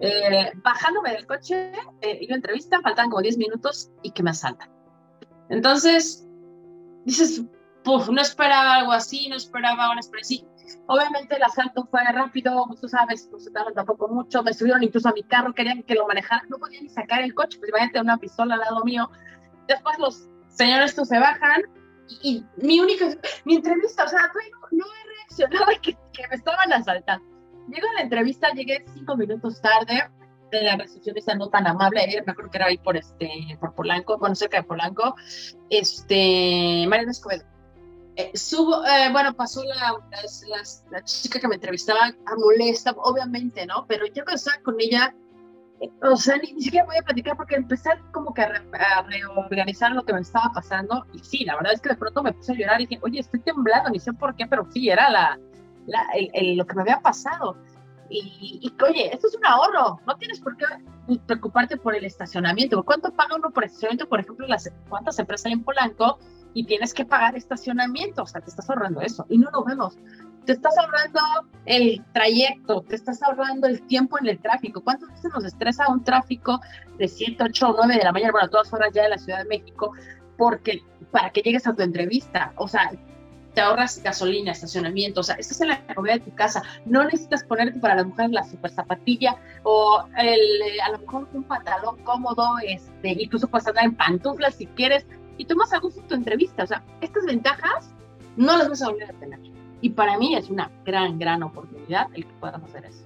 eh, 0.00 0.50
bajándome 0.56 1.12
del 1.12 1.26
coche, 1.26 1.72
eh, 2.00 2.18
iba 2.20 2.34
a 2.34 2.36
entrevista, 2.36 2.80
faltaban 2.82 3.10
como 3.10 3.22
10 3.22 3.38
minutos 3.38 3.90
y 4.02 4.10
que 4.10 4.22
me 4.22 4.30
asaltan. 4.30 4.70
Entonces, 5.48 6.26
dices, 7.04 7.44
no 7.84 8.20
esperaba 8.20 8.74
algo 8.74 8.92
así, 8.92 9.28
no 9.28 9.36
esperaba 9.36 9.90
una 9.90 10.00
experiencia 10.00 10.46
Obviamente 10.86 11.36
el 11.36 11.42
asalto 11.42 11.86
fue 11.90 12.02
rápido, 12.04 12.66
tú 12.80 12.88
sabes, 12.88 13.28
no 13.30 13.38
se 13.38 13.50
tardan 13.50 13.74
tampoco 13.74 14.08
mucho, 14.08 14.42
me 14.42 14.52
subieron 14.52 14.82
incluso 14.82 15.08
a 15.08 15.12
mi 15.12 15.22
carro, 15.22 15.52
querían 15.54 15.82
que 15.82 15.94
lo 15.94 16.06
manejara, 16.06 16.42
no 16.48 16.58
podía 16.58 16.80
ni 16.80 16.88
sacar 16.88 17.22
el 17.22 17.34
coche, 17.34 17.58
pues 17.58 17.68
imagínate 17.68 18.00
una 18.00 18.18
pistola 18.18 18.54
al 18.54 18.60
lado 18.60 18.84
mío. 18.84 19.10
Después 19.68 19.98
los 19.98 20.28
señores 20.48 20.90
estos 20.90 21.08
se 21.08 21.18
bajan 21.18 21.62
y, 22.22 22.44
mi 22.56 22.80
única, 22.80 23.06
mi 23.44 23.56
entrevista, 23.56 24.04
o 24.04 24.08
sea, 24.08 24.32
no, 24.72 24.84
he 24.84 25.16
reaccionado 25.16 25.66
que, 25.82 25.92
que, 26.12 26.28
me 26.28 26.36
estaban 26.36 26.72
asaltando. 26.72 27.24
Llego 27.68 27.88
a 27.88 27.94
la 27.94 28.00
entrevista, 28.00 28.50
llegué 28.52 28.84
cinco 28.92 29.16
minutos 29.16 29.60
tarde, 29.60 30.10
de 30.50 30.62
la 30.62 30.76
recepcionista 30.76 31.36
no 31.36 31.48
tan 31.48 31.68
amable, 31.68 32.00
me 32.26 32.32
acuerdo 32.32 32.50
que 32.50 32.58
era 32.58 32.66
ahí 32.66 32.78
por, 32.78 32.96
este, 32.96 33.30
por 33.60 33.72
Polanco, 33.76 34.18
bueno, 34.18 34.34
cerca 34.34 34.56
de 34.56 34.64
Polanco, 34.64 35.14
este, 35.68 36.84
Mariana 36.88 37.12
Escobedo 37.12 37.44
eh, 38.20 38.36
subo, 38.36 38.84
eh, 38.84 39.10
bueno, 39.12 39.34
pasó 39.34 39.62
la, 39.64 39.94
la, 40.90 41.04
chica 41.04 41.40
que 41.40 41.48
me 41.48 41.54
entrevistaba 41.54 42.06
a 42.06 42.36
molesta, 42.36 42.92
obviamente, 42.98 43.66
¿no? 43.66 43.86
Pero 43.86 44.06
yo 44.06 44.24
cuando 44.24 44.34
estaba 44.34 44.62
con 44.62 44.76
ella, 44.78 45.14
eh, 45.80 45.90
o 46.02 46.16
sea, 46.16 46.36
ni, 46.36 46.60
siquiera 46.60 46.86
voy 46.86 46.96
a 46.98 47.02
platicar 47.02 47.36
porque 47.36 47.56
empecé 47.56 47.90
como 48.12 48.34
que 48.34 48.42
a, 48.42 49.02
reorganizar 49.08 49.92
lo 49.92 50.04
que 50.04 50.12
me 50.12 50.20
estaba 50.20 50.50
pasando. 50.52 51.06
Y 51.14 51.20
sí, 51.20 51.44
la 51.44 51.56
verdad 51.56 51.72
es 51.72 51.80
que 51.80 51.88
de 51.90 51.96
pronto 51.96 52.22
me 52.22 52.32
puse 52.32 52.52
a 52.52 52.56
llorar 52.56 52.80
y 52.80 52.86
dije, 52.86 53.00
oye, 53.02 53.20
estoy 53.20 53.40
temblando, 53.40 53.90
ni 53.90 53.98
sé 53.98 54.12
por 54.12 54.34
qué, 54.36 54.46
pero 54.46 54.66
sí, 54.70 54.90
era 54.90 55.10
la, 55.10 55.38
la 55.86 56.06
el, 56.14 56.56
lo 56.56 56.66
que 56.66 56.74
me 56.74 56.82
había 56.82 57.00
pasado. 57.00 57.56
Y, 58.08 58.60
y, 58.62 58.82
oye, 58.82 59.14
esto 59.14 59.28
es 59.28 59.36
un 59.36 59.46
ahorro, 59.46 60.00
no 60.06 60.16
tienes 60.16 60.40
por 60.40 60.56
qué 60.56 60.66
preocuparte 61.26 61.76
por 61.76 61.94
el 61.94 62.04
estacionamiento. 62.04 62.82
¿Cuánto 62.82 63.12
paga 63.12 63.36
uno 63.36 63.50
por 63.50 63.64
estacionamiento? 63.64 64.08
Por 64.08 64.20
ejemplo, 64.20 64.46
las, 64.46 64.70
¿cuántas 64.88 65.18
empresas 65.18 65.46
hay 65.46 65.52
en 65.52 65.62
Polanco? 65.62 66.18
Y 66.54 66.64
tienes 66.64 66.94
que 66.94 67.04
pagar 67.04 67.36
estacionamiento, 67.36 68.22
o 68.22 68.26
sea, 68.26 68.40
te 68.40 68.50
estás 68.50 68.68
ahorrando 68.70 69.00
eso 69.00 69.26
y 69.28 69.38
no 69.38 69.50
lo 69.50 69.64
vemos. 69.64 69.96
Te 70.44 70.52
estás 70.52 70.76
ahorrando 70.78 71.20
el 71.66 72.02
trayecto, 72.12 72.82
te 72.82 72.96
estás 72.96 73.22
ahorrando 73.22 73.66
el 73.66 73.82
tiempo 73.86 74.18
en 74.18 74.28
el 74.28 74.38
tráfico. 74.38 74.80
¿Cuántas 74.80 75.10
veces 75.10 75.30
nos 75.32 75.44
estresa 75.44 75.88
un 75.88 76.02
tráfico 76.02 76.60
de 76.98 77.08
7, 77.08 77.44
8 77.44 77.68
o 77.68 77.76
9 77.76 77.96
de 77.96 78.04
la 78.04 78.12
mañana, 78.12 78.32
bueno, 78.32 78.48
todas 78.48 78.72
horas 78.72 78.90
ya 78.92 79.04
de 79.04 79.10
la 79.10 79.18
Ciudad 79.18 79.38
de 79.38 79.44
México, 79.44 79.92
porque 80.36 80.82
para 81.10 81.30
que 81.30 81.42
llegues 81.42 81.66
a 81.66 81.74
tu 81.74 81.82
entrevista, 81.82 82.52
o 82.56 82.66
sea, 82.66 82.90
te 83.54 83.60
ahorras 83.60 84.02
gasolina, 84.02 84.52
estacionamiento, 84.52 85.20
o 85.20 85.22
sea, 85.22 85.34
estás 85.36 85.60
en 85.60 85.68
la 85.68 85.84
comodidad 85.94 86.16
de 86.16 86.30
tu 86.30 86.34
casa, 86.34 86.62
no 86.84 87.04
necesitas 87.04 87.44
ponerte 87.44 87.78
para 87.80 87.96
la 87.96 88.04
mujer 88.04 88.30
la 88.30 88.44
super 88.44 88.70
zapatilla 88.70 89.36
o 89.64 90.04
el, 90.18 90.80
a 90.84 90.90
lo 90.92 90.98
mejor 90.98 91.28
un 91.32 91.42
pantalón 91.44 92.02
cómodo, 92.04 92.46
este, 92.64 93.10
incluso 93.22 93.48
puedes 93.48 93.66
andar 93.66 93.84
en 93.84 93.96
pantuflas 93.96 94.54
si 94.54 94.66
quieres, 94.66 95.06
y 95.40 95.46
tomas 95.46 95.72
a 95.72 95.78
gusto 95.78 96.02
tu 96.02 96.14
entrevista. 96.14 96.64
O 96.64 96.66
sea, 96.66 96.84
estas 97.00 97.24
ventajas 97.24 97.90
no 98.36 98.58
las 98.58 98.68
vas 98.68 98.82
a 98.82 98.90
volver 98.90 99.10
a 99.10 99.14
tener. 99.14 99.40
Y 99.80 99.88
para 99.88 100.18
mí 100.18 100.36
es 100.36 100.50
una 100.50 100.70
gran, 100.84 101.18
gran 101.18 101.42
oportunidad 101.42 102.08
el 102.12 102.26
que 102.26 102.32
puedas 102.40 102.62
hacer 102.62 102.84
eso. 102.84 103.04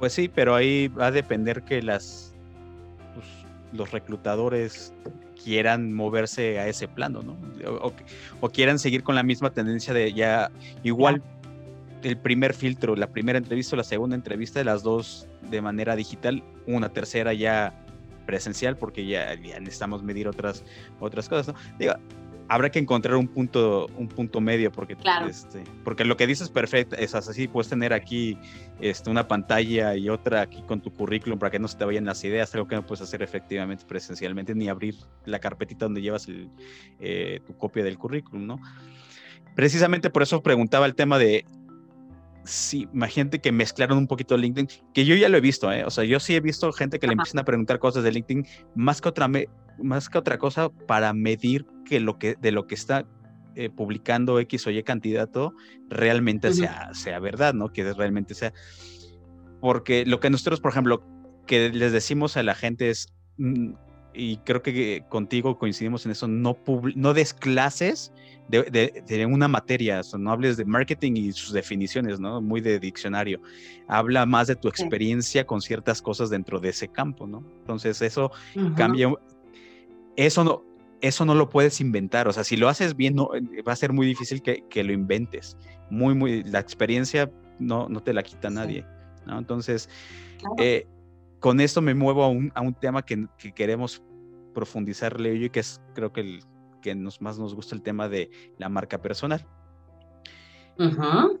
Pues 0.00 0.12
sí, 0.12 0.28
pero 0.28 0.56
ahí 0.56 0.88
va 0.88 1.06
a 1.06 1.10
depender 1.12 1.62
que 1.62 1.82
las 1.82 2.34
pues, 3.14 3.26
los 3.72 3.92
reclutadores 3.92 4.92
quieran 5.44 5.92
moverse 5.92 6.58
a 6.58 6.66
ese 6.66 6.88
plano, 6.88 7.22
¿no? 7.22 7.36
O, 8.40 8.48
quieran 8.48 8.80
seguir 8.80 9.04
con 9.04 9.14
la 9.14 9.22
misma 9.22 9.50
tendencia 9.50 9.94
de 9.94 10.12
ya 10.12 10.50
igual 10.82 11.22
el 12.02 12.16
primer 12.16 12.54
filtro, 12.54 12.96
la 12.96 13.06
primera 13.06 13.38
entrevista 13.38 13.76
o 13.76 13.78
la 13.78 13.84
segunda 13.84 14.16
entrevista, 14.16 14.64
las 14.64 14.82
dos 14.82 15.28
de 15.48 15.62
manera 15.62 15.94
digital, 15.94 16.42
una 16.66 16.88
tercera 16.88 17.32
ya 17.34 17.72
presencial 18.30 18.76
porque 18.76 19.04
ya, 19.04 19.34
necesitamos 19.34 20.04
medir 20.04 20.28
otras, 20.28 20.64
otras 21.00 21.28
cosas, 21.28 21.48
¿no? 21.48 21.60
Digo, 21.80 21.94
habrá 22.46 22.70
que 22.70 22.78
encontrar 22.78 23.16
un 23.16 23.26
punto, 23.26 23.88
un 23.96 24.06
punto 24.06 24.40
medio 24.40 24.70
porque, 24.70 24.96
este, 25.28 25.64
porque 25.82 26.04
lo 26.04 26.16
que 26.16 26.28
dices 26.28 26.44
es 26.44 26.50
perfecto, 26.50 26.94
es 26.94 27.12
así, 27.16 27.48
puedes 27.48 27.68
tener 27.68 27.92
aquí 27.92 28.38
este, 28.80 29.10
una 29.10 29.26
pantalla 29.26 29.96
y 29.96 30.08
otra 30.08 30.42
aquí 30.42 30.62
con 30.62 30.80
tu 30.80 30.94
currículum 30.94 31.40
para 31.40 31.50
que 31.50 31.58
no 31.58 31.66
se 31.66 31.76
te 31.76 31.84
vayan 31.84 32.04
las 32.04 32.22
ideas, 32.22 32.54
algo 32.54 32.68
que 32.68 32.76
no 32.76 32.86
puedes 32.86 33.02
hacer 33.02 33.20
efectivamente 33.20 33.84
presencialmente, 33.84 34.54
ni 34.54 34.68
abrir 34.68 34.94
la 35.24 35.40
carpetita 35.40 35.86
donde 35.86 36.02
llevas 36.02 36.28
eh, 37.00 37.40
tu 37.44 37.56
copia 37.56 37.82
del 37.82 37.98
currículum, 37.98 38.46
¿no? 38.46 38.60
Precisamente 39.56 40.08
por 40.08 40.22
eso 40.22 40.40
preguntaba 40.40 40.86
el 40.86 40.94
tema 40.94 41.18
de 41.18 41.44
sí, 42.44 42.88
imagínate 42.92 43.40
que 43.40 43.52
mezclaron 43.52 43.98
un 43.98 44.06
poquito 44.06 44.36
LinkedIn, 44.36 44.68
que 44.94 45.04
yo 45.04 45.14
ya 45.14 45.28
lo 45.28 45.38
he 45.38 45.40
visto, 45.40 45.70
¿eh? 45.72 45.84
o 45.84 45.90
sea, 45.90 46.04
yo 46.04 46.20
sí 46.20 46.34
he 46.34 46.40
visto 46.40 46.72
gente 46.72 46.98
que 46.98 47.06
le 47.06 47.12
empiezan 47.14 47.40
a 47.40 47.44
preguntar 47.44 47.78
cosas 47.78 48.02
de 48.04 48.12
LinkedIn 48.12 48.46
más 48.74 49.00
que 49.00 49.08
otra, 49.08 49.28
más 49.78 50.08
que 50.08 50.18
otra 50.18 50.38
cosa 50.38 50.68
para 50.86 51.12
medir 51.12 51.66
que 51.84 52.00
lo 52.00 52.18
que, 52.18 52.36
de 52.40 52.52
lo 52.52 52.66
que 52.66 52.74
está 52.74 53.06
eh, 53.56 53.68
publicando 53.68 54.38
X 54.38 54.66
o 54.68 54.70
Y 54.70 54.82
candidato 54.82 55.54
realmente 55.88 56.52
sea, 56.52 56.94
sea 56.94 57.18
verdad, 57.18 57.52
¿no? 57.52 57.72
Que 57.72 57.92
realmente 57.92 58.34
sea. 58.34 58.52
Porque 59.60 60.06
lo 60.06 60.20
que 60.20 60.30
nosotros, 60.30 60.60
por 60.60 60.70
ejemplo, 60.70 61.04
que 61.46 61.68
les 61.70 61.92
decimos 61.92 62.36
a 62.36 62.44
la 62.44 62.54
gente 62.54 62.90
es, 62.90 63.12
mm, 63.38 63.72
y 64.12 64.38
creo 64.38 64.62
que 64.62 65.04
contigo 65.08 65.58
coincidimos 65.58 66.04
en 66.04 66.12
eso, 66.12 66.26
no, 66.26 66.56
no 66.94 67.14
des 67.14 67.32
clases 67.32 68.12
de, 68.48 69.26
una 69.26 69.46
materia, 69.46 70.00
no 70.18 70.32
hables 70.32 70.56
de 70.56 70.64
marketing 70.64 71.12
y 71.14 71.32
sus 71.32 71.52
definiciones, 71.52 72.18
¿no? 72.18 72.40
Muy 72.40 72.60
de 72.60 72.80
diccionario. 72.80 73.40
Habla 73.86 74.26
más 74.26 74.48
de 74.48 74.56
tu 74.56 74.68
experiencia 74.68 75.46
con 75.46 75.60
ciertas 75.60 76.02
cosas 76.02 76.30
dentro 76.30 76.58
de 76.58 76.70
ese 76.70 76.88
campo, 76.88 77.26
¿no? 77.26 77.44
Entonces 77.60 78.02
eso 78.02 78.32
cambia, 78.76 79.12
eso 80.16 80.42
no, 80.42 80.64
eso 81.00 81.24
no 81.24 81.34
lo 81.34 81.48
puedes 81.48 81.80
inventar, 81.80 82.28
o 82.28 82.32
sea, 82.32 82.44
si 82.44 82.56
lo 82.56 82.68
haces 82.68 82.96
bien, 82.96 83.14
no, 83.14 83.30
eh, 83.34 83.62
va 83.62 83.72
a 83.72 83.76
ser 83.76 83.92
muy 83.92 84.06
difícil 84.06 84.42
que, 84.42 84.64
que 84.68 84.82
lo 84.82 84.92
inventes. 84.92 85.56
Muy, 85.88 86.14
muy, 86.14 86.42
la 86.44 86.58
experiencia 86.58 87.30
no, 87.58 87.88
no 87.88 88.02
te 88.02 88.12
la 88.12 88.22
quita 88.22 88.50
nadie, 88.50 88.84
¿no? 89.26 89.38
Entonces, 89.38 89.88
eh, 90.58 90.86
con 91.40 91.60
esto 91.60 91.82
me 91.82 91.94
muevo 91.94 92.22
a 92.22 92.28
un, 92.28 92.52
a 92.54 92.60
un 92.60 92.74
tema 92.74 93.04
que, 93.04 93.26
que 93.38 93.52
queremos 93.52 94.02
profundizar, 94.54 95.18
Leo, 95.20 95.34
y 95.34 95.50
que 95.50 95.60
es 95.60 95.80
creo 95.94 96.12
que 96.12 96.20
el 96.20 96.40
que 96.80 96.94
nos, 96.94 97.20
más 97.20 97.38
nos 97.38 97.54
gusta 97.54 97.74
el 97.74 97.82
tema 97.82 98.08
de 98.08 98.30
la 98.58 98.68
marca 98.68 99.00
personal. 99.00 99.46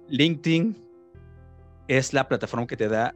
LinkedIn 0.08 0.76
es 1.88 2.12
la 2.12 2.28
plataforma 2.28 2.66
que 2.66 2.76
te 2.76 2.88
da 2.88 3.14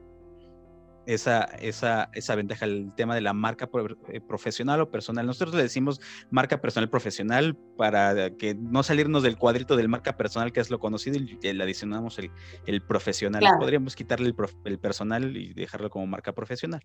esa, 1.07 1.45
esa, 1.61 2.11
esa 2.13 2.35
ventaja, 2.35 2.65
el 2.65 2.93
tema 2.97 3.15
de 3.15 3.21
la 3.21 3.33
marca 3.33 3.69
eh, 4.09 4.21
profesional 4.21 4.81
o 4.81 4.91
personal. 4.91 5.27
Nosotros 5.27 5.55
le 5.55 5.63
decimos 5.63 6.01
marca 6.31 6.61
personal 6.61 6.91
profesional 6.91 7.57
para 7.77 8.31
que 8.37 8.55
no 8.55 8.83
salirnos 8.83 9.23
del 9.23 9.37
cuadrito 9.37 9.77
del 9.77 9.89
marca 9.89 10.17
personal, 10.17 10.53
que 10.53 10.61
es 10.61 10.71
lo 10.71 10.79
conocido, 10.79 11.17
y 11.19 11.53
le 11.53 11.63
adicionamos 11.63 12.19
el, 12.19 12.31
el 12.67 12.83
profesional. 12.83 13.43
Podríamos 13.59 13.95
quitarle 13.97 14.29
el, 14.29 14.37
el, 14.65 14.79
personal 14.79 15.37
y 15.37 15.55
dejarlo 15.55 15.91
como 15.91 16.07
marca 16.07 16.33
profesional. 16.33 16.83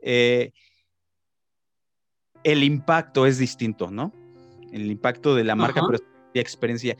Eh, 0.00 0.52
el 2.42 2.62
impacto 2.62 3.26
es 3.26 3.38
distinto, 3.38 3.90
¿no? 3.90 4.12
el 4.74 4.90
impacto 4.90 5.34
de 5.34 5.44
la 5.44 5.54
marca 5.54 5.80
y 6.32 6.40
experiencia. 6.40 6.96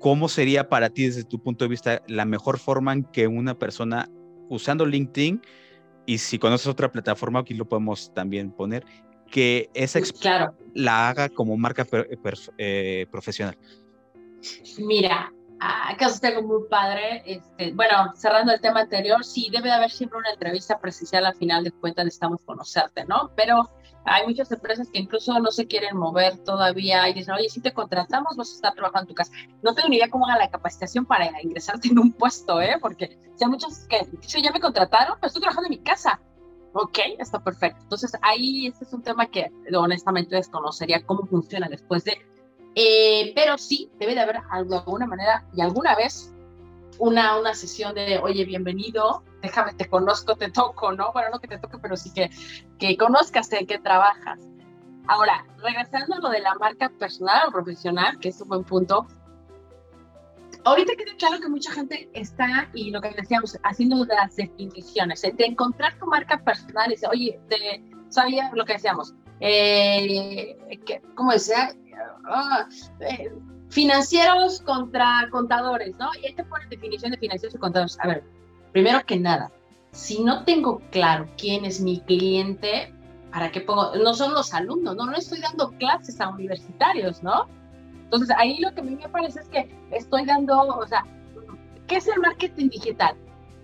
¿Cómo 0.00 0.28
sería 0.28 0.68
para 0.68 0.90
ti 0.90 1.06
desde 1.06 1.24
tu 1.24 1.40
punto 1.40 1.64
de 1.64 1.68
vista 1.68 2.02
la 2.08 2.24
mejor 2.24 2.58
forma 2.58 2.92
en 2.92 3.04
que 3.04 3.26
una 3.28 3.56
persona 3.56 4.08
usando 4.48 4.84
LinkedIn 4.84 5.40
y 6.08 6.16
si 6.16 6.38
conoces 6.38 6.66
otra 6.66 6.90
plataforma, 6.90 7.40
aquí 7.40 7.52
lo 7.52 7.68
podemos 7.68 8.14
también 8.14 8.50
poner, 8.50 8.82
que 9.30 9.68
esa 9.74 10.00
claro. 10.18 10.54
la 10.72 11.10
haga 11.10 11.28
como 11.28 11.54
marca 11.58 11.86
eh, 12.56 13.06
profesional? 13.10 13.58
Mira, 14.78 15.30
acaso 15.60 16.18
tengo 16.18 16.42
muy 16.42 16.66
padre. 16.70 17.22
Este, 17.26 17.74
bueno, 17.74 18.10
cerrando 18.16 18.54
el 18.54 18.60
tema 18.62 18.80
anterior, 18.80 19.22
sí, 19.22 19.50
debe 19.52 19.68
de 19.68 19.74
haber 19.74 19.90
siempre 19.90 20.18
una 20.18 20.30
entrevista 20.30 20.80
presencial 20.80 21.26
al 21.26 21.34
final 21.34 21.62
de 21.62 21.72
cuentas, 21.72 22.06
necesitamos 22.06 22.40
conocerte, 22.40 23.04
¿no? 23.04 23.30
Pero 23.36 23.68
hay 24.10 24.26
muchas 24.26 24.50
empresas 24.52 24.88
que 24.90 24.98
incluso 24.98 25.38
no 25.40 25.50
se 25.50 25.66
quieren 25.66 25.96
mover 25.96 26.38
todavía 26.38 27.08
y 27.08 27.14
dicen, 27.14 27.34
oye, 27.34 27.48
si 27.48 27.60
te 27.60 27.72
contratamos, 27.72 28.36
vas 28.36 28.50
a 28.50 28.54
estar 28.54 28.74
trabajando 28.74 29.02
en 29.02 29.08
tu 29.08 29.14
casa. 29.14 29.32
No 29.62 29.74
tengo 29.74 29.88
ni 29.88 29.96
idea 29.96 30.08
cómo 30.08 30.26
haga 30.26 30.38
la 30.38 30.50
capacitación 30.50 31.04
para 31.06 31.30
ingresarte 31.42 31.88
en 31.88 31.98
un 31.98 32.12
puesto, 32.12 32.60
¿eh? 32.60 32.76
Porque 32.80 33.18
si 33.36 33.44
hay 33.44 33.50
muchos 33.50 33.86
que, 33.88 34.06
si 34.20 34.42
ya 34.42 34.52
me 34.52 34.60
contrataron, 34.60 35.16
pero 35.20 35.28
estoy 35.28 35.42
trabajando 35.42 35.66
en 35.66 35.78
mi 35.78 35.84
casa. 35.84 36.20
Ok, 36.72 36.98
está 37.18 37.42
perfecto. 37.42 37.80
Entonces 37.82 38.12
ahí 38.22 38.66
este 38.66 38.84
es 38.84 38.92
un 38.92 39.02
tema 39.02 39.26
que 39.26 39.50
honestamente 39.74 40.36
desconocería 40.36 41.04
cómo 41.04 41.26
funciona 41.26 41.68
después 41.68 42.04
de... 42.04 42.18
Eh, 42.74 43.32
pero 43.34 43.58
sí, 43.58 43.90
debe 43.98 44.14
de 44.14 44.20
haber 44.20 44.40
alguna 44.50 45.06
manera 45.06 45.44
y 45.54 45.62
alguna 45.62 45.96
vez 45.96 46.32
una, 46.98 47.38
una 47.38 47.54
sesión 47.54 47.94
de, 47.94 48.18
oye, 48.18 48.44
bienvenido, 48.44 49.22
déjame, 49.42 49.74
te 49.74 49.88
conozco, 49.88 50.36
te 50.36 50.50
toco, 50.50 50.92
¿no? 50.92 51.12
Bueno, 51.12 51.30
no 51.32 51.38
que 51.38 51.48
te 51.48 51.58
toque, 51.58 51.78
pero 51.78 51.96
sí 51.96 52.12
que, 52.12 52.30
que 52.78 52.96
conozcas 52.96 53.52
en 53.52 53.66
qué 53.66 53.78
trabajas. 53.78 54.40
Ahora, 55.06 55.46
regresando 55.62 56.16
a 56.16 56.18
lo 56.18 56.28
de 56.28 56.40
la 56.40 56.54
marca 56.56 56.90
personal 56.90 57.48
o 57.48 57.52
profesional, 57.52 58.18
que 58.18 58.28
es 58.28 58.40
un 58.40 58.48
buen 58.48 58.64
punto, 58.64 59.06
ahorita 60.64 60.94
queda 60.96 61.16
claro 61.16 61.40
que 61.40 61.48
mucha 61.48 61.72
gente 61.72 62.10
está, 62.12 62.68
y 62.74 62.90
lo 62.90 63.00
que 63.00 63.10
decíamos, 63.10 63.58
haciendo 63.62 64.04
las 64.04 64.36
definiciones, 64.36 65.24
entre 65.24 65.46
encontrar 65.46 65.98
tu 65.98 66.06
marca 66.06 66.38
personal 66.38 66.88
y 66.88 66.94
decir, 66.94 67.08
oye, 67.10 67.40
te, 67.48 67.82
sabía 68.08 68.50
lo 68.54 68.64
que 68.64 68.74
decíamos, 68.74 69.14
eh, 69.40 70.56
que, 70.84 71.00
¿cómo 71.14 71.32
decía? 71.32 71.74
Ah, 72.26 72.68
eh, 73.00 73.30
financieros 73.68 74.60
contra 74.62 75.28
contadores, 75.30 75.94
¿no? 75.98 76.10
Y 76.20 76.26
ahí 76.26 76.34
te 76.34 76.44
ponen 76.44 76.68
definición 76.68 77.12
de 77.12 77.18
financieros 77.18 77.54
y 77.54 77.58
contadores. 77.58 77.98
A 78.00 78.08
ver, 78.08 78.24
primero 78.72 79.04
que 79.04 79.18
nada, 79.18 79.50
si 79.92 80.22
no 80.22 80.44
tengo 80.44 80.80
claro 80.90 81.28
quién 81.36 81.64
es 81.64 81.80
mi 81.80 82.00
cliente, 82.00 82.92
¿para 83.32 83.50
qué 83.50 83.60
pongo? 83.60 83.94
No 83.96 84.14
son 84.14 84.34
los 84.34 84.54
alumnos, 84.54 84.96
no, 84.96 85.06
no 85.06 85.16
estoy 85.16 85.40
dando 85.40 85.70
clases 85.72 86.20
a 86.20 86.28
universitarios, 86.28 87.22
¿no? 87.22 87.46
Entonces, 88.04 88.34
ahí 88.38 88.58
lo 88.58 88.72
que 88.74 88.80
a 88.80 88.84
mí 88.84 88.96
me 88.96 89.08
parece 89.08 89.40
es 89.40 89.48
que 89.48 89.70
estoy 89.90 90.24
dando, 90.24 90.56
o 90.56 90.86
sea, 90.86 91.04
¿qué 91.86 91.96
es 91.96 92.08
el 92.08 92.20
marketing 92.20 92.70
digital? 92.70 93.16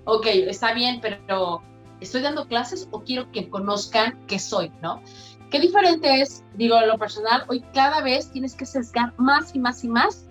Ok, 0.04 0.26
está 0.26 0.74
bien, 0.74 1.00
pero 1.00 1.62
¿estoy 2.00 2.20
dando 2.20 2.46
clases 2.46 2.88
o 2.90 3.02
quiero 3.02 3.30
que 3.32 3.48
conozcan 3.48 4.18
qué 4.26 4.38
soy, 4.38 4.70
¿no? 4.82 5.00
Qué 5.54 5.60
diferente 5.60 6.20
es, 6.20 6.42
digo, 6.54 6.80
lo 6.80 6.98
personal, 6.98 7.44
hoy 7.46 7.60
cada 7.72 8.02
vez 8.02 8.28
tienes 8.32 8.56
que 8.56 8.66
sesgar 8.66 9.14
más 9.18 9.54
y 9.54 9.60
más 9.60 9.84
y 9.84 9.88
más 9.88 10.26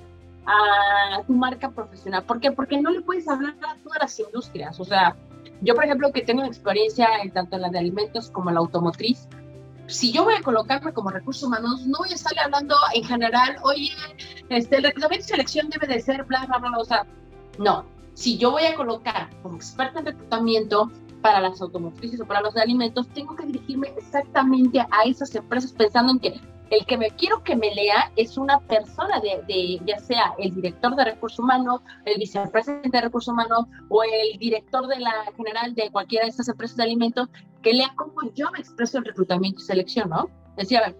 a 0.46 1.24
tu 1.26 1.32
marca 1.32 1.70
profesional. 1.70 2.26
¿Por 2.26 2.42
qué? 2.42 2.52
Porque 2.52 2.82
no 2.82 2.90
le 2.92 3.00
puedes 3.00 3.26
hablar 3.30 3.56
a 3.66 3.78
todas 3.82 4.00
las 4.02 4.20
industrias. 4.20 4.82
O 4.82 4.84
sea, 4.84 5.16
yo, 5.62 5.76
por 5.76 5.86
ejemplo, 5.86 6.12
que 6.12 6.24
tengo 6.24 6.44
experiencia 6.44 7.08
en 7.22 7.32
tanto 7.32 7.58
la 7.58 7.70
de 7.70 7.80
alimentos 7.80 8.32
como 8.32 8.52
la 8.52 8.60
automotriz, 8.60 9.30
si 9.88 10.12
yo 10.12 10.26
voy 10.26 10.34
a 10.34 10.42
colocarme 10.42 10.92
como 10.92 11.10
recursos 11.10 11.44
humanos, 11.44 11.88
no 11.88 12.00
voy 12.00 12.12
a 12.12 12.16
estarle 12.16 12.42
hablando 12.42 12.76
en 12.94 13.06
general, 13.06 13.56
oye, 13.64 13.92
este, 14.50 14.76
el 14.76 14.84
reclutamiento 14.84 15.26
y 15.26 15.30
selección 15.30 15.70
debe 15.70 15.88
de 15.88 16.02
ser 16.02 16.26
bla, 16.26 16.46
bla, 16.48 16.58
bla, 16.58 16.78
o 16.78 16.84
sea, 16.84 17.06
no. 17.60 17.86
Si 18.14 18.38
yo 18.38 18.52
voy 18.52 18.66
a 18.66 18.76
colocar 18.76 19.30
como 19.42 19.56
experta 19.56 20.00
en 20.00 20.08
reclutamiento 20.08 20.92
para 21.24 21.40
las 21.40 21.60
automotrices 21.62 22.20
o 22.20 22.26
para 22.26 22.42
los 22.42 22.54
de 22.54 22.62
alimentos, 22.62 23.08
tengo 23.10 23.36
que 23.36 23.46
dirigirme 23.46 23.88
exactamente 23.98 24.80
a 24.82 25.04
esas 25.06 25.34
empresas 25.34 25.72
pensando 25.72 26.12
en 26.12 26.20
que 26.20 26.40
el 26.70 26.86
que 26.86 26.98
me 26.98 27.12
quiero 27.12 27.44
que 27.44 27.56
me 27.56 27.74
lea 27.74 28.12
es 28.16 28.38
una 28.38 28.60
persona 28.60 29.22
de, 29.22 29.80
ya 29.86 30.00
sea 30.00 30.34
el 30.38 30.54
director 30.54 30.96
de 30.96 31.06
recursos 31.06 31.40
humanos, 31.40 31.82
el 32.06 32.18
vicepresidente 32.18 32.98
de 32.98 33.02
recursos 33.02 33.32
humanos 33.32 33.68
o 33.90 34.04
el 34.04 34.38
director 34.38 34.88
de 34.88 35.00
la 35.00 35.14
general 35.38 35.74
de 35.76 35.90
cualquiera 35.92 36.26
de 36.26 36.32
estas 36.32 36.50
empresas 36.50 36.76
de 36.78 36.84
alimentos, 36.84 37.30
que 37.62 37.74
lea 37.74 37.94
cómo 37.96 38.14
yo 38.34 38.52
me 38.52 38.60
expreso 38.60 38.98
en 38.98 39.06
reclutamiento 39.06 39.62
y 39.62 39.64
selección, 39.64 40.10
¿no? 40.10 40.30
Decía, 40.58 40.80
a 40.80 40.88
ver, 40.88 40.98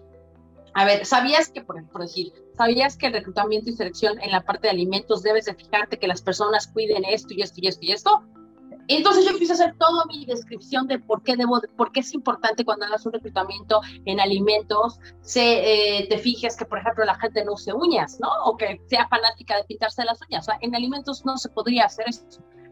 a 0.74 0.84
ver, 0.84 1.06
¿sabías 1.06 1.50
que, 1.50 1.62
por, 1.62 1.84
por, 1.88 2.02
decir, 2.02 2.32
¿sabías 2.56 2.96
que 2.96 3.08
el 3.08 3.12
reclutamiento 3.12 3.68
y 3.68 3.74
selección 3.74 4.20
en 4.22 4.30
la 4.30 4.42
parte 4.42 4.68
de 4.68 4.70
alimentos 4.70 5.22
debes 5.22 5.44
de 5.44 5.54
fijarte 5.54 5.98
que 5.98 6.08
las 6.08 6.22
personas 6.22 6.66
cuiden 6.68 7.04
esto 7.04 7.34
y 7.34 7.42
esto 7.42 7.60
y 7.60 7.68
esto 7.68 7.84
y 7.84 7.92
esto? 7.92 8.22
Entonces 8.88 9.24
yo 9.24 9.30
empiezo 9.30 9.52
a 9.52 9.56
hacer 9.56 9.74
toda 9.78 10.04
mi 10.06 10.26
descripción 10.26 10.86
de 10.86 10.98
por 10.98 11.22
qué 11.22 11.36
debo, 11.36 11.60
por 11.76 11.92
qué 11.92 12.00
es 12.00 12.12
importante 12.14 12.64
cuando 12.64 12.86
hagas 12.86 13.06
un 13.06 13.12
reclutamiento 13.12 13.80
en 14.04 14.20
alimentos, 14.20 14.98
se, 15.22 16.00
eh, 16.00 16.06
te 16.08 16.18
fijes 16.18 16.56
que, 16.56 16.64
por 16.64 16.78
ejemplo, 16.78 17.04
la 17.04 17.14
gente 17.16 17.44
no 17.44 17.52
use 17.54 17.72
uñas, 17.72 18.18
¿no? 18.20 18.28
O 18.44 18.56
que 18.56 18.80
sea 18.88 19.08
fanática 19.08 19.56
de 19.56 19.64
pintarse 19.64 20.04
las 20.04 20.20
uñas. 20.28 20.44
O 20.44 20.50
sea, 20.50 20.58
en 20.60 20.74
alimentos 20.74 21.24
no 21.24 21.36
se 21.38 21.48
podría 21.48 21.84
hacer 21.84 22.08
eso. 22.08 22.24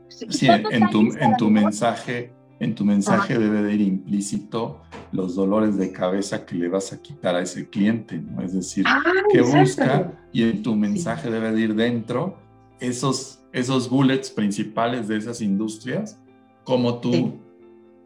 Sí, 0.08 0.46
en 0.48 0.90
tu, 0.90 1.00
en 1.18 1.36
tu 1.38 1.48
mensaje, 1.48 2.34
en 2.60 2.74
tu 2.74 2.84
mensaje 2.84 3.38
debe 3.38 3.62
de 3.62 3.74
ir 3.74 3.80
implícito 3.80 4.82
los 5.10 5.34
dolores 5.34 5.78
de 5.78 5.90
cabeza 5.90 6.44
que 6.44 6.54
le 6.54 6.68
vas 6.68 6.92
a 6.92 7.00
quitar 7.00 7.34
a 7.34 7.40
ese 7.40 7.68
cliente, 7.68 8.18
¿no? 8.18 8.42
Es 8.42 8.52
decir, 8.52 8.84
ah, 8.86 9.02
que 9.30 9.40
busca 9.40 10.12
y 10.32 10.42
en 10.42 10.62
tu 10.62 10.74
mensaje 10.74 11.30
debe 11.30 11.52
de 11.52 11.60
ir 11.60 11.74
dentro 11.74 12.38
esos 12.78 13.41
esos 13.52 13.88
bullets 13.88 14.30
principales 14.30 15.08
de 15.08 15.16
esas 15.18 15.40
industrias, 15.40 16.18
como 16.64 17.00
tú, 17.00 17.38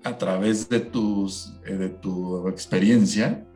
a 0.02 0.16
través 0.18 0.68
de, 0.68 0.80
tus, 0.80 1.54
eh, 1.64 1.74
de 1.74 1.88
tu 1.88 2.48
experiencia, 2.48 3.46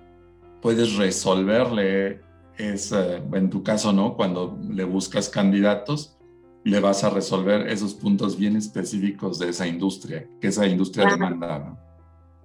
puedes 0.60 0.96
resolverle, 0.96 2.20
esa, 2.56 3.16
en 3.16 3.50
tu 3.50 3.62
caso, 3.62 3.92
¿no? 3.92 4.16
Cuando 4.16 4.58
le 4.68 4.84
buscas 4.84 5.28
candidatos, 5.28 6.18
le 6.64 6.78
vas 6.80 7.04
a 7.04 7.10
resolver 7.10 7.68
esos 7.68 7.94
puntos 7.94 8.36
bien 8.36 8.56
específicos 8.56 9.38
de 9.38 9.48
esa 9.48 9.66
industria, 9.66 10.28
que 10.40 10.48
esa 10.48 10.66
industria 10.66 11.06
demanda. 11.06 11.76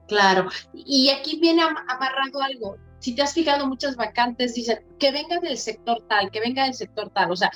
Claro, 0.08 0.50
y 0.74 1.10
aquí 1.10 1.40
viene 1.40 1.64
amarrado 1.64 2.42
algo. 2.42 2.78
Si 3.00 3.14
te 3.14 3.22
has 3.22 3.34
fijado, 3.34 3.68
muchas 3.68 3.96
vacantes 3.96 4.56
dicen 4.56 4.80
que 5.00 5.12
venga 5.12 5.40
del 5.40 5.58
sector 5.58 6.02
tal, 6.08 6.32
que 6.32 6.40
venga 6.40 6.64
del 6.64 6.74
sector 6.74 7.10
tal. 7.10 7.32
O 7.32 7.36
sea, 7.36 7.52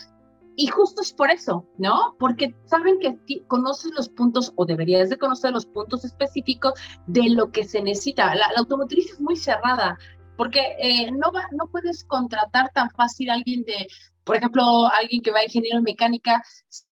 y 0.55 0.67
justo 0.67 1.01
es 1.01 1.13
por 1.13 1.31
eso, 1.31 1.65
¿no? 1.77 2.15
Porque 2.19 2.55
saben 2.65 2.99
que 2.99 3.17
conoces 3.47 3.91
los 3.95 4.09
puntos 4.09 4.51
o 4.55 4.65
deberías 4.65 5.09
de 5.09 5.17
conocer 5.17 5.51
los 5.51 5.65
puntos 5.65 6.03
específicos 6.03 6.73
de 7.07 7.29
lo 7.29 7.51
que 7.51 7.63
se 7.63 7.81
necesita. 7.81 8.35
La, 8.35 8.51
automotriz 8.57 9.13
es 9.13 9.21
muy 9.21 9.35
cerrada 9.35 9.97
porque 10.35 10.75
eh, 10.79 11.11
no, 11.11 11.31
va, 11.31 11.47
no 11.51 11.67
puedes 11.67 12.03
contratar 12.05 12.71
tan 12.73 12.89
fácil 12.91 13.29
a 13.29 13.33
alguien 13.35 13.63
de, 13.63 13.87
por 14.23 14.35
ejemplo, 14.35 14.87
alguien 14.87 15.21
que 15.21 15.31
va 15.31 15.39
a 15.39 15.45
ingeniero 15.45 15.77
en 15.77 15.83
mecánica, 15.83 16.43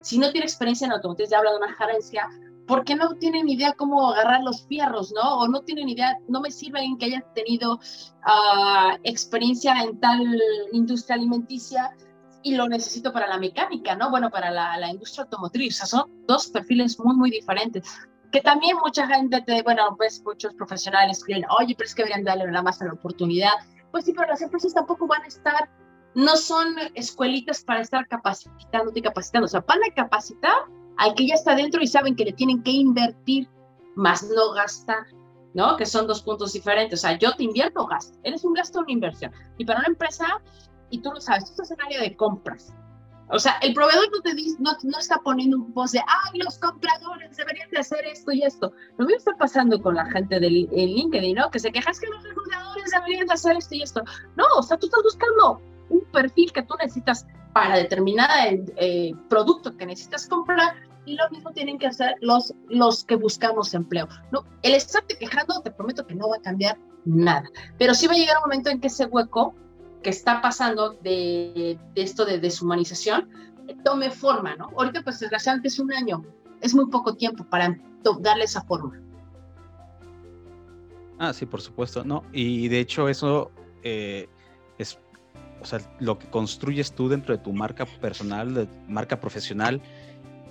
si 0.02 0.18
no 0.18 0.32
tiene 0.32 0.46
experiencia 0.46 0.86
en 0.86 0.94
automotriz, 0.94 1.30
ya 1.30 1.40
habla 1.40 1.52
de 1.52 1.58
una 1.58 1.74
gerencia, 1.76 2.30
porque 2.68 2.96
no 2.96 3.16
tienen 3.16 3.48
idea 3.48 3.74
cómo 3.74 4.12
agarrar 4.12 4.42
los 4.42 4.66
fierros, 4.68 5.12
¿no? 5.12 5.40
O 5.40 5.48
no 5.48 5.62
tienen 5.62 5.90
idea, 5.90 6.18
no 6.28 6.42
me 6.42 6.52
sirve 6.52 6.80
alguien 6.80 6.98
que 6.98 7.06
haya 7.06 7.22
tenido 7.34 7.76
uh, 7.76 8.98
experiencia 9.04 9.84
en 9.84 10.00
tal 10.00 10.22
industria 10.72 11.16
alimenticia 11.16 11.96
y 12.46 12.56
lo 12.56 12.68
necesito 12.68 13.12
para 13.12 13.28
la 13.28 13.40
mecánica, 13.40 13.96
¿no? 13.96 14.12
Bueno, 14.12 14.30
para 14.30 14.52
la, 14.52 14.78
la 14.78 14.92
industria 14.92 15.24
automotriz. 15.24 15.74
O 15.74 15.78
sea, 15.78 15.86
son 15.88 16.26
dos 16.28 16.48
perfiles 16.50 17.00
muy, 17.00 17.16
muy 17.16 17.32
diferentes. 17.32 17.84
Que 18.32 18.40
también 18.40 18.78
mucha 18.84 19.08
gente, 19.08 19.42
te, 19.42 19.64
bueno, 19.64 19.96
pues 19.98 20.22
muchos 20.24 20.54
profesionales 20.54 21.24
creen, 21.26 21.44
oye, 21.60 21.74
pero 21.76 21.88
es 21.88 21.96
que 21.96 22.04
deberían 22.04 22.24
darle 22.24 22.46
una 22.46 22.62
más 22.62 22.80
a 22.84 22.86
la 22.86 22.94
oportunidad. 22.94 23.50
Pues 23.90 24.06
sí, 24.06 24.14
pero 24.14 24.28
las 24.28 24.44
empresas 24.44 24.76
tampoco 24.76 25.08
van 25.08 25.24
a 25.24 25.26
estar, 25.26 25.72
no 26.14 26.38
son 26.38 26.76
escuelitas 26.94 27.64
para 27.64 27.82
estar 27.82 28.08
capacitando 28.08 28.92
y 28.94 29.02
capacitando. 29.02 29.46
O 29.46 29.50
sea, 29.50 29.62
van 29.62 29.80
a 29.84 29.92
capacitar 29.96 30.66
al 30.98 31.16
que 31.16 31.26
ya 31.26 31.34
está 31.34 31.56
dentro 31.56 31.82
y 31.82 31.88
saben 31.88 32.16
que 32.16 32.26
le 32.26 32.34
tienen 32.34 32.62
que 32.62 32.72
invertir, 32.72 33.50
más 33.96 34.22
no 34.30 34.52
gastar. 34.52 35.08
¿no? 35.56 35.78
Que 35.78 35.88
son 35.88 36.06
dos 36.06 36.22
puntos 36.22 36.54
diferentes. 36.54 37.00
O 37.00 37.02
sea, 37.02 37.18
yo 37.18 37.34
te 37.34 37.44
invierto 37.44 37.82
o 37.82 37.88
gasto. 37.88 38.20
Eres 38.22 38.44
un 38.44 38.54
gasto 38.54 38.80
o 38.80 38.82
una 38.84 38.92
inversión. 38.92 39.32
Y 39.58 39.66
para 39.66 39.80
una 39.80 39.88
empresa, 39.88 40.42
y 40.90 41.00
tú 41.02 41.12
lo 41.12 41.22
sabes, 41.22 41.46
tú 41.46 41.52
estás 41.52 41.72
en 41.72 41.82
área 41.82 42.02
de 42.02 42.16
compras. 42.16 42.74
O 43.30 43.40
sea, 43.40 43.58
el 43.62 43.74
proveedor 43.74 44.06
no, 44.12 44.22
te 44.22 44.36
dice, 44.36 44.56
no, 44.60 44.72
no 44.84 45.00
está 45.00 45.18
poniendo 45.24 45.58
un 45.58 45.74
post 45.74 45.96
de, 45.96 46.00
ay, 46.00 46.40
los 46.40 46.60
compradores 46.60 47.36
deberían 47.36 47.70
de 47.72 47.80
hacer 47.80 48.06
esto 48.06 48.32
y 48.32 48.44
esto. 48.44 48.72
Lo 48.98 49.06
mismo 49.06 49.18
está 49.18 49.32
pasando 49.38 49.82
con 49.82 49.96
la 49.96 50.06
gente 50.12 50.40
del 50.40 50.70
LinkedIn, 50.72 51.36
¿no? 51.36 51.50
Que 51.50 51.60
se 51.60 51.72
quejas 51.72 52.00
que 52.00 52.08
los 52.08 52.24
reclutadores 52.24 52.92
deberían 52.92 53.26
de 53.26 53.34
hacer 53.34 53.58
esto 53.58 53.74
y 53.74 53.82
esto. 53.82 54.04
No, 54.36 54.44
o 54.58 54.62
sea, 54.62 54.78
tú 54.78 54.86
estás 54.86 55.02
buscando 55.02 55.60
un 55.90 56.02
perfil 56.12 56.52
que 56.52 56.62
tú 56.64 56.76
necesitas 56.80 57.26
para 57.54 57.78
determinado 57.78 58.32
eh, 58.78 59.14
producto 59.30 59.76
que 59.76 59.86
necesitas 59.86 60.28
comprar 60.28 60.76
y 61.06 61.16
lo 61.16 61.30
mismo 61.30 61.52
tienen 61.52 61.80
que 61.80 61.88
hacer 61.88 62.16
los, 62.22 62.54
los 62.68 63.06
que 63.06 63.16
buscamos 63.16 63.74
empleo. 63.74 64.08
No, 64.32 64.44
el 64.62 64.76
estarte 64.76 65.18
quejando, 65.18 65.62
te 65.62 65.72
prometo 65.72 66.06
que 66.06 66.16
no 66.16 66.30
va 66.30 66.38
a 66.38 66.42
cambiar 66.42 66.78
nada, 67.06 67.50
pero 67.78 67.94
sí 67.94 68.08
va 68.08 68.14
a 68.14 68.18
llegar 68.18 68.38
un 68.38 68.50
momento 68.50 68.70
en 68.70 68.82
que 68.82 68.88
ese 68.88 69.06
hueco 69.06 69.56
que 70.06 70.12
está 70.12 70.40
pasando 70.40 70.94
de, 71.02 71.80
esto 71.96 72.26
de 72.26 72.38
deshumanización 72.38 73.28
tome 73.84 74.12
forma, 74.12 74.56
¿no? 74.56 74.70
Ahorita, 74.78 75.02
pues 75.02 75.20
desgraciadamente 75.20 75.70
es 75.70 75.80
un 75.80 75.92
año, 75.92 76.24
es 76.62 76.76
muy 76.76 76.86
poco 76.92 77.16
tiempo 77.16 77.44
para 77.44 77.76
darle 78.22 78.44
esa 78.44 78.62
forma. 78.62 79.02
Ah, 81.18 81.34
sí, 81.34 81.48
por 81.48 81.60
supuesto, 81.60 82.04
¿no? 82.04 82.24
Y 82.32 82.68
de 82.68 82.82
hecho 82.82 83.10
eso 83.10 83.50
eh, 83.82 84.30
es, 84.78 85.00
o 85.60 85.66
sea, 85.66 85.80
lo 86.00 86.20
que 86.20 86.30
construyes 86.30 86.94
tú 86.94 87.10
dentro 87.10 87.36
de 87.36 87.44
tu 87.44 87.52
marca 87.52 87.88
personal, 87.88 88.54
de 88.54 88.70
marca 88.88 89.20
profesional, 89.20 89.82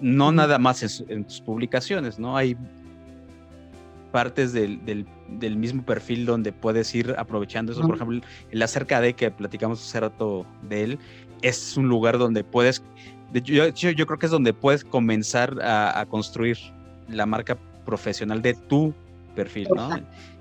no 0.00 0.32
nada 0.32 0.58
más 0.58 0.82
en, 0.82 1.12
en 1.12 1.24
tus 1.28 1.40
publicaciones, 1.40 2.18
¿no? 2.18 2.36
Hay 2.36 2.56
partes 4.10 4.52
del, 4.52 4.84
del, 4.84 5.06
mismo 5.28 5.82
perfil 5.84 6.26
donde 6.26 6.52
puedes 6.52 6.94
ir 6.94 7.14
aprovechando 7.18 7.72
eso. 7.72 7.82
Por 7.82 7.96
ejemplo, 7.96 8.20
el 8.50 8.62
acerca 8.62 9.00
de 9.00 9.14
que 9.14 9.30
platicamos 9.30 9.82
hace 9.82 10.00
rato 10.00 10.46
de 10.68 10.84
él, 10.84 10.98
es 11.42 11.76
un 11.76 11.88
lugar 11.88 12.18
donde 12.18 12.44
puedes, 12.44 12.82
yo, 13.32 13.68
yo, 13.68 14.06
creo 14.06 14.18
que 14.18 14.26
es 14.26 14.32
donde 14.32 14.52
puedes 14.52 14.84
comenzar 14.84 15.60
a, 15.62 16.04
construir 16.08 16.58
la 17.08 17.26
marca 17.26 17.58
profesional 17.84 18.40
de 18.40 18.54
tu 18.54 18.94
perfil, 19.34 19.68
¿no? 19.74 19.90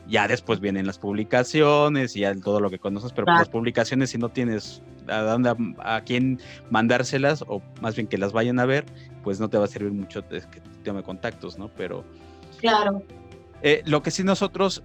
Ya 0.08 0.28
después 0.28 0.60
vienen 0.60 0.86
las 0.86 1.00
publicaciones 1.00 2.16
y 2.16 2.22
ya 2.22 2.36
todo 2.36 2.60
lo 2.60 2.70
que 2.70 2.78
conoces, 2.78 3.12
pero 3.14 3.26
las 3.28 3.50
publicaciones 3.50 4.10
si 4.10 4.18
no 4.18 4.30
tienes 4.30 4.82
a, 5.08 5.20
dónde, 5.22 5.56
a, 5.80 6.02
quién 6.02 6.40
mandárselas 6.70 7.44
o 7.48 7.62
más 7.82 7.96
bien 7.96 8.08
que 8.08 8.18
las 8.18 8.34
vayan 8.34 8.60
a 8.60 8.66
ver, 8.66 8.86
pues 9.24 9.40
no 9.40 9.50
te 9.50 9.58
va 9.58 9.66
a 9.66 9.68
servir 9.68 9.92
mucho 9.92 10.28
que 10.28 10.42
tome 10.84 11.04
contactos, 11.04 11.58
¿no? 11.58 11.70
Pero... 11.70 12.04
Claro. 12.60 13.04
Eh, 13.64 13.82
lo 13.86 14.03
que 14.03 14.11
sí 14.11 14.24
nosotros 14.24 14.84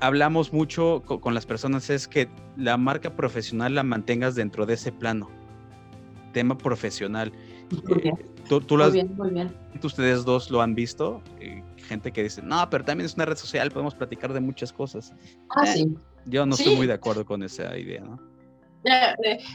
hablamos 0.00 0.52
mucho 0.52 1.02
con, 1.02 1.34
las 1.34 1.44
personas 1.44 1.90
es 1.90 2.08
que 2.08 2.28
la 2.56 2.76
marca 2.78 3.14
profesional 3.14 3.74
la 3.74 3.82
mantengas 3.82 4.34
dentro 4.34 4.66
de 4.66 4.74
ese 4.74 4.90
plano. 4.90 5.30
Tema 6.32 6.56
profesional. 6.56 7.32
Muy 7.86 8.00
bien. 8.02 8.16
tú, 8.48 8.62
muy 8.76 8.90
bien, 8.90 9.14
muy 9.16 9.30
bien. 9.30 9.54
Ustedes 9.82 10.24
dos 10.24 10.50
lo 10.50 10.62
han 10.62 10.74
visto. 10.74 11.22
Eh, 11.38 11.62
gente 11.76 12.12
que 12.12 12.22
dice, 12.22 12.42
no, 12.42 12.68
pero 12.70 12.84
también 12.84 13.06
es 13.06 13.14
una 13.14 13.26
red 13.26 13.36
social, 13.36 13.70
podemos 13.70 13.94
platicar 13.94 14.32
de 14.32 14.40
muchas 14.40 14.72
cosas. 14.72 15.12
Ah, 15.50 15.64
eh, 15.64 15.72
sí. 15.74 15.94
Yo 16.24 16.46
no 16.46 16.54
estoy 16.54 16.76
muy 16.76 16.86
de 16.86 16.94
acuerdo 16.94 17.26
con 17.26 17.42
esa 17.42 17.76
idea, 17.76 18.00
¿no? 18.00 18.18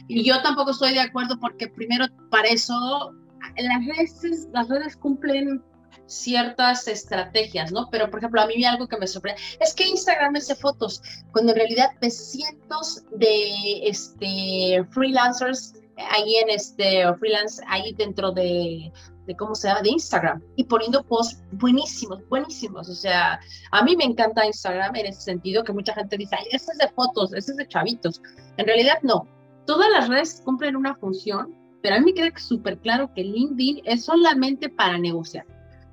Y 0.07 0.23
yo 0.23 0.41
tampoco 0.41 0.71
estoy 0.71 0.93
de 0.93 1.01
acuerdo 1.01 1.39
porque 1.39 1.67
primero 1.67 2.05
para 2.29 2.47
eso 2.47 3.13
las 3.57 3.85
redes, 3.85 4.47
las 4.53 4.69
redes 4.69 4.95
cumplen 4.95 5.61
ciertas 6.05 6.87
estrategias, 6.87 7.71
¿no? 7.71 7.87
Pero, 7.91 8.09
por 8.09 8.19
ejemplo, 8.19 8.41
a 8.41 8.47
mí 8.47 8.63
algo 8.65 8.87
que 8.87 8.97
me 8.97 9.07
sorprende 9.07 9.41
es 9.59 9.73
que 9.73 9.87
Instagram 9.87 10.35
es 10.35 10.47
de 10.47 10.55
fotos, 10.55 11.01
cuando 11.31 11.51
en 11.51 11.57
realidad 11.57 11.89
ves 12.01 12.31
cientos 12.31 13.03
de 13.11 13.87
este, 13.87 14.83
freelancers 14.91 15.73
ahí 16.11 16.35
en 16.37 16.49
este 16.49 17.13
freelance, 17.15 17.61
ahí 17.67 17.93
dentro 17.93 18.31
de, 18.31 18.91
de, 19.25 19.35
¿cómo 19.35 19.53
se 19.53 19.67
llama? 19.67 19.81
De 19.81 19.89
Instagram 19.89 20.41
y 20.55 20.63
poniendo 20.63 21.03
posts 21.03 21.43
buenísimos, 21.51 22.19
buenísimos. 22.29 22.87
O 22.89 22.95
sea, 22.95 23.39
a 23.71 23.83
mí 23.83 23.95
me 23.97 24.05
encanta 24.05 24.45
Instagram 24.45 24.95
en 24.95 25.07
ese 25.07 25.21
sentido 25.21 25.63
que 25.63 25.73
mucha 25.73 25.93
gente 25.93 26.17
dice, 26.17 26.35
ay, 26.37 26.45
ese 26.51 26.71
es 26.71 26.77
de 26.77 26.87
fotos, 26.89 27.33
ese 27.33 27.51
es 27.51 27.57
de 27.57 27.67
chavitos. 27.67 28.21
En 28.57 28.65
realidad 28.65 28.99
no. 29.03 29.27
Todas 29.65 29.89
las 29.91 30.07
redes 30.07 30.41
cumplen 30.43 30.75
una 30.75 30.95
función 30.95 31.59
pero 31.81 31.95
a 31.95 31.99
mí 31.99 32.05
me 32.05 32.13
queda 32.13 32.37
súper 32.37 32.77
claro 32.79 33.11
que 33.13 33.23
LinkedIn 33.23 33.81
es 33.85 34.05
solamente 34.05 34.69
para 34.69 34.97
negociar, 34.97 35.45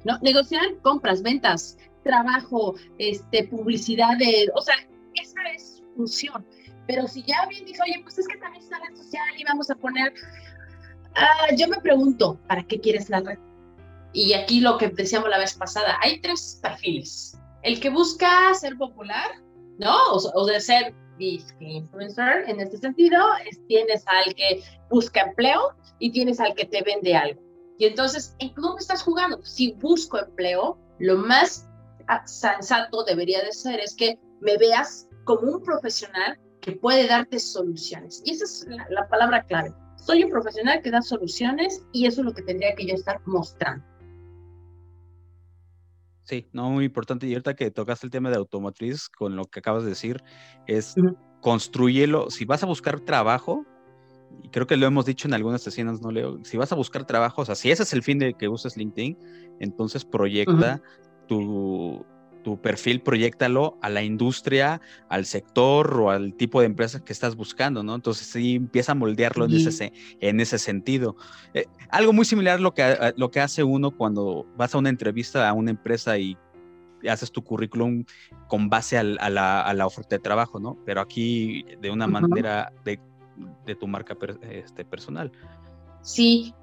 ¿no? 0.07 0.19
Negociar 0.23 0.63
compras, 0.83 1.21
ventas, 1.21 1.77
trabajo, 2.05 2.77
este, 2.99 3.49
publicidad, 3.49 4.17
de, 4.19 4.49
o 4.55 4.63
sea, 4.63 4.77
esa 5.15 5.43
es 5.55 5.79
su 5.79 5.85
función. 5.97 6.47
Pero 6.87 7.09
si 7.09 7.25
ya 7.25 7.45
bien 7.49 7.65
dice, 7.65 7.83
oye, 7.83 8.01
pues 8.03 8.17
es 8.19 8.29
que 8.29 8.39
también 8.39 8.63
está 8.63 8.79
la 8.79 8.87
red 8.87 8.97
social 8.97 9.27
y 9.37 9.43
vamos 9.43 9.69
a 9.69 9.75
poner, 9.75 10.15
ah, 11.17 11.49
yo 11.59 11.67
me 11.67 11.81
pregunto, 11.81 12.39
¿para 12.47 12.63
qué 12.63 12.81
quieres 12.81 13.11
la 13.11 13.21
red? 13.21 13.39
Y 14.13 14.33
aquí 14.33 14.61
lo 14.61 14.79
que 14.79 14.89
decíamos 14.89 15.29
la 15.29 15.39
vez 15.39 15.55
pasada, 15.55 15.99
hay 16.01 16.21
tres 16.21 16.61
perfiles. 16.63 17.37
El 17.63 17.81
que 17.81 17.91
busca 17.91 18.55
ser 18.55 18.77
popular, 18.77 19.43
¿no? 19.79 19.97
O, 20.13 20.47
de 20.47 20.61
ser 20.61 20.95
influencer 21.19 22.49
en 22.49 22.61
este 22.61 22.79
sentido, 22.79 23.19
tienes 23.67 24.05
al 24.07 24.35
que 24.35 24.63
busca 24.89 25.23
empleo 25.23 25.75
y 25.99 26.13
tienes 26.13 26.39
al 26.39 26.55
que 26.55 26.67
te 26.67 26.83
vende 26.83 27.17
algo. 27.17 27.46
Y 27.79 27.85
entonces, 27.85 28.35
¿en 28.39 28.55
dónde 28.55 28.81
estás 28.81 29.03
jugando? 29.03 29.43
Si 29.43 29.73
busco 29.73 30.19
empleo, 30.19 30.79
lo 30.99 31.19
más 31.19 31.69
sensato 32.25 33.05
debería 33.05 33.43
de 33.43 33.53
ser 33.53 33.81
es 33.81 33.95
que 33.95 34.19
me 34.41 34.57
veas 34.57 35.09
como 35.25 35.53
un 35.53 35.63
profesional 35.63 36.39
que 36.61 36.73
puede 36.73 37.07
darte 37.07 37.39
soluciones. 37.39 38.23
Y 38.25 38.33
esa 38.33 38.45
es 38.45 38.67
la, 38.91 39.09
palabra 39.09 39.45
clave. 39.45 39.75
Soy 39.97 40.25
un 40.25 40.31
profesional 40.31 40.81
que 40.83 40.91
da 40.91 41.03
soluciones 41.03 41.85
y 41.93 42.07
eso 42.07 42.21
es 42.21 42.27
lo 42.27 42.33
que 42.33 42.43
tendría 42.43 42.75
que 42.75 42.87
yo 42.87 42.95
estar 42.95 43.21
mostrando. 43.27 43.85
Sí, 46.23 46.49
no, 46.53 46.71
muy 46.71 46.87
importante. 46.87 47.27
Y 47.27 47.35
ahorita 47.35 47.55
que 47.55 47.71
tocaste 47.71 48.07
el 48.07 48.11
tema 48.11 48.31
de 48.31 48.37
automotriz, 48.37 49.09
con 49.09 49.37
lo 49.37 49.45
que 49.45 49.61
acabas 49.61 49.85
de 49.85 49.91
decir, 49.91 50.23
es 50.67 50.95
construyelo. 51.41 52.31
Si 52.31 52.45
vas 52.45 52.63
a 52.65 52.67
buscar 52.67 53.01
trabajo, 53.01 53.65
y 54.43 54.49
creo 54.49 54.67
que 54.67 54.77
lo 54.77 54.87
hemos 54.87 55.07
dicho 55.07 55.29
en 55.29 55.35
algunas 55.35 55.63
sesiones, 55.63 56.01
no 56.01 56.11
leo, 56.11 56.39
si 56.45 56.57
vas 56.57 56.73
a 56.73 56.77
buscar 56.77 57.07
trabajo, 57.07 57.43
o 57.43 57.45
sea, 57.45 57.55
si 57.55 57.71
ese 57.71 57.83
es 57.83 57.93
el 57.93 58.03
fin 58.03 58.19
de 58.19 58.35
que 58.35 58.49
uses 58.49 58.77
LinkedIn, 58.77 59.19
entonces 59.61 60.05
proyecta 60.05 60.83
tu, 61.27 62.05
tu 62.47 62.61
perfil, 62.61 63.01
proyectalo 63.01 63.77
a 63.83 63.89
la 63.89 64.05
industria, 64.05 64.81
al 65.09 65.27
sector 65.27 66.01
o 66.01 66.11
al 66.11 66.35
tipo 66.35 66.61
de 66.61 66.67
empresa 66.67 67.05
que 67.05 67.13
estás 67.13 67.35
buscando, 67.35 67.83
¿no? 67.83 67.97
Entonces 67.97 68.29
sí 68.29 68.55
empieza 68.55 68.93
a 68.93 68.95
moldearlo 68.95 69.47
en, 69.47 69.55
ese, 69.55 69.93
en 70.21 70.39
ese 70.39 70.59
sentido. 70.59 71.17
Eh, 71.55 71.67
algo 71.91 72.13
muy 72.13 72.25
similar 72.25 72.59
a 72.59 72.63
lo, 72.63 72.73
que, 72.73 73.13
lo 73.17 73.33
que 73.33 73.41
hace 73.41 73.65
uno 73.65 73.91
cuando 73.91 74.47
vas 74.57 74.77
a 74.77 74.79
una 74.79 74.91
entrevista 74.91 75.49
a 75.49 75.53
una 75.55 75.73
empresa 75.73 76.19
y 76.19 76.37
haces 77.11 77.33
tu 77.33 77.43
currículum 77.43 78.05
con 78.47 78.69
base 78.69 78.97
a, 78.97 79.03
la, 79.03 79.63
a, 79.63 79.75
la, 79.75 79.87
oferta 79.87 80.15
de 80.15 80.21
trabajo, 80.21 80.61
¿no? 80.61 80.79
Pero 80.87 81.01
aquí 81.01 81.65
de 81.81 81.91
una 81.91 82.07
manera 82.07 82.73
de, 82.85 83.01
de, 83.65 83.75
tu 83.75 83.87
marca 83.87 84.17
este, 84.43 84.85
personal. 84.85 85.33
Sí, 86.03 86.55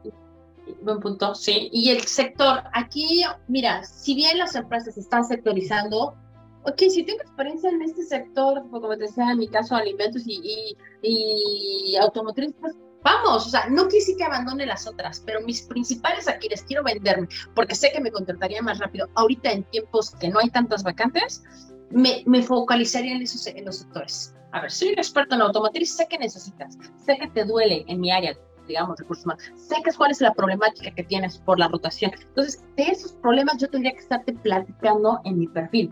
Buen 0.81 0.99
punto, 0.99 1.35
sí. 1.35 1.69
Y 1.73 1.89
el 1.89 2.01
sector, 2.03 2.63
aquí, 2.73 3.23
mira, 3.47 3.83
si 3.83 4.15
bien 4.15 4.37
las 4.37 4.55
empresas 4.55 4.97
están 4.97 5.25
sectorizando, 5.25 6.15
ok, 6.63 6.77
si 6.89 7.03
tengo 7.03 7.21
experiencia 7.21 7.69
en 7.69 7.81
este 7.81 8.03
sector, 8.03 8.63
como 8.69 8.89
te 8.89 9.03
decía, 9.03 9.31
en 9.31 9.39
mi 9.39 9.47
caso, 9.47 9.75
alimentos 9.75 10.23
y, 10.25 10.75
y, 11.01 11.95
automotriz, 11.97 12.53
pues 12.59 12.75
vamos, 13.03 13.45
o 13.45 13.49
sea, 13.49 13.67
no 13.69 13.89
quise 13.89 14.15
que 14.15 14.23
abandone 14.23 14.65
las 14.65 14.87
otras, 14.87 15.21
pero 15.25 15.41
mis 15.41 15.63
principales 15.63 16.29
aquí 16.29 16.47
les 16.47 16.63
quiero 16.63 16.83
venderme, 16.83 17.27
porque 17.53 17.75
sé 17.75 17.91
que 17.91 17.99
me 17.99 18.11
contrataría 18.11 18.61
más 18.61 18.79
rápido. 18.79 19.09
Ahorita 19.15 19.51
en 19.51 19.63
tiempos 19.65 20.11
que 20.11 20.29
no 20.29 20.39
hay 20.39 20.49
tantas 20.49 20.83
vacantes, 20.83 21.43
me, 21.89 22.23
me 22.25 22.41
focalizaría 22.41 23.15
en, 23.15 23.21
esos, 23.21 23.45
en 23.47 23.65
los 23.65 23.79
sectores. 23.79 24.33
A 24.53 24.61
ver, 24.61 24.71
soy 24.71 24.89
un 24.89 24.99
experto 24.99 25.33
en 25.33 25.41
automotriz, 25.41 25.95
sé 25.95 26.07
que 26.07 26.19
necesitas, 26.19 26.77
sé 27.03 27.17
que 27.17 27.27
te 27.27 27.43
duele 27.43 27.83
en 27.87 27.99
mi 27.99 28.11
área, 28.11 28.37
digamos, 28.67 28.99
recursos 28.99 29.25
humanos. 29.25 29.43
Sé 29.55 29.77
que 29.83 29.91
cuál 29.91 30.11
es 30.11 30.21
la 30.21 30.31
problemática 30.31 30.91
que 30.93 31.03
tienes 31.03 31.39
por 31.39 31.57
la 31.57 31.67
rotación. 31.67 32.11
Entonces, 32.13 32.63
de 32.77 32.83
esos 32.83 33.13
problemas 33.13 33.57
yo 33.57 33.67
tendría 33.67 33.93
que 33.93 33.97
estarte 33.99 34.31
platicando 34.31 35.19
en 35.23 35.39
mi 35.39 35.47
perfil. 35.47 35.91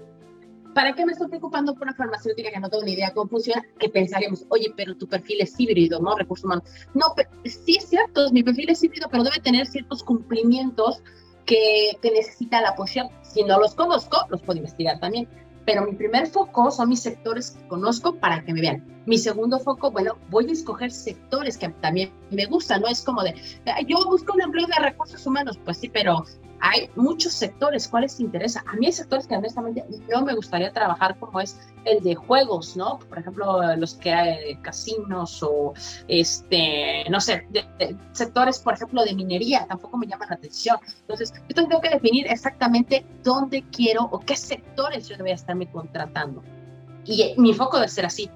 ¿Para 0.75 0.93
qué 0.93 1.07
me 1.07 1.13
estoy 1.13 1.27
preocupando 1.27 1.73
por 1.73 1.83
una 1.87 1.95
farmacéutica 1.95 2.51
que 2.51 2.59
no 2.59 2.69
tengo 2.69 2.83
ni 2.83 2.93
idea 2.93 3.11
cómo 3.15 3.31
funciona? 3.31 3.63
Que 3.79 3.89
pensaríamos, 3.89 4.45
oye, 4.49 4.71
pero 4.77 4.95
tu 4.95 5.07
perfil 5.07 5.41
es 5.41 5.59
híbrido, 5.59 5.99
¿no? 5.99 6.15
Recursos 6.15 6.45
humanos. 6.45 6.65
No, 6.93 7.13
pero, 7.15 7.31
sí 7.45 7.77
es 7.77 7.89
cierto, 7.89 8.29
mi 8.31 8.43
perfil 8.43 8.69
es 8.69 8.83
híbrido, 8.83 9.07
pero 9.09 9.23
debe 9.23 9.39
tener 9.39 9.65
ciertos 9.65 10.03
cumplimientos 10.03 11.01
que, 11.45 11.97
que 11.99 12.11
necesita 12.11 12.61
la 12.61 12.75
posición. 12.75 13.09
Si 13.23 13.43
no 13.43 13.59
los 13.59 13.73
conozco, 13.73 14.17
los 14.29 14.43
puedo 14.43 14.57
investigar 14.57 14.99
también 14.99 15.27
pero 15.65 15.85
mi 15.85 15.93
primer 15.93 16.27
foco 16.27 16.71
son 16.71 16.89
mis 16.89 17.01
sectores 17.01 17.51
que 17.51 17.67
conozco 17.67 18.15
para 18.15 18.43
que 18.43 18.53
me 18.53 18.61
vean. 18.61 18.85
Mi 19.05 19.17
segundo 19.17 19.59
foco, 19.59 19.91
bueno, 19.91 20.17
voy 20.29 20.49
a 20.49 20.51
escoger 20.51 20.91
sectores 20.91 21.57
que 21.57 21.69
también 21.69 22.11
me 22.29 22.45
gustan, 22.45 22.81
no 22.81 22.87
es 22.87 23.01
como 23.01 23.23
de, 23.23 23.33
yo 23.87 23.97
busco 24.05 24.33
un 24.33 24.41
empleo 24.41 24.67
de 24.67 24.83
recursos 24.83 25.25
humanos, 25.25 25.59
pues 25.63 25.77
sí, 25.77 25.89
pero 25.89 26.25
hay 26.61 26.89
muchos 26.95 27.33
sectores, 27.33 27.87
¿cuáles 27.87 28.17
te 28.17 28.23
interesa? 28.23 28.63
A 28.67 28.75
mí 28.75 28.85
hay 28.85 28.91
sectores 28.91 29.27
que 29.27 29.35
honestamente 29.35 29.83
yo 30.09 30.21
me 30.21 30.35
gustaría 30.35 30.71
trabajar 30.71 31.17
como 31.19 31.41
es 31.41 31.59
el 31.85 32.03
de 32.03 32.15
juegos, 32.15 32.77
¿no? 32.77 32.99
Por 32.99 33.19
ejemplo, 33.19 33.75
los 33.75 33.95
que 33.95 34.13
hay 34.13 34.55
casinos 34.57 35.41
o, 35.41 35.73
este, 36.07 37.03
no 37.09 37.19
sé, 37.19 37.47
sectores, 38.11 38.59
por 38.59 38.75
ejemplo, 38.75 39.03
de 39.03 39.15
minería, 39.15 39.65
tampoco 39.67 39.97
me 39.97 40.05
llaman 40.05 40.29
la 40.29 40.35
atención. 40.35 40.77
Entonces, 41.01 41.33
yo 41.49 41.55
tengo 41.55 41.81
que 41.81 41.89
definir 41.89 42.27
exactamente 42.27 43.05
dónde 43.23 43.63
quiero 43.71 44.03
o 44.11 44.19
qué 44.19 44.35
sectores 44.35 45.09
yo 45.09 45.17
debería 45.17 45.35
estarme 45.35 45.69
contratando. 45.69 46.43
Y 47.05 47.33
mi 47.37 47.53
foco 47.53 47.77
debe 47.77 47.89
ser 47.89 48.05
así. 48.05 48.29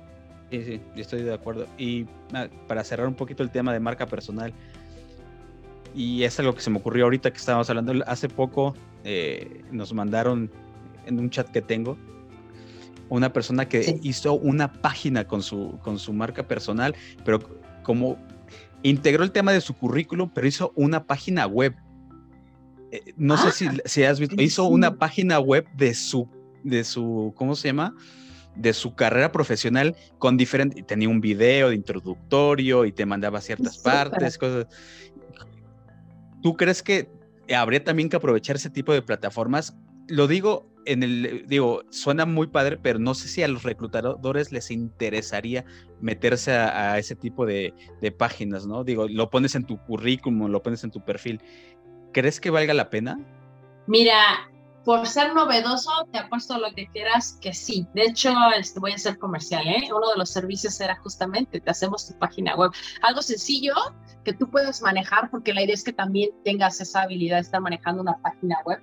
Sí, 0.49 0.63
sí, 0.63 0.81
estoy 0.95 1.21
de 1.23 1.33
acuerdo. 1.33 1.67
Y 1.77 2.05
ah, 2.33 2.47
para 2.67 2.83
cerrar 2.83 3.07
un 3.07 3.15
poquito 3.15 3.43
el 3.43 3.51
tema 3.51 3.73
de 3.73 3.79
marca 3.79 4.07
personal, 4.07 4.53
y 5.95 6.23
es 6.23 6.39
algo 6.39 6.53
que 6.53 6.61
se 6.61 6.69
me 6.69 6.77
ocurrió 6.77 7.05
ahorita 7.05 7.31
que 7.31 7.37
estábamos 7.37 7.69
hablando. 7.69 7.93
Hace 8.05 8.27
poco 8.27 8.75
eh, 9.03 9.63
nos 9.71 9.93
mandaron 9.93 10.51
en 11.05 11.19
un 11.19 11.29
chat 11.29 11.49
que 11.49 11.61
tengo 11.61 11.97
una 13.09 13.31
persona 13.31 13.67
que 13.67 13.99
hizo 14.01 14.33
una 14.33 14.71
página 14.71 15.27
con 15.27 15.41
su, 15.41 15.77
con 15.83 15.99
su 15.99 16.13
marca 16.13 16.47
personal, 16.47 16.95
pero 17.23 17.39
como 17.83 18.17
integró 18.83 19.23
el 19.23 19.31
tema 19.31 19.51
de 19.51 19.61
su 19.61 19.73
currículum, 19.73 20.29
pero 20.33 20.47
hizo 20.47 20.73
una 20.75 21.03
página 21.05 21.45
web. 21.45 21.75
Eh, 22.91 23.13
no 23.15 23.37
sé 23.37 23.51
si, 23.51 23.67
ah, 23.67 23.73
si, 23.85 24.03
has 24.03 24.19
visto, 24.19 24.41
hizo 24.41 24.65
una 24.65 24.95
página 24.95 25.39
web 25.39 25.67
de 25.75 25.93
su, 25.93 26.27
de 26.63 26.83
su, 26.83 27.33
¿cómo 27.35 27.55
se 27.55 27.69
llama? 27.69 27.93
de 28.55 28.71
su 28.71 28.95
carrera 28.95 29.33
profesional 29.33 29.97
con 30.17 30.37
diferente, 30.37 30.81
tenía 30.83 31.09
un 31.09 31.19
video 31.19 31.69
de 31.69 31.75
introductorio 31.75 32.85
y 32.85 32.93
te 32.93 33.05
mandaba 33.05 33.41
ciertas 33.41 33.77
partes, 33.77 34.37
cosas. 34.37 34.67
¿Tú 36.45 36.55
crees 36.55 36.83
que 36.83 37.09
habría 37.57 37.83
también 37.83 38.07
que 38.07 38.17
aprovechar 38.17 38.55
ese 38.57 38.69
tipo 38.69 38.93
de 38.93 39.01
plataformas? 39.01 39.75
Lo 40.07 40.27
digo 40.27 40.69
en 40.85 41.01
el, 41.01 41.47
digo, 41.47 41.81
suena 41.89 42.27
muy 42.27 42.45
padre, 42.45 42.77
pero 42.77 42.99
no 42.99 43.15
sé 43.15 43.27
si 43.29 43.41
a 43.41 43.47
los 43.47 43.63
reclutadores 43.63 44.51
les 44.51 44.69
interesaría 44.69 45.65
meterse 46.01 46.51
a, 46.51 46.99
ese 46.99 47.15
tipo 47.15 47.47
de, 47.47 47.73
páginas, 48.19 48.67
¿no? 48.67 48.83
Digo, 48.83 49.07
lo 49.07 49.31
pones 49.31 49.55
en 49.55 49.65
tu 49.65 49.79
currículum, 49.85 50.51
lo 50.51 50.61
pones 50.61 50.83
en 50.83 50.91
tu 50.91 51.03
perfil. 51.03 51.41
¿Crees 52.13 52.39
que 52.39 52.51
valga 52.51 52.75
la 52.75 52.91
pena? 52.91 53.19
Mira, 53.87 54.47
por 54.85 55.07
ser 55.07 55.33
novedoso, 55.33 55.89
te 56.11 56.19
apuesto 56.19 56.59
lo 56.59 56.71
que 56.75 56.87
quieras 56.87 57.39
que 57.41 57.53
sí. 57.53 57.87
De 57.95 58.03
hecho, 58.03 58.31
este, 58.55 58.79
voy 58.79 58.91
a 58.91 58.97
ser 58.99 59.17
comercial, 59.17 59.67
¿eh? 59.67 59.89
Uno 59.89 60.11
de 60.11 60.17
los 60.17 60.29
servicios 60.29 60.79
era 60.79 60.95
justamente, 60.97 61.59
te 61.59 61.71
hacemos 61.71 62.07
tu 62.07 62.17
página 62.19 62.55
web. 62.55 62.71
Algo 63.01 63.23
sencillo 63.23 63.73
que 64.23 64.33
tú 64.33 64.49
puedes 64.49 64.83
manejar, 64.83 65.31
porque 65.31 65.55
la 65.55 65.63
idea 65.63 65.73
es 65.73 65.83
que 65.83 65.91
también 65.91 66.29
tengas 66.43 66.79
esa 66.79 67.01
habilidad 67.01 67.37
de 67.37 67.41
estar 67.41 67.61
manejando 67.61 68.03
una 68.03 68.17
página 68.21 68.57
web. 68.63 68.79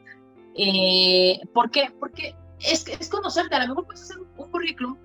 Eh, 0.56 1.40
¿Por 1.54 1.70
qué? 1.70 1.94
Porque 2.00 2.34
es, 2.58 2.84
es 2.88 3.08
conocerte, 3.08 3.54
a 3.54 3.60
lo 3.60 3.68
mejor 3.68 3.86
puedes 3.86 4.02
hacer 4.02 4.18
un 4.18 4.50
currículum, 4.50 4.98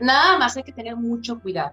nada 0.00 0.38
más 0.38 0.56
hay 0.56 0.62
que 0.62 0.72
tener 0.72 0.96
mucho 0.96 1.40
cuidado. 1.40 1.72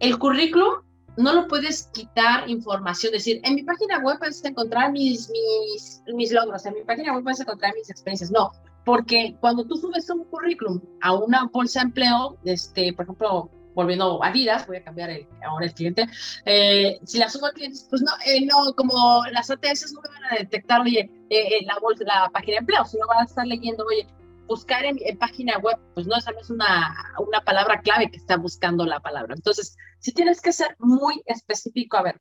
El 0.00 0.18
currículum 0.18 0.82
no 1.16 1.32
lo 1.32 1.48
puedes 1.48 1.88
quitar 1.94 2.48
información, 2.48 3.12
decir, 3.12 3.40
en 3.44 3.54
mi 3.54 3.62
página 3.62 3.98
web 4.00 4.18
puedes 4.18 4.44
encontrar 4.44 4.92
mis, 4.92 5.30
mis, 5.30 6.02
mis 6.14 6.32
logros, 6.32 6.66
en 6.66 6.74
mi 6.74 6.82
página 6.82 7.14
web 7.14 7.22
puedes 7.22 7.40
encontrar 7.40 7.74
mis 7.74 7.90
experiencias. 7.90 8.30
No, 8.30 8.52
porque 8.84 9.36
cuando 9.40 9.64
tú 9.64 9.76
subes 9.76 10.08
un 10.10 10.24
currículum 10.24 10.80
a 11.00 11.14
una 11.14 11.48
bolsa 11.52 11.80
de 11.80 11.86
empleo, 11.86 12.36
este, 12.44 12.92
por 12.92 13.04
ejemplo, 13.04 13.50
volviendo 13.74 14.22
a 14.22 14.28
Adidas, 14.28 14.66
voy 14.66 14.78
a 14.78 14.84
cambiar 14.84 15.10
el, 15.10 15.26
ahora 15.46 15.66
el 15.66 15.74
cliente, 15.74 16.06
eh, 16.44 16.98
si 17.04 17.18
la 17.18 17.28
subo 17.28 17.46
a 17.46 17.52
clientes, 17.52 17.86
pues 17.90 18.00
no, 18.02 18.12
eh, 18.24 18.44
no, 18.46 18.72
como 18.74 19.22
las 19.32 19.50
ATS 19.50 19.92
no 19.92 20.00
me 20.00 20.08
van 20.08 20.32
a 20.32 20.36
detectar, 20.38 20.80
oye, 20.80 21.10
eh, 21.30 21.64
la, 21.66 21.78
bolsa, 21.78 22.04
la 22.04 22.30
página 22.32 22.54
de 22.54 22.60
empleo, 22.60 22.84
sino 22.84 23.06
van 23.06 23.18
a 23.18 23.24
estar 23.24 23.46
leyendo, 23.46 23.84
oye, 23.84 24.06
buscar 24.46 24.84
en, 24.84 24.98
página 25.18 25.58
web, 25.58 25.76
pues 25.94 26.06
no, 26.06 26.16
esa 26.16 26.30
no 26.32 26.40
es 26.40 26.50
una, 26.50 26.94
una 27.18 27.40
palabra 27.40 27.80
clave 27.80 28.10
que 28.10 28.16
está 28.16 28.36
buscando 28.36 28.86
la 28.86 29.00
palabra. 29.00 29.34
Entonces, 29.34 29.76
si 29.98 30.12
tienes 30.12 30.40
que 30.40 30.52
ser 30.52 30.76
muy 30.78 31.22
específico, 31.26 31.96
a 31.96 32.02
ver, 32.02 32.20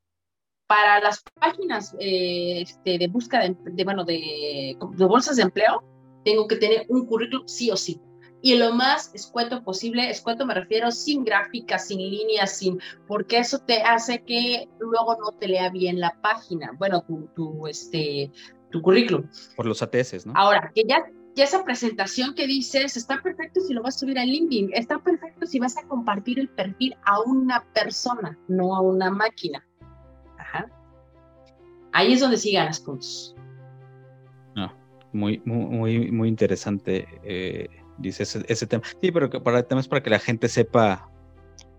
para 0.67 0.99
las 0.99 1.21
páginas 1.39 1.95
eh, 1.99 2.61
este, 2.61 2.97
de 2.97 3.07
búsqueda 3.07 3.47
de, 3.47 3.83
bueno, 3.83 4.03
de, 4.03 4.77
de, 4.97 5.05
bolsas 5.05 5.35
de 5.35 5.43
empleo, 5.43 5.83
tengo 6.23 6.47
que 6.47 6.55
tener 6.55 6.85
un 6.89 7.05
currículum 7.05 7.47
sí 7.47 7.69
o 7.69 7.77
sí. 7.77 8.01
y 8.41 8.55
lo 8.55 8.73
más 8.73 9.11
escueto 9.13 9.63
posible, 9.63 10.09
escueto 10.09 10.45
me 10.45 10.53
refiero 10.53 10.91
sin 10.91 11.23
gráficas, 11.23 11.87
sin 11.87 11.99
líneas, 11.99 12.57
sin, 12.57 12.79
porque 13.07 13.37
eso 13.37 13.59
te 13.59 13.81
hace 13.81 14.23
que 14.23 14.67
luego 14.79 15.17
no 15.17 15.31
te 15.37 15.47
lea 15.47 15.69
bien 15.69 15.99
la 15.99 16.19
página, 16.21 16.71
bueno, 16.77 17.03
tu, 17.07 17.27
tu, 17.35 17.67
este, 17.67 18.31
tu 18.71 18.81
currículum. 18.81 19.29
Por 19.55 19.67
los 19.67 19.81
ATS, 19.81 20.25
¿no? 20.25 20.33
Ahora, 20.35 20.71
que 20.73 20.83
ya, 20.87 21.05
ya 21.35 21.43
esa 21.43 21.63
presentación 21.63 22.33
que 22.33 22.47
dices 22.47 22.95
está 22.95 23.21
perfecto 23.21 23.59
si 23.59 23.73
lo 23.73 23.83
vas 23.83 23.97
a 23.97 23.99
subir 23.99 24.17
a 24.17 24.25
LinkedIn, 24.25 24.71
está 24.73 24.99
perfecto 24.99 25.45
si 25.45 25.59
vas 25.59 25.77
a 25.77 25.85
compartir 25.87 26.39
el 26.39 26.47
perfil 26.47 26.95
a 27.03 27.19
una 27.19 27.63
persona, 27.73 28.37
no 28.47 28.75
a 28.75 28.81
una 28.81 29.11
máquina. 29.11 29.65
Ajá. 30.39 30.67
Ahí 31.91 32.13
es 32.13 32.21
donde 32.21 32.37
sí 32.37 32.53
ganas 32.53 32.79
puntos. 32.79 33.35
No, 34.55 34.73
muy, 35.11 35.41
muy, 35.45 36.09
muy 36.09 36.29
interesante. 36.29 37.05
Eh, 37.23 37.67
dice 37.97 38.23
ese, 38.23 38.67
tema. 38.67 38.83
Sí, 39.01 39.11
pero 39.11 39.29
que 39.29 39.39
para 39.41 39.59
el 39.59 39.65
tema 39.65 39.81
es 39.81 39.89
para 39.89 40.01
que 40.01 40.09
la 40.09 40.19
gente 40.19 40.47
sepa 40.47 41.09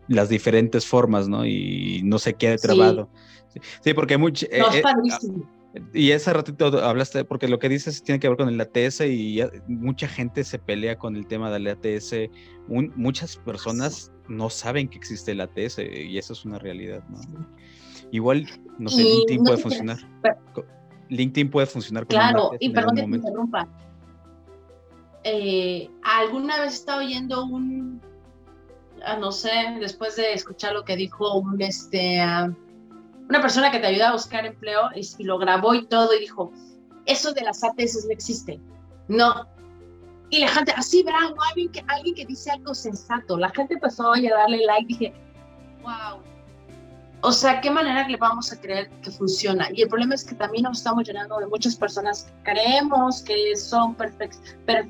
las 0.09 0.29
diferentes 0.29 0.87
formas, 0.87 1.29
¿no? 1.29 1.47
Y 1.47 2.03
no 2.05 2.19
se 2.19 2.35
quede 2.35 2.59
trabado. 2.59 3.09
Sí, 3.81 3.95
porque 3.95 4.19
mucho... 4.19 4.47
Eh, 4.51 4.59
no, 4.59 4.69
es 4.69 4.77
eh, 4.77 4.83
y 5.93 6.11
ese 6.11 6.33
ratito 6.33 6.66
hablaste, 6.85 7.24
porque 7.24 7.49
lo 7.49 7.59
que 7.59 7.68
dices 7.68 8.03
tiene 8.03 8.18
que 8.20 8.29
ver 8.29 8.37
con 8.37 8.49
el 8.49 8.61
ATS 8.61 9.01
y 9.03 9.41
mucha 9.66 10.09
gente 10.09 10.45
se 10.45 10.59
pelea 10.59 10.97
con 10.97 11.16
el 11.16 11.27
tema 11.27 11.51
del 11.51 11.66
ATS. 11.68 12.14
muchas 12.68 13.37
personas 13.37 14.12
no 14.29 14.51
saben 14.51 14.89
que 14.89 14.99
existe 14.99 15.33
el 15.33 15.41
ATS 15.41 15.79
y 15.79 16.18
eso 16.18 16.33
es 16.33 16.45
una 16.45 16.59
realidad, 16.59 17.03
¿no? 17.09 17.47
Igual, 18.12 18.47
no 18.79 18.89
sé, 18.89 19.03
LinkedIn 19.03 19.45
puede 19.45 19.59
funcionar. 19.59 19.99
LinkedIn 21.09 21.51
puede 21.51 21.66
funcionar 21.66 22.05
con 22.05 22.11
Claro, 22.11 22.53
y 22.61 22.70
perdón 22.70 22.97
que 22.97 23.03
te 23.03 23.16
interrumpa. 23.16 23.68
Eh, 25.24 25.91
¿Alguna 26.05 26.61
vez 26.61 26.74
estado 26.74 27.01
oyendo 27.01 27.45
un, 27.45 28.01
ah, 29.05 29.16
no 29.16 29.33
sé, 29.33 29.51
después 29.81 30.16
de 30.16 30.33
escuchar 30.33 30.72
lo 30.72 30.85
que 30.85 30.97
dijo 30.97 31.39
un, 31.39 31.61
este, 31.61 32.20
ah, 32.20 32.55
una 33.29 33.41
persona 33.41 33.70
que 33.70 33.79
te 33.79 33.87
ayuda 33.87 34.11
a 34.11 34.12
buscar 34.12 34.47
empleo 34.47 34.91
y, 34.95 35.24
lo 35.24 35.39
grabó 35.39 35.74
y 35.74 35.87
todo 35.87 36.14
y 36.14 36.20
dijo, 36.20 36.53
eso 37.07 37.33
de 37.33 37.43
las 37.43 37.62
ATS 37.62 38.05
no 38.07 38.12
existe. 38.12 38.61
No. 39.09 39.47
Y 40.31 40.41
la 40.41 40.49
gente, 40.49 40.72
así, 40.77 41.03
bravo, 41.03 41.37
alguien 41.49 41.70
que, 42.14 42.27
dice 42.27 42.51
algo 42.51 42.74
sensato. 42.74 43.37
La 43.37 43.51
gente 43.51 43.74
empezó 43.74 44.12
a 44.12 44.20
darle 44.20 44.64
like 44.66 44.87
dije, 44.87 45.14
wow. 45.83 46.20
O 47.22 47.33
sea, 47.33 47.61
¿qué 47.61 47.70
manera 47.70 48.07
le 48.07 48.16
vamos 48.16 48.53
a 48.53 48.61
creer 48.61 48.91
que 49.03 49.11
funciona? 49.11 49.68
Y 49.72 49.83
el 49.83 49.89
problema 49.89 50.14
es 50.14 50.24
que 50.24 50.35
también 50.35 50.64
nos 50.64 50.79
estamos 50.79 51.05
llenando 51.05 51.39
de 51.39 51.47
muchas 51.47 51.74
personas 51.74 52.24
que 52.24 52.53
creemos 52.53 53.22
que 53.22 53.57
son 53.57 53.95
perfectos, 53.95 54.41
pero 54.66 54.87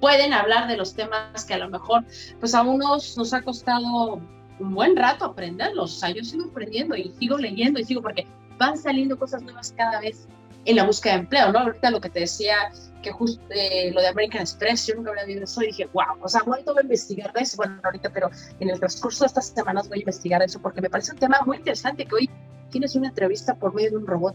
pueden 0.00 0.32
hablar 0.32 0.68
de 0.68 0.76
los 0.76 0.94
temas 0.94 1.44
que 1.44 1.54
a 1.54 1.58
lo 1.58 1.70
mejor, 1.70 2.04
pues 2.38 2.54
a 2.54 2.62
unos 2.62 3.16
nos 3.16 3.32
ha 3.32 3.42
costado 3.42 4.20
un 4.58 4.74
buen 4.74 4.96
rato 4.96 5.24
aprenderlos. 5.24 5.96
O 5.96 5.98
sea, 6.00 6.10
yo 6.10 6.22
sigo 6.24 6.46
aprendiendo 6.46 6.96
y 6.96 7.12
sigo 7.18 7.38
leyendo 7.38 7.80
y 7.80 7.84
sigo 7.84 8.02
porque 8.02 8.26
van 8.58 8.76
saliendo 8.76 9.18
cosas 9.18 9.42
nuevas 9.42 9.74
cada 9.76 10.00
vez 10.00 10.26
en 10.64 10.76
la 10.76 10.84
búsqueda 10.84 11.14
de 11.14 11.20
empleo, 11.20 11.52
¿no? 11.52 11.58
Ahorita 11.58 11.90
lo 11.90 12.00
que 12.00 12.08
te 12.08 12.20
decía, 12.20 12.56
que 13.02 13.12
justo 13.12 13.42
eh, 13.50 13.90
lo 13.92 14.00
de 14.00 14.08
American 14.08 14.40
Express, 14.40 14.86
yo 14.86 14.94
nunca 14.94 15.10
había 15.10 15.24
visto 15.24 15.44
eso 15.44 15.62
y 15.62 15.66
dije, 15.66 15.88
wow, 15.92 16.16
o 16.22 16.28
sea, 16.28 16.40
¿cuánto 16.40 16.72
voy 16.72 16.80
a 16.80 16.84
investigar 16.84 17.32
de 17.32 17.42
eso? 17.42 17.58
Bueno, 17.58 17.78
ahorita, 17.84 18.08
pero 18.10 18.30
en 18.60 18.70
el 18.70 18.78
transcurso 18.78 19.24
de 19.24 19.26
estas 19.28 19.48
semanas 19.48 19.88
voy 19.88 19.98
a 19.98 20.00
investigar 20.00 20.42
eso 20.42 20.58
porque 20.60 20.80
me 20.80 20.88
parece 20.88 21.12
un 21.12 21.18
tema 21.18 21.40
muy 21.44 21.58
interesante 21.58 22.06
que 22.06 22.14
hoy 22.14 22.30
tienes 22.70 22.96
una 22.96 23.08
entrevista 23.08 23.54
por 23.54 23.74
medio 23.74 23.90
de 23.90 23.96
un 23.98 24.06
robot, 24.06 24.34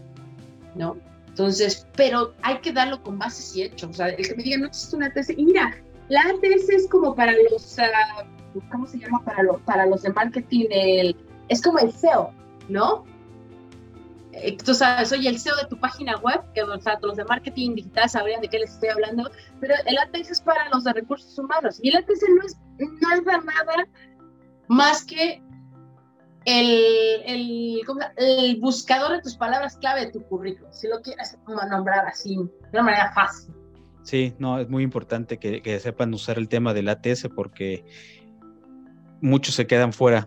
¿no? 0.76 0.96
Entonces, 1.26 1.86
pero 1.96 2.34
hay 2.42 2.58
que 2.58 2.72
darlo 2.72 3.02
con 3.02 3.18
bases 3.18 3.56
y 3.56 3.62
hechos. 3.62 3.90
O 3.90 3.92
sea, 3.94 4.08
el 4.08 4.26
que 4.26 4.34
me 4.34 4.42
diga, 4.42 4.58
no 4.58 4.66
existe 4.66 4.96
una 4.96 5.06
ATS. 5.06 5.30
Y 5.30 5.44
mira, 5.44 5.74
la 6.08 6.20
ATS 6.22 6.68
es 6.68 6.88
como 6.88 7.14
para 7.14 7.32
los, 7.32 7.78
uh, 7.78 8.39
¿cómo 8.70 8.86
se 8.86 8.98
llama? 8.98 9.24
Para, 9.24 9.42
los 9.42 9.60
para 9.62 9.86
los 9.86 10.02
de 10.02 10.12
marketing, 10.12 10.66
el, 10.70 11.16
es 11.48 11.62
como 11.62 11.78
el 11.78 11.92
SEO, 11.92 12.32
¿no? 12.68 13.04
Eh, 14.32 14.56
tú 14.56 14.74
sabes, 14.74 15.10
oye, 15.12 15.28
el 15.28 15.38
SEO 15.38 15.56
de 15.56 15.66
tu 15.66 15.78
página 15.78 16.16
web, 16.18 16.40
que 16.54 16.62
o 16.62 16.80
sea, 16.80 16.98
los 17.02 17.16
de 17.16 17.24
marketing 17.24 17.74
digital 17.74 18.08
sabrían 18.08 18.40
de 18.40 18.48
qué 18.48 18.58
les 18.58 18.72
estoy 18.72 18.90
hablando, 18.90 19.30
pero 19.60 19.74
el 19.86 19.98
ATS 19.98 20.30
es 20.30 20.40
para 20.40 20.68
los 20.70 20.84
de 20.84 20.92
recursos 20.92 21.36
humanos. 21.38 21.78
Y 21.82 21.88
el 21.88 21.96
ATS 21.96 22.22
no 22.28 22.42
es 22.46 22.56
nada, 23.00 23.38
nada 23.38 23.88
más 24.68 25.04
que 25.04 25.42
el, 26.44 27.22
el, 27.26 27.80
el, 28.16 28.60
buscador 28.60 29.12
de 29.12 29.20
tus 29.20 29.36
palabras 29.36 29.76
clave 29.76 30.06
de 30.06 30.12
tu 30.12 30.22
currículum, 30.22 30.72
si 30.72 30.88
lo 30.88 31.00
quieres 31.02 31.36
nombrar 31.46 32.06
así, 32.06 32.36
de 32.36 32.68
una 32.72 32.82
manera 32.82 33.12
fácil. 33.12 33.52
Sí, 34.02 34.34
no, 34.38 34.58
es 34.58 34.68
muy 34.68 34.82
importante 34.82 35.38
que, 35.38 35.78
sepan 35.80 36.14
usar 36.14 36.38
el 36.38 36.48
tema 36.48 36.72
del 36.72 36.88
ATS 36.88 37.28
porque 37.34 37.84
muchos 39.20 39.54
se 39.54 39.66
quedan 39.66 39.92
fuera. 39.92 40.26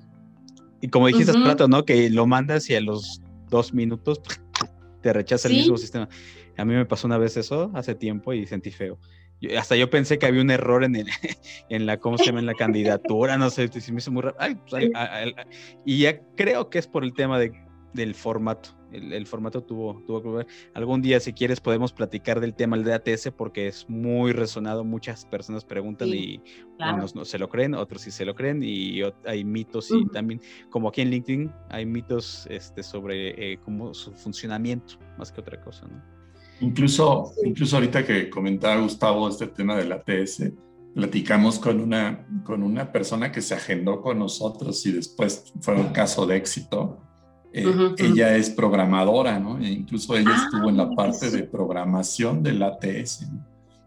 Y 0.81 0.89
como 0.89 1.07
dijiste 1.07 1.31
hace 1.31 1.67
¿no? 1.67 1.85
Que 1.85 2.09
lo 2.09 2.27
mandas 2.27 2.69
y 2.69 2.75
a 2.75 2.81
los 2.81 3.21
dos 3.49 3.73
minutos 3.73 4.21
te 5.01 5.13
rechaza 5.13 5.47
el 5.47 5.55
mismo 5.55 5.77
sistema. 5.77 6.09
A 6.57 6.65
mí 6.65 6.73
me 6.73 6.85
pasó 6.85 7.07
una 7.07 7.17
vez 7.17 7.37
eso 7.37 7.71
hace 7.73 7.95
tiempo 7.95 8.33
y 8.33 8.45
sentí 8.45 8.71
feo 8.71 8.99
hasta 9.57 9.75
yo 9.75 9.89
pensé 9.89 10.17
que 10.17 10.25
había 10.25 10.41
un 10.41 10.51
error 10.51 10.83
en, 10.83 10.95
el, 10.95 11.07
en 11.69 11.85
la, 11.85 11.97
¿cómo 11.97 12.17
se 12.17 12.25
llama? 12.25 12.39
En 12.39 12.45
la 12.45 12.53
candidatura, 12.53 13.37
no 13.37 13.49
sé, 13.49 13.67
se 13.67 13.91
me 13.91 13.99
hizo 13.99 14.11
muy 14.11 14.21
raro. 14.21 14.37
Pues, 14.69 14.89
y 15.85 15.99
ya 15.99 16.19
creo 16.35 16.69
que 16.69 16.79
es 16.79 16.87
por 16.87 17.03
el 17.03 17.13
tema 17.13 17.39
de, 17.39 17.51
del 17.93 18.15
formato. 18.15 18.69
El, 18.91 19.25
formato 19.25 19.63
tuvo, 19.63 20.03
tuvo 20.05 20.21
que 20.21 20.29
ver. 20.29 20.47
Algún 20.75 21.01
día, 21.01 21.19
si 21.19 21.33
quieres, 21.33 21.59
podemos 21.59 21.91
platicar 21.91 22.39
del 22.39 22.53
tema 22.53 22.77
del 22.77 22.91
ATS 22.91 23.31
porque 23.35 23.67
es 23.67 23.89
muy 23.89 24.33
resonado. 24.33 24.83
Muchas 24.83 25.25
personas 25.25 25.65
preguntan 25.65 26.09
y 26.09 26.41
unos 26.79 27.15
no 27.15 27.25
se 27.25 27.39
lo 27.39 27.49
creen, 27.49 27.73
otros 27.73 28.03
sí 28.03 28.11
se 28.11 28.23
lo 28.23 28.35
creen 28.35 28.61
y 28.63 29.01
hay 29.25 29.43
mitos 29.43 29.89
y 29.91 30.05
también, 30.09 30.41
como 30.69 30.89
aquí 30.89 31.01
en 31.01 31.09
LinkedIn, 31.09 31.51
hay 31.69 31.87
mitos 31.87 32.45
este, 32.51 32.83
sobre 32.83 33.53
eh, 33.53 33.59
cómo 33.63 33.95
su 33.95 34.11
funcionamiento 34.13 34.99
más 35.17 35.31
que 35.31 35.41
otra 35.41 35.59
cosa, 35.59 35.87
¿no? 35.87 36.01
Incluso, 36.59 37.33
incluso 37.43 37.77
ahorita 37.77 38.05
que 38.05 38.29
comentaba 38.29 38.79
Gustavo 38.79 39.27
este 39.27 39.47
tema 39.47 39.75
del 39.75 39.91
ATS, 39.91 40.43
platicamos 40.93 41.59
con 41.59 41.79
una, 41.81 42.25
con 42.43 42.63
una 42.63 42.91
persona 42.91 43.31
que 43.31 43.41
se 43.41 43.55
agendó 43.55 44.01
con 44.01 44.19
nosotros 44.19 44.85
y 44.85 44.91
después 44.91 45.51
fue 45.59 45.75
un 45.75 45.87
caso 45.87 46.25
de 46.25 46.37
éxito. 46.37 47.01
Eh, 47.53 47.93
ella 47.99 48.35
es 48.35 48.49
programadora, 48.49 49.39
¿no? 49.39 49.59
E 49.59 49.69
incluso 49.69 50.15
ella 50.15 50.31
ah, 50.33 50.43
estuvo 50.43 50.69
en 50.69 50.77
la 50.77 50.89
parte 50.89 51.29
de 51.29 51.43
programación 51.43 52.41
del 52.41 52.63
ATS. 52.63 53.27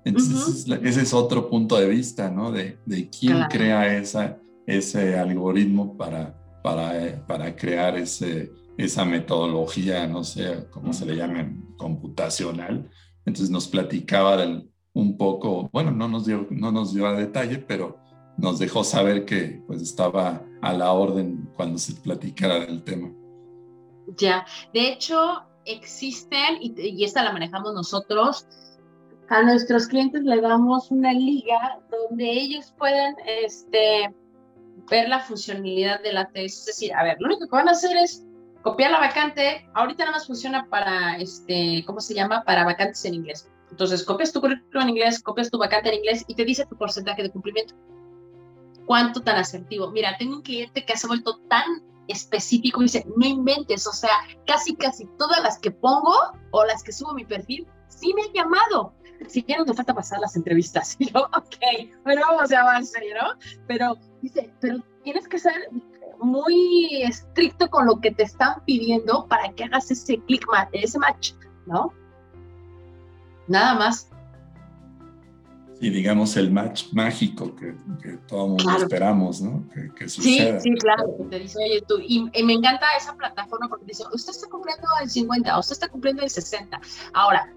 Entonces, 0.04 0.66
ese 0.84 1.02
es 1.02 1.12
otro 1.12 1.50
punto 1.50 1.76
de 1.76 1.88
vista, 1.88 2.30
¿no? 2.30 2.52
De, 2.52 2.78
de 2.86 3.10
quién 3.10 3.42
crea 3.50 3.96
esa, 3.96 4.38
ese 4.64 5.18
algoritmo 5.18 5.96
para, 5.96 6.32
para, 6.62 7.26
para 7.26 7.56
crear 7.56 7.96
ese, 7.96 8.52
esa 8.78 9.04
metodología, 9.04 10.06
no 10.06 10.22
sé 10.22 10.68
cómo 10.70 10.92
se 10.92 11.06
le 11.06 11.16
llame, 11.16 11.60
computacional. 11.76 12.88
Entonces 13.24 13.50
nos 13.50 13.66
platicaba 13.66 14.36
del, 14.36 14.70
un 14.92 15.16
poco, 15.16 15.68
bueno, 15.72 15.90
no 15.90 16.06
nos, 16.06 16.24
dio, 16.24 16.46
no 16.50 16.70
nos 16.70 16.94
dio 16.94 17.06
a 17.06 17.12
detalle, 17.14 17.58
pero 17.58 17.98
nos 18.38 18.60
dejó 18.60 18.84
saber 18.84 19.24
que 19.24 19.60
pues 19.66 19.82
estaba 19.82 20.42
a 20.62 20.72
la 20.72 20.92
orden 20.92 21.48
cuando 21.56 21.78
se 21.78 21.94
platicara 21.94 22.60
del 22.60 22.82
tema. 22.82 23.10
Ya, 24.16 24.46
de 24.72 24.88
hecho 24.88 25.42
existen, 25.64 26.58
y, 26.60 26.74
y 26.80 27.04
esta 27.04 27.24
la 27.24 27.32
manejamos 27.32 27.74
nosotros, 27.74 28.46
a 29.28 29.42
nuestros 29.42 29.88
clientes 29.88 30.22
le 30.22 30.40
damos 30.40 30.90
una 30.90 31.12
liga 31.12 31.80
donde 31.90 32.30
ellos 32.30 32.72
pueden 32.78 33.16
este, 33.26 34.14
ver 34.88 35.08
la 35.08 35.20
funcionalidad 35.20 36.02
de 36.02 36.12
la 36.12 36.28
tesis. 36.28 36.60
Es 36.60 36.66
decir, 36.66 36.94
a 36.94 37.02
ver, 37.02 37.16
lo 37.18 37.26
único 37.26 37.46
que 37.46 37.56
van 37.56 37.68
a 37.68 37.72
hacer 37.72 37.96
es 37.96 38.24
copiar 38.62 38.90
la 38.90 39.00
vacante, 39.00 39.68
ahorita 39.74 40.04
nada 40.04 40.16
más 40.16 40.26
funciona 40.26 40.66
para, 40.68 41.16
este, 41.18 41.84
¿cómo 41.86 42.00
se 42.00 42.14
llama? 42.14 42.42
Para 42.44 42.64
vacantes 42.64 43.04
en 43.04 43.14
inglés. 43.14 43.48
Entonces, 43.70 44.04
copias 44.04 44.32
tu 44.32 44.40
currículum 44.40 44.84
en 44.84 44.90
inglés, 44.90 45.22
copias 45.22 45.50
tu 45.50 45.58
vacante 45.58 45.88
en 45.88 45.96
inglés 45.96 46.24
y 46.28 46.34
te 46.34 46.44
dice 46.44 46.66
tu 46.66 46.76
porcentaje 46.76 47.22
de 47.22 47.30
cumplimiento. 47.30 47.74
¿Cuánto 48.86 49.20
tan 49.22 49.36
asertivo? 49.36 49.90
Mira, 49.90 50.16
tengo 50.18 50.36
un 50.36 50.42
cliente 50.42 50.84
que 50.84 50.96
se 50.96 51.08
vuelto 51.08 51.38
tan 51.48 51.64
específico 52.08 52.82
dice, 52.82 53.06
no 53.16 53.26
inventes, 53.26 53.86
o 53.86 53.92
sea, 53.92 54.10
casi, 54.46 54.76
casi 54.76 55.06
todas 55.18 55.42
las 55.42 55.58
que 55.58 55.70
pongo 55.70 56.14
o 56.50 56.64
las 56.64 56.82
que 56.82 56.92
subo 56.92 57.10
a 57.10 57.14
mi 57.14 57.24
perfil, 57.24 57.66
sí 57.88 58.12
me 58.14 58.22
han 58.22 58.32
llamado. 58.32 58.92
Si 59.28 59.42
ya 59.44 59.56
no 59.56 59.64
te 59.64 59.72
falta 59.72 59.94
pasar 59.94 60.20
las 60.20 60.36
entrevistas. 60.36 60.96
Y 60.98 61.10
yo, 61.10 61.20
ok, 61.20 61.56
bueno, 62.04 62.22
vamos 62.28 62.52
a 62.52 62.60
avanzar, 62.60 63.02
¿no? 63.14 63.38
Pero 63.66 63.96
dice, 64.22 64.52
pero 64.60 64.78
tienes 65.02 65.26
que 65.26 65.38
ser 65.38 65.70
muy 66.20 67.02
estricto 67.02 67.68
con 67.68 67.86
lo 67.86 68.00
que 68.00 68.10
te 68.10 68.22
están 68.22 68.62
pidiendo 68.64 69.26
para 69.26 69.52
que 69.52 69.64
hagas 69.64 69.90
ese 69.90 70.18
click 70.22 70.46
ese 70.72 70.98
match, 70.98 71.32
¿no? 71.66 71.92
Nada 73.48 73.74
más. 73.74 74.10
Sí, 75.80 75.90
digamos 75.90 76.36
el 76.38 76.50
match 76.50 76.86
mágico 76.92 77.54
que, 77.54 77.76
que 78.02 78.16
todo 78.26 78.48
mundo 78.48 78.76
esperamos, 78.78 79.42
¿no? 79.42 79.62
Que, 79.94 80.08
suceda. 80.08 80.58
Sí, 80.58 80.70
sí, 80.70 80.78
claro. 80.78 81.14
Te 81.28 81.38
dice, 81.38 81.58
oye, 81.62 81.82
tú, 81.86 81.96
y, 82.00 82.30
me 82.42 82.54
encanta 82.54 82.86
esa 82.96 83.14
plataforma 83.14 83.68
porque 83.68 83.84
dice, 83.84 84.04
usted 84.12 84.32
está 84.32 84.48
cumpliendo 84.48 84.86
el 85.02 85.10
50, 85.10 85.58
usted 85.58 85.72
está 85.72 85.88
cumpliendo 85.88 86.22
el 86.22 86.30
60. 86.30 86.80
Ahora, 87.12 87.52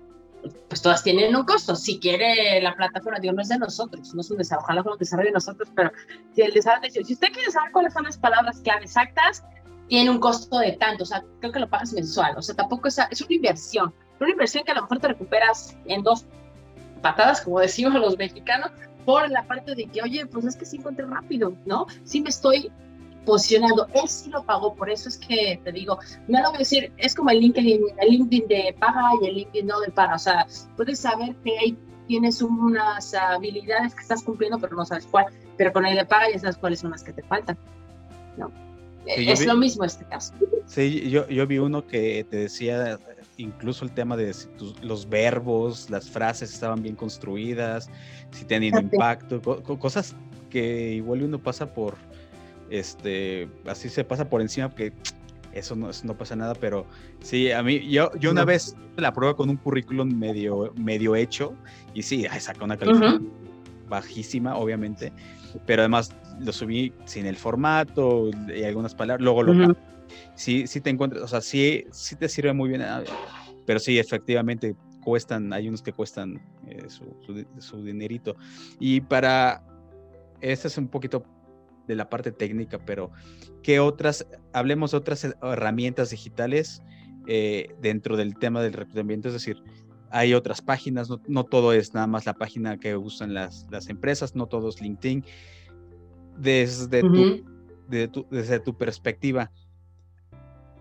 pues 0.68 0.82
todas 0.82 1.02
tienen 1.02 1.34
un 1.34 1.46
costo. 1.46 1.76
Si 1.76 1.98
quiere 1.98 2.62
la 2.62 2.76
plataforma, 2.76 3.20
digo, 3.20 3.34
no 3.34 3.42
es 3.42 3.48
de 3.48 3.58
nosotros, 3.58 4.14
no 4.14 4.20
es 4.20 4.30
un 4.30 4.38
desarrollo, 4.38 4.66
ojalá 4.66 4.84
fuera 4.84 4.94
un 4.96 5.00
desarrollo 5.00 5.28
de 5.30 5.34
nosotros, 5.34 5.70
pero 5.74 5.92
si 6.36 6.42
el 6.42 6.52
desarrollo, 6.52 6.92
si 6.92 7.14
usted 7.14 7.28
quiere 7.32 7.52
saber 7.52 7.72
cuáles 7.72 7.94
son 7.94 8.04
las 8.04 8.18
palabras 8.18 8.60
clave 8.60 8.84
exactas, 8.84 9.44
tiene 9.88 10.10
un 10.10 10.20
costo 10.20 10.60
de 10.60 10.74
tanto, 10.74 11.04
o 11.04 11.08
sea, 11.08 11.24
creo 11.40 11.52
que 11.54 11.60
lo 11.60 11.70
pagas 11.70 11.94
mensual, 11.94 12.38
o 12.38 12.42
sea, 12.42 12.56
tampoco 12.56 12.90
es, 12.90 13.00
es 13.10 13.22
una 13.22 13.34
inversión, 13.34 13.94
una 14.20 14.30
inversión 14.30 14.64
que 14.64 14.72
a 14.72 14.76
lo 14.76 14.82
mejor 14.84 15.00
te 15.00 15.08
recuperas 15.08 15.76
en 15.86 16.04
dos 16.04 16.26
patadas, 17.00 17.42
como 17.42 17.60
decimos 17.60 17.94
los 17.96 18.18
mexicanos, 18.18 18.72
por 19.06 19.30
la 19.30 19.44
parte 19.44 19.76
de 19.76 19.88
que, 19.88 20.02
oye, 20.02 20.26
pues 20.26 20.46
es 20.46 20.56
que 20.56 20.66
sí 20.66 20.78
encontré 20.78 21.06
rápido, 21.06 21.54
¿no? 21.66 21.88
Sí 22.04 22.22
me 22.22 22.30
estoy 22.30 22.72
posicionando. 23.26 23.88
Él 23.94 24.08
sí 24.08 24.30
lo 24.30 24.44
pagó, 24.44 24.76
por 24.76 24.90
eso 24.90 25.10
es 25.10 25.18
que 25.18 25.60
te 25.64 25.72
digo, 25.72 26.00
no 26.28 26.42
lo 26.42 26.50
voy 26.50 26.58
a 26.58 26.60
decir, 26.60 26.92
es 26.98 27.16
como 27.16 27.30
el 27.30 27.40
LinkedIn, 27.40 27.82
el 27.98 28.10
LinkedIn 28.10 28.48
de 28.48 28.76
paga 28.80 29.12
y 29.22 29.28
el 29.28 29.36
LinkedIn 29.36 29.68
no 29.68 29.80
de 29.80 29.92
paga. 29.92 30.16
O 30.16 30.20
sea, 30.20 30.46
puedes 30.76 31.00
saber 31.00 31.36
que 31.44 31.58
ahí 31.58 31.78
tienes 32.08 32.42
unas 32.42 33.14
habilidades 33.14 33.94
que 33.96 34.02
estás 34.02 34.24
cumpliendo, 34.24 34.60
pero 34.60 34.76
no 34.76 34.86
sabes 34.86 35.06
cuál. 35.06 35.26
Pero 35.58 35.74
con 35.74 35.86
el 35.86 35.96
de 35.96 36.06
paga 36.06 36.26
ya 36.32 36.40
sabes 36.40 36.58
cuáles 36.58 36.80
son 36.80 36.92
las 36.92 37.04
que 37.04 37.14
te 37.14 37.24
faltan. 37.24 37.58
¿no? 38.38 38.52
es 39.06 39.46
lo 39.46 39.56
mismo 39.56 39.84
este 39.86 40.06
caso. 40.06 40.34
Sí, 40.66 41.10
yo, 41.10 41.28
yo 41.28 41.48
vi 41.48 41.58
uno 41.58 41.86
que 41.86 42.26
te 42.30 42.38
decía 42.38 43.00
incluso 43.40 43.86
el 43.86 43.92
tema 43.92 44.18
de 44.18 44.34
si 44.34 44.48
los 44.82 45.08
verbos, 45.08 45.90
las 45.90 46.10
frases 46.10 46.54
estaban 46.54 46.84
bien 46.84 46.96
construidas, 46.96 47.90
si 48.32 48.46
tenían 48.46 48.84
impacto, 48.84 49.42
cosas 49.80 50.16
que 50.50 50.94
igual 50.94 51.24
uno 51.24 51.40
pasa 51.40 51.74
por, 51.74 51.96
este, 52.70 53.50
así 53.66 53.90
se 53.90 54.04
pasa 54.04 54.30
por 54.30 54.42
encima 54.42 54.70
porque 54.70 54.92
eso 55.54 55.76
no, 55.76 55.90
no 56.04 56.18
pasa 56.18 56.36
nada, 56.36 56.54
pero 56.54 56.86
sí, 57.22 57.52
a 57.52 57.64
mí, 57.64 57.90
yo, 57.90 58.12
yo 58.20 58.32
una 58.32 58.44
vez 58.44 58.76
la 58.98 59.14
prueba 59.14 59.36
con 59.36 59.50
un 59.50 59.56
currículum 59.56 60.14
medio, 60.14 60.74
medio 60.76 61.16
hecho 61.16 61.56
y 61.94 62.04
sí, 62.04 62.28
saca 62.40 62.66
una 62.66 62.78
calificación 62.78 63.32
bajísima, 63.88 64.56
obviamente, 64.56 65.14
pero 65.66 65.82
además 65.82 66.14
lo 66.40 66.52
subí 66.52 66.94
sin 67.06 67.26
el 67.26 67.38
formato 67.38 68.30
y 68.54 68.64
algunas 68.64 68.94
palabras, 68.94 69.24
luego 69.24 69.44
lo 69.44 69.76
sí, 70.36 70.68
sí 70.68 70.82
te 70.82 70.90
encuentras, 70.90 71.24
o 71.24 71.28
sea, 71.28 71.42
sí, 71.42 71.86
sí 71.92 72.16
te 72.16 72.30
sirve 72.30 72.54
muy 72.54 72.70
bien, 72.70 72.82
ah, 72.82 73.04
pero 73.66 73.80
sí, 73.80 74.00
efectivamente, 74.00 74.76
cuestan, 75.04 75.54
hay 75.54 75.68
unos 75.68 75.82
que 75.82 75.94
cuestan 75.94 76.42
eh, 76.68 76.90
su, 76.90 77.16
su, 77.60 77.84
dinerito. 77.84 78.36
Y 78.80 79.02
para, 79.02 79.64
este 80.42 80.68
es 80.68 80.78
un 80.78 80.88
poquito 80.88 81.24
de 81.88 81.96
la 81.96 82.10
parte 82.10 82.32
técnica, 82.32 82.80
pero 82.86 83.12
¿qué 83.64 83.80
otras, 83.80 84.28
hablemos 84.54 84.92
de 84.92 84.98
otras 84.98 85.24
herramientas 85.42 86.12
digitales 86.12 86.84
eh, 87.28 87.76
dentro 87.82 88.18
del 88.18 88.38
tema 88.38 88.62
del 88.62 88.74
reclutamiento? 88.74 89.30
Es 89.30 89.34
decir, 89.34 89.64
hay 90.12 90.34
otras 90.34 90.62
páginas, 90.62 91.10
no, 91.28 91.44
todo 91.44 91.74
es 91.74 91.94
nada 91.94 92.08
más 92.08 92.26
la 92.26 92.34
página 92.34 92.78
que 92.78 92.96
usan 92.96 93.34
las, 93.34 93.68
las 93.70 93.90
empresas, 93.90 94.36
no 94.36 94.48
todo 94.48 94.70
es 94.70 94.82
LinkedIn. 94.82 95.24
Desde, 96.38 97.02
tu, 98.08 98.26
desde 98.30 98.60
tu 98.60 98.78
perspectiva, 98.78 99.52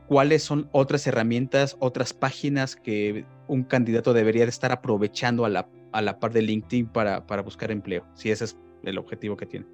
¿cuáles 0.08 0.42
son 0.42 0.68
otras 0.72 1.06
herramientas, 1.06 1.76
otras 1.78 2.12
páginas 2.12 2.74
que 2.76 3.24
un 3.46 3.62
candidato 3.62 4.12
debería 4.12 4.44
de 4.44 4.50
estar 4.50 4.72
aprovechando 4.72 5.44
a 5.44 5.48
la, 5.48 5.68
a 5.92 6.02
la 6.02 6.18
par 6.18 6.32
de 6.32 6.42
LinkedIn 6.42 6.88
para, 6.88 7.26
para 7.26 7.42
buscar 7.42 7.70
empleo? 7.70 8.04
Si 8.14 8.30
ese 8.30 8.46
es 8.46 8.56
el 8.82 8.98
objetivo 8.98 9.36
que 9.36 9.46
tiene. 9.46 9.66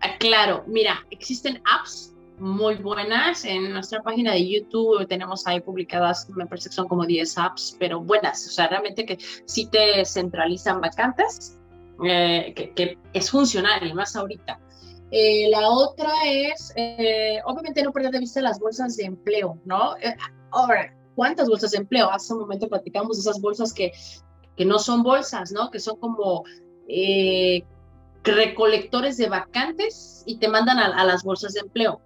Ah, 0.00 0.16
claro, 0.18 0.64
mira, 0.66 1.06
existen 1.10 1.62
apps 1.64 2.12
muy 2.38 2.74
buenas. 2.76 3.44
En 3.44 3.72
nuestra 3.72 4.02
página 4.02 4.32
de 4.32 4.48
YouTube 4.48 5.06
tenemos 5.06 5.46
ahí 5.46 5.60
publicadas, 5.60 6.28
me 6.30 6.46
parece 6.46 6.70
que 6.70 6.74
son 6.74 6.88
como 6.88 7.06
10 7.06 7.38
apps, 7.38 7.76
pero 7.78 8.00
buenas. 8.00 8.46
O 8.46 8.50
sea, 8.50 8.68
realmente 8.68 9.06
que 9.06 9.18
sí 9.44 9.66
te 9.66 10.04
centralizan 10.04 10.80
vacantes, 10.80 11.58
eh, 12.04 12.52
que, 12.74 12.98
es 13.12 13.30
funcional, 13.30 13.86
y 13.86 13.92
más 13.92 14.16
ahorita. 14.16 14.58
Eh, 15.12 15.48
la 15.50 15.68
otra 15.68 16.10
es, 16.26 16.72
eh, 16.74 17.38
obviamente, 17.44 17.82
no 17.82 17.92
perder 17.92 18.12
de 18.12 18.20
vista 18.20 18.40
las 18.40 18.58
bolsas 18.58 18.96
de 18.96 19.04
empleo, 19.04 19.58
¿no? 19.64 19.94
ahora, 20.50 20.94
¿cuántas 21.14 21.48
bolsas 21.48 21.70
de 21.72 21.78
empleo? 21.78 22.10
Hace 22.10 22.32
un 22.32 22.40
momento 22.40 22.68
platicamos 22.68 23.18
esas 23.18 23.40
bolsas 23.40 23.72
que, 23.72 23.92
que 24.56 24.64
no 24.64 24.78
son 24.78 25.02
bolsas, 25.02 25.52
¿no? 25.52 25.70
Que 25.70 25.80
son 25.80 25.96
como 25.98 26.44
recolectores 28.24 29.16
de 29.16 29.28
vacantes 29.28 30.22
y 30.26 30.38
te 30.38 30.48
mandan 30.48 30.78
a, 30.78 31.04
las 31.04 31.22
bolsas 31.24 31.54
de 31.54 31.60
empleo. 31.60 32.00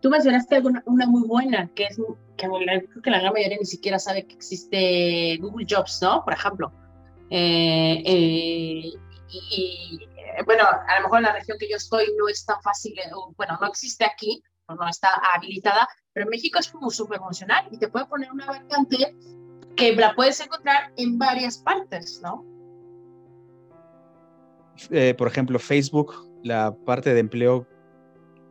Tú 0.00 0.10
mencionaste 0.10 0.56
alguna, 0.56 0.82
una 0.86 1.06
muy 1.06 1.26
buena, 1.26 1.70
que 1.74 1.84
es 1.84 1.96
que 2.36 2.46
creo 2.46 3.02
que 3.02 3.10
la 3.10 3.20
gran 3.20 3.32
mayoría 3.32 3.58
ni 3.58 3.66
siquiera 3.66 3.98
sabe 3.98 4.24
que 4.24 4.34
existe 4.34 5.36
Google 5.38 5.66
Jobs, 5.68 6.00
¿no? 6.00 6.24
Por 6.24 6.32
ejemplo. 6.32 6.72
Eh, 7.30 8.02
eh, 8.06 8.92
y, 9.30 9.98
eh, 10.16 10.17
bueno, 10.44 10.64
a 10.64 10.96
lo 10.96 11.02
mejor 11.02 11.18
en 11.18 11.24
la 11.24 11.32
región 11.32 11.58
que 11.58 11.68
yo 11.68 11.76
estoy 11.76 12.06
no 12.18 12.28
es 12.28 12.44
tan 12.44 12.60
fácil, 12.62 12.94
bueno, 13.36 13.58
no 13.60 13.66
existe 13.66 14.04
aquí, 14.04 14.42
o 14.68 14.74
no 14.74 14.88
está 14.88 15.08
habilitada, 15.34 15.88
pero 16.12 16.24
en 16.24 16.30
México 16.30 16.58
es 16.58 16.68
como 16.68 16.90
súper 16.90 17.18
emocional 17.18 17.66
y 17.70 17.78
te 17.78 17.88
puede 17.88 18.06
poner 18.06 18.30
una 18.30 18.46
vacante 18.46 19.16
que 19.76 19.94
la 19.96 20.14
puedes 20.14 20.40
encontrar 20.40 20.92
en 20.96 21.18
varias 21.18 21.58
partes, 21.58 22.20
¿no? 22.22 22.44
Eh, 24.90 25.14
por 25.14 25.28
ejemplo, 25.28 25.58
Facebook, 25.58 26.14
la 26.42 26.74
parte 26.74 27.14
de 27.14 27.20
empleo, 27.20 27.66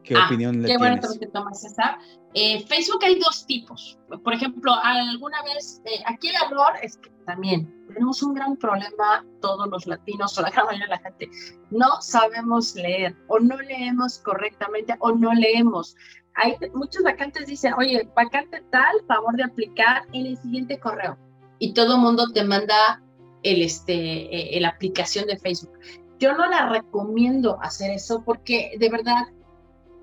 ¿qué 0.03 0.15
ah, 0.15 0.25
opinión 0.25 0.61
le 0.61 0.67
qué 0.67 0.77
bueno 0.77 1.01
que 1.19 1.27
tomas 1.27 1.63
esa. 1.63 1.99
Eh, 2.33 2.65
Facebook 2.65 3.03
hay 3.03 3.19
dos 3.19 3.45
tipos. 3.45 3.97
Por 4.23 4.33
ejemplo, 4.33 4.73
alguna 4.73 5.41
vez, 5.43 5.81
eh, 5.85 6.01
aquí 6.05 6.29
el 6.29 6.35
error 6.35 6.73
es 6.81 6.97
que 6.97 7.09
también 7.25 7.76
tenemos 7.97 8.21
un 8.21 8.35
gran 8.35 8.55
problema 8.57 9.25
todos 9.41 9.67
los 9.69 9.87
latinos 9.87 10.37
o 10.37 10.41
la 10.43 10.51
gran 10.51 10.67
mayoría 10.67 10.85
de 10.85 10.91
la 10.91 10.99
gente. 10.99 11.29
No 11.71 11.99
sabemos 11.99 12.75
leer 12.75 13.15
o 13.27 13.39
no 13.39 13.57
leemos 13.57 14.19
correctamente 14.19 14.95
o 14.99 15.13
no 15.13 15.33
leemos. 15.33 15.95
Hay 16.35 16.55
muchos 16.75 17.01
vacantes 17.01 17.47
dicen, 17.47 17.73
oye, 17.73 18.07
vacante 18.15 18.63
tal, 18.71 18.95
favor 19.07 19.35
de 19.35 19.45
aplicar 19.45 20.03
en 20.13 20.27
el 20.27 20.37
siguiente 20.37 20.79
correo. 20.79 21.17
Y 21.57 21.73
todo 21.73 21.95
el 21.95 22.01
mundo 22.01 22.31
te 22.31 22.43
manda 22.43 23.01
el, 23.41 23.63
este, 23.63 24.59
la 24.59 24.69
aplicación 24.69 25.25
de 25.25 25.37
Facebook. 25.37 25.73
Yo 26.19 26.33
no 26.33 26.47
la 26.47 26.69
recomiendo 26.69 27.57
hacer 27.63 27.89
eso 27.89 28.21
porque 28.23 28.73
de 28.77 28.89
verdad 28.89 29.25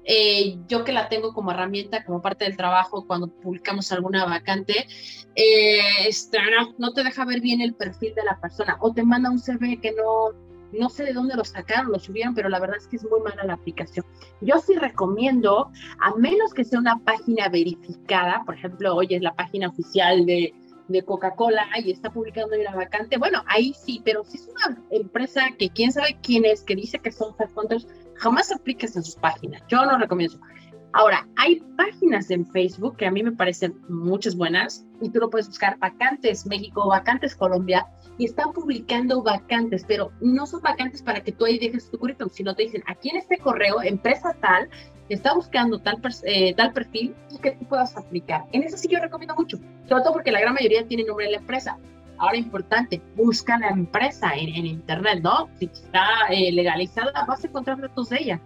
eh, 0.05 0.59
yo 0.69 0.85
que 0.85 0.93
la 0.93 1.09
tengo 1.09 1.33
como 1.33 1.51
herramienta, 1.51 2.05
como 2.05 2.21
parte 2.21 2.45
del 2.45 2.57
trabajo, 2.57 3.07
cuando 3.07 3.29
publicamos 3.29 3.91
alguna 3.93 4.25
vacante, 4.25 4.87
eh, 5.35 6.11
no, 6.79 6.93
te 6.93 7.05
deja 7.05 7.25
ver 7.25 7.41
bien 7.41 7.61
el 7.61 7.75
perfil 7.75 8.15
de 8.15 8.25
la 8.25 8.41
persona 8.41 8.77
o 8.81 8.93
te 8.93 9.03
manda 9.03 9.31
un 9.31 9.39
CV 9.39 9.81
que 9.81 9.93
no, 9.93 10.31
no 10.73 10.89
sé 10.89 11.05
de 11.05 11.13
dónde 11.13 11.37
lo 11.37 11.45
sacaron, 11.45 11.91
lo 11.91 11.99
subieron, 11.99 12.35
pero 12.35 12.49
la 12.49 12.61
verdad 12.61 12.77
es 12.77 12.87
que 12.87 12.97
es 12.97 13.05
muy 13.05 13.21
mala 13.21 13.45
la 13.45 13.55
aplicación. 13.55 14.05
Yo 14.41 14.59
sí 14.59 14.75
recomiendo, 14.77 15.71
a 16.01 16.15
menos 16.17 16.53
que 16.53 16.65
sea 16.65 16.79
una 16.79 16.99
página 16.99 17.49
verificada, 17.49 18.43
por 18.45 18.57
ejemplo, 18.57 18.95
hoy 18.95 19.09
es 19.11 19.23
la 19.23 19.35
página 19.35 19.69
oficial 19.69 20.27
de 20.27 20.55
de 20.89 21.03
Coca-Cola 21.03 21.67
y 21.83 21.91
está 21.91 22.11
publicando 22.11 22.57
una 22.59 22.75
vacante, 22.75 23.17
bueno, 23.17 23.43
ahí 23.47 23.75
sí, 23.75 24.03
pero 24.05 24.25
si 24.25 24.37
es 24.37 24.49
una 24.49 24.83
empresa 24.91 25.49
que 25.59 25.71
quién 25.71 25.93
sabe 25.93 26.19
quién 26.23 26.45
es, 26.45 26.63
que 26.63 26.77
dice 26.77 26.99
que 26.99 27.11
son 27.11 27.35
headhunters, 27.39 27.87
jamás 28.17 28.53
apliques 28.53 28.97
en 28.97 29.05
sus 29.05 29.17
páginas. 29.17 29.63
Yo 29.69 29.85
no 29.85 29.99
recomiendo 29.99 30.39
Ahora, 30.97 31.27
hay 31.35 31.61
páginas 31.77 32.31
en 32.31 32.47
Facebook 32.47 32.97
que 32.97 33.07
a 33.07 33.11
mí 33.11 33.21
me 33.25 33.33
parecen 33.33 33.75
muchas 33.89 34.37
buenas 34.37 34.87
y 35.03 35.11
tú 35.11 35.19
lo 35.19 35.29
puedes 35.29 35.49
buscar 35.49 35.77
vacantes 35.81 36.47
México, 36.47 36.87
vacantes 36.87 37.35
Colombia 37.35 37.85
y 38.17 38.27
están 38.27 38.53
publicando 38.53 39.21
vacantes, 39.21 39.85
pero 39.89 40.13
no 40.21 40.47
son 40.47 40.63
vacantes 40.63 41.03
para 41.03 41.21
que 41.21 41.33
tú 41.33 41.47
ahí 41.47 41.59
dejes 41.59 41.91
tu 41.91 41.99
currículum, 41.99 42.31
sino 42.31 42.55
te 42.55 42.63
dicen 42.63 42.85
aquí 42.87 43.11
en 43.11 43.17
este 43.17 43.39
correo, 43.39 43.83
empresa 43.83 44.37
tal, 44.41 44.69
está 45.09 45.35
buscando 45.35 45.81
tal, 45.81 46.01
eh, 46.23 46.55
tal 46.55 46.73
perfil 46.73 47.13
y 47.29 47.39
que 47.39 47.51
tú 47.51 47.67
puedas 47.67 47.97
aplicar. 47.97 48.45
En 48.53 48.63
eso 48.63 48.77
sí 48.77 48.87
yo 48.87 49.01
recomiendo 49.01 49.35
mucho, 49.35 49.59
sobre 49.89 50.05
todo 50.05 50.13
porque 50.13 50.31
la 50.31 50.41
gran 50.41 50.55
mayoría 50.55 50.87
tiene 50.87 51.03
nombre 51.03 51.27
de 51.27 51.33
la 51.33 51.39
empresa. 51.39 51.77
Ahora, 52.19 52.37
importante, 52.37 53.01
busca 53.17 53.59
la 53.59 53.69
empresa 53.69 54.35
en, 54.35 54.67
internet, 54.67 55.21
¿no? 55.23 55.49
Si 55.59 55.67
está 55.67 56.07
eh, 56.31 56.53
legalizada, 56.53 57.25
vas 57.27 57.45
a 57.45 57.47
encontrar 57.47 57.81
datos 57.81 58.09
de 58.11 58.19
ella. 58.21 58.41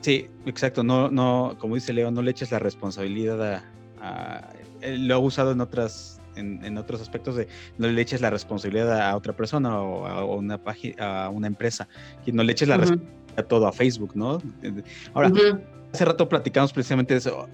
Sí, 0.00 0.28
exacto. 0.44 0.82
No, 0.82 1.10
no, 1.10 1.56
como 1.58 1.74
dice 1.74 1.92
Leo, 1.92 2.10
no 2.10 2.22
le 2.22 2.30
eches 2.30 2.50
la 2.50 2.58
responsabilidad 2.58 3.62
a, 4.00 4.52
lo 4.96 5.14
ha 5.14 5.18
usado 5.18 5.52
en 5.52 5.60
otras, 5.60 6.20
en, 6.36 6.78
otros 6.78 7.00
aspectos 7.00 7.34
de 7.36 7.48
no 7.78 7.88
le 7.88 8.00
eches 8.00 8.20
la 8.20 8.30
responsabilidad 8.30 9.00
a 9.00 9.16
otra 9.16 9.32
persona 9.32 9.80
o 9.80 10.06
a 10.06 10.24
una 10.24 10.58
página, 10.58 11.24
a 11.24 11.30
una 11.30 11.46
empresa, 11.46 11.88
y 12.24 12.32
no 12.32 12.42
le 12.42 12.52
eches 12.52 12.68
la 12.68 12.76
responsabilidad 12.76 13.16
todo 13.44 13.66
a 13.66 13.72
Facebook, 13.72 14.12
¿no? 14.14 14.40
Ahora, 15.14 15.32
hace 15.92 16.04
rato 16.04 16.28
platicamos 16.28 16.72
precisamente 16.72 17.14
de 17.14 17.18
eso. 17.18 17.48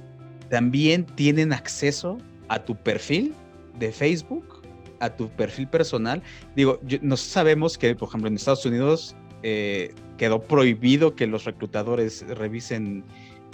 También 0.49 1.05
tienen 1.05 1.53
acceso 1.53 2.19
a 2.49 2.59
tu 2.59 2.77
perfil 2.77 3.35
de 3.79 3.91
Facebook, 3.91 4.62
a 5.03 5.17
tu 5.17 5.29
perfil 5.29 5.69
personal. 5.69 6.23
Digo, 6.55 6.81
no 7.03 7.17
sabemos 7.17 7.77
que, 7.77 7.95
por 7.95 8.09
ejemplo, 8.09 8.29
en 8.29 8.37
Estados 8.37 8.65
Unidos 8.65 9.17
eh, 9.43 9.95
quedó 10.17 10.41
prohibido 10.41 11.15
que 11.17 11.27
los 11.27 11.45
reclutadores 11.45 12.25
revisen, 12.29 13.05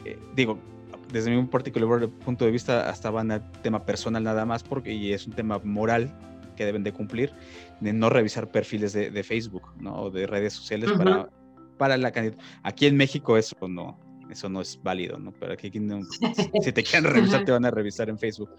eh, 0.05 0.19
digo, 0.37 0.59
desde 1.11 1.31
mi 1.31 1.43
particular 1.47 2.07
punto 2.09 2.45
de 2.45 2.51
vista, 2.51 2.91
hasta 2.91 3.11
van 3.11 3.31
al 3.31 3.51
tema 3.63 3.87
personal 3.87 4.23
nada 4.23 4.45
más, 4.45 4.63
porque 4.63 4.93
y 4.93 5.15
es 5.15 5.27
un 5.27 5.33
tema 5.33 5.59
moral 5.65 6.15
que 6.55 6.67
deben 6.67 6.85
de 6.85 6.93
cumplir, 6.93 7.33
de 7.81 7.95
no 7.95 8.11
revisar 8.11 8.51
perfiles 8.51 8.93
de, 8.93 9.23
Facebook, 9.23 9.73
¿no? 9.81 10.03
O 10.03 10.11
de 10.11 10.27
redes 10.27 10.53
sociales 10.53 10.93
para, 10.93 11.31
para 11.79 11.97
la 11.97 12.11
candidatura. 12.11 12.45
Aquí 12.63 12.87
en 12.87 12.97
México 12.97 13.39
eso 13.39 13.57
no, 13.69 13.99
eso 14.31 14.49
no 14.49 14.61
es 14.61 14.81
válido, 14.83 15.19
¿no? 15.19 15.33
Pero 15.33 15.53
aquí, 15.53 15.71
si 16.63 16.73
te 16.73 16.83
quieren 16.83 17.11
revisar, 17.11 17.45
te 17.45 17.53
van 17.53 17.65
a 17.65 17.71
revisar 17.71 18.09
en 18.09 18.19
Facebook. 18.19 18.51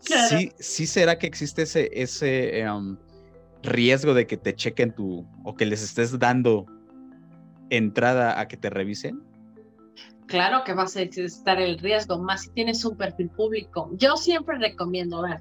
Sí, 0.00 0.52
sí 0.58 0.86
será 0.86 1.18
que 1.18 1.26
existe 1.26 1.62
ese, 1.62 1.90
ese 1.92 2.60
em, 2.60 2.96
riesgo 3.62 4.14
de 4.14 4.26
que 4.26 4.36
te 4.36 4.54
chequen 4.54 4.94
tu, 4.94 5.26
o 5.44 5.54
que 5.54 5.66
les 5.66 5.82
estés 5.82 6.18
dando 6.18 6.66
entrada 7.70 8.38
a 8.40 8.48
que 8.48 8.56
te 8.56 8.70
revisen. 8.70 9.22
Claro 10.26 10.64
que 10.64 10.74
vas 10.74 10.96
a 10.96 11.02
estar 11.02 11.60
el 11.60 11.78
riesgo, 11.78 12.18
más 12.18 12.42
si 12.42 12.50
tienes 12.50 12.84
un 12.84 12.96
perfil 12.96 13.30
público. 13.30 13.90
Yo 13.92 14.16
siempre 14.16 14.58
recomiendo, 14.58 15.22
ver, 15.22 15.40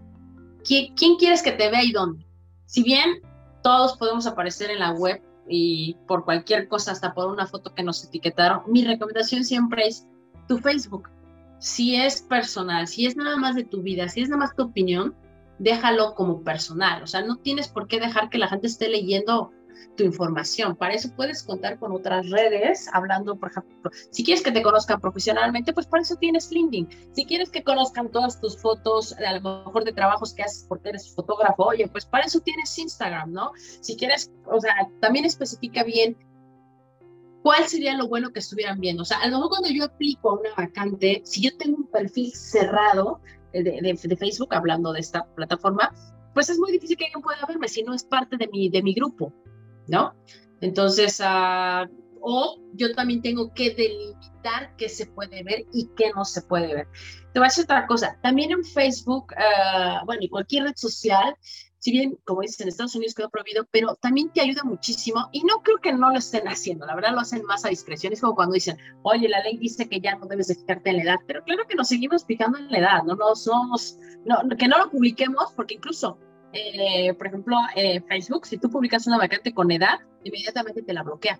¿quién, 0.64 0.94
quién 0.96 1.16
quieres 1.18 1.42
que 1.42 1.52
te 1.52 1.70
vea 1.70 1.84
y 1.84 1.92
dónde? 1.92 2.26
Si 2.66 2.84
bien 2.84 3.22
todos 3.64 3.98
podemos 3.98 4.28
aparecer 4.28 4.70
en 4.70 4.80
la 4.80 4.92
web, 4.92 5.22
y 5.48 5.98
por 6.08 6.26
cualquier 6.26 6.68
cosa, 6.68 6.92
hasta 6.92 7.14
por 7.14 7.28
una 7.32 7.48
foto 7.48 7.74
que 7.74 7.84
nos 7.84 8.04
etiquetaron, 8.04 8.64
mi 8.68 8.84
recomendación 8.84 9.44
siempre 9.44 9.88
es 9.88 10.08
tu 10.48 10.58
Facebook. 10.58 11.10
Si 11.60 11.96
es 11.96 12.22
personal, 12.22 12.88
si 12.88 13.06
es 13.06 13.16
nada 13.16 13.38
más 13.38 13.56
de 13.56 13.64
tu 13.64 13.82
vida, 13.82 14.10
si 14.10 14.22
es 14.22 14.30
nada 14.30 14.40
más 14.40 14.56
tu 14.56 14.64
opinión, 14.64 15.16
déjalo 15.60 16.14
como 16.16 16.42
personal. 16.42 17.04
O 17.04 17.08
sea, 17.08 17.22
no 17.22 17.38
tienes 17.38 17.68
por 17.68 17.88
qué 17.88 18.00
dejar 18.00 18.30
que 18.30 18.38
la 18.38 18.48
gente 18.48 18.68
esté 18.68 18.90
leyendo 18.90 19.52
tu 19.96 20.04
información. 20.04 20.76
Para 20.76 20.94
eso 20.94 21.10
puedes 21.16 21.44
contar 21.44 21.80
con 21.80 21.92
otras 21.92 22.30
redes, 22.30 22.88
hablando, 22.94 23.36
por 23.36 23.52
ejemplo, 23.52 23.92
si 24.12 24.24
quieres 24.24 24.44
que 24.44 24.52
te 24.52 24.62
conozcan 24.62 25.00
profesionalmente, 25.00 25.74
pues 25.74 25.88
para 25.88 26.04
eso 26.04 26.16
tienes 26.16 26.52
LinkedIn. 26.52 26.88
Si 27.14 27.26
quieres 27.26 27.50
que 27.50 27.64
conozcan 27.64 28.10
todas 28.10 28.40
tus 28.40 28.58
fotos, 28.58 29.14
a 29.14 29.40
lo 29.40 29.66
mejor 29.66 29.84
de 29.84 29.94
trabajos 29.94 30.34
que 30.34 30.44
haces 30.44 30.66
porque 30.68 30.90
eres 30.90 31.14
fotógrafo, 31.14 31.64
oye, 31.64 31.88
pues 31.88 32.06
para 32.06 32.26
eso 32.26 32.40
tienes 32.40 32.78
Instagram, 32.78 33.32
¿no? 33.32 33.52
Si 33.56 33.96
quieres, 33.96 34.32
o 34.46 34.60
sea, 34.60 34.76
también 35.00 35.26
especifica 35.26 35.84
bien 35.84 36.18
cuál 37.46 37.68
sería 37.68 37.96
lo 37.96 38.08
bueno 38.08 38.32
que 38.32 38.40
estuvieran 38.40 38.80
viendo. 38.80 39.04
O 39.04 39.06
sea, 39.06 39.20
a 39.20 39.28
lo 39.28 39.38
mejor 39.38 39.50
cuando 39.50 39.70
yo 39.70 39.86
aplico 39.86 40.32
a 40.32 40.40
una 40.40 40.50
vacante, 40.58 41.22
si 41.26 41.44
yo 41.44 41.56
tengo 41.58 41.78
un 41.78 41.88
perfil 41.88 42.34
cerrado 42.34 43.20
de, 43.54 43.80
de, 43.84 44.18
Facebook, 44.18 44.54
hablando 44.56 44.92
de 44.92 45.00
esta 45.00 45.26
plataforma, 45.36 45.94
pues 46.34 46.50
es 46.50 46.58
muy 46.58 46.72
difícil 46.72 46.98
que 46.98 47.06
alguien 47.06 47.22
pueda 47.22 47.46
verme 47.48 47.68
si 47.68 47.84
no 47.84 47.94
es 47.94 48.04
parte 48.04 48.38
de 48.38 48.48
mi, 48.48 48.70
de 48.70 48.82
mi 48.82 48.96
grupo. 48.96 49.32
¿No? 49.88 50.14
Entonces, 50.62 51.20
uh, 51.20 51.88
o 52.22 52.60
yo 52.74 52.94
también 52.96 53.22
tengo 53.22 53.54
que 53.54 53.76
delimitar 53.76 54.76
qué 54.78 54.90
se 54.90 55.06
puede 55.06 55.44
ver 55.44 55.66
y 55.74 55.90
qué 55.96 56.12
no 56.16 56.26
se 56.26 56.42
puede 56.42 56.74
ver. 56.74 56.88
Te 57.34 57.40
voy 57.40 57.46
a 57.46 57.50
decir 57.50 57.66
otra 57.66 57.86
cosa, 57.86 58.18
también 58.24 58.52
en 58.52 58.64
Facebook, 58.64 59.34
uh, 59.34 60.06
bueno, 60.06 60.24
y 60.24 60.30
cualquier 60.30 60.64
red 60.64 60.76
social, 60.76 61.36
si 61.86 61.92
bien, 61.92 62.18
como 62.26 62.42
dices, 62.42 62.62
en 62.62 62.70
Estados 62.70 62.96
Unidos 62.96 63.14
quedó 63.14 63.30
prohibido, 63.30 63.68
pero 63.70 63.96
también 64.02 64.32
te 64.32 64.42
ayuda 64.42 64.64
muchísimo 64.64 65.30
y 65.32 65.44
no 65.44 65.62
creo 65.62 65.78
que 65.78 65.94
no 65.94 66.10
lo 66.10 66.18
estén 66.18 66.48
haciendo, 66.48 66.88
la 66.88 66.96
verdad 66.96 67.12
lo 67.12 67.20
hacen 67.20 67.44
más 67.46 67.64
a 67.64 67.70
discreción, 67.70 68.12
es 68.12 68.22
como 68.22 68.34
cuando 68.34 68.56
dicen, 68.56 68.76
oye, 69.04 69.30
la 69.30 69.42
ley 69.42 69.58
dice 69.58 69.88
que 69.88 70.00
ya 70.00 70.16
no 70.16 70.26
debes 70.26 70.48
de 70.48 70.56
fijarte 70.56 70.90
en 70.90 70.98
la 70.98 71.04
edad, 71.04 71.20
pero 71.28 71.44
claro 71.44 71.68
que 71.68 71.76
nos 71.76 71.90
seguimos 71.90 72.26
fijando 72.26 72.58
en 72.58 72.72
la 72.72 72.80
edad, 72.80 73.04
no, 73.04 73.14
no 73.14 73.36
somos, 73.36 74.00
que 74.58 74.68
no 74.68 74.80
lo 74.80 74.90
publiquemos, 74.90 75.54
porque 75.56 75.76
incluso 75.76 76.18
eh, 76.56 77.14
por 77.14 77.28
ejemplo, 77.28 77.58
eh, 77.76 78.02
Facebook, 78.08 78.46
si 78.46 78.58
tú 78.58 78.70
publicas 78.70 79.08
una 79.08 79.18
vacante 79.18 79.54
con 79.54 79.72
edad, 79.72 80.00
inmediatamente 80.24 80.82
te 80.82 80.94
la 80.94 81.04
bloquea. 81.04 81.40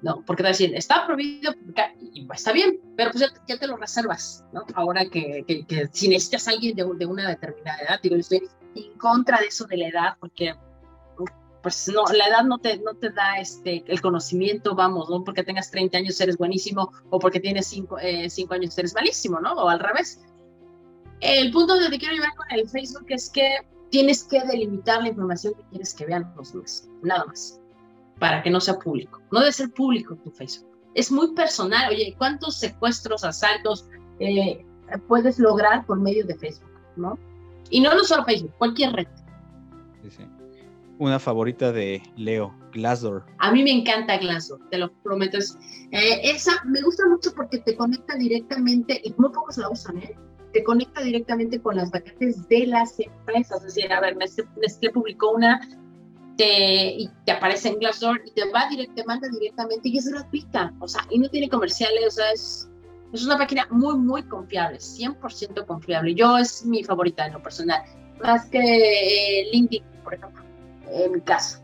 No, 0.00 0.22
porque 0.24 0.44
te 0.44 0.50
decir, 0.50 0.76
está 0.76 1.06
prohibido 1.06 1.52
publicar, 1.54 1.92
y 2.00 2.24
pues, 2.26 2.38
está 2.38 2.52
bien, 2.52 2.78
pero 2.96 3.10
pues 3.10 3.32
ya, 3.48 3.58
te 3.58 3.66
lo 3.66 3.76
reservas, 3.76 4.44
¿no? 4.52 4.64
Ahora 4.74 5.04
que, 5.06 5.44
que, 5.46 5.88
si 5.90 6.08
necesitas 6.08 6.46
a 6.46 6.52
alguien 6.52 6.76
de, 6.76 6.84
de, 6.96 7.06
una 7.06 7.28
determinada 7.28 7.80
edad, 7.80 8.00
digo, 8.00 8.14
yo 8.14 8.20
estoy 8.20 8.48
en 8.76 8.96
contra 8.98 9.40
de 9.40 9.46
eso 9.46 9.66
de 9.66 9.76
la 9.76 9.88
edad, 9.88 10.16
porque 10.20 10.54
pues 11.62 11.88
no, 11.88 12.04
la 12.16 12.28
edad 12.28 12.44
no 12.44 12.58
te, 12.58 12.78
no 12.78 12.94
te 12.94 13.10
da 13.10 13.38
este, 13.38 13.84
el 13.86 14.00
conocimiento, 14.00 14.74
vamos, 14.74 15.10
no 15.10 15.24
porque 15.24 15.42
tengas 15.42 15.70
30 15.70 15.98
años 15.98 16.20
eres 16.20 16.36
buenísimo 16.36 16.92
o 17.10 17.18
porque 17.18 17.40
tienes 17.40 17.66
5 17.66 17.98
eh, 18.00 18.28
años 18.50 18.78
eres 18.78 18.94
malísimo, 18.94 19.40
¿no? 19.40 19.52
O 19.54 19.68
al 19.68 19.80
revés. 19.80 20.20
El 21.20 21.50
punto 21.50 21.74
donde 21.74 21.90
te 21.90 21.98
quiero 21.98 22.14
llevar 22.14 22.34
con 22.36 22.46
el 22.52 22.68
Facebook 22.68 23.06
es 23.08 23.28
que 23.30 23.56
tienes 23.90 24.24
que 24.24 24.40
delimitar 24.44 25.02
la 25.02 25.08
información 25.08 25.54
que 25.54 25.62
quieres 25.70 25.94
que 25.94 26.06
vean 26.06 26.32
los 26.36 26.52
demás, 26.52 26.88
nada 27.02 27.24
más, 27.26 27.60
para 28.18 28.42
que 28.42 28.50
no 28.50 28.60
sea 28.60 28.78
público. 28.78 29.20
No 29.32 29.40
debe 29.40 29.52
ser 29.52 29.70
público 29.70 30.16
tu 30.16 30.30
Facebook. 30.30 30.68
Es 30.94 31.12
muy 31.12 31.34
personal. 31.34 31.90
Oye, 31.90 32.14
¿cuántos 32.18 32.56
secuestros, 32.56 33.24
asaltos 33.24 33.88
eh, 34.20 34.64
puedes 35.06 35.38
lograr 35.38 35.86
por 35.86 36.00
medio 36.00 36.26
de 36.26 36.36
Facebook? 36.36 36.68
¿no? 36.98 37.18
Y 37.70 37.80
no, 37.80 37.94
no 37.94 38.04
solo 38.04 38.24
Facebook, 38.24 38.52
cualquier 38.58 38.92
red. 38.92 39.06
Una 40.98 41.18
favorita 41.20 41.70
de 41.70 42.02
Leo, 42.16 42.52
Glassdoor. 42.72 43.24
A 43.38 43.52
mí 43.52 43.62
me 43.62 43.70
encanta 43.70 44.18
Glassdoor, 44.18 44.68
te 44.70 44.78
lo 44.78 44.92
prometo. 45.02 45.38
Eh, 45.38 46.20
esa 46.24 46.52
me 46.64 46.82
gusta 46.82 47.06
mucho 47.08 47.32
porque 47.34 47.58
te 47.58 47.76
conecta 47.76 48.16
directamente, 48.16 49.00
y 49.04 49.14
muy 49.16 49.30
pocos 49.30 49.58
la 49.58 49.68
usan, 49.68 49.98
¿eh? 49.98 50.16
Te 50.52 50.64
conecta 50.64 51.02
directamente 51.02 51.60
con 51.60 51.76
las 51.76 51.90
vacantes 51.90 52.48
de 52.48 52.66
las 52.66 52.98
empresas. 52.98 53.64
Es 53.64 53.74
decir, 53.74 53.92
a 53.92 54.00
ver, 54.00 54.16
Nestlé, 54.16 54.90
publicó 54.90 55.32
una 55.32 55.60
te, 56.36 56.90
y 56.92 57.10
te 57.24 57.32
aparece 57.32 57.68
en 57.68 57.78
Glassdoor 57.78 58.22
y 58.24 58.30
te 58.30 58.50
va 58.50 58.68
directo, 58.70 58.94
te 58.94 59.04
manda 59.04 59.28
directamente 59.28 59.88
y 59.88 59.98
es 59.98 60.08
gratuita, 60.08 60.72
o 60.78 60.86
sea, 60.86 61.02
y 61.10 61.18
no 61.18 61.28
tiene 61.28 61.48
comerciales, 61.48 62.06
o 62.06 62.10
sea, 62.10 62.30
es, 62.32 62.70
es 63.12 63.26
una 63.26 63.36
página 63.36 63.66
muy, 63.70 63.96
muy 63.96 64.22
confiable, 64.22 64.78
100% 64.78 65.66
confiable. 65.66 66.14
Yo 66.14 66.38
es 66.38 66.64
mi 66.64 66.84
favorita 66.84 67.26
en 67.26 67.32
lo 67.32 67.42
personal, 67.42 67.82
más 68.22 68.46
que 68.46 68.60
eh, 68.60 69.48
LinkedIn, 69.52 69.82
por 70.04 70.14
ejemplo, 70.14 70.42
en 70.92 71.12
mi 71.12 71.20
caso. 71.20 71.58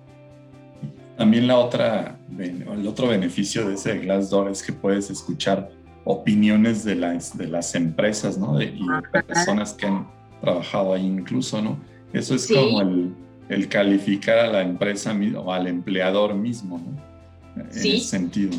También 1.16 1.46
la 1.46 1.58
otra, 1.58 2.18
el 2.36 2.86
otro 2.88 3.06
beneficio 3.06 3.68
de 3.68 3.74
ese 3.74 3.98
Glassdoor 3.98 4.50
es 4.50 4.62
que 4.64 4.72
puedes 4.72 5.08
escuchar 5.10 5.70
opiniones 6.04 6.84
de 6.84 6.94
las, 6.94 7.36
de 7.36 7.48
las 7.48 7.74
empresas, 7.74 8.38
¿no? 8.38 8.60
y 8.60 8.66
de 8.66 9.22
personas 9.26 9.72
que 9.72 9.86
han 9.86 10.06
trabajado 10.40 10.94
ahí 10.94 11.06
incluso, 11.06 11.62
¿no? 11.62 11.78
Eso 12.12 12.34
es 12.34 12.46
como 12.46 12.82
el, 12.82 13.14
el, 13.48 13.68
calificar 13.68 14.38
a 14.38 14.46
la 14.48 14.62
empresa 14.62 15.16
o 15.36 15.52
al 15.52 15.66
empleador 15.66 16.34
mismo, 16.34 16.78
¿no? 16.78 17.62
En 17.62 17.68
ese 17.68 17.98
sentido. 18.00 18.52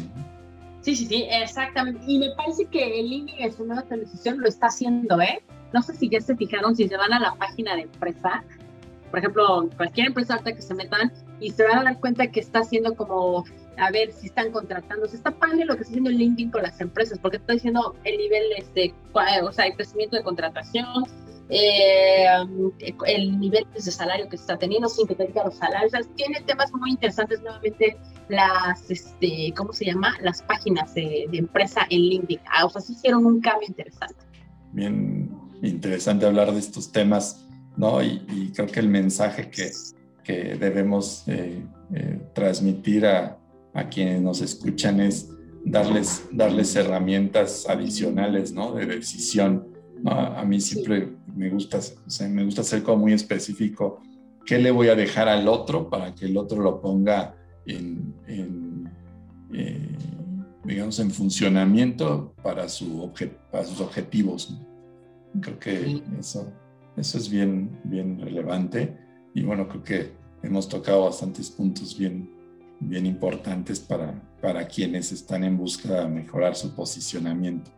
Sí, 0.81 0.95
sí, 0.95 1.05
sí, 1.05 1.25
exactamente. 1.29 2.01
Y 2.05 2.19
me 2.19 2.29
parece 2.35 2.65
que 2.65 2.99
el 2.99 3.11
INE 3.11 3.33
en 3.43 3.53
su 3.53 3.65
nueva 3.65 3.83
televisión 3.83 4.39
lo 4.39 4.47
está 4.47 4.67
haciendo, 4.67 5.21
¿eh? 5.21 5.41
No 5.73 5.81
sé 5.81 5.95
si 5.95 6.09
ya 6.09 6.21
se 6.21 6.35
fijaron, 6.35 6.75
si 6.75 6.87
se 6.87 6.97
van 6.97 7.13
a 7.13 7.19
la 7.19 7.35
página 7.35 7.75
de 7.75 7.83
empresa, 7.83 8.43
por 9.09 9.19
ejemplo, 9.19 9.69
cualquier 9.77 10.07
empresa 10.07 10.35
alta 10.35 10.53
que 10.53 10.61
se 10.61 10.73
metan 10.73 11.11
y 11.39 11.51
se 11.51 11.63
van 11.63 11.79
a 11.79 11.83
dar 11.83 11.99
cuenta 11.99 12.27
que 12.27 12.39
está 12.39 12.59
haciendo 12.59 12.95
como 12.95 13.45
a 13.77 13.91
ver 13.91 14.11
si 14.11 14.27
están 14.27 14.51
contratando. 14.51 15.07
Se 15.07 15.17
está 15.17 15.31
padre 15.31 15.65
lo 15.65 15.75
que 15.75 15.81
está 15.81 15.91
haciendo 15.91 16.09
el 16.09 16.17
LinkedIn 16.17 16.51
con 16.51 16.63
las 16.63 16.79
empresas, 16.79 17.19
porque 17.19 17.37
está 17.37 17.53
diciendo 17.53 17.95
el 18.03 18.17
nivel, 18.17 18.43
este, 18.57 18.93
o 19.13 19.51
sea, 19.51 19.65
el 19.65 19.75
crecimiento 19.75 20.15
de 20.15 20.23
contratación, 20.23 21.05
eh, 21.49 22.25
el 23.05 23.39
nivel 23.39 23.67
de 23.73 23.79
salario 23.79 24.27
que 24.29 24.37
se 24.37 24.43
está 24.43 24.57
teniendo, 24.57 24.89
sin 24.89 25.07
que 25.07 25.15
te 25.15 25.27
diga 25.27 25.43
los 25.43 25.55
salarios. 25.55 25.91
tiene 26.15 26.41
temas 26.41 26.73
muy 26.73 26.91
interesantes 26.91 27.41
nuevamente 27.41 27.97
las, 28.29 28.89
este, 28.89 29.53
¿cómo 29.55 29.71
se 29.71 29.85
llama? 29.85 30.15
Las 30.21 30.41
páginas 30.41 30.93
de, 30.95 31.27
empresa 31.33 31.85
en 31.89 32.01
LinkedIn. 32.01 32.39
Ah, 32.51 32.65
o 32.65 32.69
sea, 32.69 32.81
sí 32.81 32.93
hicieron 32.93 33.25
un 33.25 33.41
cambio 33.41 33.67
interesante. 33.67 34.15
Bien 34.73 35.45
interesante 35.61 36.25
hablar 36.25 36.51
de 36.51 36.59
estos 36.59 36.91
temas, 36.91 37.45
¿no? 37.77 38.01
Y, 38.01 38.51
creo 38.55 38.67
que 38.67 38.79
el 38.79 38.89
mensaje 38.89 39.49
que, 39.49 39.71
que 40.23 40.55
debemos 40.55 41.23
eh, 41.27 41.63
eh, 41.93 42.19
transmitir 42.33 43.05
a, 43.05 43.37
a 43.75 43.89
quienes 43.89 44.21
nos 44.21 44.41
escuchan 44.41 45.01
es 45.01 45.29
darles, 45.65 46.27
darles 46.31 46.75
herramientas 46.75 47.67
adicionales, 47.69 48.53
¿no? 48.53 48.73
De 48.73 48.85
decisión. 48.85 49.67
A, 50.05 50.43
mí 50.45 50.61
siempre 50.61 51.13
me 51.35 51.49
gusta, 51.49 51.79
me 52.29 52.45
gusta 52.45 52.63
ser 52.63 52.83
como 52.83 52.99
muy 52.99 53.13
específico. 53.13 54.01
¿Qué 54.45 54.59
le 54.59 54.71
voy 54.71 54.87
a 54.87 54.95
dejar 54.95 55.27
al 55.27 55.47
otro 55.47 55.89
para 55.89 56.15
que 56.15 56.25
el 56.25 56.37
otro 56.37 56.61
lo 56.61 56.81
ponga 56.81 57.35
en, 57.65 58.13
eh, 59.51 59.97
digamos, 60.63 60.99
en 60.99 61.11
funcionamiento 61.11 62.33
para, 62.41 62.69
su 62.69 63.11
para 63.51 63.65
sus 63.65 63.81
objetivos? 63.81 64.57
Creo 65.41 65.59
que 65.59 66.01
eso, 66.17 66.53
eso 66.95 67.17
es 67.17 67.29
bien, 67.29 67.77
bien 67.83 68.21
relevante. 68.21 68.95
Y 69.33 69.43
bueno, 69.43 69.67
creo 69.67 69.83
que 69.83 70.11
hemos 70.43 70.69
tocado 70.69 71.05
bastantes 71.05 71.49
puntos 71.49 71.97
bien, 71.97 72.34
bien 72.79 73.05
importantes 73.05 73.79
para, 73.79 74.13
para 74.41 74.67
quienes 74.67 75.11
están 75.11 75.43
en 75.43 75.57
busca 75.57 76.01
de 76.01 76.07
mejorar 76.07 76.55
su 76.55 76.75
posicionamiento. 76.75 77.71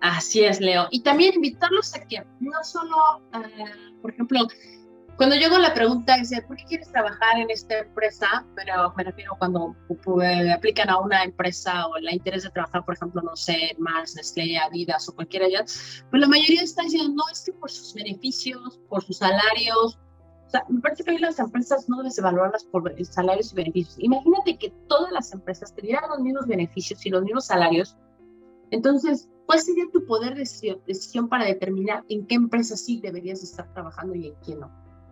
Así 0.00 0.42
es, 0.42 0.60
Leo. 0.60 0.88
Y 0.90 1.00
también 1.00 1.34
invitarlos 1.34 1.94
a 1.94 2.00
que 2.00 2.24
no 2.40 2.64
solo, 2.64 3.22
eh, 3.34 3.98
por 4.00 4.12
ejemplo, 4.12 4.48
cuando 5.16 5.36
llego 5.36 5.58
la 5.58 5.74
pregunta 5.74 6.16
es, 6.16 6.32
¿por 6.48 6.56
qué 6.56 6.64
quieres 6.64 6.90
trabajar 6.90 7.38
en 7.38 7.50
esta 7.50 7.78
empresa? 7.78 8.44
Pero 8.56 8.92
me 8.96 9.04
refiero 9.04 9.36
cuando 9.38 9.76
aplican 10.52 10.90
a 10.90 10.98
una 10.98 11.22
empresa 11.22 11.86
o 11.86 11.98
la 11.98 12.12
interés 12.12 12.42
de 12.42 12.50
trabajar, 12.50 12.84
por 12.84 12.94
ejemplo, 12.94 13.22
no 13.22 13.36
sé, 13.36 13.76
Mars, 13.78 14.16
Nestlé, 14.16 14.58
Adidas 14.58 15.08
o 15.08 15.14
cualquiera 15.14 15.46
de 15.46 15.52
ellas, 15.52 16.04
pues 16.10 16.20
la 16.20 16.26
mayoría 16.26 16.62
está 16.62 16.82
diciendo, 16.82 17.12
no, 17.14 17.22
es 17.30 17.44
que 17.44 17.52
por 17.52 17.70
sus 17.70 17.94
beneficios, 17.94 18.80
por 18.88 19.04
sus 19.04 19.18
salarios, 19.18 19.98
sea, 20.52 20.64
me 20.68 20.80
parece 20.80 21.04
que 21.04 21.10
hoy 21.10 21.18
las 21.18 21.38
empresas 21.38 21.88
no 21.88 21.98
debes 21.98 22.18
evaluarlas 22.18 22.64
por 22.64 22.94
salarios 23.04 23.52
y 23.52 23.56
beneficios. 23.56 23.96
Imagínate 23.98 24.58
que 24.58 24.72
todas 24.88 25.12
las 25.12 25.32
empresas 25.32 25.74
tuvieran 25.74 26.08
los 26.10 26.20
mismos 26.20 26.46
beneficios 26.46 27.04
y 27.04 27.10
los 27.10 27.22
mismos 27.22 27.46
salarios. 27.46 27.96
Entonces, 28.70 29.28
¿cuál 29.46 29.60
sería 29.60 29.84
tu 29.92 30.04
poder 30.06 30.34
de 30.34 30.80
decisión 30.86 31.28
para 31.28 31.44
determinar 31.44 32.04
en 32.08 32.26
qué 32.26 32.34
empresa 32.36 32.76
sí 32.76 33.00
deberías 33.00 33.42
estar 33.42 33.72
trabajando 33.74 34.14
y 34.14 34.28
en 34.28 34.34
quién 34.44 34.60
no? 34.60 34.70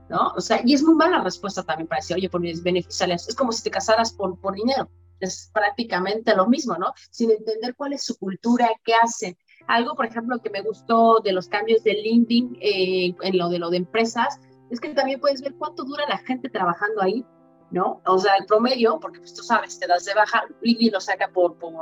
¿no? 0.08 0.32
O 0.36 0.40
sea, 0.40 0.60
y 0.64 0.74
es 0.74 0.82
muy 0.82 0.94
mala 0.94 1.22
respuesta 1.22 1.62
también 1.62 1.86
para 1.86 2.00
decir, 2.00 2.16
oye, 2.16 2.28
por 2.28 2.40
mis 2.40 2.62
beneficios, 2.62 3.28
es 3.28 3.34
como 3.34 3.52
si 3.52 3.62
te 3.62 3.70
casaras 3.70 4.12
por, 4.12 4.38
por 4.40 4.54
dinero, 4.54 4.90
es 5.20 5.50
prácticamente 5.52 6.34
lo 6.34 6.48
mismo, 6.48 6.76
¿no? 6.76 6.92
Sin 7.10 7.30
entender 7.30 7.74
cuál 7.76 7.92
es 7.92 8.02
su 8.02 8.18
cultura, 8.18 8.68
qué 8.84 8.94
hacen. 8.94 9.36
Algo, 9.68 9.94
por 9.94 10.06
ejemplo, 10.06 10.40
que 10.42 10.50
me 10.50 10.62
gustó 10.62 11.20
de 11.20 11.32
los 11.32 11.48
cambios 11.48 11.84
de 11.84 11.94
LinkedIn 11.94 12.58
eh, 12.60 13.14
en 13.22 13.38
lo 13.38 13.48
de 13.48 13.58
lo 13.58 13.70
de 13.70 13.76
empresas, 13.76 14.40
es 14.70 14.80
que 14.80 14.88
también 14.94 15.20
puedes 15.20 15.42
ver 15.42 15.54
cuánto 15.54 15.84
dura 15.84 16.04
la 16.08 16.18
gente 16.18 16.48
trabajando 16.48 17.02
ahí 17.02 17.24
¿no? 17.70 18.00
O 18.04 18.18
sea, 18.18 18.36
el 18.36 18.46
promedio, 18.46 18.98
porque 19.00 19.20
pues 19.20 19.32
tú 19.34 19.42
sabes, 19.42 19.78
te 19.78 19.86
das 19.86 20.04
de 20.04 20.14
baja, 20.14 20.44
Lili 20.60 20.90
lo 20.90 21.00
saca 21.00 21.28
por, 21.28 21.56
por, 21.58 21.74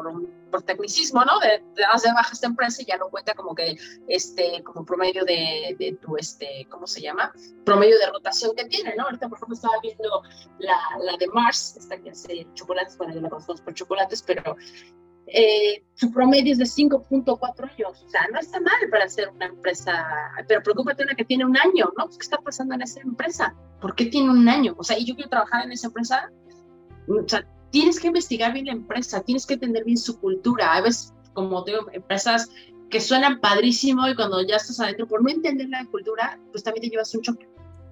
por 0.51 0.63
tecnicismo, 0.63 1.25
¿no? 1.25 1.39
De, 1.41 1.65
te 1.75 1.83
das 1.83 2.03
de 2.03 2.13
baja 2.13 2.31
esta 2.33 2.47
empresa 2.47 2.83
y 2.83 2.87
ya 2.87 2.97
lo 2.97 3.09
cuenta 3.09 3.35
como 3.35 3.55
que, 3.55 3.77
este, 4.07 4.63
como 4.65 4.85
promedio 4.85 5.25
de, 5.25 5.77
de, 5.79 5.99
tu, 6.01 6.17
este, 6.17 6.67
¿cómo 6.71 6.87
se 6.87 7.01
llama? 7.01 7.33
Promedio 7.65 7.99
de 7.99 8.07
rotación 8.07 8.55
que 8.55 8.67
tiene, 8.67 8.95
¿no? 8.97 9.05
Ahorita, 9.05 9.29
por 9.29 9.39
ejemplo, 9.39 9.55
estaba 9.55 9.75
viendo 9.83 10.23
la, 10.59 10.79
la 11.01 11.17
de 11.17 11.27
Mars, 11.29 11.77
esta 11.79 11.99
que 11.99 12.11
hace 12.11 12.47
chocolates, 12.55 12.99
bueno, 12.99 13.15
yo 13.15 13.21
la 13.21 13.31
conozco 13.31 13.55
por 13.65 13.75
chocolates, 13.75 14.23
pero 14.23 14.57
eh, 15.33 15.83
su 15.95 16.11
promedio 16.13 16.53
es 16.53 16.59
de 16.59 16.65
5.4 16.65 17.63
años. 17.63 18.05
O 18.07 18.11
sea, 18.11 18.27
no 18.33 18.39
está 18.39 18.61
mal 18.61 18.73
para 18.91 19.09
ser 19.09 19.29
una 19.29 19.47
empresa, 19.47 20.07
pero 20.47 20.63
preocúpate 20.63 21.03
una 21.03 21.15
que 21.15 21.25
tiene 21.25 21.45
un 21.45 21.57
año, 21.57 21.93
¿no? 21.97 22.09
¿Qué 22.09 22.17
está 22.21 22.39
pasando 22.39 22.75
en 22.75 22.83
esa 22.83 23.01
empresa? 23.01 23.55
¿Por 23.81 23.95
qué 23.95 24.07
tiene 24.07 24.31
un 24.31 24.49
año? 24.49 24.75
O 24.79 24.85
sea, 24.85 24.99
y 24.99 25.05
yo 25.05 25.15
quiero 25.15 25.31
trabajar 25.31 25.65
en 25.65 25.73
esa 25.73 25.89
empresa. 25.89 26.31
O 27.09 27.29
sea, 27.29 27.47
tienes 27.71 28.01
que 28.01 28.09
investigar 28.09 28.53
bien 28.53 28.67
la 28.67 28.73
empresa, 28.73 29.21
tienes 29.23 29.47
que 29.47 29.55
entender 29.55 29.85
bien 29.85 29.99
su 29.99 30.19
cultura. 30.19 30.75
A 30.75 30.81
veces, 30.81 31.13
como 31.33 31.63
digo, 31.65 31.87
empresas 31.93 32.51
que 32.91 33.01
suenan 33.01 33.41
padrísimo 33.41 34.09
y 34.09 34.15
cuando 34.15 34.41
ya 34.43 34.57
estás 34.57 34.81
adentro, 34.81 35.07
por 35.07 35.23
no 35.23 35.31
entender 35.31 35.69
la 35.69 35.85
cultura, 35.87 36.41
pues 36.53 36.65
también 36.65 36.83
te 36.83 36.89
llevas 36.91 37.15
un 37.15 37.23
choque. 37.23 37.49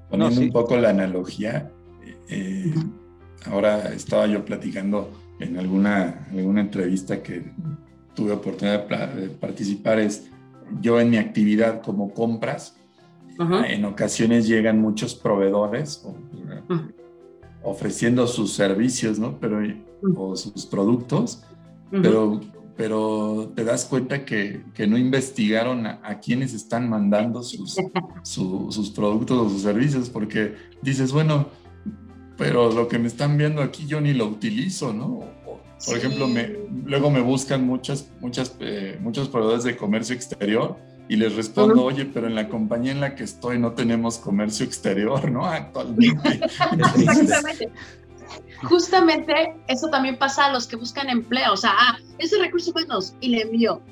Poniendo 0.09 0.41
un 0.41 0.53
poco 0.53 0.77
la 0.77 0.91
analogía, 0.91 1.71
eh, 2.29 2.73
ahora 3.45 3.93
estaba 3.93 4.27
yo 4.27 4.45
platicando 4.45 5.11
en 5.39 5.59
alguna, 5.59 6.27
alguna 6.33 6.61
entrevista 6.61 7.23
que 7.23 7.53
tuve 8.15 8.33
oportunidad 8.33 8.87
de 9.15 9.29
participar 9.29 10.01
es, 10.01 10.31
yo 10.81 11.01
en 11.01 11.11
mi 11.11 11.19
actividad 11.19 11.83
como 11.83 12.13
compras, 12.13 12.77
en 13.39 13.85
ocasiones 13.85 14.49
llegan 14.49 14.81
muchos 14.81 15.15
proveedores 15.15 16.07
ofreciendo 17.63 18.27
sus 18.27 18.53
servicios, 18.53 19.19
¿no? 19.19 19.39
Pero, 19.39 19.61
o 20.15 20.37
sus 20.37 20.65
productos, 20.65 21.43
pero, 21.91 22.41
pero 22.77 23.53
te 23.55 23.65
das 23.65 23.85
cuenta 23.85 24.25
que, 24.25 24.63
que 24.73 24.87
no 24.87 24.97
investigaron 24.97 25.87
a, 25.87 26.01
a, 26.03 26.19
quienes 26.19 26.55
están 26.55 26.89
mandando 26.89 27.43
sus, 27.43 27.77
sus 28.23 28.91
productos 28.91 29.39
o 29.39 29.51
sus 29.51 29.63
servicios, 29.63 30.09
porque 30.09 30.55
dices, 30.81 31.13
bueno, 31.13 31.49
pero 32.37 32.73
lo 32.73 32.89
que 32.89 32.99
me 32.99 33.09
están 33.09 33.37
viendo 33.37 33.63
aquí 33.63 33.87
yo 33.87 34.01
ni 34.01 34.13
lo 34.13 34.27
utilizo, 34.27 34.93
¿no? 34.93 35.25
Por 35.85 35.99
ejemplo, 35.99 36.27
me, 36.27 36.57
luego 36.85 37.11
me 37.11 37.21
buscan 37.21 37.67
muchas, 37.67 38.09
muchas, 38.21 38.57
eh, 38.61 38.99
muchos 39.01 39.29
proveedores 39.29 39.65
de 39.65 39.77
comercio 39.77 40.15
exterior 40.15 40.77
y 41.09 41.17
les 41.17 41.37
respondo, 41.37 41.85
oye, 41.85 42.05
pero 42.07 42.27
en 42.27 42.35
la 42.35 42.49
compañía 42.49 42.93
en 42.93 43.01
la 43.01 43.15
que 43.15 43.25
estoy 43.25 43.59
no 43.59 43.73
tenemos 43.73 44.19
comercio 44.19 44.65
exterior, 44.65 45.31
¿no? 45.31 45.45
Actualmente. 45.47 46.41
Exactamente. 46.45 47.71
Justamente 48.65 49.55
eso 49.69 49.89
también 49.89 50.19
pasa 50.19 50.47
a 50.47 50.53
los 50.53 50.67
que 50.67 50.77
buscan 50.77 51.09
empleo, 51.09 51.53
o 51.53 51.57
sea, 51.57 51.73
ah, 51.75 51.99
ese 52.19 52.39
recurso 52.39 52.71
humanos 52.71 53.15
y 53.21 53.29
le 53.29 53.43
envío. 53.43 53.83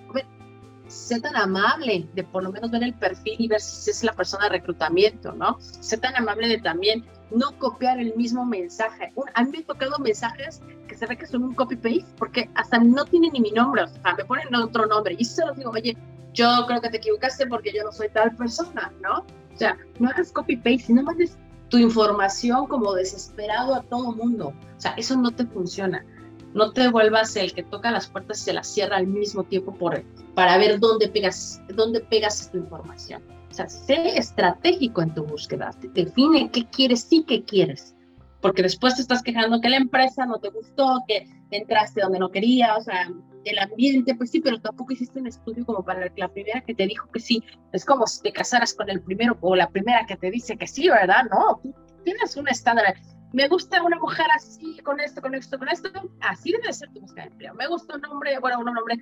Sé 0.89 1.21
tan 1.21 1.35
amable 1.35 2.07
de 2.15 2.25
por 2.25 2.43
lo 2.43 2.53
menos 2.53 2.71
ver 2.71 2.83
el 2.83 2.95
perfil 2.95 3.37
y 3.39 3.49
ver 3.49 3.61
si 3.61 3.91
es 3.91 4.05
la 4.05 4.13
persona 4.13 4.45
de 4.45 4.51
reclutamiento, 4.51 5.33
¿no? 5.33 5.59
Sé 5.61 5.97
tan 5.99 6.15
amable 6.15 6.47
de 6.47 6.59
también 6.59 7.05
no 7.35 7.59
copiar 7.59 7.99
el 7.99 8.15
mismo 8.15 8.45
mensaje. 8.45 9.13
A 9.35 9.43
mí 9.43 9.51
me 9.51 9.59
han 9.59 9.65
tocado 9.65 9.99
mensajes 9.99 10.61
que 10.89 10.95
se 10.95 11.07
ve 11.07 11.17
que 11.17 11.27
son 11.27 11.45
un 11.45 11.55
copy-paste 11.55 12.07
porque 12.17 12.49
hasta 12.55 12.79
no 12.79 13.05
tienen 13.05 13.33
ni 13.33 13.41
mi 13.41 13.51
nombre, 13.51 13.83
o 13.83 13.89
sea, 13.89 14.15
me 14.17 14.25
ponen 14.25 14.55
otro 14.55 14.87
nombre. 14.87 15.17
Y 15.19 15.25
se 15.25 15.45
los 15.45 15.57
digo, 15.57 15.71
oye, 15.71 15.97
yo 16.33 16.65
creo 16.67 16.81
que 16.81 16.91
te 16.91 16.97
equivocaste 16.99 17.47
porque 17.47 17.73
yo 17.73 17.85
no 17.85 17.93
soy 17.93 18.09
tal 18.09 18.35
persona, 18.37 18.93
¿no? 19.01 19.21
O 19.55 19.57
sea, 19.57 19.79
no 19.99 20.09
hagas 20.09 20.33
copy-paste, 20.33 20.93
no 20.93 21.03
mandes 21.03 21.39
tu 21.69 21.79
información 21.79 22.67
como 22.67 22.93
desesperado 22.95 23.75
a 23.75 23.83
todo 23.83 24.13
mundo. 24.13 24.49
O 24.77 24.81
sea, 24.81 24.93
eso 24.93 25.17
no 25.17 25.31
te 25.31 25.47
funciona. 25.47 26.05
No 26.53 26.73
te 26.73 26.89
vuelvas 26.89 27.35
el 27.37 27.53
que 27.53 27.65
toca 27.65 27.91
las 27.91 28.07
puertas 28.09 28.41
y 28.41 28.45
se 28.45 28.53
las 28.53 28.69
cierra 28.69 28.97
al 28.97 29.09
mismo 29.09 29.43
tiempo 29.45 29.75
por, 29.75 30.03
para 30.35 30.57
ver 30.57 30.79
dónde 30.79 31.09
pegas, 31.09 31.61
dónde 31.75 32.01
pegas 32.01 32.51
tu 32.51 32.59
información. 32.59 33.23
O 33.55 33.57
sea, 33.57 33.69
sé 33.69 34.19
estratégico 34.19 35.01
en 35.01 35.15
tu 35.15 35.25
búsqueda, 35.25 35.71
define 35.93 36.51
qué 36.51 36.67
quieres 36.67 37.07
y 37.11 37.23
qué 37.23 37.45
quieres. 37.45 37.95
Porque 38.41 38.63
después 38.63 38.97
te 38.97 39.03
estás 39.03 39.23
quejando 39.23 39.61
que 39.61 39.69
la 39.69 39.77
empresa 39.77 40.27
no 40.27 40.41
te 40.41 40.49
gustó, 40.49 41.05
que 41.07 41.29
entraste 41.53 42.01
donde 42.01 42.19
no 42.19 42.33
querías, 42.33 42.77
o 42.77 42.81
sea, 42.83 43.09
el 43.45 43.59
ambiente, 43.61 44.17
pues 44.17 44.33
sí, 44.33 44.41
pero 44.41 44.61
tampoco 44.61 44.93
hiciste 44.93 45.21
un 45.21 45.29
estudio 45.29 45.65
como 45.65 45.85
para 45.85 46.11
la 46.17 46.29
primera 46.29 46.63
que 46.63 46.75
te 46.75 46.85
dijo 46.89 47.09
que 47.13 47.21
sí. 47.21 47.45
Es 47.73 47.85
como 47.85 48.09
si 48.09 48.23
te 48.23 48.33
casaras 48.33 48.75
con 48.75 48.91
el 48.91 49.01
primero 49.01 49.39
o 49.41 49.55
la 49.55 49.71
primera 49.71 50.05
que 50.05 50.17
te 50.17 50.33
dice 50.33 50.57
que 50.57 50.67
sí, 50.67 50.89
¿verdad? 50.89 51.23
No, 51.31 51.61
tú 51.63 51.73
tienes 52.03 52.37
un 52.37 52.49
estándar 52.49 52.97
me 53.35 53.49
gusta 53.49 53.83
una 53.83 53.99
mujer 53.99 54.27
así, 54.37 54.79
con 54.85 55.01
esto, 55.01 55.21
con 55.21 55.35
esto, 55.35 55.59
con 55.59 55.69
esto, 55.69 55.91
así 56.21 56.53
debe 56.53 56.73
ser 56.73 56.89
tu 56.93 57.01
búsqueda 57.01 57.25
de 57.25 57.31
empleo. 57.33 57.55
Me 57.55 57.67
gusta 57.67 57.97
un 57.97 58.05
hombre, 58.05 58.39
bueno, 58.39 58.61
un 58.61 58.69
hombre, 58.69 58.97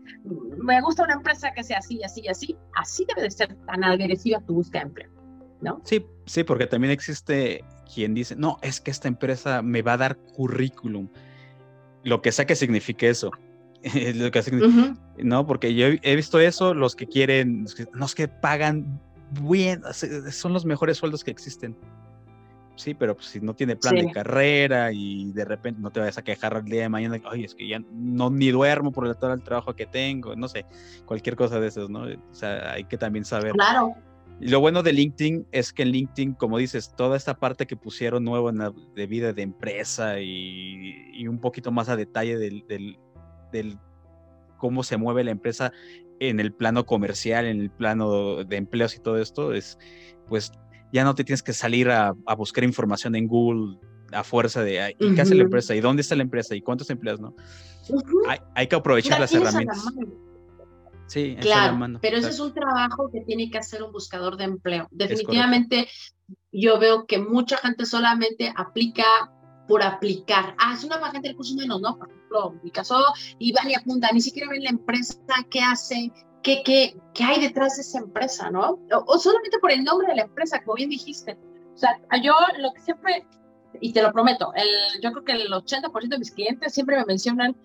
me 0.57 0.81
gusta 0.81 1.05
una 1.05 1.13
empresa 1.13 1.53
que 1.53 1.63
sea 1.63 1.79
así, 1.79 2.03
así, 2.03 2.27
así, 2.27 2.57
así 2.75 3.05
debe 3.07 3.23
de 3.23 3.31
ser 3.31 3.55
tan 3.67 3.85
agresiva 3.85 4.41
tu 4.41 4.55
búsqueda 4.55 4.81
de 4.81 4.87
empleo, 4.87 5.11
¿no? 5.61 5.83
Sí, 5.85 6.07
sí, 6.25 6.45
porque 6.45 6.67
también 6.67 6.93
existe 6.93 7.63
quien 7.95 8.15
dice, 8.15 8.35
no, 8.35 8.59
es 8.63 8.81
que 8.81 8.91
esta 8.91 9.07
empresa 9.07 9.61
me 9.61 9.83
va 9.83 9.93
a 9.93 9.99
dar 9.99 10.17
currículum, 10.17 11.11
lo 12.03 12.23
que 12.23 12.33
sea 12.33 12.47
que 12.47 12.57
signifique 12.57 13.11
eso. 13.11 13.33
lo 14.15 14.31
que 14.31 14.43
significa, 14.43 14.97
No, 15.19 15.47
porque 15.47 15.75
yo 15.75 15.89
he 16.01 16.17
visto 16.17 16.41
eso, 16.41 16.73
los 16.73 16.97
que 16.97 17.07
quieren, 17.07 17.67
los 17.93 18.15
que 18.15 18.29
pagan 18.29 18.99
bien, 19.43 19.83
son 20.31 20.55
los 20.55 20.65
mejores 20.65 20.97
sueldos 20.97 21.23
que 21.23 21.31
existen 21.31 21.77
sí, 22.77 22.95
pero 22.95 23.15
pues, 23.15 23.27
si 23.27 23.41
no 23.41 23.55
tiene 23.55 23.77
plan 23.77 23.95
de 23.95 24.11
carrera 24.11 24.93
y 24.93 25.33
de 25.33 25.45
repente 25.45 25.81
no 25.81 25.91
te 25.91 26.01
vayas 26.01 26.19
a 26.19 26.23
quejar 26.23 26.57
el 26.57 26.65
día 26.65 26.83
de 26.83 26.89
mañana, 26.89 27.21
oye, 27.31 27.45
es 27.45 27.55
que 27.55 27.69
ya 27.69 27.81
no 27.93 28.31
ni 28.31 28.51
duermo 28.51 28.93
por 28.93 29.07
el, 29.07 29.17
todo 29.17 29.33
el 29.33 29.43
trabajo 29.43 29.75
que 29.75 29.87
tengo, 29.87 30.35
no 30.37 30.49
sé, 30.49 30.67
cualquier 31.05 31.37
cosa 31.37 31.61
de 31.61 31.69
esas, 31.69 31.89
¿no? 31.89 32.05
O 32.05 32.35
sea, 32.35 32.73
hay 32.73 32.85
que 32.85 32.99
también 32.99 33.25
saber. 33.25 33.53
Claro. 33.53 33.95
Y 34.41 34.49
lo 34.49 34.61
bueno 34.61 34.83
de 34.83 34.93
LinkedIn 34.93 35.47
es 35.53 35.73
que 35.73 35.83
en 35.83 35.91
LinkedIn, 35.91 36.35
como 36.35 36.59
dices, 36.59 36.93
toda 36.97 37.17
esta 37.17 37.35
parte 37.35 37.67
que 37.67 37.77
pusieron 37.77 38.25
nuevo 38.25 38.51
en 38.51 38.59
la, 38.59 38.73
de 38.95 39.07
vida 39.07 39.33
de 39.33 39.43
empresa 39.43 40.19
y, 40.19 41.11
y, 41.13 41.29
un 41.29 41.39
poquito 41.39 41.71
más 41.71 41.89
a 41.89 41.97
detalle 41.97 42.39
del, 42.39 42.67
del, 42.67 42.99
del 43.53 43.79
cómo 44.57 44.83
se 44.83 44.97
mueve 44.97 45.23
la 45.23 45.31
empresa 45.31 45.73
en 46.19 46.41
el 46.41 46.53
plano 46.53 46.87
comercial, 46.87 47.47
en 47.47 47.61
el 47.61 47.71
plano 47.71 48.45
de 48.45 48.57
empleos 48.57 48.97
y 48.97 49.01
todo 49.01 49.19
esto, 49.19 49.53
es 49.55 49.79
pues 50.29 50.53
ya 50.93 51.05
no 51.05 51.15
te 51.15 51.25
tienes 51.25 51.43
que 51.43 51.53
salir 51.53 51.91
a, 51.91 52.15
buscar 52.37 52.65
información 52.65 53.17
en 53.17 53.27
Google 53.27 53.79
a 54.13 54.23
fuerza 54.23 54.63
de 54.63 54.95
¿y 54.99 55.15
qué 55.15 55.23
hace 55.23 55.35
la 55.35 55.45
empresa? 55.45 55.75
¿Y 55.75 55.81
dónde 55.81 56.03
está 56.03 56.15
la 56.15 56.23
empresa? 56.23 56.55
¿Y 56.55 56.61
cuántos 56.61 56.91
empleos? 56.91 57.19
¿no? 57.19 57.35
hay, 58.55 58.67
que 58.67 58.77
aprovechar 58.77 59.19
las 59.19 59.33
herramientas. 59.33 59.83
Sí, 61.07 61.37
claro, 61.41 61.99
pero 62.01 62.17
ese 62.17 62.31
es 62.31 62.41
un 62.41 62.55
trabajo 62.55 63.11
que 63.11 63.21
tiene 63.23 63.51
que 63.51 63.59
hacer 63.59 63.83
un 63.83 63.93
buscador 63.93 64.37
de 64.37 64.45
empleo. 64.45 64.89
Definitivamente 64.91 65.89
yo 66.53 66.79
veo 66.79 67.07
que 67.07 67.19
mucha 67.19 67.57
gente 67.59 67.85
solamente 67.85 68.53
aplica 68.57 69.05
por 69.69 69.83
aplicar. 69.83 70.55
Ah, 70.59 70.75
es 70.75 70.85
una 70.85 70.99
gente 71.11 71.29
de 71.29 71.33
recursos 71.33 71.55
humanos, 71.55 71.81
¿no? 71.81 71.99
Por 71.99 72.09
ejemplo, 72.09 72.61
mi 72.63 72.71
caso, 72.71 73.05
y 73.39 73.53
van 73.53 73.71
y 73.71 73.75
apuntan, 73.75 74.11
ni 74.15 74.21
siquiera 74.21 74.51
ven 74.51 74.65
la 74.65 74.71
empresa, 74.71 75.19
qué 75.51 75.61
hace, 75.61 76.13
qué, 76.43 76.63
qué, 76.65 76.97
qué 77.15 77.25
hay 77.25 77.41
detrás 77.41 77.77
de 77.77 77.83
esa 77.83 77.99
empresa, 77.99 78.51
¿no? 78.51 78.79
O, 79.07 79.19
solamente 79.19 79.59
por 79.59 79.71
el 79.71 79.85
nombre 79.85 80.09
de 80.09 80.17
la 80.17 80.23
empresa, 80.23 80.63
como 80.63 80.75
bien 80.75 80.91
dijiste. 80.91 81.37
O 81.75 81.79
sea, 81.79 81.99
yo 82.23 82.35
lo 82.59 82.73
que 82.73 82.81
siempre, 82.81 83.27
y 83.81 83.93
te 83.93 84.03
lo 84.03 84.13
prometo, 84.13 84.53
el, 84.55 84.69
yo 85.03 85.13
creo 85.13 85.25
que 85.25 85.33
el 85.33 85.53
80% 85.53 86.09
de 86.09 86.19
mis 86.19 86.31
clientes 86.31 86.75
siempre 86.75 86.97
me 86.97 87.05
mencionan 87.07 87.57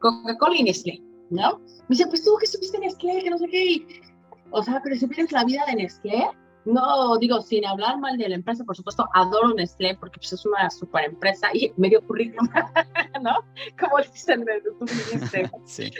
Coca-Cola 0.00 0.56
y 0.56 0.64
Nestlé, 0.64 1.02
¿no? 1.30 1.58
Me 1.58 1.90
dicen, 1.90 2.08
pues 2.08 2.24
tú 2.24 2.36
que 2.38 2.46
estuviste 2.46 2.76
en 2.76 2.84
Nestlé, 2.84 3.22
que 3.22 3.30
no 3.30 3.38
sé 3.38 3.48
qué. 3.48 4.02
o 4.50 4.62
sea, 4.62 4.80
pero 4.82 4.96
si 4.96 5.06
vienes 5.06 5.32
la 5.32 5.44
vida 5.44 5.64
de 5.66 5.76
Nestlé, 5.76 6.28
no 6.66 7.18
digo, 7.18 7.42
sin 7.42 7.64
hablar 7.66 7.98
mal 7.98 8.16
de 8.16 8.28
la 8.28 8.36
empresa, 8.36 8.64
por 8.64 8.76
supuesto, 8.76 9.06
adoro 9.12 9.54
Nestlé 9.54 9.96
porque 9.96 10.18
pues, 10.18 10.32
es 10.32 10.46
una 10.46 10.70
super 10.70 11.04
empresa 11.04 11.48
y 11.52 11.72
medio 11.76 12.04
currículum, 12.06 12.48
¿no? 13.22 13.34
Como 13.78 13.98
dicen, 13.98 14.44
tú 14.78 14.84
dijiste. 14.86 15.50
sí. 15.64 15.90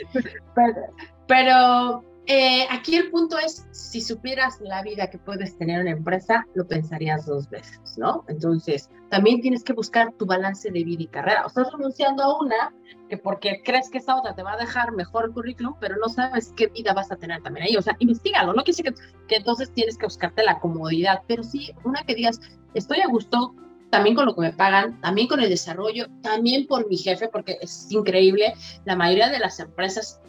Pero, 0.55 0.81
pero 1.27 2.03
eh, 2.27 2.65
aquí 2.71 2.95
el 2.95 3.11
punto 3.11 3.37
es, 3.37 3.65
si 3.71 4.01
supieras 4.01 4.59
la 4.61 4.81
vida 4.81 5.09
que 5.09 5.17
puedes 5.17 5.57
tener 5.57 5.77
en 5.77 5.81
una 5.83 5.91
empresa, 5.91 6.45
lo 6.55 6.67
pensarías 6.67 7.25
dos 7.25 7.49
veces, 7.49 7.97
¿no? 7.97 8.23
Entonces, 8.27 8.89
también 9.09 9.41
tienes 9.41 9.63
que 9.63 9.73
buscar 9.73 10.11
tu 10.13 10.25
balance 10.25 10.71
de 10.71 10.83
vida 10.83 11.03
y 11.03 11.07
carrera. 11.07 11.43
O 11.43 11.47
estás 11.47 11.71
renunciando 11.71 12.23
a 12.23 12.39
una 12.39 12.73
que 13.09 13.17
porque 13.17 13.61
crees 13.63 13.89
que 13.89 13.99
esa 13.99 14.15
otra 14.15 14.33
te 14.33 14.41
va 14.41 14.53
a 14.53 14.57
dejar 14.57 14.91
mejor 14.93 15.33
currículum, 15.33 15.75
pero 15.79 15.97
no 15.97 16.09
sabes 16.09 16.51
qué 16.55 16.67
vida 16.67 16.93
vas 16.93 17.11
a 17.11 17.15
tener 17.15 17.41
también 17.43 17.67
ahí. 17.67 17.77
O 17.77 17.81
sea, 17.81 17.95
investigalo. 17.99 18.53
No 18.53 18.63
quiere 18.63 18.77
decir 18.77 18.85
que, 18.85 19.27
que 19.27 19.35
entonces 19.35 19.71
tienes 19.73 19.97
que 19.97 20.05
buscarte 20.05 20.43
la 20.43 20.59
comodidad, 20.59 21.21
pero 21.27 21.43
sí 21.43 21.73
una 21.83 22.03
que 22.03 22.15
digas, 22.15 22.41
estoy 22.73 23.01
a 23.01 23.07
gusto, 23.07 23.53
también 23.91 24.15
con 24.15 24.25
lo 24.25 24.35
que 24.35 24.41
me 24.41 24.53
pagan, 24.53 24.99
también 25.01 25.27
con 25.27 25.39
el 25.39 25.49
desarrollo, 25.49 26.07
también 26.21 26.65
por 26.65 26.87
mi 26.89 26.97
jefe, 26.97 27.27
porque 27.27 27.57
es 27.61 27.91
increíble. 27.91 28.53
La 28.83 28.95
mayoría 28.95 29.29
de 29.29 29.39
las 29.39 29.59
empresas 29.59 30.19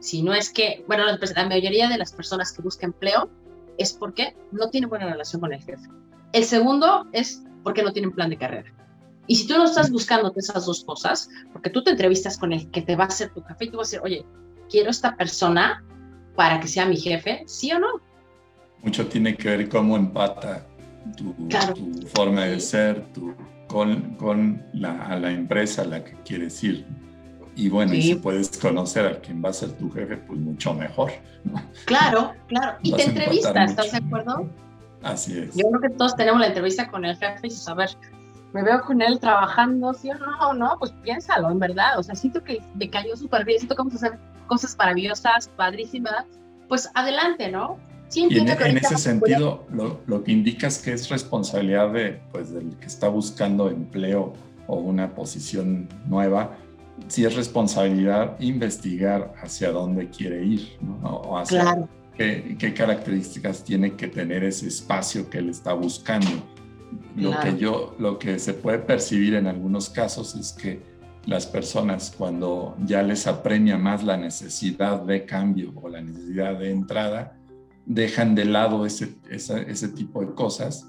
si 0.00 0.22
no 0.22 0.34
es 0.34 0.50
que, 0.50 0.84
bueno, 0.86 1.04
la 1.06 1.48
mayoría 1.48 1.88
de 1.88 1.98
las 1.98 2.12
personas 2.12 2.52
que 2.52 2.62
buscan 2.62 2.90
empleo 2.90 3.30
es 3.78 3.92
porque 3.92 4.36
no 4.52 4.70
tienen 4.70 4.88
buena 4.90 5.06
relación 5.06 5.40
con 5.40 5.52
el 5.52 5.62
jefe. 5.62 5.88
El 6.32 6.44
segundo 6.44 7.06
es 7.12 7.42
porque 7.62 7.82
no 7.82 7.92
tienen 7.92 8.12
plan 8.12 8.30
de 8.30 8.38
carrera. 8.38 8.72
Y 9.26 9.36
si 9.36 9.48
tú 9.48 9.56
no 9.56 9.64
estás 9.64 9.90
buscando 9.90 10.32
esas 10.36 10.66
dos 10.66 10.84
cosas, 10.84 11.28
porque 11.52 11.70
tú 11.70 11.82
te 11.82 11.90
entrevistas 11.90 12.38
con 12.38 12.52
el 12.52 12.70
que 12.70 12.82
te 12.82 12.94
va 12.94 13.04
a 13.04 13.10
ser 13.10 13.32
tu 13.32 13.42
jefe 13.42 13.64
y 13.64 13.70
tú 13.70 13.78
vas 13.78 13.88
a 13.88 13.90
decir, 13.90 14.00
oye, 14.04 14.24
quiero 14.70 14.90
esta 14.90 15.16
persona 15.16 15.84
para 16.36 16.60
que 16.60 16.68
sea 16.68 16.86
mi 16.86 16.96
jefe, 16.96 17.42
¿sí 17.46 17.72
o 17.72 17.78
no? 17.78 18.00
Mucho 18.82 19.06
tiene 19.06 19.36
que 19.36 19.48
ver 19.48 19.68
cómo 19.68 19.96
empata 19.96 20.66
tu, 21.16 21.34
forma 22.14 22.44
de 22.44 22.60
ser 22.60 23.04
tu, 23.12 23.34
con, 23.66 24.14
con 24.16 24.64
la, 24.72 25.06
a 25.06 25.18
la 25.18 25.32
empresa 25.32 25.82
a 25.82 25.86
la 25.86 26.04
que 26.04 26.12
quieres 26.24 26.62
ir. 26.62 26.86
Y 27.56 27.70
bueno, 27.70 27.94
y 27.94 28.02
si 28.02 28.14
puedes 28.16 28.56
conocer 28.58 29.06
a 29.06 29.18
quien 29.18 29.42
va 29.42 29.48
a 29.48 29.52
ser 29.54 29.72
tu 29.72 29.90
jefe, 29.90 30.18
pues 30.18 30.38
mucho 30.38 30.74
mejor. 30.74 31.10
Claro, 31.86 32.34
claro. 32.48 32.76
Y 32.82 32.92
te 32.92 33.04
entrevistas, 33.04 33.70
¿estás 33.70 33.92
de 33.92 33.98
acuerdo? 33.98 34.46
Así 35.02 35.38
es. 35.38 35.56
Yo 35.56 35.68
creo 35.68 35.80
que 35.80 35.90
todos 35.90 36.14
tenemos 36.16 36.40
la 36.40 36.48
entrevista 36.48 36.90
con 36.90 37.06
el 37.06 37.16
jefe 37.16 37.46
y 37.46 37.50
saber, 37.50 37.88
me 38.52 38.62
veo 38.62 38.82
con 38.82 39.00
él 39.00 39.18
trabajando, 39.18 39.94
¿sí 39.94 40.10
o 40.10 40.14
no? 40.14 40.52
No, 40.52 40.76
pues 40.78 40.92
piénsalo, 41.02 41.50
en 41.50 41.58
verdad. 41.58 41.98
O 41.98 42.02
sea, 42.02 42.14
siento 42.14 42.44
que 42.44 42.60
me 42.74 42.90
cayó 42.90 43.16
súper 43.16 43.46
bien, 43.46 43.58
siento 43.58 43.74
que 43.74 43.80
vamos 43.80 43.94
a 43.94 44.06
hacer 44.06 44.18
cosas 44.46 44.76
maravillosas, 44.76 45.48
padrísimas. 45.56 46.26
Pues 46.68 46.90
adelante, 46.94 47.50
¿no? 47.50 47.78
Sí, 48.08 48.26
y 48.28 48.38
en, 48.38 48.48
en 48.48 48.76
ese 48.76 48.98
sentido, 48.98 49.64
lo, 49.70 50.00
lo, 50.06 50.22
que 50.22 50.32
indica 50.32 50.66
es 50.66 50.78
que 50.78 50.92
es 50.92 51.08
responsabilidad 51.08 51.90
de, 51.90 52.20
pues, 52.32 52.52
del 52.52 52.76
que 52.76 52.86
está 52.86 53.08
buscando 53.08 53.68
empleo 53.68 54.34
o 54.68 54.76
una 54.76 55.14
posición 55.14 55.88
nueva, 56.06 56.56
si 57.08 57.24
es 57.24 57.34
responsabilidad 57.36 58.38
investigar 58.40 59.34
hacia 59.42 59.70
dónde 59.70 60.08
quiere 60.08 60.44
ir, 60.44 60.76
¿no? 60.80 61.08
O 61.08 61.38
hacia 61.38 61.88
qué, 62.16 62.56
qué, 62.58 62.74
características 62.74 63.62
tiene 63.62 63.94
que 63.94 64.08
tener 64.08 64.44
ese 64.44 64.68
espacio 64.68 65.28
que 65.28 65.38
él 65.38 65.50
está 65.50 65.72
buscando. 65.72 66.30
Lo 67.16 67.38
que 67.40 67.56
yo, 67.56 67.94
lo 67.98 68.18
que 68.18 68.38
se 68.38 68.54
puede 68.54 68.78
percibir 68.78 69.34
en 69.34 69.46
algunos 69.46 69.88
casos 69.90 70.34
es 70.34 70.52
que 70.52 70.80
las 71.26 71.46
personas 71.46 72.14
cuando 72.16 72.76
ya 72.84 73.02
les 73.02 73.26
apremia 73.26 73.76
más 73.76 74.04
la 74.04 74.16
necesidad 74.16 75.02
de 75.02 75.26
cambio 75.26 75.72
o 75.74 75.88
la 75.88 76.00
necesidad 76.00 76.58
de 76.58 76.70
entrada, 76.70 77.36
dejan 77.84 78.34
de 78.34 78.44
lado 78.44 78.86
ese, 78.86 79.14
ese 79.28 79.88
tipo 79.88 80.20
de 80.20 80.34
cosas. 80.34 80.88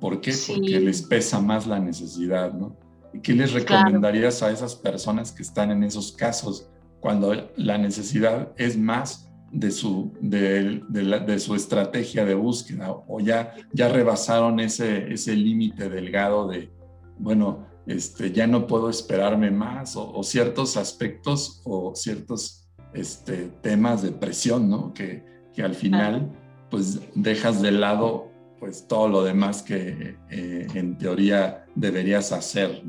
¿Por 0.00 0.20
qué? 0.20 0.32
Porque 0.46 0.80
les 0.80 1.02
pesa 1.02 1.40
más 1.40 1.66
la 1.66 1.78
necesidad, 1.78 2.52
¿no? 2.52 2.74
¿Qué 3.22 3.32
les 3.32 3.52
recomendarías 3.52 4.42
a 4.42 4.50
esas 4.50 4.74
personas 4.74 5.32
que 5.32 5.42
están 5.42 5.70
en 5.70 5.84
esos 5.84 6.12
casos 6.12 6.68
cuando 7.00 7.50
la 7.56 7.78
necesidad 7.78 8.52
es 8.56 8.76
más 8.76 9.30
de 9.50 9.70
su, 9.70 10.12
de, 10.20 10.82
de, 10.88 11.38
su 11.40 11.54
estrategia 11.54 12.24
de 12.24 12.34
búsqueda 12.34 12.92
o 13.08 13.18
ya, 13.20 13.54
ya 13.72 13.88
rebasaron 13.88 14.60
ese, 14.60 15.12
ese 15.12 15.34
límite 15.34 15.88
delgado 15.88 16.46
de, 16.46 16.70
bueno, 17.18 17.66
este, 17.86 18.30
ya 18.30 18.46
no 18.46 18.66
puedo 18.66 18.88
esperarme 18.88 19.50
más 19.50 19.96
o, 19.96 20.22
ciertos 20.22 20.76
aspectos 20.76 21.62
o 21.64 21.94
ciertos 21.96 22.68
este, 22.94 23.48
temas 23.60 24.02
de 24.02 24.12
presión, 24.12 24.70
¿no? 24.70 24.92
Que, 24.94 25.24
que 25.52 25.62
al 25.62 25.74
final 25.74 26.30
pues 26.70 27.00
dejas 27.16 27.60
de 27.60 27.72
lado 27.72 28.29
pues 28.60 28.86
todo 28.86 29.08
lo 29.08 29.22
demás 29.24 29.62
que 29.62 30.18
eh, 30.28 30.66
en 30.74 30.96
teoría 30.98 31.64
deberías 31.74 32.30
hacer. 32.30 32.84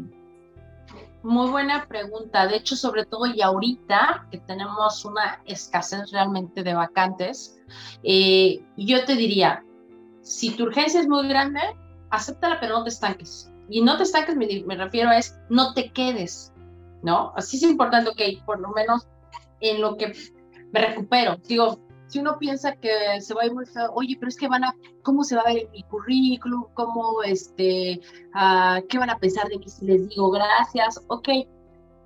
Muy 1.23 1.49
buena 1.49 1.88
pregunta. 1.88 2.45
De 2.45 2.57
hecho, 2.57 2.76
sobre 2.76 3.06
todo 3.06 3.26
y 3.27 3.41
ahorita 3.41 4.27
que 4.31 4.39
tenemos 4.39 5.06
una 5.06 5.41
escasez 5.45 6.11
realmente 6.11 6.61
de 6.64 6.73
vacantes, 6.73 7.57
eh, 8.03 8.61
yo 8.76 9.06
te 9.06 9.15
diría, 9.15 9.64
si 10.22 10.52
tu 10.52 10.64
urgencia 10.64 10.99
es 10.99 11.07
muy 11.07 11.27
grande, 11.27 11.61
acéptala, 12.10 12.60
pero 12.60 12.80
no 12.80 12.84
te 12.84 12.89
estanques. 12.89 13.52
Y 13.69 13.81
no 13.81 13.98
te 13.98 14.03
estanques, 14.03 14.35
me, 14.35 14.76
refiero 14.76 15.10
a 15.10 15.18
es, 15.18 15.39
no 15.49 15.73
te 15.73 15.91
quedes, 15.91 16.52
¿no? 17.03 17.31
Así 17.35 17.57
es 17.57 17.64
importante, 17.64 18.10
ok, 18.10 18.43
por 18.45 18.60
lo 18.60 18.69
menos 18.72 19.07
en 19.61 19.80
lo 19.80 19.95
que 19.95 20.14
me 20.73 20.81
recupero. 20.81 21.38
Digo, 21.48 21.80
si 22.11 22.19
uno 22.19 22.38
piensa 22.38 22.75
que 22.75 23.21
se 23.21 23.33
va 23.33 23.43
a 23.43 23.45
ir 23.45 23.53
muy 23.53 23.63
oye, 23.93 24.17
pero 24.19 24.27
es 24.27 24.35
que 24.35 24.49
van 24.49 24.65
a, 24.65 24.75
¿cómo 25.01 25.23
se 25.23 25.35
va 25.35 25.43
a 25.43 25.53
ver 25.53 25.59
en 25.59 25.71
mi 25.71 25.83
currículum? 25.83 26.65
¿Cómo, 26.73 27.23
este, 27.23 28.01
uh, 28.35 28.85
qué 28.89 28.97
van 28.97 29.09
a 29.09 29.17
pensar 29.17 29.47
de 29.47 29.57
mí 29.57 29.69
si 29.69 29.85
les 29.85 30.09
digo 30.09 30.29
gracias? 30.29 31.01
Ok, 31.07 31.29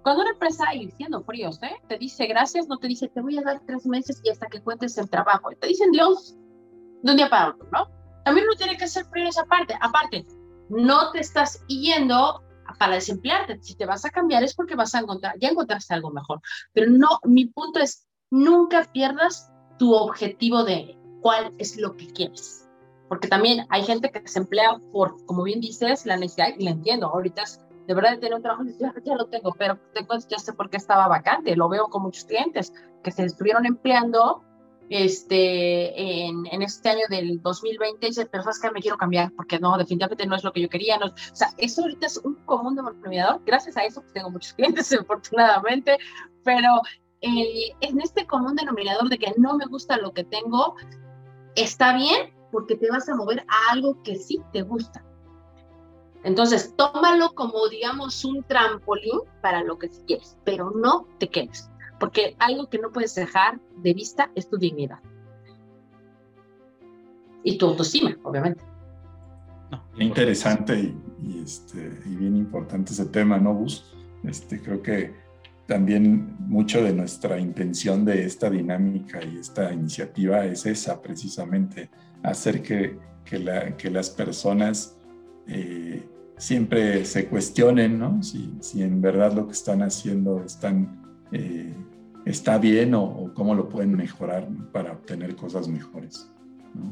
cuando 0.04 0.22
una 0.22 0.34
empresa, 0.34 0.76
y 0.76 0.92
siendo 0.92 1.24
fríos, 1.24 1.58
¿eh? 1.64 1.76
te 1.90 1.98
dice 1.98 2.28
gracias, 2.28 2.68
no 2.68 2.78
te 2.78 2.88
dice 2.88 3.08
te 3.08 3.20
voy 3.20 3.40
a 3.40 3.42
dar 3.42 3.60
tres 3.66 3.88
meses 3.88 4.22
y 4.24 4.30
hasta 4.30 4.46
que 4.46 4.62
cuentes 4.62 4.96
el 5.00 5.10
trabajo. 5.10 5.50
Te 5.60 5.68
dicen 5.68 5.92
Dios 5.92 6.36
de 7.02 7.12
un 7.12 7.18
día 7.18 7.28
para 7.28 7.50
otro, 7.50 7.68
¿no? 7.74 7.88
También 8.24 8.46
uno 8.46 8.56
tiene 8.56 8.78
que 8.78 8.88
ser 8.88 9.06
frío 9.06 9.28
esa 9.28 9.46
parte. 9.46 9.76
Aparte, 9.82 10.24
no 10.70 11.12
te 11.12 11.22
estás 11.22 11.66
yendo 11.66 12.44
para 12.78 12.94
desemplearte. 12.94 13.60
Si 13.64 13.76
te 13.76 13.88
vas 13.88 14.06
a 14.06 14.12
cambiar 14.12 14.44
es 14.44 14.54
porque 14.54 14.76
vas 14.76 14.94
a 14.94 15.00
encontrar, 15.00 15.34
ya 15.40 15.50
encontraste 15.50 15.96
algo 15.96 16.12
mejor. 16.12 16.40
Pero 16.74 16.92
no, 16.92 17.20
mi 17.24 17.48
punto 17.48 17.80
es, 17.80 18.08
nunca 18.30 18.84
pierdas 18.94 19.52
tu 19.78 19.94
objetivo 19.94 20.64
de 20.64 20.98
cuál 21.22 21.54
es 21.58 21.78
lo 21.78 21.96
que 21.96 22.08
quieres. 22.08 22.70
Porque 23.08 23.28
también 23.28 23.66
hay 23.70 23.84
gente 23.84 24.10
que 24.10 24.28
se 24.28 24.40
emplea 24.40 24.80
por, 24.92 25.24
como 25.26 25.44
bien 25.44 25.62
dices, 25.62 26.06
la 26.06 26.18
necesidad, 26.18 26.50
y 26.58 26.64
la 26.64 26.72
entiendo, 26.72 27.08
ahorita 27.08 27.44
es 27.44 27.62
de 27.88 27.94
verdad 27.94 28.18
tener 28.20 28.34
un 28.34 28.42
trabajo, 28.42 28.64
ya, 28.80 28.94
ya 29.04 29.16
lo 29.16 29.28
tengo, 29.28 29.54
pero 29.58 29.80
tengo, 29.94 30.16
ya 30.28 30.40
sé 30.40 30.54
por 30.54 30.70
qué 30.70 30.78
estaba 30.78 31.08
vacante, 31.08 31.56
lo 31.56 31.70
veo 31.70 31.88
con 31.88 32.02
muchos 32.02 32.26
clientes 32.26 32.74
que 33.04 33.12
se 33.12 33.26
estuvieron 33.26 33.66
empleando 33.66 34.44
este, 34.90 36.26
en, 36.26 36.46
en, 36.48 36.62
este 36.62 36.90
año 36.90 37.06
del 37.10 37.42
2020 37.42 38.06
y 38.06 38.10
dice, 38.10 38.26
pero 38.26 38.44
sabes 38.44 38.60
que 38.60 38.72
me 38.72 38.82
quiero 38.82 38.98
cambiar 38.98 39.32
porque 39.36 39.60
no, 39.60 39.78
definitivamente 39.78 40.26
no 40.28 40.36
es 40.36 40.44
lo 40.44 40.52
que 40.52 40.62
yo 40.62 40.70
quería. 40.70 40.98
No, 40.98 41.08
o 41.08 41.14
sea, 41.34 41.50
eso 41.58 41.82
ahorita 41.82 42.08
es 42.08 42.18
un 42.18 42.36
común 42.46 42.76
denominador. 42.76 43.42
Gracias 43.46 43.78
a 43.78 43.84
eso 43.84 44.02
pues, 44.02 44.14
tengo 44.14 44.30
muchos 44.30 44.54
clientes, 44.56 44.92
afortunadamente, 44.94 45.98
pero 46.44 46.82
eh, 47.22 47.76
en 47.82 48.02
este 48.02 48.26
común 48.26 48.56
denominador 48.56 49.10
de 49.10 49.18
que 49.18 49.34
no 49.38 49.58
me 49.58 49.66
gusta 49.66 49.98
lo 49.98 50.14
que 50.14 50.24
tengo, 50.24 50.76
está 51.56 51.96
bien 51.96 52.34
porque 52.52 52.76
te 52.76 52.90
vas 52.90 53.10
a 53.10 53.16
mover 53.16 53.42
a 53.42 53.74
algo 53.74 54.02
que 54.04 54.16
sí 54.16 54.42
te 54.54 54.62
gusta. 54.62 55.04
Entonces, 56.24 56.74
tómalo 56.76 57.34
como, 57.36 57.68
digamos, 57.70 58.26
un 58.26 58.44
trampolín 58.44 59.20
para 59.42 59.64
lo 59.64 59.78
que 59.78 59.90
quieres, 60.08 60.38
pero 60.44 60.72
no 60.72 61.08
te 61.20 61.30
quedes, 61.30 61.70
porque 62.00 62.36
algo 62.40 62.68
que 62.68 62.80
no 62.80 62.92
puedes 62.92 63.14
dejar 63.14 63.60
de 63.78 63.94
vista 63.94 64.32
es 64.36 64.50
tu 64.50 64.58
dignidad. 64.58 65.00
Y 67.44 67.58
tu 67.58 67.68
autoestima, 67.68 68.18
obviamente. 68.24 68.64
interesante 70.00 70.96
y, 71.22 71.44
este, 71.44 72.00
y 72.06 72.16
bien 72.16 72.36
importante 72.38 72.94
ese 72.94 73.06
tema, 73.06 73.38
¿no, 73.38 73.54
Bus? 73.54 73.94
Este, 74.24 74.60
creo 74.62 74.82
que 74.82 75.14
también 75.68 76.36
mucho 76.40 76.84
de 76.84 76.94
nuestra 76.94 77.40
intención 77.40 78.06
de 78.06 78.26
esta 78.26 78.50
dinámica 78.50 79.24
y 79.24 79.38
esta 79.38 79.74
iniciativa 79.74 80.46
es 80.46 80.66
esa, 80.66 81.02
precisamente, 81.02 81.90
hacer 82.24 82.62
que, 82.62 82.98
que, 83.24 83.40
la, 83.40 83.76
que 83.76 83.90
las 83.90 84.10
personas 84.10 84.96
eh, 85.48 86.08
siempre 86.38 87.06
se 87.06 87.28
cuestionen, 87.28 87.98
¿no? 87.98 88.22
Si, 88.22 88.54
si, 88.60 88.84
en 88.84 89.02
verdad 89.02 89.34
lo 89.34 89.48
que 89.48 89.54
están 89.54 89.82
haciendo 89.82 90.44
están, 90.44 91.02
eh, 91.32 91.74
está 92.26 92.58
bien 92.58 92.94
o, 92.94 93.32
cómo 93.34 93.56
lo 93.56 93.68
pueden 93.68 93.96
mejorar 93.96 94.48
para 94.72 94.92
obtener 94.94 95.36
cosas 95.36 95.68
mejores. 95.68 96.30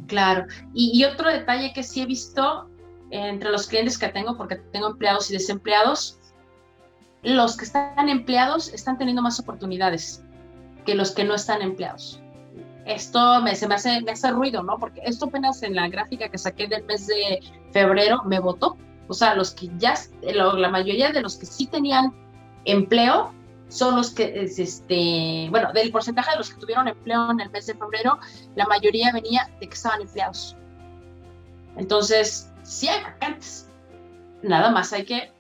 Claro. 0.07 0.45
Y, 0.73 0.99
y 0.99 1.03
otro 1.03 1.29
detalle 1.29 1.73
que 1.73 1.83
sí 1.83 2.01
he 2.01 2.05
visto 2.05 2.69
entre 3.11 3.51
los 3.51 3.67
clientes 3.67 3.97
que 3.97 4.07
tengo, 4.07 4.35
porque 4.37 4.55
tengo 4.71 4.87
empleados 4.87 5.29
y 5.29 5.33
desempleados, 5.33 6.19
los 7.23 7.55
que 7.57 7.65
están 7.65 8.09
empleados 8.09 8.73
están 8.73 8.97
teniendo 8.97 9.21
más 9.21 9.39
oportunidades 9.39 10.23
que 10.85 10.95
los 10.95 11.11
que 11.11 11.23
no 11.23 11.35
están 11.35 11.61
empleados. 11.61 12.19
esto 12.85 13.41
me, 13.41 13.55
se 13.55 13.67
me 13.67 13.75
hace, 13.75 14.31
ruido, 14.31 14.61
¿no? 14.61 14.77
Porque 14.77 15.01
esto 15.05 15.25
apenas 15.25 15.63
en 15.63 15.75
la 15.75 15.87
gráfica 15.87 16.27
que 16.27 16.37
saqué 16.37 16.67
del 16.67 16.83
mes 16.83 17.07
de 17.07 17.39
febrero 17.71 18.23
me 18.25 18.39
votó. 18.39 18.77
O 19.07 19.13
sea, 19.13 19.35
los 19.35 19.51
que 19.51 19.69
ya, 19.77 19.95
la 20.21 20.69
mayoría 20.69 21.11
de 21.11 21.21
los 21.21 21.37
que 21.37 21.45
sí 21.45 21.65
tenían 21.67 22.13
empleo 22.65 23.33
son 23.69 23.95
los 23.95 24.11
que, 24.11 24.43
este, 24.57 25.47
bueno, 25.49 25.71
del 25.73 25.91
porcentaje 25.91 26.31
de 26.31 26.37
los 26.37 26.49
que 26.49 26.59
tuvieron 26.59 26.87
empleo 26.87 27.31
en 27.31 27.39
el 27.39 27.49
mes 27.49 27.65
de 27.65 27.73
febrero, 27.73 28.19
la 28.55 28.65
mayoría 28.65 29.11
venía 29.13 29.49
de 29.59 29.67
que 29.67 29.73
estaban 29.73 30.01
empleados. 30.01 30.55
Entonces, 31.77 32.51
sí 32.63 32.87
hay 32.89 33.01
vacantes. 33.01 33.69
Nada 34.41 34.69
más 34.71 34.91
hay 34.93 35.05
que 35.05 35.31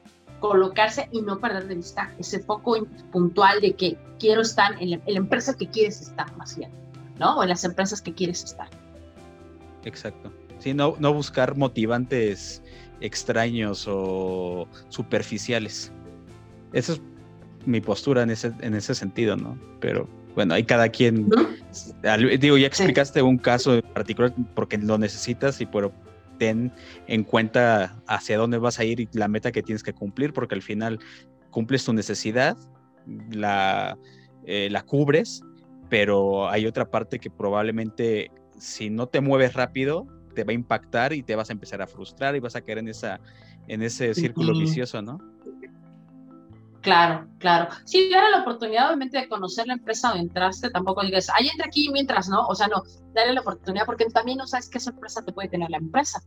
colocarse 0.43 1.07
y 1.13 1.21
no 1.21 1.39
perder 1.39 1.69
de 1.69 1.75
vista 1.75 2.13
ese 2.19 2.39
foco 2.39 2.85
puntual 3.13 3.61
de 3.61 3.75
que 3.75 3.97
quiero 4.19 4.41
estar 4.41 4.75
en 4.81 4.89
la, 4.89 4.99
empresa 5.05 5.55
que 5.55 5.69
quieres 5.69 6.01
estar, 6.01 6.35
más 6.35 6.57
bien, 6.57 6.69
¿no? 7.17 7.37
O 7.37 7.43
en 7.43 7.49
las 7.49 7.63
empresas 7.63 8.01
que 8.01 8.13
quieres 8.13 8.43
estar. 8.43 8.67
Exacto. 9.85 10.33
Sí, 10.59 10.73
no, 10.73 10.95
no 10.99 11.13
buscar 11.13 11.55
motivantes 11.55 12.61
extraños 12.99 13.85
o 13.87 14.67
superficiales. 14.89 15.93
Eso 16.73 16.93
es 16.93 17.01
mi 17.65 17.79
postura 17.79 18.23
en 18.23 18.31
ese, 18.31 18.51
en 18.59 18.73
ese 18.73 18.95
sentido, 18.95 19.37
¿no? 19.37 19.57
Pero 19.79 20.09
bueno, 20.35 20.55
hay 20.55 20.65
cada 20.65 20.89
quien. 20.89 21.29
Digo, 22.41 22.57
ya 22.57 22.67
explicaste 22.67 23.21
un 23.21 23.37
caso 23.37 23.75
en 23.75 23.81
particular 23.93 24.33
porque 24.55 24.77
lo 24.77 24.97
necesitas 24.97 25.61
y 25.61 25.65
pero 25.65 25.93
ten 26.43 26.73
en 27.07 27.23
cuenta 27.23 28.03
hacia 28.05 28.37
dónde 28.37 28.57
vas 28.57 28.77
a 28.77 28.83
ir 28.83 28.99
y 28.99 29.07
la 29.13 29.29
meta 29.29 29.53
que 29.53 29.63
tienes 29.63 29.81
que 29.81 29.93
cumplir, 29.93 30.33
porque 30.33 30.55
al 30.55 30.61
final 30.61 30.99
cumples 31.51 31.85
tu 31.85 31.93
necesidad, 31.93 32.57
la, 33.31 33.97
eh, 34.45 34.67
la 34.69 34.81
cubres, 34.81 35.41
pero 35.87 36.49
hay 36.49 36.65
otra 36.65 36.91
parte 36.91 37.19
que 37.19 37.29
probablemente 37.29 38.29
si 38.59 38.89
no 38.89 39.07
te 39.07 39.21
mueves 39.21 39.53
rápido, 39.53 40.05
te 40.35 40.43
va 40.43 40.51
a 40.51 40.53
impactar 40.53 41.13
y 41.13 41.23
te 41.23 41.37
vas 41.37 41.49
a 41.49 41.53
empezar 41.53 41.81
a 41.81 41.87
frustrar 41.87 42.35
y 42.35 42.41
vas 42.41 42.57
a 42.57 42.61
caer 42.61 42.79
en, 42.79 42.89
esa, 42.89 43.21
en 43.69 43.81
ese 43.81 44.13
círculo 44.13 44.51
vicioso, 44.51 45.01
¿no? 45.01 45.19
Claro, 46.83 47.29
claro. 47.39 47.69
Sí, 47.85 48.09
darle 48.11 48.31
la 48.31 48.41
oportunidad, 48.41 48.87
obviamente, 48.87 49.17
de 49.17 49.29
conocer 49.29 49.65
la 49.67 49.73
empresa 49.73 50.09
donde 50.09 50.23
entraste, 50.23 50.69
tampoco 50.69 51.01
digas, 51.01 51.29
ahí 51.33 51.47
entra 51.47 51.65
aquí 51.65 51.89
mientras, 51.93 52.27
¿no? 52.27 52.45
O 52.45 52.55
sea, 52.55 52.67
no, 52.67 52.83
dale 53.13 53.31
la 53.31 53.39
oportunidad 53.39 53.85
porque 53.85 54.03
también 54.07 54.37
no 54.39 54.45
sabes 54.45 54.69
qué 54.69 54.81
sorpresa 54.81 55.23
te 55.23 55.31
puede 55.31 55.47
tener 55.47 55.69
la 55.69 55.77
empresa. 55.77 56.21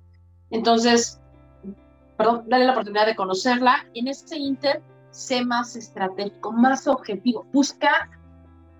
Entonces, 0.48 1.20
perdón, 2.16 2.44
dale 2.48 2.64
la 2.64 2.72
oportunidad 2.72 3.04
de 3.04 3.14
conocerla 3.14 3.86
y 3.92 4.00
en 4.00 4.08
ese 4.08 4.38
inter, 4.38 4.82
sé 5.10 5.44
más 5.44 5.76
estratégico, 5.76 6.52
más 6.52 6.88
objetivo, 6.88 7.46
busca 7.52 8.08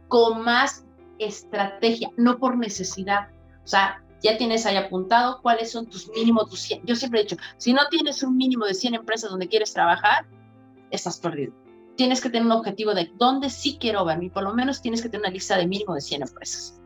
con 0.08 0.42
más 0.44 0.86
estrategia, 1.18 2.10
no 2.16 2.38
por 2.38 2.56
necesidad. 2.56 3.28
O 3.64 3.68
sea, 3.68 4.02
ya 4.22 4.38
tienes 4.38 4.64
ahí 4.64 4.76
apuntado 4.76 5.42
cuáles 5.42 5.72
son 5.72 5.84
tus 5.84 6.08
mínimos, 6.08 6.48
tus 6.48 6.60
100. 6.60 6.86
Yo 6.86 6.96
siempre 6.96 7.20
he 7.20 7.24
dicho, 7.24 7.36
si 7.58 7.74
no 7.74 7.82
tienes 7.90 8.22
un 8.22 8.34
mínimo 8.34 8.64
de 8.64 8.72
100 8.72 8.94
empresas 8.94 9.28
donde 9.28 9.46
quieres 9.46 9.74
trabajar, 9.74 10.24
estás 10.90 11.18
perdido 11.18 11.65
tienes 11.96 12.20
que 12.20 12.30
tener 12.30 12.46
un 12.46 12.52
objetivo 12.52 12.94
de 12.94 13.10
dónde 13.16 13.50
sí 13.50 13.78
quiero 13.80 14.04
verme 14.04 14.26
y 14.26 14.30
por 14.30 14.42
lo 14.42 14.54
menos 14.54 14.80
tienes 14.80 15.02
que 15.02 15.08
tener 15.08 15.22
una 15.22 15.32
lista 15.32 15.56
de 15.56 15.66
mínimo 15.66 15.94
de 15.94 16.00
100 16.00 16.22
empresas. 16.22 16.80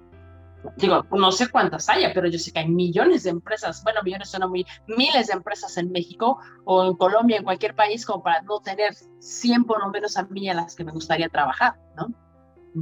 Digo, 0.77 1.07
no 1.11 1.33
sé 1.33 1.49
cuántas 1.49 1.89
haya, 1.89 2.13
pero 2.15 2.29
yo 2.29 2.39
sé 2.39 2.53
que 2.53 2.59
hay 2.59 2.69
millones 2.69 3.23
de 3.23 3.31
empresas, 3.31 3.83
bueno, 3.83 4.01
millones 4.05 4.29
son 4.29 4.49
muy, 4.51 4.67
miles 4.87 5.29
de 5.29 5.33
empresas 5.33 5.77
en 5.79 5.91
México 5.91 6.39
o 6.65 6.85
en 6.85 6.97
Colombia, 6.97 7.39
en 7.39 7.45
cualquier 7.45 7.75
país, 7.75 8.05
como 8.05 8.23
para 8.23 8.43
no 8.43 8.61
tener 8.61 8.95
100 9.21 9.65
por 9.65 9.81
lo 9.81 9.91
menos 9.91 10.19
a 10.19 10.25
mí 10.25 10.49
a 10.51 10.55
las 10.55 10.77
que 10.77 10.85
me 10.85 10.93
gustaría 10.93 11.31
trabajar, 11.31 11.81
¿no? 11.97 12.13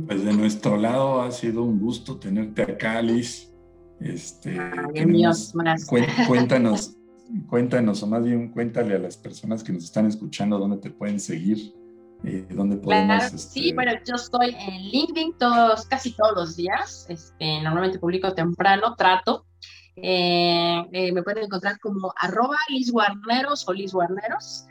Pues 0.06 0.24
de 0.24 0.32
nuestro 0.32 0.76
lado 0.76 1.22
ha 1.22 1.30
sido 1.30 1.62
un 1.62 1.80
gusto 1.80 2.18
tenerte 2.18 2.62
acá, 2.62 3.00
Liz. 3.00 3.52
Este, 4.00 4.56
cuéntanos, 6.26 6.96
cuéntanos, 7.48 8.02
o 8.02 8.06
más 8.06 8.24
bien 8.24 8.50
cuéntale 8.50 8.96
a 8.96 8.98
las 8.98 9.16
personas 9.16 9.64
que 9.64 9.72
nos 9.72 9.84
están 9.84 10.06
escuchando 10.06 10.58
dónde 10.58 10.78
te 10.78 10.90
pueden 10.90 11.18
seguir 11.18 11.77
donde 12.22 12.76
podemos... 12.76 13.24
Sí, 13.24 13.70
este, 13.70 13.74
bueno, 13.74 13.92
yo 14.04 14.14
estoy 14.16 14.56
en 14.58 14.82
LinkedIn 14.90 15.38
todos, 15.38 15.86
casi 15.86 16.12
todos 16.12 16.34
los 16.34 16.56
días. 16.56 17.06
Este, 17.08 17.60
normalmente 17.62 17.98
publico 17.98 18.32
temprano, 18.34 18.94
trato. 18.96 19.46
Eh, 19.96 20.84
eh, 20.92 21.12
me 21.12 21.22
pueden 21.22 21.44
encontrar 21.44 21.78
como 21.80 22.12
arroba 22.16 22.56
Liz 22.68 22.90
Guarneros 22.90 23.68
o 23.68 23.72
Liz 23.72 23.92
Guarneros. 23.92 24.66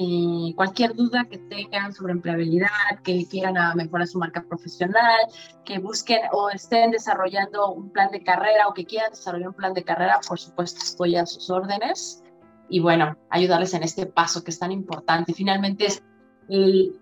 Y 0.00 0.54
cualquier 0.54 0.94
duda 0.94 1.26
que 1.28 1.38
tengan 1.38 1.92
sobre 1.92 2.12
empleabilidad, 2.12 2.68
que 3.02 3.26
quieran 3.26 3.76
mejorar 3.76 4.06
su 4.06 4.18
marca 4.18 4.44
profesional, 4.48 5.18
que 5.64 5.80
busquen 5.80 6.20
o 6.30 6.50
estén 6.50 6.92
desarrollando 6.92 7.72
un 7.72 7.90
plan 7.90 8.08
de 8.12 8.22
carrera 8.22 8.68
o 8.68 8.74
que 8.74 8.84
quieran 8.84 9.10
desarrollar 9.10 9.48
un 9.48 9.54
plan 9.54 9.74
de 9.74 9.82
carrera, 9.82 10.20
por 10.28 10.38
supuesto 10.38 10.78
estoy 10.84 11.16
a 11.16 11.26
sus 11.26 11.50
órdenes. 11.50 12.22
Y 12.68 12.78
bueno, 12.78 13.16
ayudarles 13.28 13.74
en 13.74 13.82
este 13.82 14.06
paso 14.06 14.44
que 14.44 14.52
es 14.52 14.58
tan 14.60 14.70
importante. 14.70 15.34
Finalmente 15.34 15.86
es 15.86 16.00
y 16.48 16.92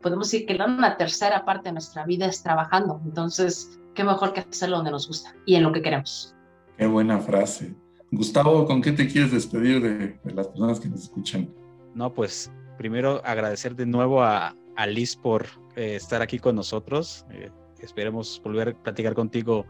podemos 0.00 0.30
decir 0.30 0.46
que 0.46 0.54
la 0.54 0.96
tercera 0.96 1.44
parte 1.44 1.68
de 1.68 1.72
nuestra 1.72 2.04
vida 2.04 2.26
es 2.26 2.42
trabajando. 2.42 3.00
Entonces, 3.04 3.78
qué 3.94 4.04
mejor 4.04 4.32
que 4.32 4.40
hacerlo 4.40 4.76
donde 4.76 4.90
nos 4.90 5.08
gusta 5.08 5.34
y 5.46 5.54
en 5.54 5.62
lo 5.62 5.72
que 5.72 5.82
queremos. 5.82 6.34
Qué 6.76 6.86
buena 6.86 7.18
frase. 7.18 7.74
Gustavo, 8.10 8.66
¿con 8.66 8.82
qué 8.82 8.92
te 8.92 9.08
quieres 9.08 9.32
despedir 9.32 9.82
de, 9.82 10.32
las 10.34 10.48
personas 10.48 10.78
que 10.80 10.88
nos 10.88 11.02
escuchan? 11.02 11.48
No, 11.94 12.12
pues 12.12 12.50
primero 12.76 13.22
agradecer 13.24 13.74
de 13.76 13.86
nuevo 13.86 14.22
a, 14.22 14.54
a 14.76 14.86
Liz 14.86 15.16
por 15.16 15.46
eh, 15.76 15.96
estar 15.96 16.22
aquí 16.22 16.38
con 16.38 16.56
nosotros. 16.56 17.24
Eh, 17.30 17.50
esperemos 17.80 18.40
volver 18.42 18.70
a 18.70 18.82
platicar 18.82 19.14
contigo 19.14 19.66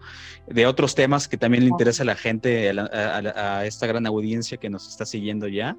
de 0.47 0.66
otros 0.66 0.94
temas 0.94 1.28
que 1.28 1.36
también 1.36 1.64
le 1.64 1.70
interesa 1.70 2.02
a 2.02 2.06
la 2.06 2.14
gente, 2.14 2.70
a, 2.70 3.64
esta 3.66 3.86
gran 3.86 4.06
audiencia 4.06 4.56
que 4.56 4.70
nos 4.70 4.89
está 4.89 5.05
siguiendo 5.05 5.48
ya. 5.48 5.76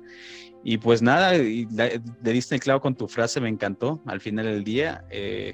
Y 0.66 0.80
pues 0.80 1.02
nada, 1.02 1.32
le 1.34 2.02
diste 2.24 2.56
el 2.56 2.62
clavo 2.62 2.82
con 2.82 2.96
tu 2.96 3.08
frase, 3.08 3.40
me 3.40 3.48
encantó. 3.48 4.02
Al 4.06 4.20
final 4.20 4.46
del 4.46 4.66
día, 4.66 5.06
eh, 5.10 5.54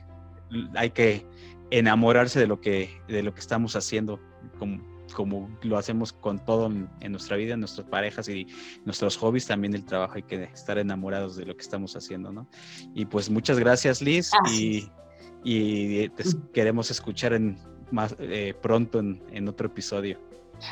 hay 0.75 0.89
que 0.89 1.27
enamorarse 1.69 2.39
de 2.39 2.47
lo 2.47 2.59
que, 2.59 2.89
de 3.07 3.21
lo 3.21 3.33
que 3.33 3.41
estamos 3.41 3.75
haciendo, 3.75 4.19
como, 4.57 4.81
como 5.13 5.59
lo 5.61 5.77
hacemos 5.77 6.13
con 6.13 6.43
todo 6.43 6.67
en, 6.67 7.11
nuestra 7.11 7.37
vida, 7.37 7.53
en 7.53 7.59
nuestras 7.59 7.87
parejas 7.87 8.27
y 8.29 8.47
nuestros 8.85 9.17
hobbies, 9.17 9.45
también 9.45 9.75
el 9.75 9.85
trabajo, 9.85 10.15
hay 10.15 10.23
que 10.23 10.45
estar 10.45 10.79
enamorados 10.79 11.35
de 11.35 11.45
lo 11.45 11.55
que 11.55 11.61
estamos 11.61 11.95
haciendo, 11.95 12.31
¿no? 12.31 12.49
Y 12.95 13.05
pues 13.05 13.29
muchas 13.29 13.59
gracias, 13.59 14.01
Liz, 14.01 14.31
y 14.51 14.89
y 15.43 16.09
te 16.09 16.23
queremos 16.53 16.91
escuchar 16.91 17.33
en 17.33 17.57
más 17.91 18.15
eh, 18.19 18.53
pronto 18.61 18.99
en, 18.99 19.47
otro 19.47 19.67
episodio. 19.67 20.19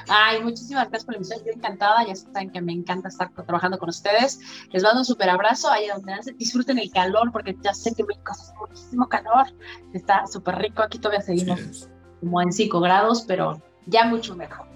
Ay, 0.08 0.44
muchísimas 0.44 0.90
gracias 0.90 1.06
por 1.06 1.14
la 1.14 1.18
invitación. 1.18 1.46
Yo 1.48 1.54
encantada, 1.54 2.06
ya 2.06 2.16
saben 2.16 2.50
que 2.52 2.62
me 2.62 2.74
encanta 2.74 3.08
estar 3.08 3.32
trabajando 3.34 3.78
con 3.78 3.90
ustedes. 3.90 4.40
Les 4.72 4.84
mando 4.84 5.00
un 5.00 5.06
súper 5.06 5.30
abrazo. 5.30 5.70
Ahí 5.70 5.88
donde 5.88 6.14
disfruten 6.38 6.80
el 6.80 6.92
calor, 6.92 7.32
porque 7.32 7.56
ya 7.62 7.74
sé 7.74 7.94
que 7.96 8.04
México 8.04 8.32
hace 8.32 8.54
muchísimo 8.60 9.08
calor. 9.08 9.48
Está 9.94 10.26
súper 10.28 10.56
rico. 10.58 10.82
Aquí 10.82 11.00
todavía 11.00 11.22
seguimos 11.22 11.90
como 12.20 12.42
en 12.42 12.52
5 12.52 12.80
grados, 12.82 13.24
pero 13.28 13.62
ya 13.86 14.06
mucho 14.06 14.36
mejor. 14.36 14.68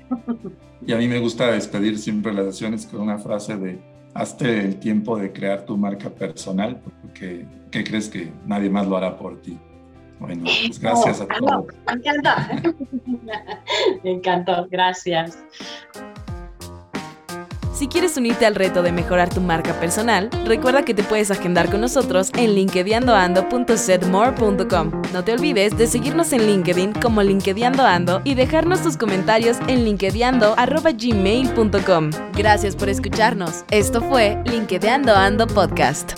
Y 0.85 0.93
a 0.93 0.97
mí 0.97 1.07
me 1.07 1.19
gusta 1.19 1.47
despedir 1.47 1.97
siempre 1.97 2.33
las 2.33 2.45
sesiones 2.45 2.85
con 2.85 3.01
una 3.01 3.17
frase 3.17 3.55
de 3.55 3.81
hazte 4.13 4.59
el 4.59 4.79
tiempo 4.79 5.17
de 5.17 5.31
crear 5.31 5.65
tu 5.65 5.77
marca 5.77 6.09
personal, 6.09 6.81
porque 7.01 7.47
¿qué 7.71 7.83
crees 7.83 8.09
que 8.09 8.31
nadie 8.45 8.69
más 8.69 8.85
lo 8.87 8.97
hará 8.97 9.17
por 9.17 9.41
ti? 9.41 9.57
Bueno, 10.23 10.43
pues 10.67 10.79
gracias 10.79 11.21
a 11.21 11.27
todos. 11.27 11.65
Me 11.85 11.93
encantó. 11.93 12.29
me 14.03 14.11
encantó, 14.11 14.67
gracias. 14.71 15.37
Si 17.73 17.87
quieres 17.87 18.15
unirte 18.15 18.45
al 18.45 18.53
reto 18.55 18.81
de 18.83 18.93
mejorar 18.93 19.33
tu 19.33 19.41
marca 19.41 19.73
personal, 19.81 20.29
recuerda 20.45 20.85
que 20.85 20.93
te 20.93 21.03
puedes 21.03 21.29
agendar 21.31 21.69
con 21.69 21.81
nosotros 21.81 22.31
en 22.37 22.55
linkedinando.setmore.com. 22.55 25.01
No 25.11 25.25
te 25.25 25.33
olvides 25.33 25.77
de 25.77 25.87
seguirnos 25.87 26.31
en 26.31 26.47
LinkedIn 26.47 26.93
como 26.93 27.21
LinkedInando 27.21 28.21
y 28.23 28.35
dejarnos 28.35 28.81
tus 28.81 28.95
comentarios 28.95 29.57
en 29.67 29.83
linkedinando.gmail.com. 29.83 32.11
Gracias 32.33 32.77
por 32.77 32.87
escucharnos. 32.87 33.65
Esto 33.71 34.01
fue 34.01 34.41
LinkedInando 34.45 35.13
Ando 35.13 35.47
Podcast. 35.47 36.17